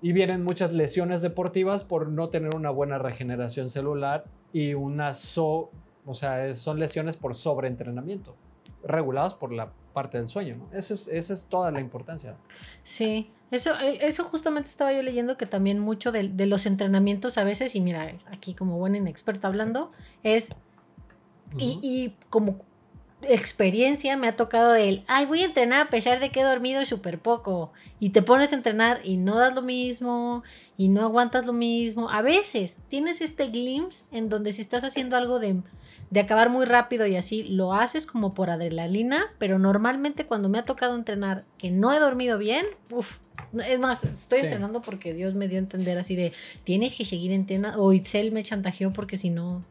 y 0.00 0.12
vienen 0.12 0.42
muchas 0.42 0.72
lesiones 0.72 1.20
deportivas 1.20 1.84
por 1.84 2.08
no 2.08 2.30
tener 2.30 2.56
una 2.56 2.70
buena 2.70 2.98
regeneración 2.98 3.68
celular 3.68 4.24
y 4.52 4.74
una 4.74 5.14
so 5.14 5.70
o 6.06 6.14
sea, 6.14 6.54
son 6.54 6.78
lesiones 6.78 7.16
por 7.16 7.34
sobreentrenamiento, 7.34 8.34
reguladas 8.82 9.34
por 9.34 9.52
la 9.52 9.70
parte 9.92 10.18
del 10.18 10.28
sueño, 10.28 10.56
¿no? 10.56 10.68
Esa 10.76 10.94
es, 10.94 11.08
esa 11.08 11.32
es 11.32 11.44
toda 11.46 11.70
la 11.70 11.80
importancia. 11.80 12.36
Sí, 12.82 13.30
eso, 13.50 13.78
eh, 13.80 13.98
eso 14.02 14.24
justamente 14.24 14.70
estaba 14.70 14.92
yo 14.92 15.02
leyendo 15.02 15.36
que 15.36 15.46
también 15.46 15.78
mucho 15.78 16.12
de, 16.12 16.28
de 16.28 16.46
los 16.46 16.66
entrenamientos 16.66 17.38
a 17.38 17.44
veces, 17.44 17.74
y 17.76 17.80
mira, 17.80 18.14
aquí 18.32 18.54
como 18.54 18.78
buen 18.78 18.94
inexperto 18.94 19.46
hablando, 19.46 19.92
es, 20.22 20.50
y, 21.58 21.78
y 21.82 22.16
como 22.30 22.58
experiencia 23.22 24.16
me 24.16 24.28
ha 24.28 24.36
tocado 24.36 24.74
el, 24.74 25.02
ay, 25.06 25.26
voy 25.26 25.42
a 25.42 25.46
entrenar 25.46 25.86
a 25.86 25.90
pesar 25.90 26.20
de 26.20 26.30
que 26.30 26.40
he 26.40 26.44
dormido 26.44 26.84
súper 26.84 27.18
poco. 27.18 27.72
Y 27.98 28.10
te 28.10 28.22
pones 28.22 28.52
a 28.52 28.56
entrenar 28.56 29.00
y 29.04 29.16
no 29.16 29.38
das 29.38 29.54
lo 29.54 29.62
mismo 29.62 30.42
y 30.76 30.88
no 30.88 31.02
aguantas 31.02 31.46
lo 31.46 31.52
mismo. 31.52 32.10
A 32.10 32.22
veces 32.22 32.78
tienes 32.88 33.20
este 33.20 33.48
glimpse 33.48 34.04
en 34.12 34.28
donde 34.28 34.52
si 34.52 34.62
estás 34.62 34.84
haciendo 34.84 35.16
algo 35.16 35.38
de 35.38 35.62
de 36.10 36.20
acabar 36.20 36.50
muy 36.50 36.66
rápido 36.66 37.06
y 37.06 37.16
así, 37.16 37.44
lo 37.44 37.72
haces 37.72 38.04
como 38.04 38.34
por 38.34 38.50
adrenalina, 38.50 39.32
pero 39.38 39.58
normalmente 39.58 40.26
cuando 40.26 40.48
me 40.48 40.58
ha 40.58 40.64
tocado 40.64 40.96
entrenar 40.96 41.44
que 41.56 41.70
no 41.70 41.92
he 41.92 42.00
dormido 42.00 42.36
bien, 42.36 42.66
uff, 42.90 43.18
es 43.64 43.78
más, 43.78 44.04
estoy 44.04 44.40
entrenando 44.40 44.82
porque 44.82 45.14
Dios 45.14 45.34
me 45.34 45.46
dio 45.46 45.58
a 45.58 45.60
entender 45.60 45.98
así 45.98 46.16
de, 46.16 46.32
tienes 46.64 46.96
que 46.96 47.04
seguir 47.04 47.30
entrenando, 47.30 47.80
o 47.80 47.92
Itzel 47.92 48.32
me 48.32 48.42
chantajeó 48.42 48.92
porque 48.92 49.16
si 49.16 49.30
no, 49.30 49.64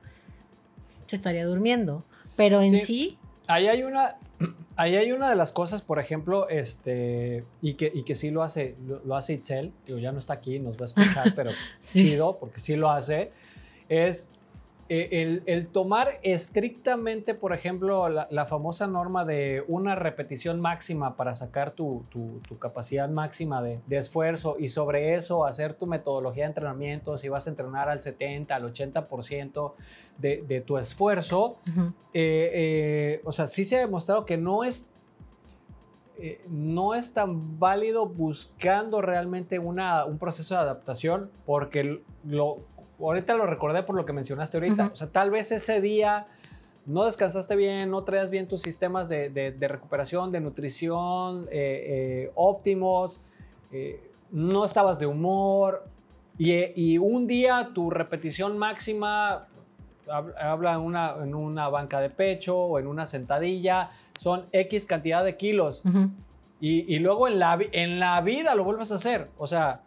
se 1.07 1.17
estaría 1.17 1.45
durmiendo. 1.45 2.05
Pero 2.37 2.61
en 2.61 2.77
sí... 2.77 3.17
ahí 3.49 3.67
hay 3.67 3.83
una, 3.83 4.15
ahí 4.75 4.95
hay 4.95 5.11
una 5.11 5.29
de 5.29 5.35
las 5.35 5.51
cosas, 5.51 5.81
por 5.81 5.99
ejemplo, 5.99 6.47
este, 6.49 7.43
y 7.61 7.73
que, 7.73 7.91
y 7.93 8.03
que 8.03 8.15
sí 8.15 8.29
lo 8.29 8.43
hace, 8.43 8.75
lo, 9.03 9.15
hace 9.15 9.33
Itzel, 9.33 9.73
digo, 9.85 9.97
ya 9.97 10.11
no 10.11 10.19
está 10.19 10.33
aquí, 10.33 10.59
nos 10.59 10.77
va 10.77 10.83
a 10.83 10.85
escuchar, 10.85 11.33
pero 11.35 11.51
sí. 11.81 12.17
porque 12.39 12.59
sí 12.59 12.75
lo 12.75 12.91
hace, 12.91 13.31
es 13.89 14.31
eh, 14.91 15.43
el, 15.45 15.67
tomar 15.67 16.19
estrictamente, 16.23 17.35
por 17.35 17.53
ejemplo, 17.53 18.09
la, 18.09 18.45
famosa 18.47 18.87
norma 18.87 19.23
de 19.23 19.63
una 19.67 19.93
repetición 19.93 20.59
máxima 20.59 21.15
para 21.15 21.35
sacar 21.35 21.71
tu, 21.71 22.03
capacidad 22.57 23.07
máxima 23.07 23.61
de, 23.61 23.79
esfuerzo 23.91 24.55
y 24.57 24.69
sobre 24.69 25.13
eso 25.13 25.45
hacer 25.45 25.75
tu 25.75 25.85
metodología 25.85 26.45
de 26.45 26.49
entrenamiento, 26.49 27.19
si 27.19 27.29
vas 27.29 27.45
a 27.45 27.51
entrenar 27.51 27.87
al 27.87 28.01
70, 28.01 28.55
al 28.55 28.63
80% 28.73 29.73
de, 30.17 30.43
de 30.47 30.61
tu 30.61 30.79
esfuerzo, 30.79 31.57
eh, 31.67 32.49
eh, 32.53 33.21
o 33.25 33.31
sea, 33.31 33.45
sí 33.45 33.65
se 33.65 33.77
ha 33.77 33.81
demostrado 33.81 34.25
que 34.25 34.37
no 34.37 34.63
es 34.63 34.91
no 36.49 36.95
es 36.95 37.13
tan 37.13 37.59
válido 37.59 38.05
buscando 38.05 39.01
realmente 39.01 39.57
una, 39.57 40.03
un 40.03 40.17
proceso 40.17 40.53
de 40.53 40.59
adaptación 40.59 41.31
porque 41.45 42.01
lo, 42.25 42.57
ahorita 42.99 43.35
lo 43.35 43.45
recordé 43.45 43.83
por 43.83 43.95
lo 43.95 44.05
que 44.05 44.13
mencionaste 44.13 44.57
ahorita. 44.57 44.89
O 44.93 44.95
sea, 44.95 45.11
tal 45.11 45.31
vez 45.31 45.51
ese 45.51 45.81
día 45.81 46.27
no 46.85 47.05
descansaste 47.05 47.55
bien, 47.55 47.89
no 47.91 48.03
traías 48.03 48.29
bien 48.29 48.47
tus 48.47 48.61
sistemas 48.61 49.09
de, 49.09 49.55
recuperación, 49.59 50.31
de 50.31 50.39
nutrición 50.39 51.47
eh, 51.51 51.51
eh, 51.51 52.31
óptimos, 52.35 53.21
eh, 53.71 54.11
no 54.31 54.65
estabas 54.65 54.99
de 54.99 55.05
humor 55.05 55.85
y, 56.37 56.97
un 56.97 57.27
día 57.27 57.71
tu 57.73 57.89
repetición 57.89 58.57
máxima, 58.57 59.47
habla 60.39 60.73
en 60.73 60.79
una, 60.79 61.15
en 61.21 61.35
una, 61.35 61.67
banca 61.67 61.99
de 61.99 62.09
pecho 62.09 62.57
o 62.57 62.79
en 62.79 62.87
una 62.87 63.05
sentadilla, 63.05 63.91
son 64.17 64.45
X 64.51 64.85
cantidad 64.85 65.23
de 65.23 65.35
kilos. 65.35 65.83
y, 66.61 66.95
y, 66.95 66.99
luego 66.99 67.27
en 67.27 67.39
la, 67.39 67.59
en 67.71 67.99
la 67.99 68.21
vida 68.21 68.55
lo 68.55 68.63
vuelves 68.63 68.91
a 68.91 68.95
hacer. 68.95 69.29
O 69.37 69.47
sea, 69.47 69.81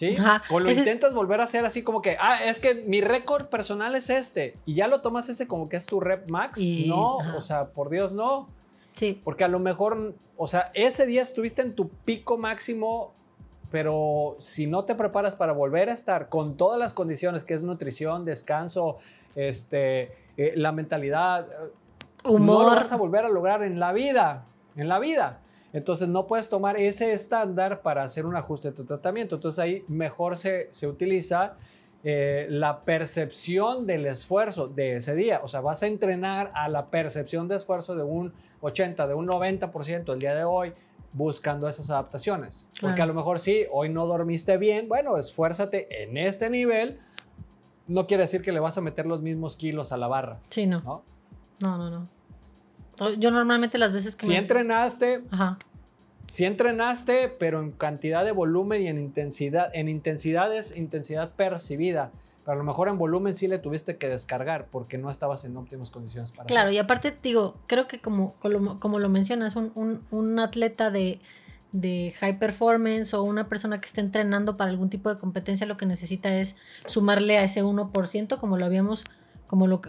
¿Sí? 0.00 0.14
O 0.48 0.60
lo 0.60 0.70
intentas 0.70 1.12
volver 1.12 1.42
a 1.42 1.44
hacer 1.44 1.66
así 1.66 1.82
como 1.82 2.00
que, 2.00 2.16
ah, 2.18 2.42
es 2.42 2.58
que 2.58 2.74
mi 2.74 3.02
récord 3.02 3.48
personal 3.48 3.94
es 3.94 4.08
este. 4.08 4.56
Y 4.64 4.72
ya 4.72 4.88
lo 4.88 5.02
tomas 5.02 5.28
ese 5.28 5.46
como 5.46 5.68
que 5.68 5.76
es 5.76 5.84
tu 5.84 6.00
rep 6.00 6.30
max. 6.30 6.58
no, 6.86 7.16
o 7.16 7.40
sea, 7.42 7.66
por 7.66 7.90
Dios, 7.90 8.10
no. 8.10 8.48
Sí. 8.92 9.20
Porque 9.22 9.44
a 9.44 9.48
lo 9.48 9.58
mejor, 9.58 10.14
o 10.38 10.46
sea, 10.46 10.70
ese 10.72 11.04
día 11.04 11.20
estuviste 11.20 11.60
en 11.60 11.74
tu 11.74 11.90
pico 11.90 12.38
máximo, 12.38 13.12
pero 13.70 14.36
si 14.38 14.66
no 14.66 14.86
te 14.86 14.94
preparas 14.94 15.36
para 15.36 15.52
volver 15.52 15.90
a 15.90 15.92
estar 15.92 16.30
con 16.30 16.56
todas 16.56 16.78
las 16.78 16.94
condiciones, 16.94 17.44
que 17.44 17.52
es 17.52 17.62
nutrición, 17.62 18.24
descanso, 18.24 19.00
este, 19.36 20.12
eh, 20.38 20.54
la 20.56 20.72
mentalidad, 20.72 21.46
humor, 22.24 22.64
no 22.64 22.70
lo 22.70 22.76
vas 22.76 22.90
a 22.90 22.96
volver 22.96 23.26
a 23.26 23.28
lograr 23.28 23.62
en 23.64 23.78
la 23.78 23.92
vida, 23.92 24.46
en 24.76 24.88
la 24.88 24.98
vida. 24.98 25.40
Entonces 25.72 26.08
no 26.08 26.26
puedes 26.26 26.48
tomar 26.48 26.76
ese 26.78 27.12
estándar 27.12 27.82
para 27.82 28.02
hacer 28.02 28.26
un 28.26 28.36
ajuste 28.36 28.70
de 28.70 28.76
tu 28.76 28.84
tratamiento. 28.84 29.36
Entonces 29.36 29.58
ahí 29.58 29.84
mejor 29.88 30.36
se, 30.36 30.68
se 30.72 30.86
utiliza 30.86 31.54
eh, 32.02 32.46
la 32.48 32.80
percepción 32.80 33.86
del 33.86 34.06
esfuerzo 34.06 34.68
de 34.68 34.96
ese 34.96 35.14
día. 35.14 35.40
O 35.44 35.48
sea, 35.48 35.60
vas 35.60 35.82
a 35.82 35.86
entrenar 35.86 36.50
a 36.54 36.68
la 36.68 36.86
percepción 36.86 37.46
de 37.46 37.56
esfuerzo 37.56 37.94
de 37.94 38.02
un 38.02 38.32
80, 38.62 39.06
de 39.06 39.14
un 39.14 39.28
90% 39.28 40.12
el 40.12 40.18
día 40.18 40.34
de 40.34 40.44
hoy 40.44 40.72
buscando 41.12 41.68
esas 41.68 41.90
adaptaciones. 41.90 42.66
Porque 42.80 43.02
a 43.02 43.06
lo 43.06 43.14
mejor 43.14 43.38
sí, 43.38 43.66
hoy 43.70 43.90
no 43.90 44.06
dormiste 44.06 44.56
bien, 44.56 44.88
bueno, 44.88 45.18
esfuérzate 45.18 46.02
en 46.04 46.16
este 46.16 46.48
nivel. 46.50 47.00
No 47.86 48.06
quiere 48.06 48.22
decir 48.22 48.42
que 48.42 48.52
le 48.52 48.60
vas 48.60 48.78
a 48.78 48.80
meter 48.80 49.06
los 49.06 49.20
mismos 49.20 49.56
kilos 49.56 49.92
a 49.92 49.96
la 49.96 50.06
barra. 50.06 50.38
Sí, 50.48 50.66
no. 50.66 50.80
No, 50.82 51.02
no, 51.60 51.76
no. 51.76 51.90
no. 51.90 52.19
Yo 53.18 53.30
normalmente 53.30 53.78
las 53.78 53.92
veces 53.92 54.16
que... 54.16 54.26
Si 54.26 54.34
entrenaste, 54.34 55.22
Ajá. 55.30 55.58
si 56.26 56.44
entrenaste, 56.44 57.28
pero 57.28 57.60
en 57.60 57.72
cantidad 57.72 58.24
de 58.24 58.32
volumen 58.32 58.82
y 58.82 58.88
en 58.88 58.98
intensidad, 58.98 59.70
en 59.74 59.88
intensidad 59.88 60.54
es 60.54 60.76
intensidad 60.76 61.30
percibida. 61.30 62.10
Pero 62.44 62.54
a 62.54 62.56
lo 62.56 62.64
mejor 62.64 62.88
en 62.88 62.98
volumen 62.98 63.34
sí 63.34 63.48
le 63.48 63.58
tuviste 63.58 63.96
que 63.96 64.08
descargar 64.08 64.66
porque 64.70 64.98
no 64.98 65.10
estabas 65.10 65.44
en 65.44 65.56
óptimas 65.56 65.90
condiciones 65.90 66.30
para 66.30 66.46
Claro, 66.46 66.70
y 66.70 66.78
aparte, 66.78 67.16
digo, 67.22 67.56
creo 67.66 67.86
que 67.86 68.00
como, 68.00 68.34
como, 68.78 68.98
lo 68.98 69.08
mencionas, 69.08 69.56
un, 69.56 70.02
un, 70.10 70.38
atleta 70.38 70.90
de, 70.90 71.20
de, 71.72 72.14
high 72.18 72.38
performance 72.38 73.12
o 73.12 73.22
una 73.22 73.48
persona 73.48 73.78
que 73.78 73.86
esté 73.86 74.00
entrenando 74.00 74.56
para 74.56 74.70
algún 74.70 74.88
tipo 74.88 75.10
de 75.10 75.18
competencia 75.18 75.66
lo 75.66 75.76
que 75.76 75.84
necesita 75.84 76.34
es 76.34 76.56
sumarle 76.86 77.36
a 77.36 77.44
ese 77.44 77.62
1%, 77.62 78.38
como 78.38 78.56
lo 78.56 78.64
habíamos 78.64 79.04
como 79.50 79.66
lo, 79.66 79.82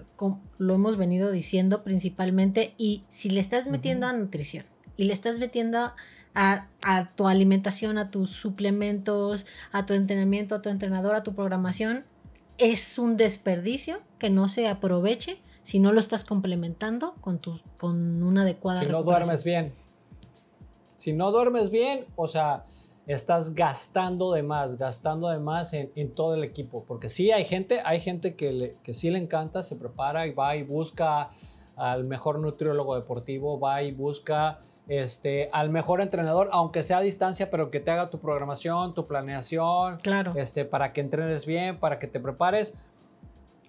lo 0.57 0.73
hemos 0.73 0.97
venido 0.97 1.29
diciendo 1.29 1.83
principalmente, 1.83 2.73
y 2.79 3.03
si 3.09 3.29
le 3.29 3.39
estás 3.39 3.67
metiendo 3.67 4.07
a 4.07 4.13
nutrición 4.13 4.65
y 4.97 5.03
le 5.03 5.13
estás 5.13 5.37
metiendo 5.37 5.93
a, 6.33 6.67
a 6.83 7.11
tu 7.13 7.27
alimentación, 7.27 7.99
a 7.99 8.09
tus 8.09 8.31
suplementos, 8.31 9.45
a 9.71 9.85
tu 9.85 9.93
entrenamiento, 9.93 10.55
a 10.55 10.63
tu 10.63 10.69
entrenador, 10.69 11.13
a 11.13 11.21
tu 11.21 11.35
programación, 11.35 12.05
es 12.57 12.97
un 12.97 13.17
desperdicio 13.17 14.01
que 14.17 14.31
no 14.31 14.49
se 14.49 14.67
aproveche 14.67 15.37
si 15.61 15.77
no 15.77 15.91
lo 15.91 15.99
estás 15.99 16.23
complementando 16.23 17.13
con, 17.21 17.37
tu, 17.37 17.61
con 17.77 18.23
una 18.23 18.41
adecuada 18.41 18.79
Si 18.79 18.87
no 18.87 19.03
duermes 19.03 19.43
bien. 19.43 19.73
Si 20.95 21.13
no 21.13 21.29
duermes 21.29 21.69
bien, 21.69 22.05
o 22.15 22.25
sea, 22.25 22.65
estás 23.11 23.53
gastando 23.55 24.31
de 24.33 24.43
más, 24.43 24.77
gastando 24.77 25.29
de 25.29 25.39
más 25.39 25.73
en, 25.73 25.91
en 25.95 26.11
todo 26.13 26.35
el 26.35 26.43
equipo. 26.43 26.83
Porque 26.87 27.09
sí 27.09 27.31
hay 27.31 27.45
gente, 27.45 27.79
hay 27.85 27.99
gente 27.99 28.35
que, 28.35 28.51
le- 28.53 28.75
que 28.83 28.93
sí 28.93 29.09
le 29.09 29.17
encanta, 29.19 29.63
se 29.63 29.75
prepara 29.75 30.27
y 30.27 30.31
va 30.31 30.55
y 30.55 30.63
busca 30.63 31.29
al 31.75 32.03
mejor 32.03 32.39
nutriólogo 32.39 32.95
deportivo, 32.95 33.59
va 33.59 33.81
y 33.83 33.91
busca 33.91 34.59
este, 34.87 35.49
al 35.53 35.69
mejor 35.69 36.03
entrenador, 36.03 36.49
aunque 36.51 36.83
sea 36.83 36.97
a 36.97 37.01
distancia, 37.01 37.49
pero 37.49 37.69
que 37.69 37.79
te 37.79 37.91
haga 37.91 38.09
tu 38.09 38.19
programación, 38.19 38.93
tu 38.93 39.05
planeación, 39.07 39.97
Claro. 39.99 40.33
este, 40.35 40.65
para 40.65 40.91
que 40.91 41.01
entrenes 41.01 41.45
bien, 41.45 41.79
para 41.79 41.97
que 41.97 42.07
te 42.07 42.19
prepares. 42.19 42.73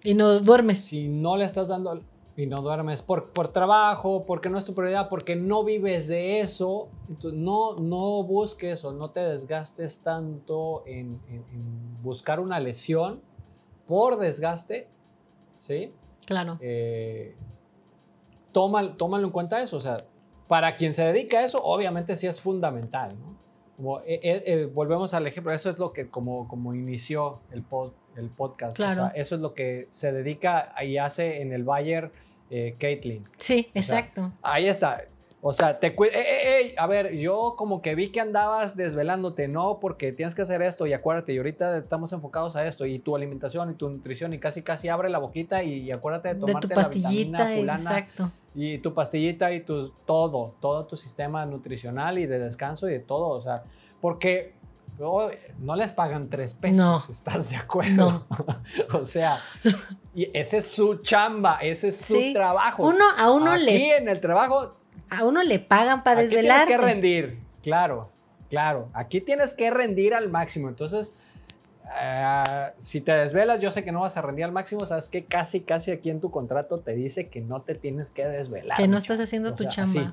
Y 0.03 0.15
no 0.15 0.39
duermes. 0.39 0.83
Si 0.83 1.07
no 1.07 1.37
le 1.37 1.45
estás 1.45 1.69
dando 1.69 1.99
y 2.35 2.47
no 2.47 2.61
duermes 2.61 3.01
por, 3.03 3.29
por 3.29 3.49
trabajo, 3.49 4.25
porque 4.25 4.49
no 4.49 4.57
es 4.57 4.65
tu 4.65 4.73
prioridad, 4.73 5.07
porque 5.09 5.35
no 5.35 5.63
vives 5.63 6.07
de 6.07 6.39
eso, 6.39 6.89
entonces 7.07 7.39
no, 7.39 7.75
no 7.75 8.23
busques 8.23 8.83
o 8.85 8.91
no 8.91 9.11
te 9.11 9.19
desgastes 9.19 10.01
tanto 10.01 10.83
en, 10.87 11.19
en- 11.27 11.45
en 11.51 12.01
buscar 12.03 12.39
una 12.39 12.59
lesión 12.59 13.21
por 13.87 14.17
desgaste, 14.17 14.87
¿sí? 15.57 15.93
Claro. 16.25 16.57
Eh, 16.61 17.35
tómalo, 18.51 18.95
tómalo 18.95 19.25
en 19.27 19.31
cuenta 19.31 19.61
eso, 19.61 19.77
o 19.77 19.81
sea, 19.81 19.97
para 20.47 20.75
quien 20.75 20.93
se 20.93 21.03
dedica 21.03 21.39
a 21.39 21.43
eso, 21.43 21.59
obviamente 21.63 22.15
sí 22.15 22.27
es 22.27 22.39
fundamental, 22.39 23.09
¿no? 23.19 23.33
Como, 23.75 23.99
eh, 24.01 24.19
eh, 24.21 24.43
eh, 24.45 24.65
volvemos 24.71 25.13
al 25.15 25.25
ejemplo, 25.25 25.51
eso 25.51 25.69
es 25.69 25.79
lo 25.79 25.93
que 25.93 26.07
como, 26.07 26.47
como 26.47 26.75
inició 26.75 27.39
el, 27.51 27.67
pod- 27.67 27.93
el 28.15 28.29
podcast, 28.29 28.79
o 28.79 28.83
sea, 28.83 28.93
Claro. 28.93 29.11
eso 29.15 29.35
es 29.35 29.41
lo 29.41 29.53
que 29.55 29.87
se 29.89 30.11
dedica 30.11 30.73
y 30.83 30.97
hace 30.97 31.41
en 31.41 31.53
el 31.53 31.63
Bayer 31.63 32.11
eh, 32.49 32.75
Caitlin. 32.79 33.23
Sí, 33.37 33.67
O 33.69 33.81
sea, 33.81 33.99
exacto. 33.99 34.31
Ahí 34.41 34.67
está. 34.67 35.03
O 35.45 35.51
sea, 35.51 35.77
te 35.77 35.93
cuidas. 35.93 36.15
a 36.77 36.87
ver, 36.87 37.17
yo 37.17 37.55
como 37.57 37.81
que 37.81 37.95
vi 37.95 38.13
que 38.13 38.21
andabas 38.21 38.77
desvelándote, 38.77 39.49
no, 39.49 39.79
porque 39.81 40.13
tienes 40.13 40.35
que 40.35 40.43
hacer 40.43 40.61
esto 40.61 40.87
y 40.87 40.93
acuérdate, 40.93 41.33
y 41.33 41.37
ahorita 41.37 41.77
estamos 41.77 42.13
enfocados 42.13 42.55
a 42.55 42.65
esto, 42.65 42.85
y 42.85 42.99
tu 42.99 43.13
alimentación 43.13 43.71
y 43.71 43.73
tu 43.73 43.89
nutrición, 43.89 44.33
y 44.33 44.39
casi 44.39 44.61
casi 44.61 44.87
abre 44.87 45.09
la 45.09 45.17
boquita 45.17 45.61
y, 45.61 45.79
y 45.81 45.91
acuérdate 45.91 46.29
de 46.29 46.35
de 46.35 46.39
tomarte 46.39 46.69
tu 46.69 46.73
la 46.73 46.87
vitamina 46.87 47.37
pastillita, 47.39 47.55
fulana 47.57 47.73
exacto. 47.73 48.31
y 48.55 48.77
tu 48.77 48.93
pastillita 48.93 49.51
y 49.51 49.59
tu 49.59 49.89
todo, 50.05 50.55
todo 50.61 50.85
tu 50.85 50.95
sistema 50.95 51.45
nutricional 51.45 52.19
y 52.19 52.25
de 52.25 52.39
descanso 52.39 52.87
y 52.87 52.93
de 52.93 52.99
todo, 52.99 53.27
o 53.27 53.41
sea, 53.41 53.63
porque 53.99 54.53
no 54.99 55.75
les 55.75 55.91
pagan 55.91 56.29
tres 56.29 56.53
pesos, 56.53 56.77
No. 56.77 57.03
¿estás 57.09 57.49
de 57.49 57.55
acuerdo? 57.57 58.25
o 58.93 59.03
sea, 59.03 59.39
y 60.13 60.29
ese 60.37 60.57
es 60.57 60.67
su 60.67 60.95
chamba, 60.97 61.57
ese 61.61 61.89
es 61.89 61.99
su 61.99 62.15
Sí. 62.15 62.33
trabajo. 62.33 62.83
Uno 62.87 63.03
a 63.17 63.31
uno 63.31 63.51
Aquí 63.51 63.65
le 63.65 63.97
en 63.97 64.09
el 64.09 64.19
trabajo 64.19 64.75
a 65.09 65.25
uno 65.25 65.43
le 65.43 65.59
pagan 65.59 66.03
para 66.03 66.21
Aquí 66.21 66.29
desvelarse. 66.29 66.65
tienes 66.67 66.85
que 66.85 66.91
rendir, 66.93 67.39
claro, 67.61 68.09
claro. 68.49 68.89
Aquí 68.93 69.21
tienes 69.21 69.53
que 69.53 69.69
rendir 69.69 70.13
al 70.15 70.29
máximo. 70.29 70.69
Entonces, 70.69 71.13
eh, 72.01 72.71
si 72.77 73.01
te 73.01 73.11
desvelas, 73.11 73.61
yo 73.61 73.69
sé 73.69 73.83
que 73.83 73.91
no 73.91 74.01
vas 74.01 74.17
a 74.17 74.21
rendir 74.21 74.45
al 74.45 74.51
máximo. 74.51 74.85
Sabes 74.85 75.09
que 75.09 75.25
casi, 75.25 75.61
casi 75.61 75.91
aquí 75.91 76.09
en 76.09 76.19
tu 76.19 76.31
contrato 76.31 76.79
te 76.79 76.93
dice 76.93 77.27
que 77.29 77.41
no 77.41 77.61
te 77.61 77.75
tienes 77.75 78.09
que 78.11 78.25
desvelar. 78.25 78.77
que 78.77 78.87
no 78.87 78.97
estás 78.97 79.19
haciendo 79.19 79.49
O 79.49 79.53
tu 79.55 79.63
sea, 79.63 79.71
chamba. 79.71 80.01
así. 80.01 80.09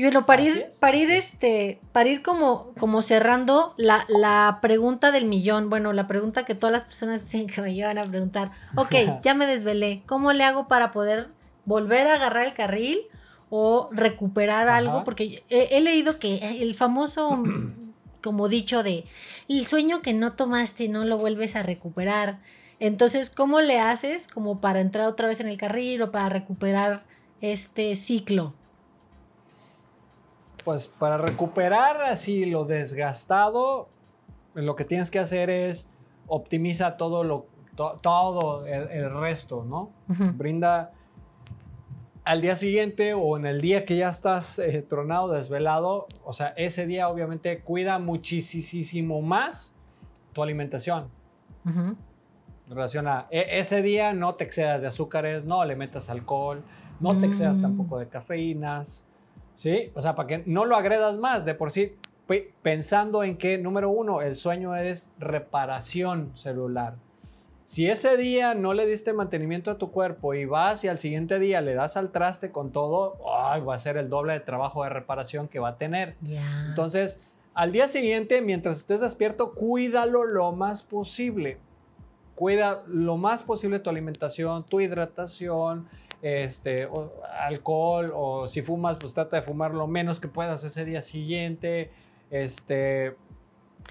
Y 0.00 0.02
bueno, 0.02 0.24
para 0.24 0.40
ir, 0.40 0.66
es. 0.70 0.76
para 0.76 0.96
ir 0.96 1.10
este, 1.10 1.78
para 1.92 2.08
ir 2.08 2.22
como, 2.22 2.72
como 2.78 3.02
cerrando 3.02 3.74
la, 3.76 4.06
la 4.08 4.60
pregunta 4.62 5.10
del 5.10 5.26
millón, 5.26 5.68
bueno, 5.68 5.92
la 5.92 6.06
pregunta 6.06 6.46
que 6.46 6.54
todas 6.54 6.72
las 6.72 6.86
personas 6.86 7.20
dicen 7.24 7.48
que 7.48 7.60
me 7.60 7.74
llevan 7.74 7.98
a 7.98 8.06
preguntar, 8.06 8.50
ok, 8.76 8.94
ya 9.22 9.34
me 9.34 9.44
desvelé, 9.44 10.02
¿cómo 10.06 10.32
le 10.32 10.44
hago 10.44 10.68
para 10.68 10.90
poder 10.90 11.28
volver 11.66 12.06
a 12.06 12.14
agarrar 12.14 12.46
el 12.46 12.54
carril 12.54 12.98
o 13.50 13.90
recuperar 13.92 14.68
Ajá. 14.68 14.78
algo? 14.78 15.04
Porque 15.04 15.44
he, 15.50 15.76
he 15.76 15.82
leído 15.82 16.18
que 16.18 16.62
el 16.62 16.74
famoso, 16.74 17.44
como 18.22 18.48
dicho 18.48 18.82
de, 18.82 19.04
el 19.50 19.66
sueño 19.66 20.00
que 20.00 20.14
no 20.14 20.32
tomaste 20.32 20.88
no 20.88 21.04
lo 21.04 21.18
vuelves 21.18 21.56
a 21.56 21.62
recuperar. 21.62 22.38
Entonces, 22.78 23.28
¿cómo 23.28 23.60
le 23.60 23.80
haces 23.80 24.28
como 24.28 24.62
para 24.62 24.80
entrar 24.80 25.08
otra 25.08 25.28
vez 25.28 25.40
en 25.40 25.48
el 25.48 25.58
carril 25.58 26.00
o 26.00 26.10
para 26.10 26.30
recuperar 26.30 27.04
este 27.42 27.96
ciclo? 27.96 28.54
Pues 30.64 30.88
para 30.88 31.16
recuperar 31.18 32.02
así 32.02 32.44
lo 32.46 32.64
desgastado, 32.64 33.88
lo 34.54 34.76
que 34.76 34.84
tienes 34.84 35.10
que 35.10 35.18
hacer 35.18 35.48
es 35.50 35.88
optimiza 36.26 36.96
todo 36.96 37.24
lo 37.24 37.46
to- 37.76 37.96
todo 38.02 38.66
el, 38.66 38.88
el 38.90 39.10
resto, 39.20 39.64
¿no? 39.64 39.90
Brinda 40.34 40.92
al 42.24 42.42
día 42.42 42.54
siguiente 42.54 43.14
o 43.14 43.36
en 43.38 43.46
el 43.46 43.60
día 43.60 43.84
que 43.84 43.96
ya 43.96 44.08
estás 44.08 44.58
eh, 44.58 44.82
tronado, 44.82 45.28
desvelado, 45.32 46.06
o 46.24 46.32
sea, 46.32 46.48
ese 46.56 46.86
día 46.86 47.08
obviamente 47.08 47.60
cuida 47.60 47.98
muchísimo 47.98 49.22
más 49.22 49.74
tu 50.32 50.42
alimentación. 50.42 51.08
Ujú. 51.64 51.80
En 52.68 52.76
relación 52.76 53.08
a 53.08 53.26
e- 53.30 53.58
ese 53.58 53.82
día 53.82 54.12
no 54.12 54.34
te 54.34 54.44
excedas 54.44 54.82
de 54.82 54.88
azúcares, 54.88 55.44
no 55.44 55.64
le 55.64 55.74
metas 55.74 56.10
alcohol, 56.10 56.62
no 57.00 57.18
te 57.18 57.26
excedas 57.26 57.58
Mm. 57.58 57.62
tampoco 57.62 57.98
de 57.98 58.06
cafeínas, 58.08 59.06
¿sí? 59.60 59.92
O 59.94 60.00
sea, 60.00 60.14
para 60.14 60.26
que 60.26 60.42
no 60.46 60.64
lo 60.64 60.74
agredas 60.74 61.18
más 61.18 61.44
de 61.44 61.54
por 61.54 61.70
sí, 61.70 61.92
pe- 62.26 62.54
pensando 62.62 63.22
en 63.24 63.36
que, 63.36 63.58
número 63.58 63.90
uno, 63.90 64.22
el 64.22 64.34
sueño 64.34 64.74
es 64.74 65.12
reparación 65.18 66.32
celular. 66.34 66.94
Si 67.64 67.86
ese 67.86 68.16
día 68.16 68.54
no 68.54 68.72
le 68.72 68.86
diste 68.86 69.12
mantenimiento 69.12 69.70
a 69.70 69.76
tu 69.76 69.90
cuerpo 69.90 70.32
y 70.32 70.46
vas 70.46 70.82
y 70.84 70.88
al 70.88 70.98
siguiente 70.98 71.38
día 71.38 71.60
le 71.60 71.74
das 71.74 71.98
al 71.98 72.10
traste 72.10 72.50
con 72.50 72.72
todo, 72.72 73.18
ay, 73.44 73.60
va 73.60 73.74
a 73.74 73.78
ser 73.78 73.98
el 73.98 74.08
doble 74.08 74.32
de 74.32 74.40
trabajo 74.40 74.82
de 74.82 74.88
reparación 74.88 75.46
que 75.46 75.58
va 75.58 75.68
a 75.68 75.76
tener. 75.76 76.16
Ya. 76.22 76.64
Entonces, 76.68 77.20
al 77.52 77.70
día 77.70 77.86
siguiente, 77.86 78.40
mientras 78.40 78.78
estés 78.78 79.02
despierto, 79.02 79.52
cuídalo 79.52 80.24
lo 80.24 80.52
más 80.52 80.82
posible. 80.82 81.58
Cuida 82.34 82.82
lo 82.86 83.18
más 83.18 83.42
posible 83.42 83.78
tu 83.78 83.90
alimentación, 83.90 84.64
tu 84.64 84.80
hidratación, 84.80 85.86
este, 86.22 86.86
o- 86.86 87.12
alcohol, 87.38 88.12
o 88.14 88.46
si 88.48 88.62
fumas, 88.62 88.96
pues 88.98 89.14
trata 89.14 89.36
de 89.36 89.42
fumar 89.42 89.72
lo 89.74 89.86
menos 89.86 90.20
que 90.20 90.28
puedas 90.28 90.62
ese 90.64 90.84
día 90.84 91.02
siguiente. 91.02 91.90
Este, 92.30 93.14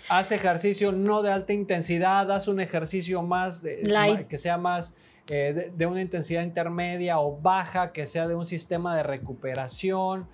haz 0.10 0.32
ejercicio 0.32 0.92
no 0.92 1.22
de 1.22 1.32
alta 1.32 1.54
intensidad, 1.54 2.32
haz 2.32 2.48
un 2.48 2.60
ejercicio 2.60 3.22
más 3.22 3.62
de- 3.62 3.82
Light. 3.84 4.28
que 4.28 4.38
sea 4.38 4.58
más 4.58 4.96
eh, 5.32 5.54
de, 5.54 5.72
de 5.76 5.86
una 5.86 6.02
intensidad 6.02 6.42
intermedia 6.44 7.20
o 7.20 7.38
baja, 7.40 7.92
que 7.92 8.06
sea 8.06 8.28
de 8.28 8.36
un 8.36 8.46
sistema 8.46 8.96
de 8.96 9.04
recuperación. 9.04 10.28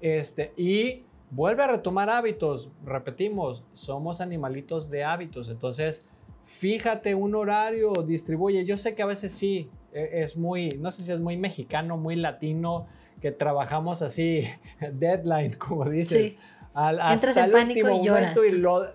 Este, 0.00 0.52
y 0.56 1.02
vuelve 1.30 1.64
a 1.64 1.66
retomar 1.66 2.08
hábitos. 2.08 2.70
Repetimos, 2.84 3.64
somos 3.74 4.20
animalitos 4.20 4.88
de 4.90 5.04
hábitos. 5.04 5.48
Entonces, 5.50 6.06
fíjate 6.46 7.14
un 7.14 7.34
horario, 7.34 7.92
distribuye. 8.06 8.64
Yo 8.64 8.76
sé 8.78 8.94
que 8.94 9.02
a 9.02 9.06
veces 9.06 9.32
sí, 9.32 9.68
es 9.92 10.36
muy, 10.36 10.68
no 10.80 10.90
sé 10.90 11.02
si 11.02 11.12
es 11.12 11.20
muy 11.20 11.36
mexicano, 11.36 11.96
muy 11.96 12.16
latino, 12.16 12.86
que 13.20 13.32
trabajamos 13.32 14.02
así, 14.02 14.44
deadline, 14.92 15.54
como 15.54 15.84
dices. 15.88 16.32
Sí. 16.32 16.38
Al, 16.74 16.96
Entras 16.96 17.24
hasta 17.36 17.40
en 17.40 17.46
el 17.46 17.52
pánico 17.52 17.80
último 17.88 18.02
y 18.02 18.06
lloras. 18.06 18.36
momento 18.36 18.44
y 18.44 18.58
lo, 18.60 18.86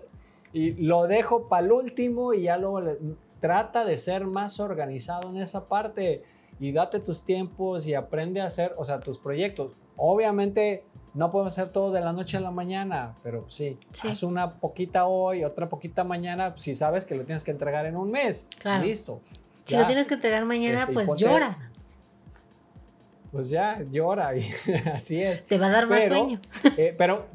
y 0.52 0.72
lo 0.84 1.06
dejo 1.06 1.48
para 1.48 1.66
el 1.66 1.72
último 1.72 2.32
y 2.32 2.42
ya 2.42 2.56
luego 2.56 2.80
le- 2.80 2.96
trata 3.40 3.84
de 3.84 3.98
ser 3.98 4.24
más 4.24 4.58
organizado 4.60 5.28
en 5.28 5.36
esa 5.36 5.68
parte 5.68 6.22
y 6.60 6.72
date 6.72 7.00
tus 7.00 7.22
tiempos 7.26 7.86
y 7.86 7.92
aprende 7.94 8.40
a 8.40 8.46
hacer, 8.46 8.74
o 8.78 8.84
sea, 8.86 9.00
tus 9.00 9.18
proyectos. 9.18 9.72
Obviamente 9.96 10.84
no 11.12 11.30
podemos 11.30 11.52
hacer 11.52 11.70
todo 11.70 11.92
de 11.92 12.00
la 12.00 12.12
noche 12.14 12.38
a 12.38 12.40
la 12.40 12.50
mañana, 12.50 13.16
pero 13.22 13.44
sí, 13.50 13.76
Sí. 13.90 14.08
haz 14.08 14.22
una 14.22 14.54
poquita 14.60 15.04
hoy, 15.06 15.44
otra 15.44 15.68
poquita 15.68 16.04
mañana, 16.04 16.54
si 16.56 16.74
sabes 16.74 17.04
que 17.04 17.14
lo 17.16 17.24
tienes 17.24 17.44
que 17.44 17.50
entregar 17.50 17.84
en 17.84 17.96
un 17.96 18.10
mes. 18.10 18.48
Claro. 18.60 18.84
Listo. 18.84 19.20
Si 19.64 19.72
Ya, 19.74 19.80
lo 19.80 19.86
tienes 19.86 20.06
que 20.06 20.14
entregar 20.14 20.44
mañana, 20.44 20.80
Este, 20.82 20.92
pues 20.92 21.06
ponte- 21.08 21.24
llora. 21.24 21.58
Pues 23.32 23.50
ya, 23.50 23.82
llora 23.90 24.36
y 24.36 24.48
así 24.94 25.20
es. 25.20 25.44
Te 25.46 25.58
va 25.58 25.66
a 25.66 25.70
dar 25.70 25.88
más 25.88 26.04
sueño. 26.06 26.38
Eh, 26.76 26.94
pero, 26.96 27.26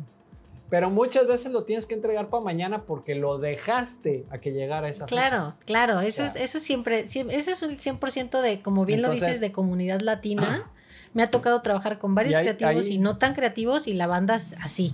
pero 0.69 0.89
muchas 0.89 1.27
veces 1.27 1.51
lo 1.51 1.63
tienes 1.63 1.85
que 1.85 1.93
entregar 1.95 2.29
para 2.29 2.41
mañana 2.43 2.83
porque 2.83 3.15
lo 3.15 3.37
dejaste 3.37 4.25
a 4.29 4.37
que 4.37 4.51
llegara 4.51 4.87
esa 4.87 5.05
fecha. 5.07 5.15
Claro, 5.15 5.55
claro, 5.65 5.99
eso 5.99 6.23
O 6.23 6.25
es, 6.25 6.35
eso 6.37 6.59
siempre, 6.59 7.05
siem- 7.05 7.29
ese 7.31 7.51
es 7.51 7.61
un 7.63 7.71
100% 7.77 8.41
de, 8.41 8.61
como 8.61 8.85
bien 8.85 9.01
lo 9.01 9.09
dices, 9.09 9.41
de 9.41 9.51
comunidad 9.51 9.99
latina. 10.01 10.69
Me 11.13 11.23
ha 11.23 11.27
tocado 11.27 11.61
trabajar 11.63 11.97
con 11.97 12.13
varios 12.15 12.35
Y 12.39 12.43
creativos 12.43 12.87
y 12.87 12.99
no 12.99 13.17
tan 13.17 13.33
creativos 13.33 13.87
y 13.87 13.93
la 13.93 14.05
banda 14.07 14.35
es 14.35 14.55
así, 14.61 14.93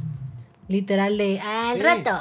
literal 0.69 1.17
de 1.17 1.39
al 1.41 1.75
Sí. 1.75 1.83
rato. 1.83 2.17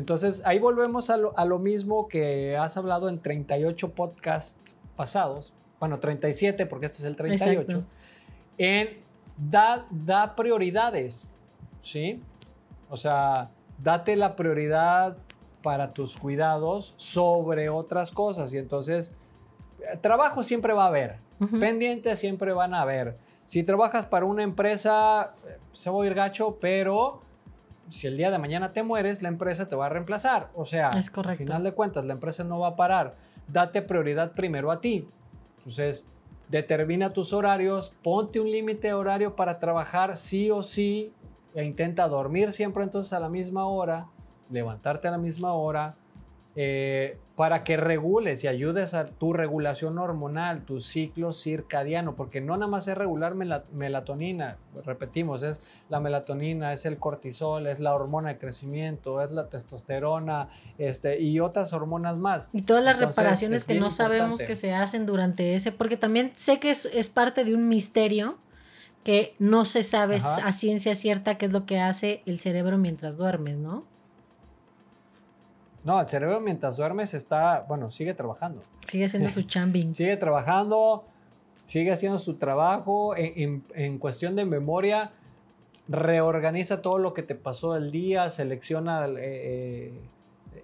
Entonces, 0.00 0.40
ahí 0.46 0.58
volvemos 0.58 1.10
a 1.10 1.18
lo, 1.18 1.38
a 1.38 1.44
lo 1.44 1.58
mismo 1.58 2.08
que 2.08 2.56
has 2.56 2.78
hablado 2.78 3.10
en 3.10 3.18
38 3.20 3.90
podcasts 3.90 4.78
pasados. 4.96 5.52
Bueno, 5.78 5.98
37, 5.98 6.64
porque 6.64 6.86
este 6.86 6.98
es 7.00 7.04
el 7.04 7.16
38. 7.16 7.60
Exacto. 7.60 7.84
En 8.56 8.98
da, 9.36 9.86
da 9.90 10.34
prioridades, 10.36 11.28
¿sí? 11.82 12.22
O 12.88 12.96
sea, 12.96 13.50
date 13.78 14.16
la 14.16 14.36
prioridad 14.36 15.18
para 15.62 15.92
tus 15.92 16.16
cuidados 16.16 16.94
sobre 16.96 17.68
otras 17.68 18.10
cosas. 18.10 18.54
Y 18.54 18.56
entonces, 18.58 19.14
eh, 19.80 19.98
trabajo 20.00 20.42
siempre 20.42 20.72
va 20.72 20.84
a 20.84 20.88
haber, 20.88 21.16
Ujú. 21.40 21.60
pendientes 21.60 22.18
siempre 22.18 22.54
van 22.54 22.72
a 22.72 22.80
haber. 22.80 23.18
Si 23.44 23.62
trabajas 23.64 24.06
para 24.06 24.24
una 24.24 24.44
empresa, 24.44 25.34
eh, 25.46 25.58
se 25.72 25.90
va 25.90 26.02
a 26.02 26.06
ir 26.06 26.14
gacho, 26.14 26.56
pero 26.58 27.20
si 27.90 28.06
el 28.06 28.16
día 28.16 28.30
de 28.30 28.38
mañana 28.38 28.72
te 28.72 28.82
mueres, 28.82 29.22
la 29.22 29.28
empresa 29.28 29.68
te 29.68 29.76
va 29.76 29.86
a 29.86 29.88
reemplazar. 29.88 30.48
O 30.54 30.64
sea, 30.64 30.90
Es 30.90 31.10
al 31.16 31.36
final 31.36 31.62
de 31.62 31.72
cuentas, 31.72 32.04
la 32.04 32.14
empresa 32.14 32.44
no 32.44 32.60
va 32.60 32.68
a 32.68 32.76
parar. 32.76 33.14
Date 33.48 33.82
prioridad 33.82 34.32
primero 34.32 34.70
a 34.70 34.80
ti. 34.80 35.08
Entonces, 35.58 36.08
determina 36.48 37.12
tus 37.12 37.32
horarios, 37.32 37.92
ponte 38.02 38.40
un 38.40 38.50
límite 38.50 38.92
horario 38.92 39.36
para 39.36 39.58
trabajar 39.58 40.16
sí 40.16 40.50
o 40.50 40.62
sí, 40.62 41.12
e 41.54 41.64
intenta 41.64 42.08
dormir 42.08 42.52
siempre 42.52 42.84
entonces 42.84 43.12
a 43.12 43.20
la 43.20 43.28
misma 43.28 43.66
hora, 43.66 44.06
levantarte 44.50 45.08
a 45.08 45.10
la 45.10 45.18
misma 45.18 45.52
hora, 45.52 45.94
eh, 46.62 47.16
para 47.36 47.64
que 47.64 47.78
regules 47.78 48.44
y 48.44 48.48
ayudes 48.48 48.92
a 48.92 49.06
tu 49.06 49.32
regulación 49.32 49.96
hormonal, 49.98 50.66
tu 50.66 50.78
ciclo 50.78 51.32
circadiano, 51.32 52.14
porque 52.14 52.42
no 52.42 52.54
nada 52.58 52.70
más 52.70 52.86
es 52.86 52.98
regular 52.98 53.34
mela- 53.34 53.64
melatonina, 53.72 54.58
repetimos, 54.84 55.42
es 55.42 55.62
la 55.88 56.00
melatonina, 56.00 56.74
es 56.74 56.84
el 56.84 56.98
cortisol, 56.98 57.66
es 57.66 57.80
la 57.80 57.94
hormona 57.94 58.28
de 58.28 58.38
crecimiento, 58.38 59.22
es 59.22 59.30
la 59.30 59.48
testosterona 59.48 60.50
este, 60.76 61.18
y 61.18 61.40
otras 61.40 61.72
hormonas 61.72 62.18
más. 62.18 62.50
Y 62.52 62.60
todas 62.60 62.84
las 62.84 62.96
Entonces, 62.96 63.16
reparaciones 63.16 63.62
es 63.62 63.64
que 63.66 63.74
no 63.76 63.90
sabemos 63.90 64.42
que 64.42 64.54
se 64.54 64.74
hacen 64.74 65.06
durante 65.06 65.54
ese, 65.54 65.72
porque 65.72 65.96
también 65.96 66.32
sé 66.34 66.60
que 66.60 66.70
es, 66.70 66.84
es 66.84 67.08
parte 67.08 67.46
de 67.46 67.54
un 67.54 67.68
misterio 67.68 68.36
que 69.02 69.34
no 69.38 69.64
se 69.64 69.82
sabe 69.82 70.16
Ajá. 70.16 70.46
a 70.46 70.52
ciencia 70.52 70.94
cierta 70.94 71.38
qué 71.38 71.46
es 71.46 71.54
lo 71.54 71.64
que 71.64 71.80
hace 71.80 72.22
el 72.26 72.38
cerebro 72.38 72.76
mientras 72.76 73.16
duermes, 73.16 73.56
¿no? 73.56 73.86
No, 75.84 76.00
el 76.00 76.08
cerebro 76.08 76.40
mientras 76.40 76.76
duermes 76.76 77.14
está, 77.14 77.64
bueno, 77.68 77.90
sigue 77.90 78.12
trabajando. 78.14 78.62
Sigue 78.86 79.06
haciendo 79.06 79.30
su 79.30 79.42
chambing. 79.42 79.94
Sigue 79.94 80.16
trabajando, 80.16 81.04
sigue 81.64 81.90
haciendo 81.92 82.18
su 82.18 82.34
trabajo. 82.34 83.16
En, 83.16 83.32
en- 83.36 83.64
en 83.74 83.98
cuestión 83.98 84.36
de 84.36 84.44
memoria, 84.44 85.12
reorganiza 85.88 86.82
todo 86.82 86.98
lo 86.98 87.14
que 87.14 87.22
te 87.22 87.34
pasó 87.34 87.76
el 87.76 87.90
día, 87.90 88.30
selecciona 88.30 89.06
eh, 89.06 89.92
eh, 90.54 90.62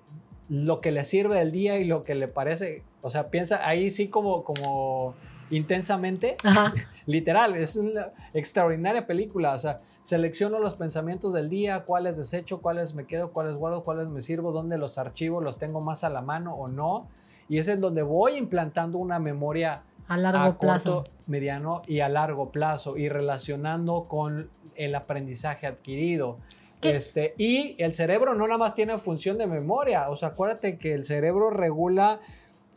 lo 0.48 0.80
que 0.80 0.92
le 0.92 1.02
sirve 1.04 1.38
del 1.38 1.50
día 1.50 1.78
y 1.78 1.84
lo 1.84 2.04
que 2.04 2.14
le 2.14 2.28
parece. 2.28 2.82
O 3.02 3.10
sea, 3.10 3.28
piensa 3.30 3.66
ahí 3.66 3.90
sí 3.90 4.08
como, 4.08 4.44
como 4.44 5.14
intensamente. 5.50 6.36
Ajá. 6.44 6.72
Literal, 7.06 7.56
es 7.56 7.76
una 7.76 8.08
extraordinaria 8.34 9.06
película. 9.06 9.54
O 9.54 9.58
sea, 9.58 9.80
selecciono 10.02 10.58
los 10.58 10.74
pensamientos 10.74 11.32
del 11.32 11.48
día, 11.48 11.84
cuáles 11.84 12.16
desecho, 12.16 12.60
cuáles 12.60 12.94
me 12.94 13.06
quedo, 13.06 13.32
cuáles 13.32 13.54
guardo, 13.54 13.84
cuáles 13.84 14.08
me 14.08 14.20
sirvo, 14.20 14.52
dónde 14.52 14.78
los 14.78 14.98
archivo, 14.98 15.40
los 15.40 15.58
tengo 15.58 15.80
más 15.80 16.04
a 16.04 16.10
la 16.10 16.20
mano 16.20 16.54
o 16.54 16.68
no. 16.68 17.08
Y 17.48 17.58
es 17.58 17.68
en 17.68 17.80
donde 17.80 18.02
voy 18.02 18.36
implantando 18.36 18.98
una 18.98 19.20
memoria 19.20 19.82
A 20.08 20.16
largo 20.16 20.44
a 20.44 20.58
plazo. 20.58 20.94
corto, 20.96 21.10
mediano 21.28 21.82
y 21.86 22.00
a 22.00 22.08
largo 22.08 22.50
plazo 22.50 22.96
y 22.96 23.08
relacionando 23.08 24.06
con 24.08 24.50
el 24.74 24.94
aprendizaje 24.94 25.66
adquirido. 25.66 26.38
¿Qué? 26.80 26.96
Este, 26.96 27.34
y 27.38 27.80
el 27.82 27.94
cerebro 27.94 28.34
no 28.34 28.46
nada 28.46 28.58
más 28.58 28.74
tiene 28.74 28.98
función 28.98 29.38
de 29.38 29.46
memoria, 29.46 30.10
o 30.10 30.16
sea, 30.16 30.30
acuérdate 30.30 30.76
que 30.76 30.92
el 30.92 31.04
cerebro 31.04 31.50
regula 31.50 32.20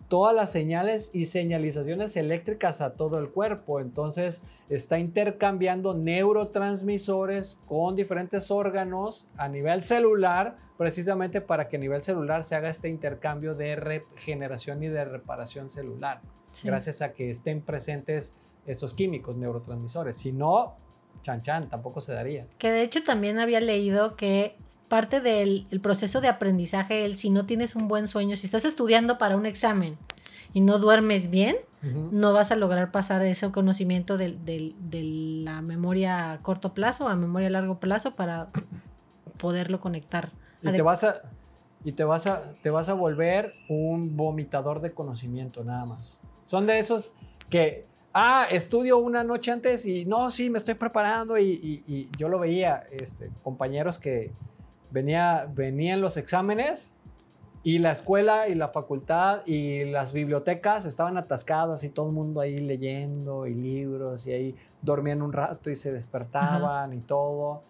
todas 0.09 0.35
las 0.35 0.51
señales 0.51 1.11
y 1.13 1.25
señalizaciones 1.25 2.17
eléctricas 2.17 2.81
a 2.81 2.95
todo 2.95 3.19
el 3.19 3.29
cuerpo, 3.29 3.79
entonces 3.79 4.43
está 4.67 4.99
intercambiando 4.99 5.93
neurotransmisores 5.93 7.61
con 7.67 7.95
diferentes 7.95 8.51
órganos 8.51 9.27
a 9.37 9.47
nivel 9.47 9.81
celular, 9.81 10.57
precisamente 10.77 11.41
para 11.41 11.67
que 11.69 11.77
a 11.77 11.79
nivel 11.79 12.01
celular 12.03 12.43
se 12.43 12.55
haga 12.55 12.69
este 12.69 12.89
intercambio 12.89 13.55
de 13.55 13.75
regeneración 13.75 14.83
y 14.83 14.87
de 14.87 15.05
reparación 15.05 15.69
celular 15.69 16.21
Sí. 16.51 16.67
gracias 16.67 17.01
a 17.03 17.13
que 17.13 17.29
estén 17.31 17.61
presentes 17.61 18.35
estos 18.65 18.95
químicos 18.95 19.37
neurotransmisores. 19.37 20.17
Si 20.17 20.31
no, 20.31 20.75
chan 21.21 21.41
chan, 21.43 21.69
tampoco 21.69 22.01
se 22.01 22.13
daría. 22.13 22.47
Que 22.57 22.71
de 22.71 22.81
hecho 22.81 23.03
también 23.03 23.37
había 23.39 23.61
leído 23.61 24.15
que 24.15 24.57
parte 24.89 25.21
del 25.21 25.65
el 25.71 25.79
proceso 25.79 26.19
de 26.19 26.27
aprendizaje, 26.27 27.05
el 27.05 27.15
si 27.15 27.29
no 27.29 27.45
tienes 27.45 27.75
un 27.75 27.87
buen 27.87 28.07
sueño, 28.07 28.35
si 28.35 28.45
estás 28.45 28.65
estudiando 28.65 29.17
para 29.17 29.37
un 29.37 29.45
examen 29.45 29.97
y 30.53 30.61
no 30.61 30.79
duermes 30.79 31.29
bien, 31.29 31.55
no 32.11 32.33
vas 32.33 32.51
a 32.51 32.55
lograr 32.57 32.91
pasar 32.91 33.21
ese 33.21 33.49
conocimiento 33.51 34.17
de, 34.17 34.73
la 35.45 35.61
memoria 35.61 36.33
a 36.33 36.37
corto 36.41 36.73
plazo 36.73 37.07
a 37.07 37.15
memoria 37.15 37.47
a 37.47 37.51
largo 37.51 37.79
plazo 37.79 38.15
para 38.15 38.49
poderlo 39.37 39.79
conectar. 39.79 40.31
Y 40.61 40.71
te 40.71 40.81
vas 40.81 41.03
a 41.03 41.21
y 41.85 41.93
te 41.93 42.03
vas 42.03 42.27
a 42.27 42.51
te 42.61 42.69
vas 42.69 42.89
a 42.89 42.93
volver 42.93 43.53
un 43.69 44.17
vomitador 44.17 44.81
de 44.81 44.91
conocimiento 44.91 45.63
nada 45.63 45.85
más. 45.85 46.19
Son 46.45 46.65
de 46.65 46.79
esos 46.79 47.13
que 47.49 47.85
ah, 48.13 48.47
estudio 48.51 48.97
una 48.97 49.23
noche 49.23 49.51
antes 49.51 49.85
y 49.85 50.03
no, 50.03 50.29
sí, 50.31 50.49
me 50.49 50.57
estoy 50.57 50.73
preparando 50.73 51.37
y, 51.37 51.45
y- 51.51 51.83
y 51.87 52.09
yo 52.17 52.27
lo 52.27 52.39
veía, 52.39 52.83
este, 52.91 53.29
compañeros 53.43 53.99
que 53.99 54.31
venía, 54.91 55.47
venían 55.53 56.01
los 56.01 56.17
exámenes 56.17 56.91
y 57.63 57.79
la 57.79 57.91
escuela 57.91 58.47
y 58.47 58.55
la 58.55 58.69
facultad 58.69 59.45
y 59.45 59.85
las 59.85 60.13
bibliotecas 60.13 60.85
estaban 60.85 61.17
atascadas 61.17 61.83
y 61.83 61.89
todo 61.89 62.07
el 62.07 62.13
mundo 62.13 62.39
ahí 62.39 62.57
leyendo 62.57 63.47
y 63.47 63.53
libros 63.53 64.25
y 64.27 64.31
ahí 64.31 64.55
dormían 64.81 65.21
un 65.21 65.33
rato 65.33 65.69
y 65.69 65.75
se 65.75 65.91
despertaban 65.91 66.93
y 66.93 66.99
todo. 66.99 67.63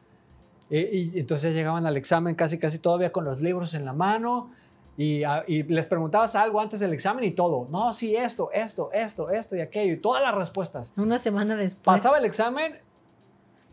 Y, 0.70 0.78
y 0.78 1.20
entonces 1.20 1.56
llegaban 1.56 1.88
al 1.88 1.98
examen 1.98 2.36
casi, 2.36 2.60
casi 2.60 2.78
todavía 2.78 3.12
con 3.12 3.26
los 3.26 3.42
libros 3.42 3.74
en 3.74 3.86
la 3.86 3.94
mano 3.94 4.52
y, 5.00 5.24
y 5.48 5.64
les 5.64 5.88
preguntabas 5.88 6.36
algo 6.36 6.60
antes 6.60 6.82
del 6.82 6.94
examen 6.94 7.24
y 7.24 7.32
todo. 7.32 7.68
No, 7.72 7.94
sí, 7.94 8.16
esto, 8.16 8.52
esto, 8.52 8.92
esto, 8.92 9.30
esto 9.30 9.56
y 9.56 9.62
aquello 9.62 9.94
y 9.94 9.98
todas 9.98 10.22
las 10.22 10.36
respuestas. 10.36 10.94
Una 10.98 11.18
semana 11.18 11.56
después. 11.56 11.84
Pasaba 11.84 12.18
el 12.18 12.26
examen 12.26 12.74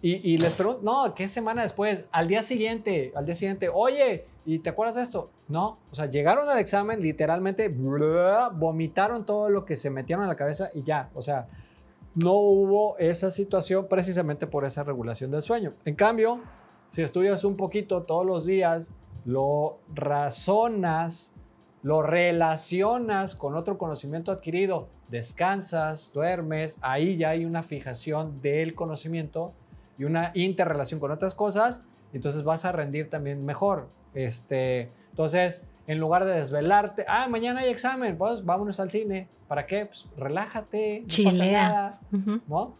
y, 0.06 0.34
y 0.34 0.36
les 0.36 0.54
pregunto, 0.54 0.82
no, 0.84 1.14
¿qué 1.16 1.28
semana 1.28 1.62
después? 1.62 2.04
Al 2.12 2.28
día 2.28 2.40
siguiente, 2.42 3.12
al 3.16 3.26
día 3.26 3.34
siguiente, 3.34 3.68
oye, 3.68 4.26
¿y 4.44 4.60
te 4.60 4.70
acuerdas 4.70 4.94
de 4.94 5.02
esto? 5.02 5.30
No, 5.48 5.78
o 5.90 5.94
sea, 5.96 6.06
llegaron 6.06 6.48
al 6.48 6.60
examen, 6.60 7.00
literalmente 7.00 7.68
vomitaron 7.68 9.26
todo 9.26 9.48
lo 9.48 9.64
que 9.64 9.74
se 9.74 9.90
metieron 9.90 10.22
en 10.22 10.28
la 10.28 10.36
cabeza 10.36 10.70
y 10.74 10.84
ya, 10.84 11.10
o 11.12 11.22
sea, 11.22 11.48
no 12.14 12.34
hubo 12.34 12.96
esa 12.98 13.32
situación 13.32 13.88
precisamente 13.88 14.46
por 14.46 14.64
esa 14.64 14.84
regulación 14.84 15.32
del 15.32 15.42
sueño. 15.42 15.72
En 15.84 15.96
cambio, 15.96 16.40
si 16.92 17.02
estudias 17.02 17.42
un 17.42 17.56
poquito 17.56 18.04
todos 18.04 18.24
los 18.24 18.46
días, 18.46 18.92
lo 19.24 19.80
razonas, 19.92 21.32
lo 21.82 22.02
relacionas 22.02 23.34
con 23.34 23.56
otro 23.56 23.76
conocimiento 23.76 24.30
adquirido, 24.30 24.86
descansas, 25.08 26.12
duermes, 26.12 26.78
ahí 26.80 27.16
ya 27.16 27.30
hay 27.30 27.44
una 27.44 27.64
fijación 27.64 28.40
del 28.40 28.76
conocimiento 28.76 29.52
y 29.98 30.04
una 30.04 30.30
interrelación 30.34 31.00
con 31.00 31.10
otras 31.10 31.34
cosas, 31.34 31.84
entonces 32.12 32.42
vas 32.44 32.64
a 32.64 32.72
rendir 32.72 33.10
también 33.10 33.44
mejor. 33.44 33.88
Este, 34.14 34.90
entonces, 35.10 35.66
en 35.86 35.98
lugar 35.98 36.24
de 36.24 36.32
desvelarte, 36.34 37.04
ah, 37.08 37.28
mañana 37.28 37.60
hay 37.60 37.70
examen, 37.70 38.16
pues 38.18 38.44
vámonos 38.44 38.80
al 38.80 38.90
cine. 38.90 39.28
¿Para 39.48 39.66
qué? 39.66 39.86
Pues 39.86 40.06
relájate, 40.16 41.00
no 41.00 41.06
pasa 41.06 41.14
Chilea. 41.14 41.68
nada, 41.68 42.00
Ujú. 42.12 42.40
¿no? 42.48 42.74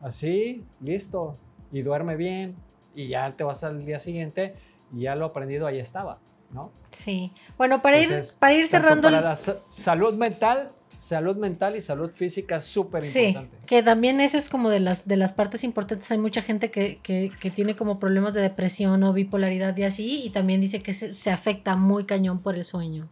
Así, 0.00 0.64
listo. 0.80 1.36
Y 1.72 1.82
duerme 1.82 2.16
bien. 2.16 2.56
Y 2.94 3.08
ya 3.08 3.30
te 3.36 3.44
vas 3.44 3.62
al 3.64 3.84
día 3.84 4.00
siguiente 4.00 4.54
y 4.96 5.02
ya 5.02 5.14
lo 5.14 5.26
aprendido 5.26 5.66
ahí 5.66 5.78
estaba, 5.78 6.18
¿no? 6.50 6.70
Sí. 6.90 7.32
Bueno, 7.58 7.82
para 7.82 7.98
ir, 7.98 8.04
Entonces, 8.06 8.34
para 8.34 8.54
ir 8.54 8.66
cerrando. 8.66 9.02
Para 9.08 9.20
la 9.20 9.36
sa- 9.36 9.58
salud 9.66 10.14
mental, 10.14 10.70
salud 10.98 11.36
mental 11.36 11.76
y 11.76 11.80
salud 11.80 12.10
física 12.10 12.60
súper 12.60 13.02
Sí, 13.02 13.28
importante. 13.28 13.56
que 13.66 13.82
también 13.82 14.20
eso 14.20 14.36
es 14.36 14.50
como 14.50 14.68
de 14.68 14.80
las, 14.80 15.06
de 15.08 15.16
las 15.16 15.32
partes 15.32 15.64
importantes. 15.64 16.10
Hay 16.10 16.18
mucha 16.18 16.42
gente 16.42 16.70
que, 16.70 16.98
que, 17.02 17.30
que 17.40 17.50
tiene 17.50 17.74
como 17.76 17.98
problemas 17.98 18.34
de 18.34 18.42
depresión 18.42 19.02
o 19.04 19.12
bipolaridad 19.14 19.74
y 19.76 19.84
así, 19.84 20.20
y 20.24 20.30
también 20.30 20.60
dice 20.60 20.80
que 20.80 20.92
se, 20.92 21.14
se 21.14 21.30
afecta 21.30 21.76
muy 21.76 22.04
cañón 22.04 22.40
por 22.42 22.56
el 22.56 22.64
sueño. 22.64 23.08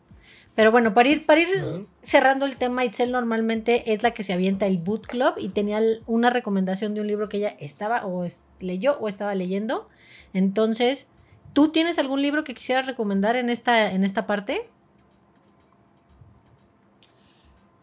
Pero 0.56 0.72
bueno, 0.72 0.94
para 0.94 1.08
ir, 1.10 1.26
para 1.26 1.40
ir 1.42 1.48
cerrando 2.02 2.44
el 2.46 2.56
tema, 2.56 2.84
Itzel 2.84 3.12
normalmente 3.12 3.92
es 3.92 4.02
la 4.02 4.12
que 4.12 4.22
se 4.22 4.32
avienta 4.32 4.66
el 4.66 4.78
boot 4.78 5.06
club 5.06 5.34
y 5.38 5.50
tenía 5.50 5.78
una 6.06 6.30
recomendación 6.30 6.94
de 6.94 7.02
un 7.02 7.06
libro 7.06 7.28
que 7.28 7.36
ella 7.36 7.56
estaba 7.60 8.04
o 8.06 8.24
es- 8.24 8.40
leyó 8.58 8.98
o 8.98 9.06
estaba 9.08 9.34
leyendo. 9.34 9.88
Entonces, 10.32 11.08
¿tú 11.52 11.68
tienes 11.68 11.98
algún 11.98 12.22
libro 12.22 12.42
que 12.42 12.54
quisieras 12.54 12.86
recomendar 12.86 13.36
en 13.36 13.50
esta, 13.50 13.92
en 13.92 14.02
esta 14.02 14.26
parte? 14.26 14.68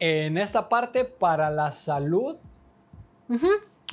En 0.06 0.38
esta 0.38 0.68
parte, 0.68 1.06
para 1.06 1.50
la 1.50 1.72
salud. 1.72 2.36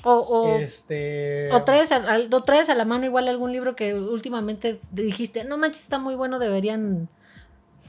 O, 0.03 0.12
o, 0.12 0.57
este... 0.59 1.49
O 1.53 1.62
traes, 1.62 1.93
a, 1.93 1.97
al- 1.99 2.35
o 2.35 2.43
traes 2.43 2.69
a 2.69 2.74
la 2.74 2.85
mano 2.85 3.05
igual 3.05 3.28
algún 3.28 3.53
libro 3.53 3.77
que 3.77 3.95
últimamente 3.95 4.81
dijiste, 4.91 5.45
no 5.45 5.57
manches, 5.57 5.82
está 5.82 5.99
muy 6.01 6.16
bueno, 6.16 6.41
deberían 6.41 7.09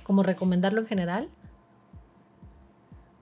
como 0.03 0.22
recomendarlo 0.22 0.81
en 0.81 0.85
general. 0.88 1.30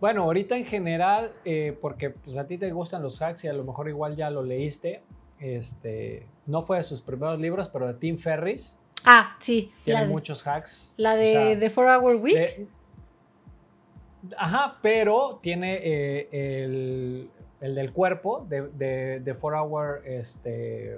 Bueno, 0.02 0.24
ahorita 0.24 0.58
en 0.58 0.66
general, 0.66 1.32
eh, 1.46 1.78
porque 1.82 2.10
pues 2.10 2.36
a 2.36 2.46
ti 2.48 2.58
te 2.58 2.70
gustan 2.72 3.02
los 3.02 3.22
hacks 3.22 3.46
y 3.46 3.48
a 3.48 3.54
lo 3.54 3.64
mejor 3.64 3.88
igual 3.88 4.18
ya 4.18 4.30
lo 4.30 4.44
leíste, 4.44 5.02
este, 5.40 6.28
no 6.46 6.62
fue 6.62 6.76
de 6.76 6.84
sus 6.84 7.00
primeros 7.02 7.40
libros, 7.40 7.70
pero 7.70 7.88
de 7.88 7.94
Tim 7.94 8.18
Ferris. 8.18 8.78
Ah, 9.06 9.38
sí. 9.40 9.72
Tiene 9.86 10.02
La 10.02 10.06
de, 10.08 10.12
muchos 10.12 10.46
hacks. 10.46 10.94
la 10.98 11.14
o 11.14 11.16
de 11.16 11.32
sea, 11.32 11.60
The 11.60 11.70
Four 11.70 11.86
Hour 11.88 12.16
Week. 12.18 12.36
de- 12.38 12.68
ajá, 14.38 14.78
pero 14.82 15.40
tiene 15.42 15.80
eh, 15.82 16.64
el, 16.64 17.30
el 17.62 17.76
del 17.76 17.92
cuerpo, 17.94 18.46
de, 18.50 18.70
de, 18.70 19.20
de 19.20 19.34
4 19.34 19.62
Hour 19.64 20.02
este, 20.06 20.98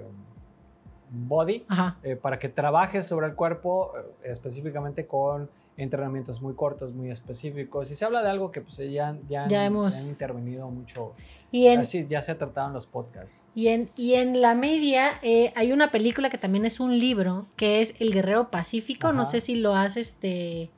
Body, 1.10 1.64
eh, 2.02 2.16
para 2.16 2.38
que 2.38 2.48
trabajes 2.48 3.06
sobre 3.06 3.26
el 3.26 3.34
cuerpo 3.34 3.92
eh, 4.24 4.30
específicamente 4.30 5.06
con 5.06 5.50
entrenamientos 5.76 6.40
muy 6.42 6.54
cortos, 6.54 6.92
muy 6.92 7.10
específicos. 7.10 7.90
Y 7.90 7.94
se 7.94 8.04
habla 8.04 8.22
de 8.22 8.30
algo 8.30 8.50
que 8.50 8.60
pues, 8.60 8.76
ya, 8.78 9.16
ya, 9.28 9.44
han, 9.44 9.48
Ya 9.50 9.64
hemos- 9.66 9.94
ya 9.94 10.00
han 10.00 10.08
intervenido 10.08 10.68
mucho. 10.70 11.12
Y 11.50 11.66
en, 11.66 11.80
Así 11.80 12.06
ya 12.08 12.22
se 12.22 12.32
ha 12.32 12.38
tratado 12.38 12.68
en 12.68 12.74
los 12.74 12.86
podcasts. 12.86 13.44
Y 13.54 13.68
en, 13.68 13.90
y 13.96 14.14
en 14.14 14.40
la 14.40 14.54
media 14.54 15.12
hay 15.54 15.72
una 15.72 15.90
película 15.90 16.30
que 16.30 16.38
también 16.38 16.64
es 16.66 16.78
un 16.80 16.98
libro, 16.98 17.46
que 17.56 17.80
es 17.80 17.94
El 18.00 18.12
Guerrero 18.12 18.50
Pacífico. 18.50 19.12
No 19.12 19.24
sé 19.26 19.40
si 19.40 19.56
lo 19.56 19.74
has, 19.74 19.96
este... 19.96 20.70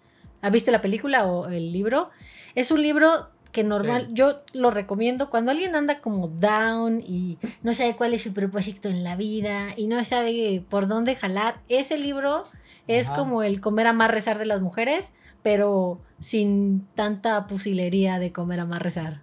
¿Has 0.44 0.52
visto 0.52 0.70
la 0.70 0.80
película 0.82 1.26
o 1.26 1.46
el 1.48 1.72
libro? 1.72 2.10
Es 2.54 2.70
un 2.70 2.82
libro 2.82 3.30
que 3.50 3.64
normal, 3.64 4.06
Sí. 4.08 4.14
yo 4.14 4.36
lo 4.52 4.70
recomiendo 4.70 5.30
cuando 5.30 5.52
alguien 5.52 5.74
anda 5.74 6.00
como 6.00 6.28
down 6.28 7.00
y 7.00 7.38
no 7.62 7.72
sabe 7.72 7.94
cuál 7.96 8.12
es 8.12 8.22
su 8.22 8.32
propósito 8.34 8.88
en 8.88 9.04
la 9.04 9.14
vida 9.16 9.68
y 9.76 9.86
no 9.86 10.02
sabe 10.04 10.62
por 10.68 10.86
dónde 10.88 11.14
jalar. 11.16 11.60
Ese 11.68 11.98
libro 11.98 12.44
es 12.88 13.08
Ajá. 13.08 13.16
como 13.18 13.42
el 13.42 13.60
comer 13.60 13.86
a 13.86 13.92
más 13.92 14.10
rezar 14.10 14.38
de 14.38 14.46
las 14.46 14.60
mujeres, 14.60 15.14
pero 15.42 16.00
sin 16.20 16.86
tanta 16.94 17.46
pusilería 17.46 18.18
de 18.18 18.32
comer 18.32 18.60
a 18.60 18.64
más 18.66 18.82
rezar. 18.82 19.20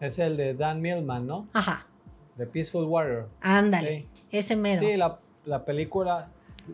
Es 0.00 0.18
el 0.18 0.36
de 0.36 0.54
Dan 0.54 0.80
Millman, 0.82 1.26
¿no? 1.26 1.48
Ajá, 1.52 1.86
The 2.36 2.46
Peaceful 2.46 2.84
Warrior. 2.84 3.28
ándale, 3.40 4.08
ese 4.30 4.56
mero. 4.56 4.80
Sí, 4.80 4.96
la, 4.96 5.18
la 5.44 5.64
película. 5.64 6.28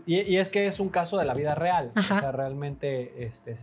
Y, 0.07 0.21
y 0.21 0.37
es 0.37 0.51
que 0.51 0.67
es 0.67 0.81
un 0.81 0.89
caso 0.89 1.19
de 1.19 1.25
la 1.25 1.35
vida 1.35 1.55
real. 1.55 1.91
Ajá. 1.95 2.17
O 2.17 2.21
sea, 2.21 2.33
realmente, 2.33 3.25
este, 3.25 3.57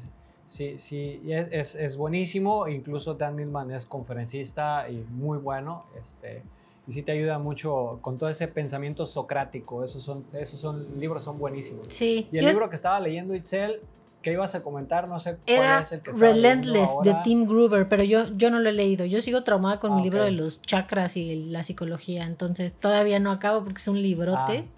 sí, 0.46 0.78
sí, 0.78 1.22
es, 1.28 1.76
es, 1.76 1.98
buenísimo. 1.98 2.68
Incluso 2.68 3.14
Dan 3.16 3.36
Millman 3.36 3.72
es 3.72 3.86
conferencista 3.86 4.90
y 4.90 5.06
muy 5.12 5.38
bueno. 5.38 5.86
Este, 6.02 6.42
y 6.88 6.92
sí 6.92 7.02
te 7.04 7.12
ayuda 7.12 7.38
mucho 7.40 8.00
con 8.02 8.18
todo 8.18 8.30
ese 8.30 8.48
pensamiento 8.48 9.06
socrático. 9.06 9.84
Esos 9.84 10.04
son, 10.04 10.26
esos 10.34 10.60
son 10.60 11.00
libros 11.00 11.24
son 11.24 11.38
buenísimos. 11.40 11.88
Sí, 11.90 12.28
Y 12.32 12.38
el 12.38 12.44
yo- 12.46 12.50
libro 12.52 12.70
que 12.70 12.76
estaba 12.76 13.00
leyendo, 13.00 13.36
Itzel, 13.36 13.82
que 14.22 14.32
ibas 14.34 14.56
a 14.56 14.64
comentar, 14.64 15.08
no 15.08 15.20
sé 15.22 15.38
cuál 15.46 15.58
Era 15.58 15.80
es 15.82 15.92
el 15.92 16.02
que 16.02 16.12
Relentless 16.12 16.90
de. 17.04 17.16
Tim 17.24 17.46
Gruber, 17.46 17.88
pero 17.88 18.04
yo, 18.04 18.26
yo 18.36 18.50
no 18.52 18.60
lo 18.60 18.68
he 18.70 18.74
leído. 18.74 19.06
Yo 19.06 19.22
sigo 19.22 19.44
traumada 19.44 19.80
con 19.80 19.94
Ah, 19.94 19.96
mi 19.96 20.04
libro 20.04 20.20
ok. 20.22 20.26
de 20.26 20.32
los 20.32 20.62
chakras 20.62 21.16
y 21.16 21.36
la 21.50 21.64
psicología, 21.64 22.26
entonces 22.26 22.74
todavía 22.74 23.20
no 23.20 23.32
acabo 23.32 23.64
porque 23.64 23.78
es 23.78 23.88
un 23.88 24.02
librote. 24.02 24.66
Ah, 24.68 24.77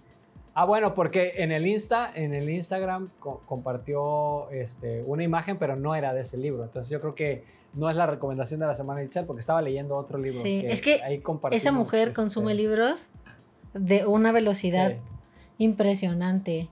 bueno, 0.65 0.93
porque 0.95 1.33
en 1.37 1.51
el 1.51 1.67
Insta, 1.67 2.11
en 2.13 2.33
el 2.33 2.49
Instagram 2.49 3.09
co- 3.19 3.41
compartió 3.45 4.49
este, 4.51 5.03
una 5.05 5.23
imagen, 5.23 5.57
pero 5.57 5.75
no 5.75 5.95
era 5.95 6.13
de 6.13 6.21
ese 6.21 6.37
libro. 6.37 6.63
Entonces 6.63 6.89
yo 6.89 6.99
creo 7.01 7.15
que 7.15 7.43
no 7.73 7.89
es 7.89 7.95
la 7.95 8.05
recomendación 8.07 8.59
de 8.59 8.65
la 8.65 8.73
semana 8.75 9.03
Itzel, 9.03 9.25
porque 9.25 9.41
estaba 9.41 9.61
leyendo 9.61 9.95
otro 9.95 10.17
libro. 10.17 10.41
Sí, 10.41 10.63
es 10.67 10.81
que 10.81 11.01
ahí 11.03 11.21
Esa 11.51 11.71
mujer 11.71 12.09
este, 12.09 12.15
consume 12.15 12.53
libros 12.55 13.09
de 13.73 14.05
una 14.07 14.31
velocidad 14.31 14.91
Sí. 14.91 14.97
impresionante. 15.59 16.69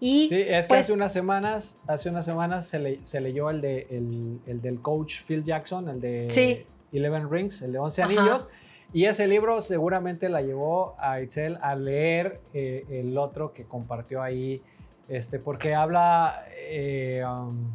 Y 0.00 0.28
Sí, 0.28 0.40
es 0.40 0.64
que 0.66 0.68
pues, 0.68 0.80
hace 0.80 0.92
unas 0.92 1.12
semanas, 1.12 1.78
hace 1.86 2.08
unas 2.10 2.24
semanas 2.24 2.66
se, 2.66 2.78
le- 2.78 3.04
se 3.04 3.20
leyó 3.20 3.50
el, 3.50 3.60
de, 3.60 3.86
el, 3.90 4.40
el 4.46 4.60
del 4.60 4.80
coach 4.80 5.22
Phil 5.26 5.42
Jackson, 5.44 5.88
el 5.88 6.00
de 6.00 6.26
Sí. 6.30 6.64
Eleven 6.92 7.30
Rings, 7.30 7.62
el 7.62 7.72
de 7.72 7.78
11 7.78 8.02
Ajá. 8.02 8.10
anillos. 8.12 8.48
Y 8.92 9.04
ese 9.04 9.26
libro 9.26 9.60
seguramente 9.60 10.28
la 10.28 10.40
llevó 10.42 10.94
a 10.98 11.20
Itzel 11.20 11.58
a 11.60 11.74
leer 11.74 12.40
eh, 12.54 12.84
el 12.88 13.18
otro 13.18 13.52
que 13.52 13.64
compartió 13.64 14.22
ahí, 14.22 14.62
este, 15.08 15.38
porque 15.38 15.74
habla, 15.74 16.44
eh, 16.56 17.22
um, 17.28 17.72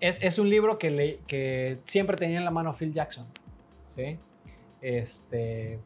es, 0.00 0.18
es 0.20 0.38
un 0.38 0.50
libro 0.50 0.78
que, 0.78 0.90
le- 0.90 1.18
que 1.26 1.78
siempre 1.84 2.16
tenía 2.16 2.38
en 2.38 2.44
la 2.44 2.50
mano 2.50 2.74
Phil 2.74 2.92
Jackson, 2.92 3.26
¿sí? 3.86 4.18
Este, 4.82 5.78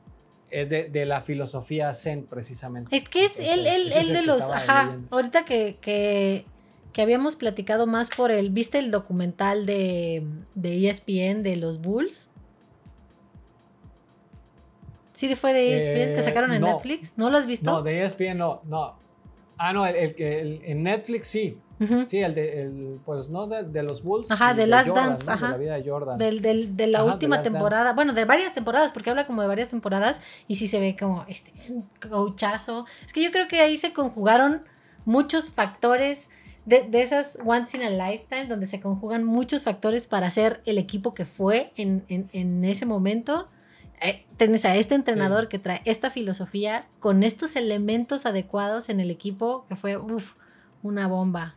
es 0.50 0.68
de, 0.70 0.88
de 0.88 1.06
la 1.06 1.20
filosofía 1.22 1.92
Zen 1.94 2.24
precisamente. 2.24 2.96
es 2.96 3.04
que 3.08 3.24
es 3.26 3.38
él, 3.38 3.66
es 3.66 3.96
él 3.96 4.08
el 4.08 4.12
de 4.14 4.22
los, 4.22 4.42
ajá, 4.50 4.86
leyendo. 4.86 5.08
ahorita 5.16 5.44
que, 5.44 5.76
que, 5.80 6.44
que 6.92 7.02
habíamos 7.02 7.36
platicado 7.36 7.86
más 7.86 8.10
por 8.10 8.30
el, 8.30 8.50
¿viste 8.50 8.78
el 8.78 8.90
documental 8.90 9.66
de, 9.66 10.24
de 10.54 10.88
ESPN 10.88 11.42
de 11.42 11.56
los 11.56 11.80
Bulls? 11.80 12.29
Sí, 15.28 15.34
fue 15.36 15.52
de 15.52 15.76
ESPN 15.76 16.14
que 16.14 16.20
Eh, 16.20 16.22
sacaron 16.22 16.52
en 16.52 16.60
no. 16.62 16.68
Netflix. 16.68 17.14
¿No 17.18 17.28
lo 17.30 17.36
has 17.38 17.46
visto? 17.46 17.70
No, 17.70 17.82
de 17.82 18.02
ESPN 18.04 18.38
no, 18.38 18.62
no. 18.64 18.94
Ah, 19.58 19.72
no, 19.74 19.86
el, 19.86 19.94
el 19.96 20.14
que 20.14 20.60
en 20.64 20.82
Netflix 20.82 21.28
sí. 21.28 21.58
Sí, 22.06 22.18
el 22.18 22.34
de, 22.34 22.62
el, 22.62 23.00
pues 23.06 23.30
no, 23.30 23.46
de, 23.46 23.62
de 23.64 23.82
los 23.82 24.02
Bulls. 24.02 24.30
Ajá, 24.30 24.52
y 24.52 24.56
de 24.56 24.66
Last 24.66 24.88
Jordan, 24.88 25.08
Dance, 25.10 25.24
¿no? 25.26 25.32
ajá. 25.32 25.46
De 25.46 25.52
la 25.52 25.58
vida 25.58 25.74
de 25.76 25.90
Jordan. 25.90 26.16
Del, 26.18 26.40
del- 26.42 26.76
de 26.76 26.86
la 26.86 26.98
Ajá, 26.98 27.06
de 27.06 27.12
última 27.14 27.36
Dance. 27.36 27.50
temporada, 27.50 27.92
bueno, 27.94 28.12
de 28.12 28.24
varias 28.26 28.52
temporadas, 28.54 28.92
porque 28.92 29.08
habla 29.10 29.26
como 29.26 29.40
de 29.42 29.48
varias 29.48 29.70
temporadas 29.70 30.20
y 30.46 30.56
sí 30.56 30.66
se 30.68 30.78
ve 30.78 30.94
como, 30.98 31.24
este 31.28 31.50
es 31.54 31.70
un 31.70 31.88
coachazo. 32.08 32.84
Es 33.06 33.12
que 33.14 33.22
yo 33.22 33.30
creo 33.30 33.48
que 33.48 33.60
ahí 33.60 33.76
se 33.78 33.92
conjugaron 33.94 34.62
muchos 35.06 35.52
factores 35.52 36.28
de, 36.66 36.82
de 36.82 37.00
esas 37.02 37.38
once 37.44 37.76
in 37.78 37.82
a 37.82 37.90
lifetime, 38.10 38.44
donde 38.46 38.66
se 38.66 38.78
conjugan 38.80 39.24
muchos 39.24 39.62
factores 39.62 40.06
para 40.06 40.30
ser 40.30 40.60
el 40.66 40.76
equipo 40.78 41.14
que 41.14 41.24
fue 41.24 41.72
en, 41.76 42.04
en- 42.08 42.28
en 42.32 42.64
ese 42.66 42.84
momento. 42.84 43.48
Eh, 44.00 44.26
tienes 44.36 44.64
a 44.64 44.74
este 44.76 44.94
entrenador 44.94 45.42
Sí. 45.42 45.48
que 45.48 45.58
trae 45.58 45.82
esta 45.84 46.10
filosofía 46.10 46.88
con 47.00 47.22
estos 47.22 47.54
elementos 47.56 48.24
adecuados 48.26 48.88
en 48.88 48.98
el 49.00 49.10
equipo, 49.10 49.66
que 49.68 49.76
fue, 49.76 49.96
uff, 49.96 50.34
una 50.82 51.06
bomba. 51.06 51.54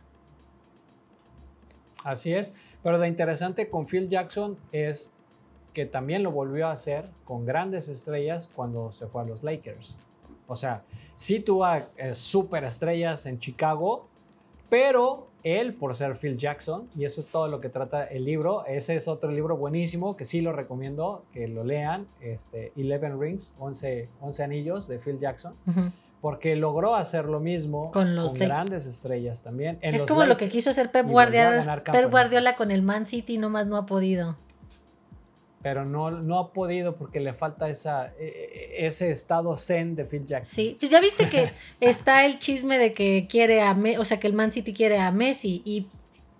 Así 2.02 2.34
es. 2.34 2.54
Pero 2.82 2.98
lo 2.98 3.06
interesante 3.06 3.70
con 3.70 3.86
Phil 3.86 4.08
Jackson 4.08 4.58
es 4.72 5.10
que 5.72 5.86
también 5.86 6.22
lo 6.22 6.30
volvió 6.30 6.68
a 6.68 6.72
hacer 6.72 7.08
con 7.24 7.46
grandes 7.46 7.88
estrellas 7.88 8.48
cuando 8.54 8.92
se 8.92 9.06
fue 9.06 9.22
a 9.22 9.24
los 9.24 9.42
Lakers. 9.42 9.98
O 10.46 10.54
sea, 10.56 10.82
sí 11.14 11.40
tuvo 11.40 11.66
eh, 11.96 12.14
super 12.14 12.64
estrellas 12.64 13.24
en 13.26 13.38
Chicago, 13.38 14.06
pero 14.68 15.28
él, 15.44 15.74
por 15.74 15.94
ser 15.94 16.16
Phil 16.16 16.36
Jackson, 16.36 16.88
y 16.96 17.04
eso 17.04 17.20
es 17.20 17.28
todo 17.28 17.48
lo 17.48 17.60
que 17.60 17.68
trata 17.68 18.04
el 18.04 18.24
libro, 18.24 18.64
ese 18.66 18.96
es 18.96 19.06
otro 19.06 19.30
libro 19.30 19.56
buenísimo 19.56 20.16
que 20.16 20.24
sí 20.24 20.40
lo 20.40 20.52
recomiendo 20.52 21.24
que 21.32 21.46
lo 21.46 21.64
lean, 21.64 22.08
este, 22.20 22.72
Eleven 22.76 23.20
Rings, 23.20 23.52
11, 23.58 24.08
11 24.20 24.42
anillos 24.42 24.88
de 24.88 24.98
Phil 24.98 25.18
Jackson, 25.18 25.54
porque 26.22 26.56
logró 26.56 26.94
hacer 26.94 27.26
lo 27.26 27.38
mismo 27.38 27.90
Con 27.92 28.16
los 28.16 28.32
grandes 28.38 28.86
estrellas 28.86 29.42
también. 29.42 29.78
en 29.82 29.94
Es 29.94 30.00
los 30.00 30.08
como 30.08 30.24
lo 30.24 30.38
que 30.38 30.48
quiso 30.48 30.70
hacer 30.70 30.90
Pep 30.90 31.06
Guardiola, 31.06 31.82
Pep. 31.84 32.10
Guardiola 32.10 32.54
con 32.54 32.70
el 32.70 32.80
Man 32.80 33.06
City, 33.06 33.36
nomás 33.36 33.66
no 33.66 33.76
ha 33.76 33.84
podido. 33.84 34.38
Pero 35.64 35.86
no, 35.86 36.10
no 36.10 36.38
ha 36.38 36.52
podido 36.52 36.94
porque 36.96 37.20
le 37.20 37.32
falta 37.32 37.70
esa, 37.70 38.08
e- 38.18 38.76
e- 38.78 38.86
ese 38.86 39.10
estado 39.10 39.56
zen 39.56 39.96
de 39.96 40.04
Phil 40.04 40.26
Jackson. 40.26 40.54
Sí, 40.54 40.76
pues 40.78 40.90
ya 40.92 41.00
viste 41.00 41.26
que 41.30 41.52
está 41.80 42.26
el 42.26 42.38
chisme 42.38 42.76
de 42.76 42.92
que 42.92 43.26
quiere 43.26 43.62
a 43.62 43.72
Messi, 43.72 43.96
o 43.96 44.04
sea, 44.04 44.20
que 44.20 44.26
el 44.26 44.34
Man 44.34 44.52
City 44.52 44.74
quiere 44.74 44.98
a 45.00 45.10
Messi 45.10 45.62
y 45.64 45.88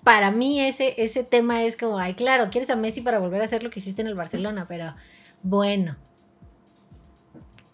para 0.03 0.31
mí 0.31 0.61
ese, 0.61 0.95
ese 1.03 1.25
tema 1.25 1.63
es 1.63 1.79
como, 1.79 1.99
ay, 1.99 2.13
claro, 2.13 2.51
quieres 2.51 2.69
a 2.69 2.77
Messi 2.77 3.01
para 3.01 3.19
volver 3.19 3.41
a 3.41 3.47
hacer 3.47 3.63
lo 3.65 3.71
que 3.71 3.79
hiciste 3.81 4.03
en 4.03 4.09
el 4.09 4.15
Barcelona, 4.15 4.67
pero 4.69 4.95
bueno. 5.43 5.97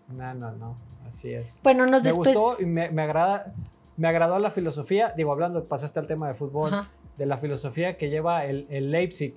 No, 0.07 0.33
no, 0.35 0.53
no, 0.53 0.79
así 1.09 1.33
es. 1.35 1.59
Bueno, 1.65 1.85
nos 1.85 2.05
me 2.05 2.13
gustó 2.13 2.59
y 2.61 2.65
me, 2.65 2.91
me 2.91 3.03
agrada, 3.03 3.53
me 3.97 4.07
agradó 4.07 4.39
la 4.39 4.53
filosofía, 4.53 5.15
digo, 5.17 5.33
hablando, 5.33 5.65
pasaste 5.65 5.99
al 5.99 6.07
tema 6.07 6.29
de 6.29 6.35
fútbol, 6.35 6.73
Ajá. 6.73 6.91
de 7.19 7.27
la 7.27 7.39
filosofía 7.39 7.97
que 7.97 8.09
lleva 8.09 8.45
el, 8.45 8.69
el 8.71 8.93
Leipzig, 8.93 9.35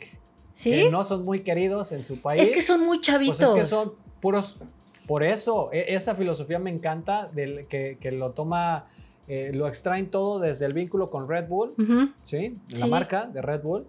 ¿Sí? 0.54 0.72
que 0.72 0.90
no 0.92 1.04
son 1.04 1.26
muy 1.26 1.42
queridos 1.42 1.92
en 1.92 2.04
su 2.04 2.22
país. 2.22 2.42
es 2.42 2.52
que 2.52 2.62
son 2.62 2.86
muy 2.86 3.02
chavitos. 3.02 3.38
Pues 3.40 3.50
es 3.50 3.56
que 3.56 3.66
son 3.66 3.94
puros. 4.22 4.58
Por 5.08 5.24
eso, 5.24 5.70
e- 5.74 5.94
esa 5.96 6.16
filosofía 6.16 6.60
me 6.60 6.70
encanta, 6.70 7.28
del, 7.34 7.66
que, 7.68 7.98
que 8.00 8.12
lo 8.12 8.32
toma, 8.32 8.86
eh, 9.28 9.52
lo 9.54 9.68
extraen 9.68 10.10
todo 10.10 10.40
desde 10.40 10.66
el 10.66 10.74
vínculo 10.74 11.10
con 11.10 11.28
Red 11.28 11.48
Bull. 11.48 11.74
¿sí? 12.24 12.58
La 12.70 12.78
Sí. 12.78 12.90
marca 12.90 13.26
de 13.26 13.42
Red 13.42 13.62
Bull. 13.64 13.86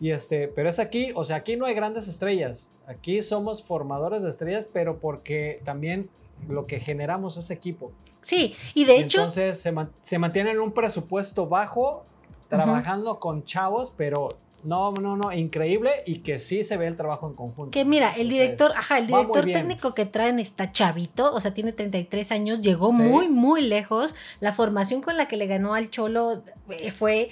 Y 0.00 0.10
este, 0.10 0.48
pero 0.48 0.68
es 0.68 0.78
aquí, 0.78 1.12
o 1.14 1.24
sea, 1.24 1.36
aquí 1.36 1.56
no 1.56 1.66
hay 1.66 1.74
grandes 1.74 2.08
estrellas. 2.08 2.70
Aquí 2.86 3.22
somos 3.22 3.62
formadores 3.62 4.22
de 4.22 4.28
estrellas, 4.28 4.66
pero 4.70 4.98
porque 4.98 5.60
también 5.64 6.08
lo 6.48 6.66
que 6.66 6.80
generamos 6.80 7.36
es 7.36 7.50
equipo. 7.50 7.92
Sí, 8.20 8.54
y 8.74 8.84
de 8.84 8.96
Y 8.96 9.00
hecho, 9.00 9.18
Entonces 9.18 9.58
se, 9.60 9.72
se 10.02 10.18
mantiene 10.18 10.50
en 10.52 10.60
un 10.60 10.72
presupuesto 10.72 11.46
bajo, 11.46 12.04
trabajando 12.48 13.18
con 13.18 13.44
chavos, 13.44 13.92
pero 13.96 14.28
no, 14.64 14.92
no, 14.92 15.16
no, 15.16 15.32
increíble 15.32 15.90
y 16.06 16.18
que 16.20 16.38
sí 16.38 16.62
se 16.62 16.76
ve 16.76 16.86
el 16.86 16.96
trabajo 16.96 17.28
en 17.28 17.34
conjunto. 17.34 17.70
que 17.70 17.84
mira, 17.84 18.08
el 18.08 18.22
Entonces, 18.22 18.28
director, 18.32 18.72
ajá, 18.76 18.98
el 18.98 19.06
director 19.06 19.44
técnico 19.44 19.94
que 19.94 20.06
traen 20.06 20.38
está 20.38 20.72
chavito, 20.72 21.32
o 21.34 21.40
sea, 21.40 21.52
tiene 21.54 21.72
33 21.72 22.32
años, 22.32 22.60
llegó 22.60 22.90
Sí. 22.90 22.98
muy, 22.98 23.28
muy 23.28 23.62
lejos. 23.62 24.14
La 24.40 24.52
formación 24.52 25.02
con 25.02 25.16
la 25.16 25.28
que 25.28 25.36
le 25.36 25.46
ganó 25.46 25.74
al 25.74 25.90
Cholo 25.90 26.42
eh, 26.70 26.90
fue 26.90 27.30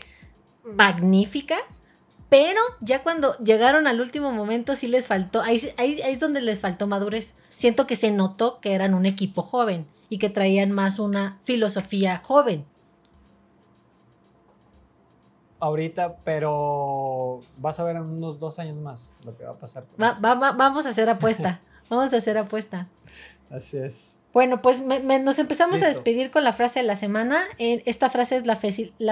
magnífica. 0.65 1.57
Pero 2.29 2.61
ya 2.81 3.03
cuando 3.03 3.37
llegaron 3.39 3.87
al 3.87 4.01
último 4.01 4.33
momento 4.33 4.75
sí 4.75 4.87
les 4.89 5.07
faltó, 5.07 5.43
ahí, 5.43 5.61
ahí, 5.77 6.01
ahí 6.01 6.13
es 6.15 6.21
donde 6.21 6.41
les 6.41 6.61
faltó 6.61 6.87
madurez. 6.87 7.35
Siento 7.55 7.87
que 7.87 7.95
se 7.95 8.11
notó 8.11 8.59
que 8.61 8.73
eran 8.73 8.95
un 8.95 9.05
equipo 9.05 9.43
joven 9.43 9.87
y 10.09 10.17
que 10.17 10.31
traían 10.31 10.73
más 10.73 10.99
una 10.99 11.39
filosofía 11.43 12.23
joven. 12.25 12.65
Ahorita, 15.63 16.17
pero 16.25 17.39
vas 17.57 17.79
a 17.79 17.85
ver 17.85 17.95
en 17.95 18.03
unos 18.03 18.41
dos 18.41 18.59
años 18.59 18.77
más 18.79 19.15
lo 19.25 19.37
que 19.37 19.45
va 19.45 19.53
a 19.53 19.57
pasar. 19.57 19.85
con 19.85 19.95
Va- 20.05 20.11
eso. 20.13 20.21
va- 20.21 20.35
va- 20.35 20.53
vamos 20.53 20.87
a 20.87 20.89
hacer 20.89 21.09
apuesta. 21.09 21.61
vamos 21.89 22.13
a 22.13 22.17
hacer 22.17 22.37
apuesta. 22.37 22.89
Así 23.49 23.77
es. 23.79 24.19
Bueno, 24.33 24.61
pues 24.61 24.81
me- 24.81 24.99
me- 24.99 25.21
nos 25.21 25.39
empezamos 25.39 25.81
a 25.83 25.87
despedir 25.87 26.33
con 26.33 26.43
la 26.43 26.53
frase 26.53 26.81
de 26.81 26.87
la 26.87 26.97
semana. 26.97 27.43
Eh, 27.59 27.83
Esta 27.87 28.11
frase 28.11 28.37
es 28.39 28.47
la, 28.47 28.57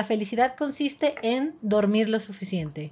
felicidad 0.03 0.57
consiste 0.57 1.15
en 1.23 1.55
dormir 1.63 2.09
lo 2.09 2.19
suficiente. 2.19 2.91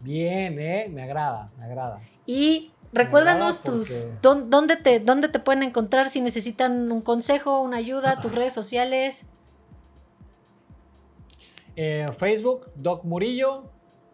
Bien, 0.00 0.58
¿eh? 0.60 0.88
Me 0.88 1.02
agrada, 1.02 1.50
me 1.58 1.64
agrada. 1.64 2.00
Y 2.26 2.70
recuérdanos 2.92 3.58
agrada 3.58 3.78
tus 3.78 3.88
porque- 4.22 4.38
dónde 4.50 4.76
te 4.76 5.00
dónde 5.00 5.28
te 5.28 5.38
pueden 5.40 5.62
encontrar 5.62 6.08
si 6.10 6.20
necesitan 6.20 6.92
un 6.92 7.00
consejo, 7.00 7.60
una 7.62 7.78
ayuda, 7.78 8.20
tus 8.20 8.32
redes 8.36 8.52
sociales. 8.52 9.24
Eh, 11.76 12.06
Facebook, 12.16 12.70
Doc 12.76 13.04
Murillo, 13.04 13.64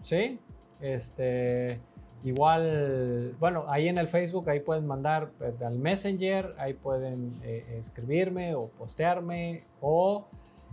¿sí? 0.03 0.39
Este, 0.81 1.81
igual, 2.25 3.35
bueno, 3.39 3.65
ahí 3.69 3.89
en 3.89 3.99
el 3.99 4.09
Facebook, 4.09 4.49
ahí 4.49 4.61
pueden 4.61 4.87
mandar 4.87 5.31
eh, 5.41 5.53
al 5.65 5.79
Messenger, 5.79 6.55
ahí 6.59 6.75
pueden 6.75 7.41
eh, 7.43 7.77
escribirme 7.79 8.55
o 8.55 8.69
postearme, 8.69 9.65
o 9.81 10.27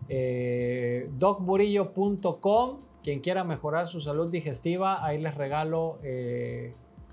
eh, 0.10 1.10
docmurillo.com, 1.18 2.80
quien 3.04 3.20
quiera 3.20 3.44
mejorar 3.44 3.88
su 3.88 4.02
salud 4.02 4.30
digestiva, 4.30 5.06
ahí 5.06 5.20
les 5.20 5.36
regalo 5.36 6.00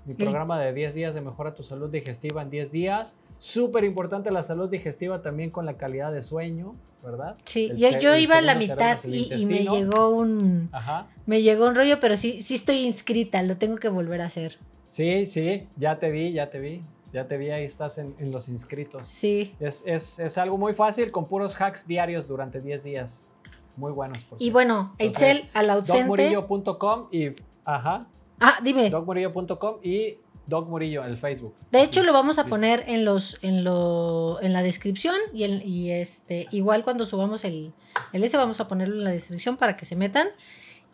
mi 0.05 0.13
programa 0.13 0.59
de 0.59 0.71
10 0.73 0.93
días 0.93 1.15
de 1.15 1.21
mejora 1.21 1.55
tu 1.55 1.63
salud 1.63 1.89
digestiva 1.89 2.41
en 2.41 2.49
10 2.49 2.71
días. 2.71 3.19
Súper 3.45 3.83
importante 3.83 4.31
la 4.31 4.41
salud 4.41 4.67
digestiva 4.69 5.21
también 5.21 5.51
con 5.51 5.67
la 5.67 5.77
calidad 5.77 6.11
de 6.11 6.23
sueño, 6.23 6.73
¿verdad? 7.03 7.35
Sí, 7.45 7.69
El 7.71 7.99
yo, 7.99 8.15
iba 8.15 8.37
a 8.37 8.41
la 8.41 8.55
mitad 8.55 8.97
y, 9.03 9.31
y 9.31 9.45
me 9.45 9.63
llegó 9.65 10.09
un 10.09 10.67
Ajá. 10.71 11.05
me 11.27 11.43
llegó 11.43 11.67
un 11.67 11.75
rollo, 11.75 11.99
pero 11.99 12.17
sí 12.17 12.41
sí 12.41 12.55
estoy 12.55 12.77
inscrita, 12.87 13.43
lo 13.43 13.55
tengo 13.57 13.77
que 13.77 13.87
volver 13.89 14.21
a 14.21 14.25
hacer. 14.25 14.57
Sí, 14.87 15.27
sí, 15.27 15.67
ya 15.77 15.99
te 15.99 16.09
vi, 16.09 16.33
ya 16.33 16.49
te 16.49 16.59
vi. 16.59 16.81
Ya 17.13 17.27
te 17.27 17.37
vi, 17.37 17.51
ahí 17.51 17.63
estás 17.65 17.97
en, 17.99 18.15
en 18.19 18.31
los 18.31 18.49
inscritos. 18.49 19.07
Sí. 19.07 19.53
Es, 19.59 19.83
es- 19.85 20.19
es 20.19 20.37
algo 20.39 20.57
muy 20.57 20.73
fácil 20.73 21.11
con 21.11 21.27
puros 21.27 21.61
hacks 21.61 21.87
diarios 21.87 22.27
durante 22.27 22.59
10 22.61 22.83
días. 22.83 23.29
Muy 23.77 23.91
buenos, 23.93 24.23
por 24.25 24.37
Y 24.37 24.45
cierto. 24.45 24.53
bueno, 24.53 24.95
Entonces, 24.97 25.37
Excel 25.37 25.49
al 25.53 25.69
ausente. 25.69 25.99
docmurillo.com 26.01 27.07
y 27.11 27.27
ajá, 27.63 28.07
Ah, 28.39 28.57
dime. 28.63 28.89
docmurillo.com 28.89 29.77
y 29.83 30.17
Doc 30.47 30.67
Murillo 30.69 31.03
en 31.03 31.11
el 31.11 31.17
Facebook. 31.17 31.53
De 31.71 31.81
hecho, 31.81 32.01
Sí. 32.01 32.05
lo 32.05 32.13
vamos 32.13 32.37
a 32.39 32.45
poner 32.45 32.83
en 32.87 33.03
los, 33.05 33.37
en 33.41 33.63
lo, 33.63 34.39
en 34.41 34.53
la 34.53 34.61
descripción 34.63 35.15
y, 35.33 35.43
en- 35.43 35.61
y 35.67 35.91
este, 35.91 36.47
igual 36.51 36.83
cuando 36.83 37.05
subamos 37.05 37.43
el, 37.45 37.73
el 38.13 38.23
ese 38.23 38.37
vamos 38.37 38.59
a 38.59 38.67
ponerlo 38.67 38.95
en 38.97 39.03
la 39.05 39.11
descripción 39.11 39.57
para 39.57 39.75
que 39.75 39.85
se 39.85 39.95
metan. 39.95 40.27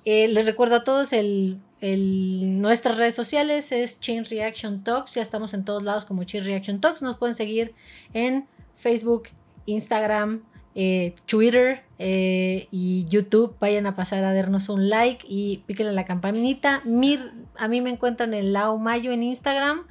Eh, 0.06 0.28
les 0.30 0.46
recuerdo 0.46 0.78
a 0.78 0.84
todos 0.84 1.14
el, 1.14 1.60
el- 1.80 2.62
nuestras 2.62 2.98
redes 2.98 3.14
sociales 3.14 3.72
es 3.72 4.00
Chain 4.00 4.26
Reaction 4.26 4.84
Talks, 4.84 5.14
ya 5.16 5.22
estamos 5.22 5.54
en 5.54 5.64
todos 5.66 5.84
lados 5.84 6.06
como 6.06 6.24
Chain 6.24 6.46
Reaction 6.46 6.80
Talks, 6.82 7.02
nos 7.02 7.18
pueden 7.18 7.36
seguir 7.36 7.74
en 8.14 8.48
Facebook, 8.74 9.30
Instagram, 9.68 10.44
eh, 10.76 11.16
Twitter 11.26 11.84
eh, 12.00 12.68
y 12.72 13.06
YouTube. 13.06 13.56
Vayan 13.60 13.86
a 13.86 13.96
pasar 13.96 14.24
a 14.24 14.34
darnos 14.34 14.70
un 14.70 14.90
like 14.90 15.26
y 15.28 15.64
píquenle 15.66 15.94
la 15.94 16.06
campanita. 16.06 16.82
Mir, 16.86 17.20
a 17.58 17.68
mí 17.68 17.82
me 17.82 17.90
encuentran 17.90 18.34
en 18.34 18.54
Lau 18.54 18.78
Mayo 18.78 19.12
en 19.12 19.24
Instagram 19.24 19.86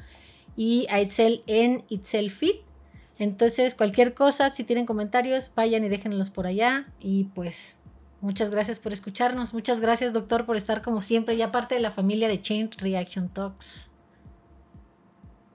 y 0.56 0.86
a 0.90 1.00
Itzel 1.00 1.42
en 1.46 1.84
Itzel 1.88 2.30
Fit. 2.30 2.56
Entonces, 3.18 3.74
cualquier 3.74 4.14
cosa, 4.14 4.48
si 4.50 4.64
tienen 4.64 4.86
comentarios, 4.86 5.52
vayan 5.54 5.84
y 5.84 5.90
déjenlos 5.90 6.30
por 6.30 6.46
allá. 6.46 6.86
Y 7.00 7.24
pues, 7.24 7.76
muchas 8.22 8.50
gracias 8.50 8.78
por 8.78 8.94
escucharnos. 8.94 9.52
Muchas 9.52 9.80
gracias, 9.80 10.14
doctor, 10.14 10.46
por 10.46 10.56
estar 10.56 10.80
como 10.80 11.02
siempre 11.02 11.34
y 11.34 11.42
aparte 11.42 11.74
de 11.74 11.82
la 11.82 11.90
familia 11.90 12.28
de 12.28 12.40
Chain 12.40 12.70
Reaction 12.78 13.28
Talks. 13.28 13.90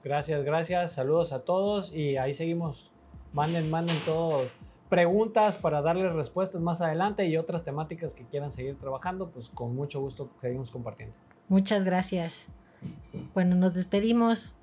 Gracias, 0.04 0.44
gracias. 0.44 0.92
Saludos 0.92 1.32
a 1.32 1.40
todos 1.40 1.92
y 1.92 2.16
ahí 2.16 2.34
seguimos. 2.34 2.92
Manden, 3.32 3.68
manden 3.68 3.98
todo. 4.04 4.44
Preguntas 4.88 5.58
para 5.58 5.82
darles 5.82 6.12
respuestas 6.12 6.60
más 6.60 6.80
adelante 6.80 7.26
y 7.26 7.36
otras 7.36 7.64
temáticas 7.64 8.14
que 8.14 8.24
quieran 8.24 8.52
seguir 8.52 8.78
trabajando, 8.78 9.30
pues 9.30 9.48
con 9.48 9.74
mucho 9.74 10.00
gusto 10.00 10.30
seguimos 10.40 10.70
compartiendo. 10.70 11.14
Muchas 11.48 11.84
gracias. 11.84 12.46
Bueno, 13.34 13.56
nos 13.56 13.74
despedimos. 13.74 14.54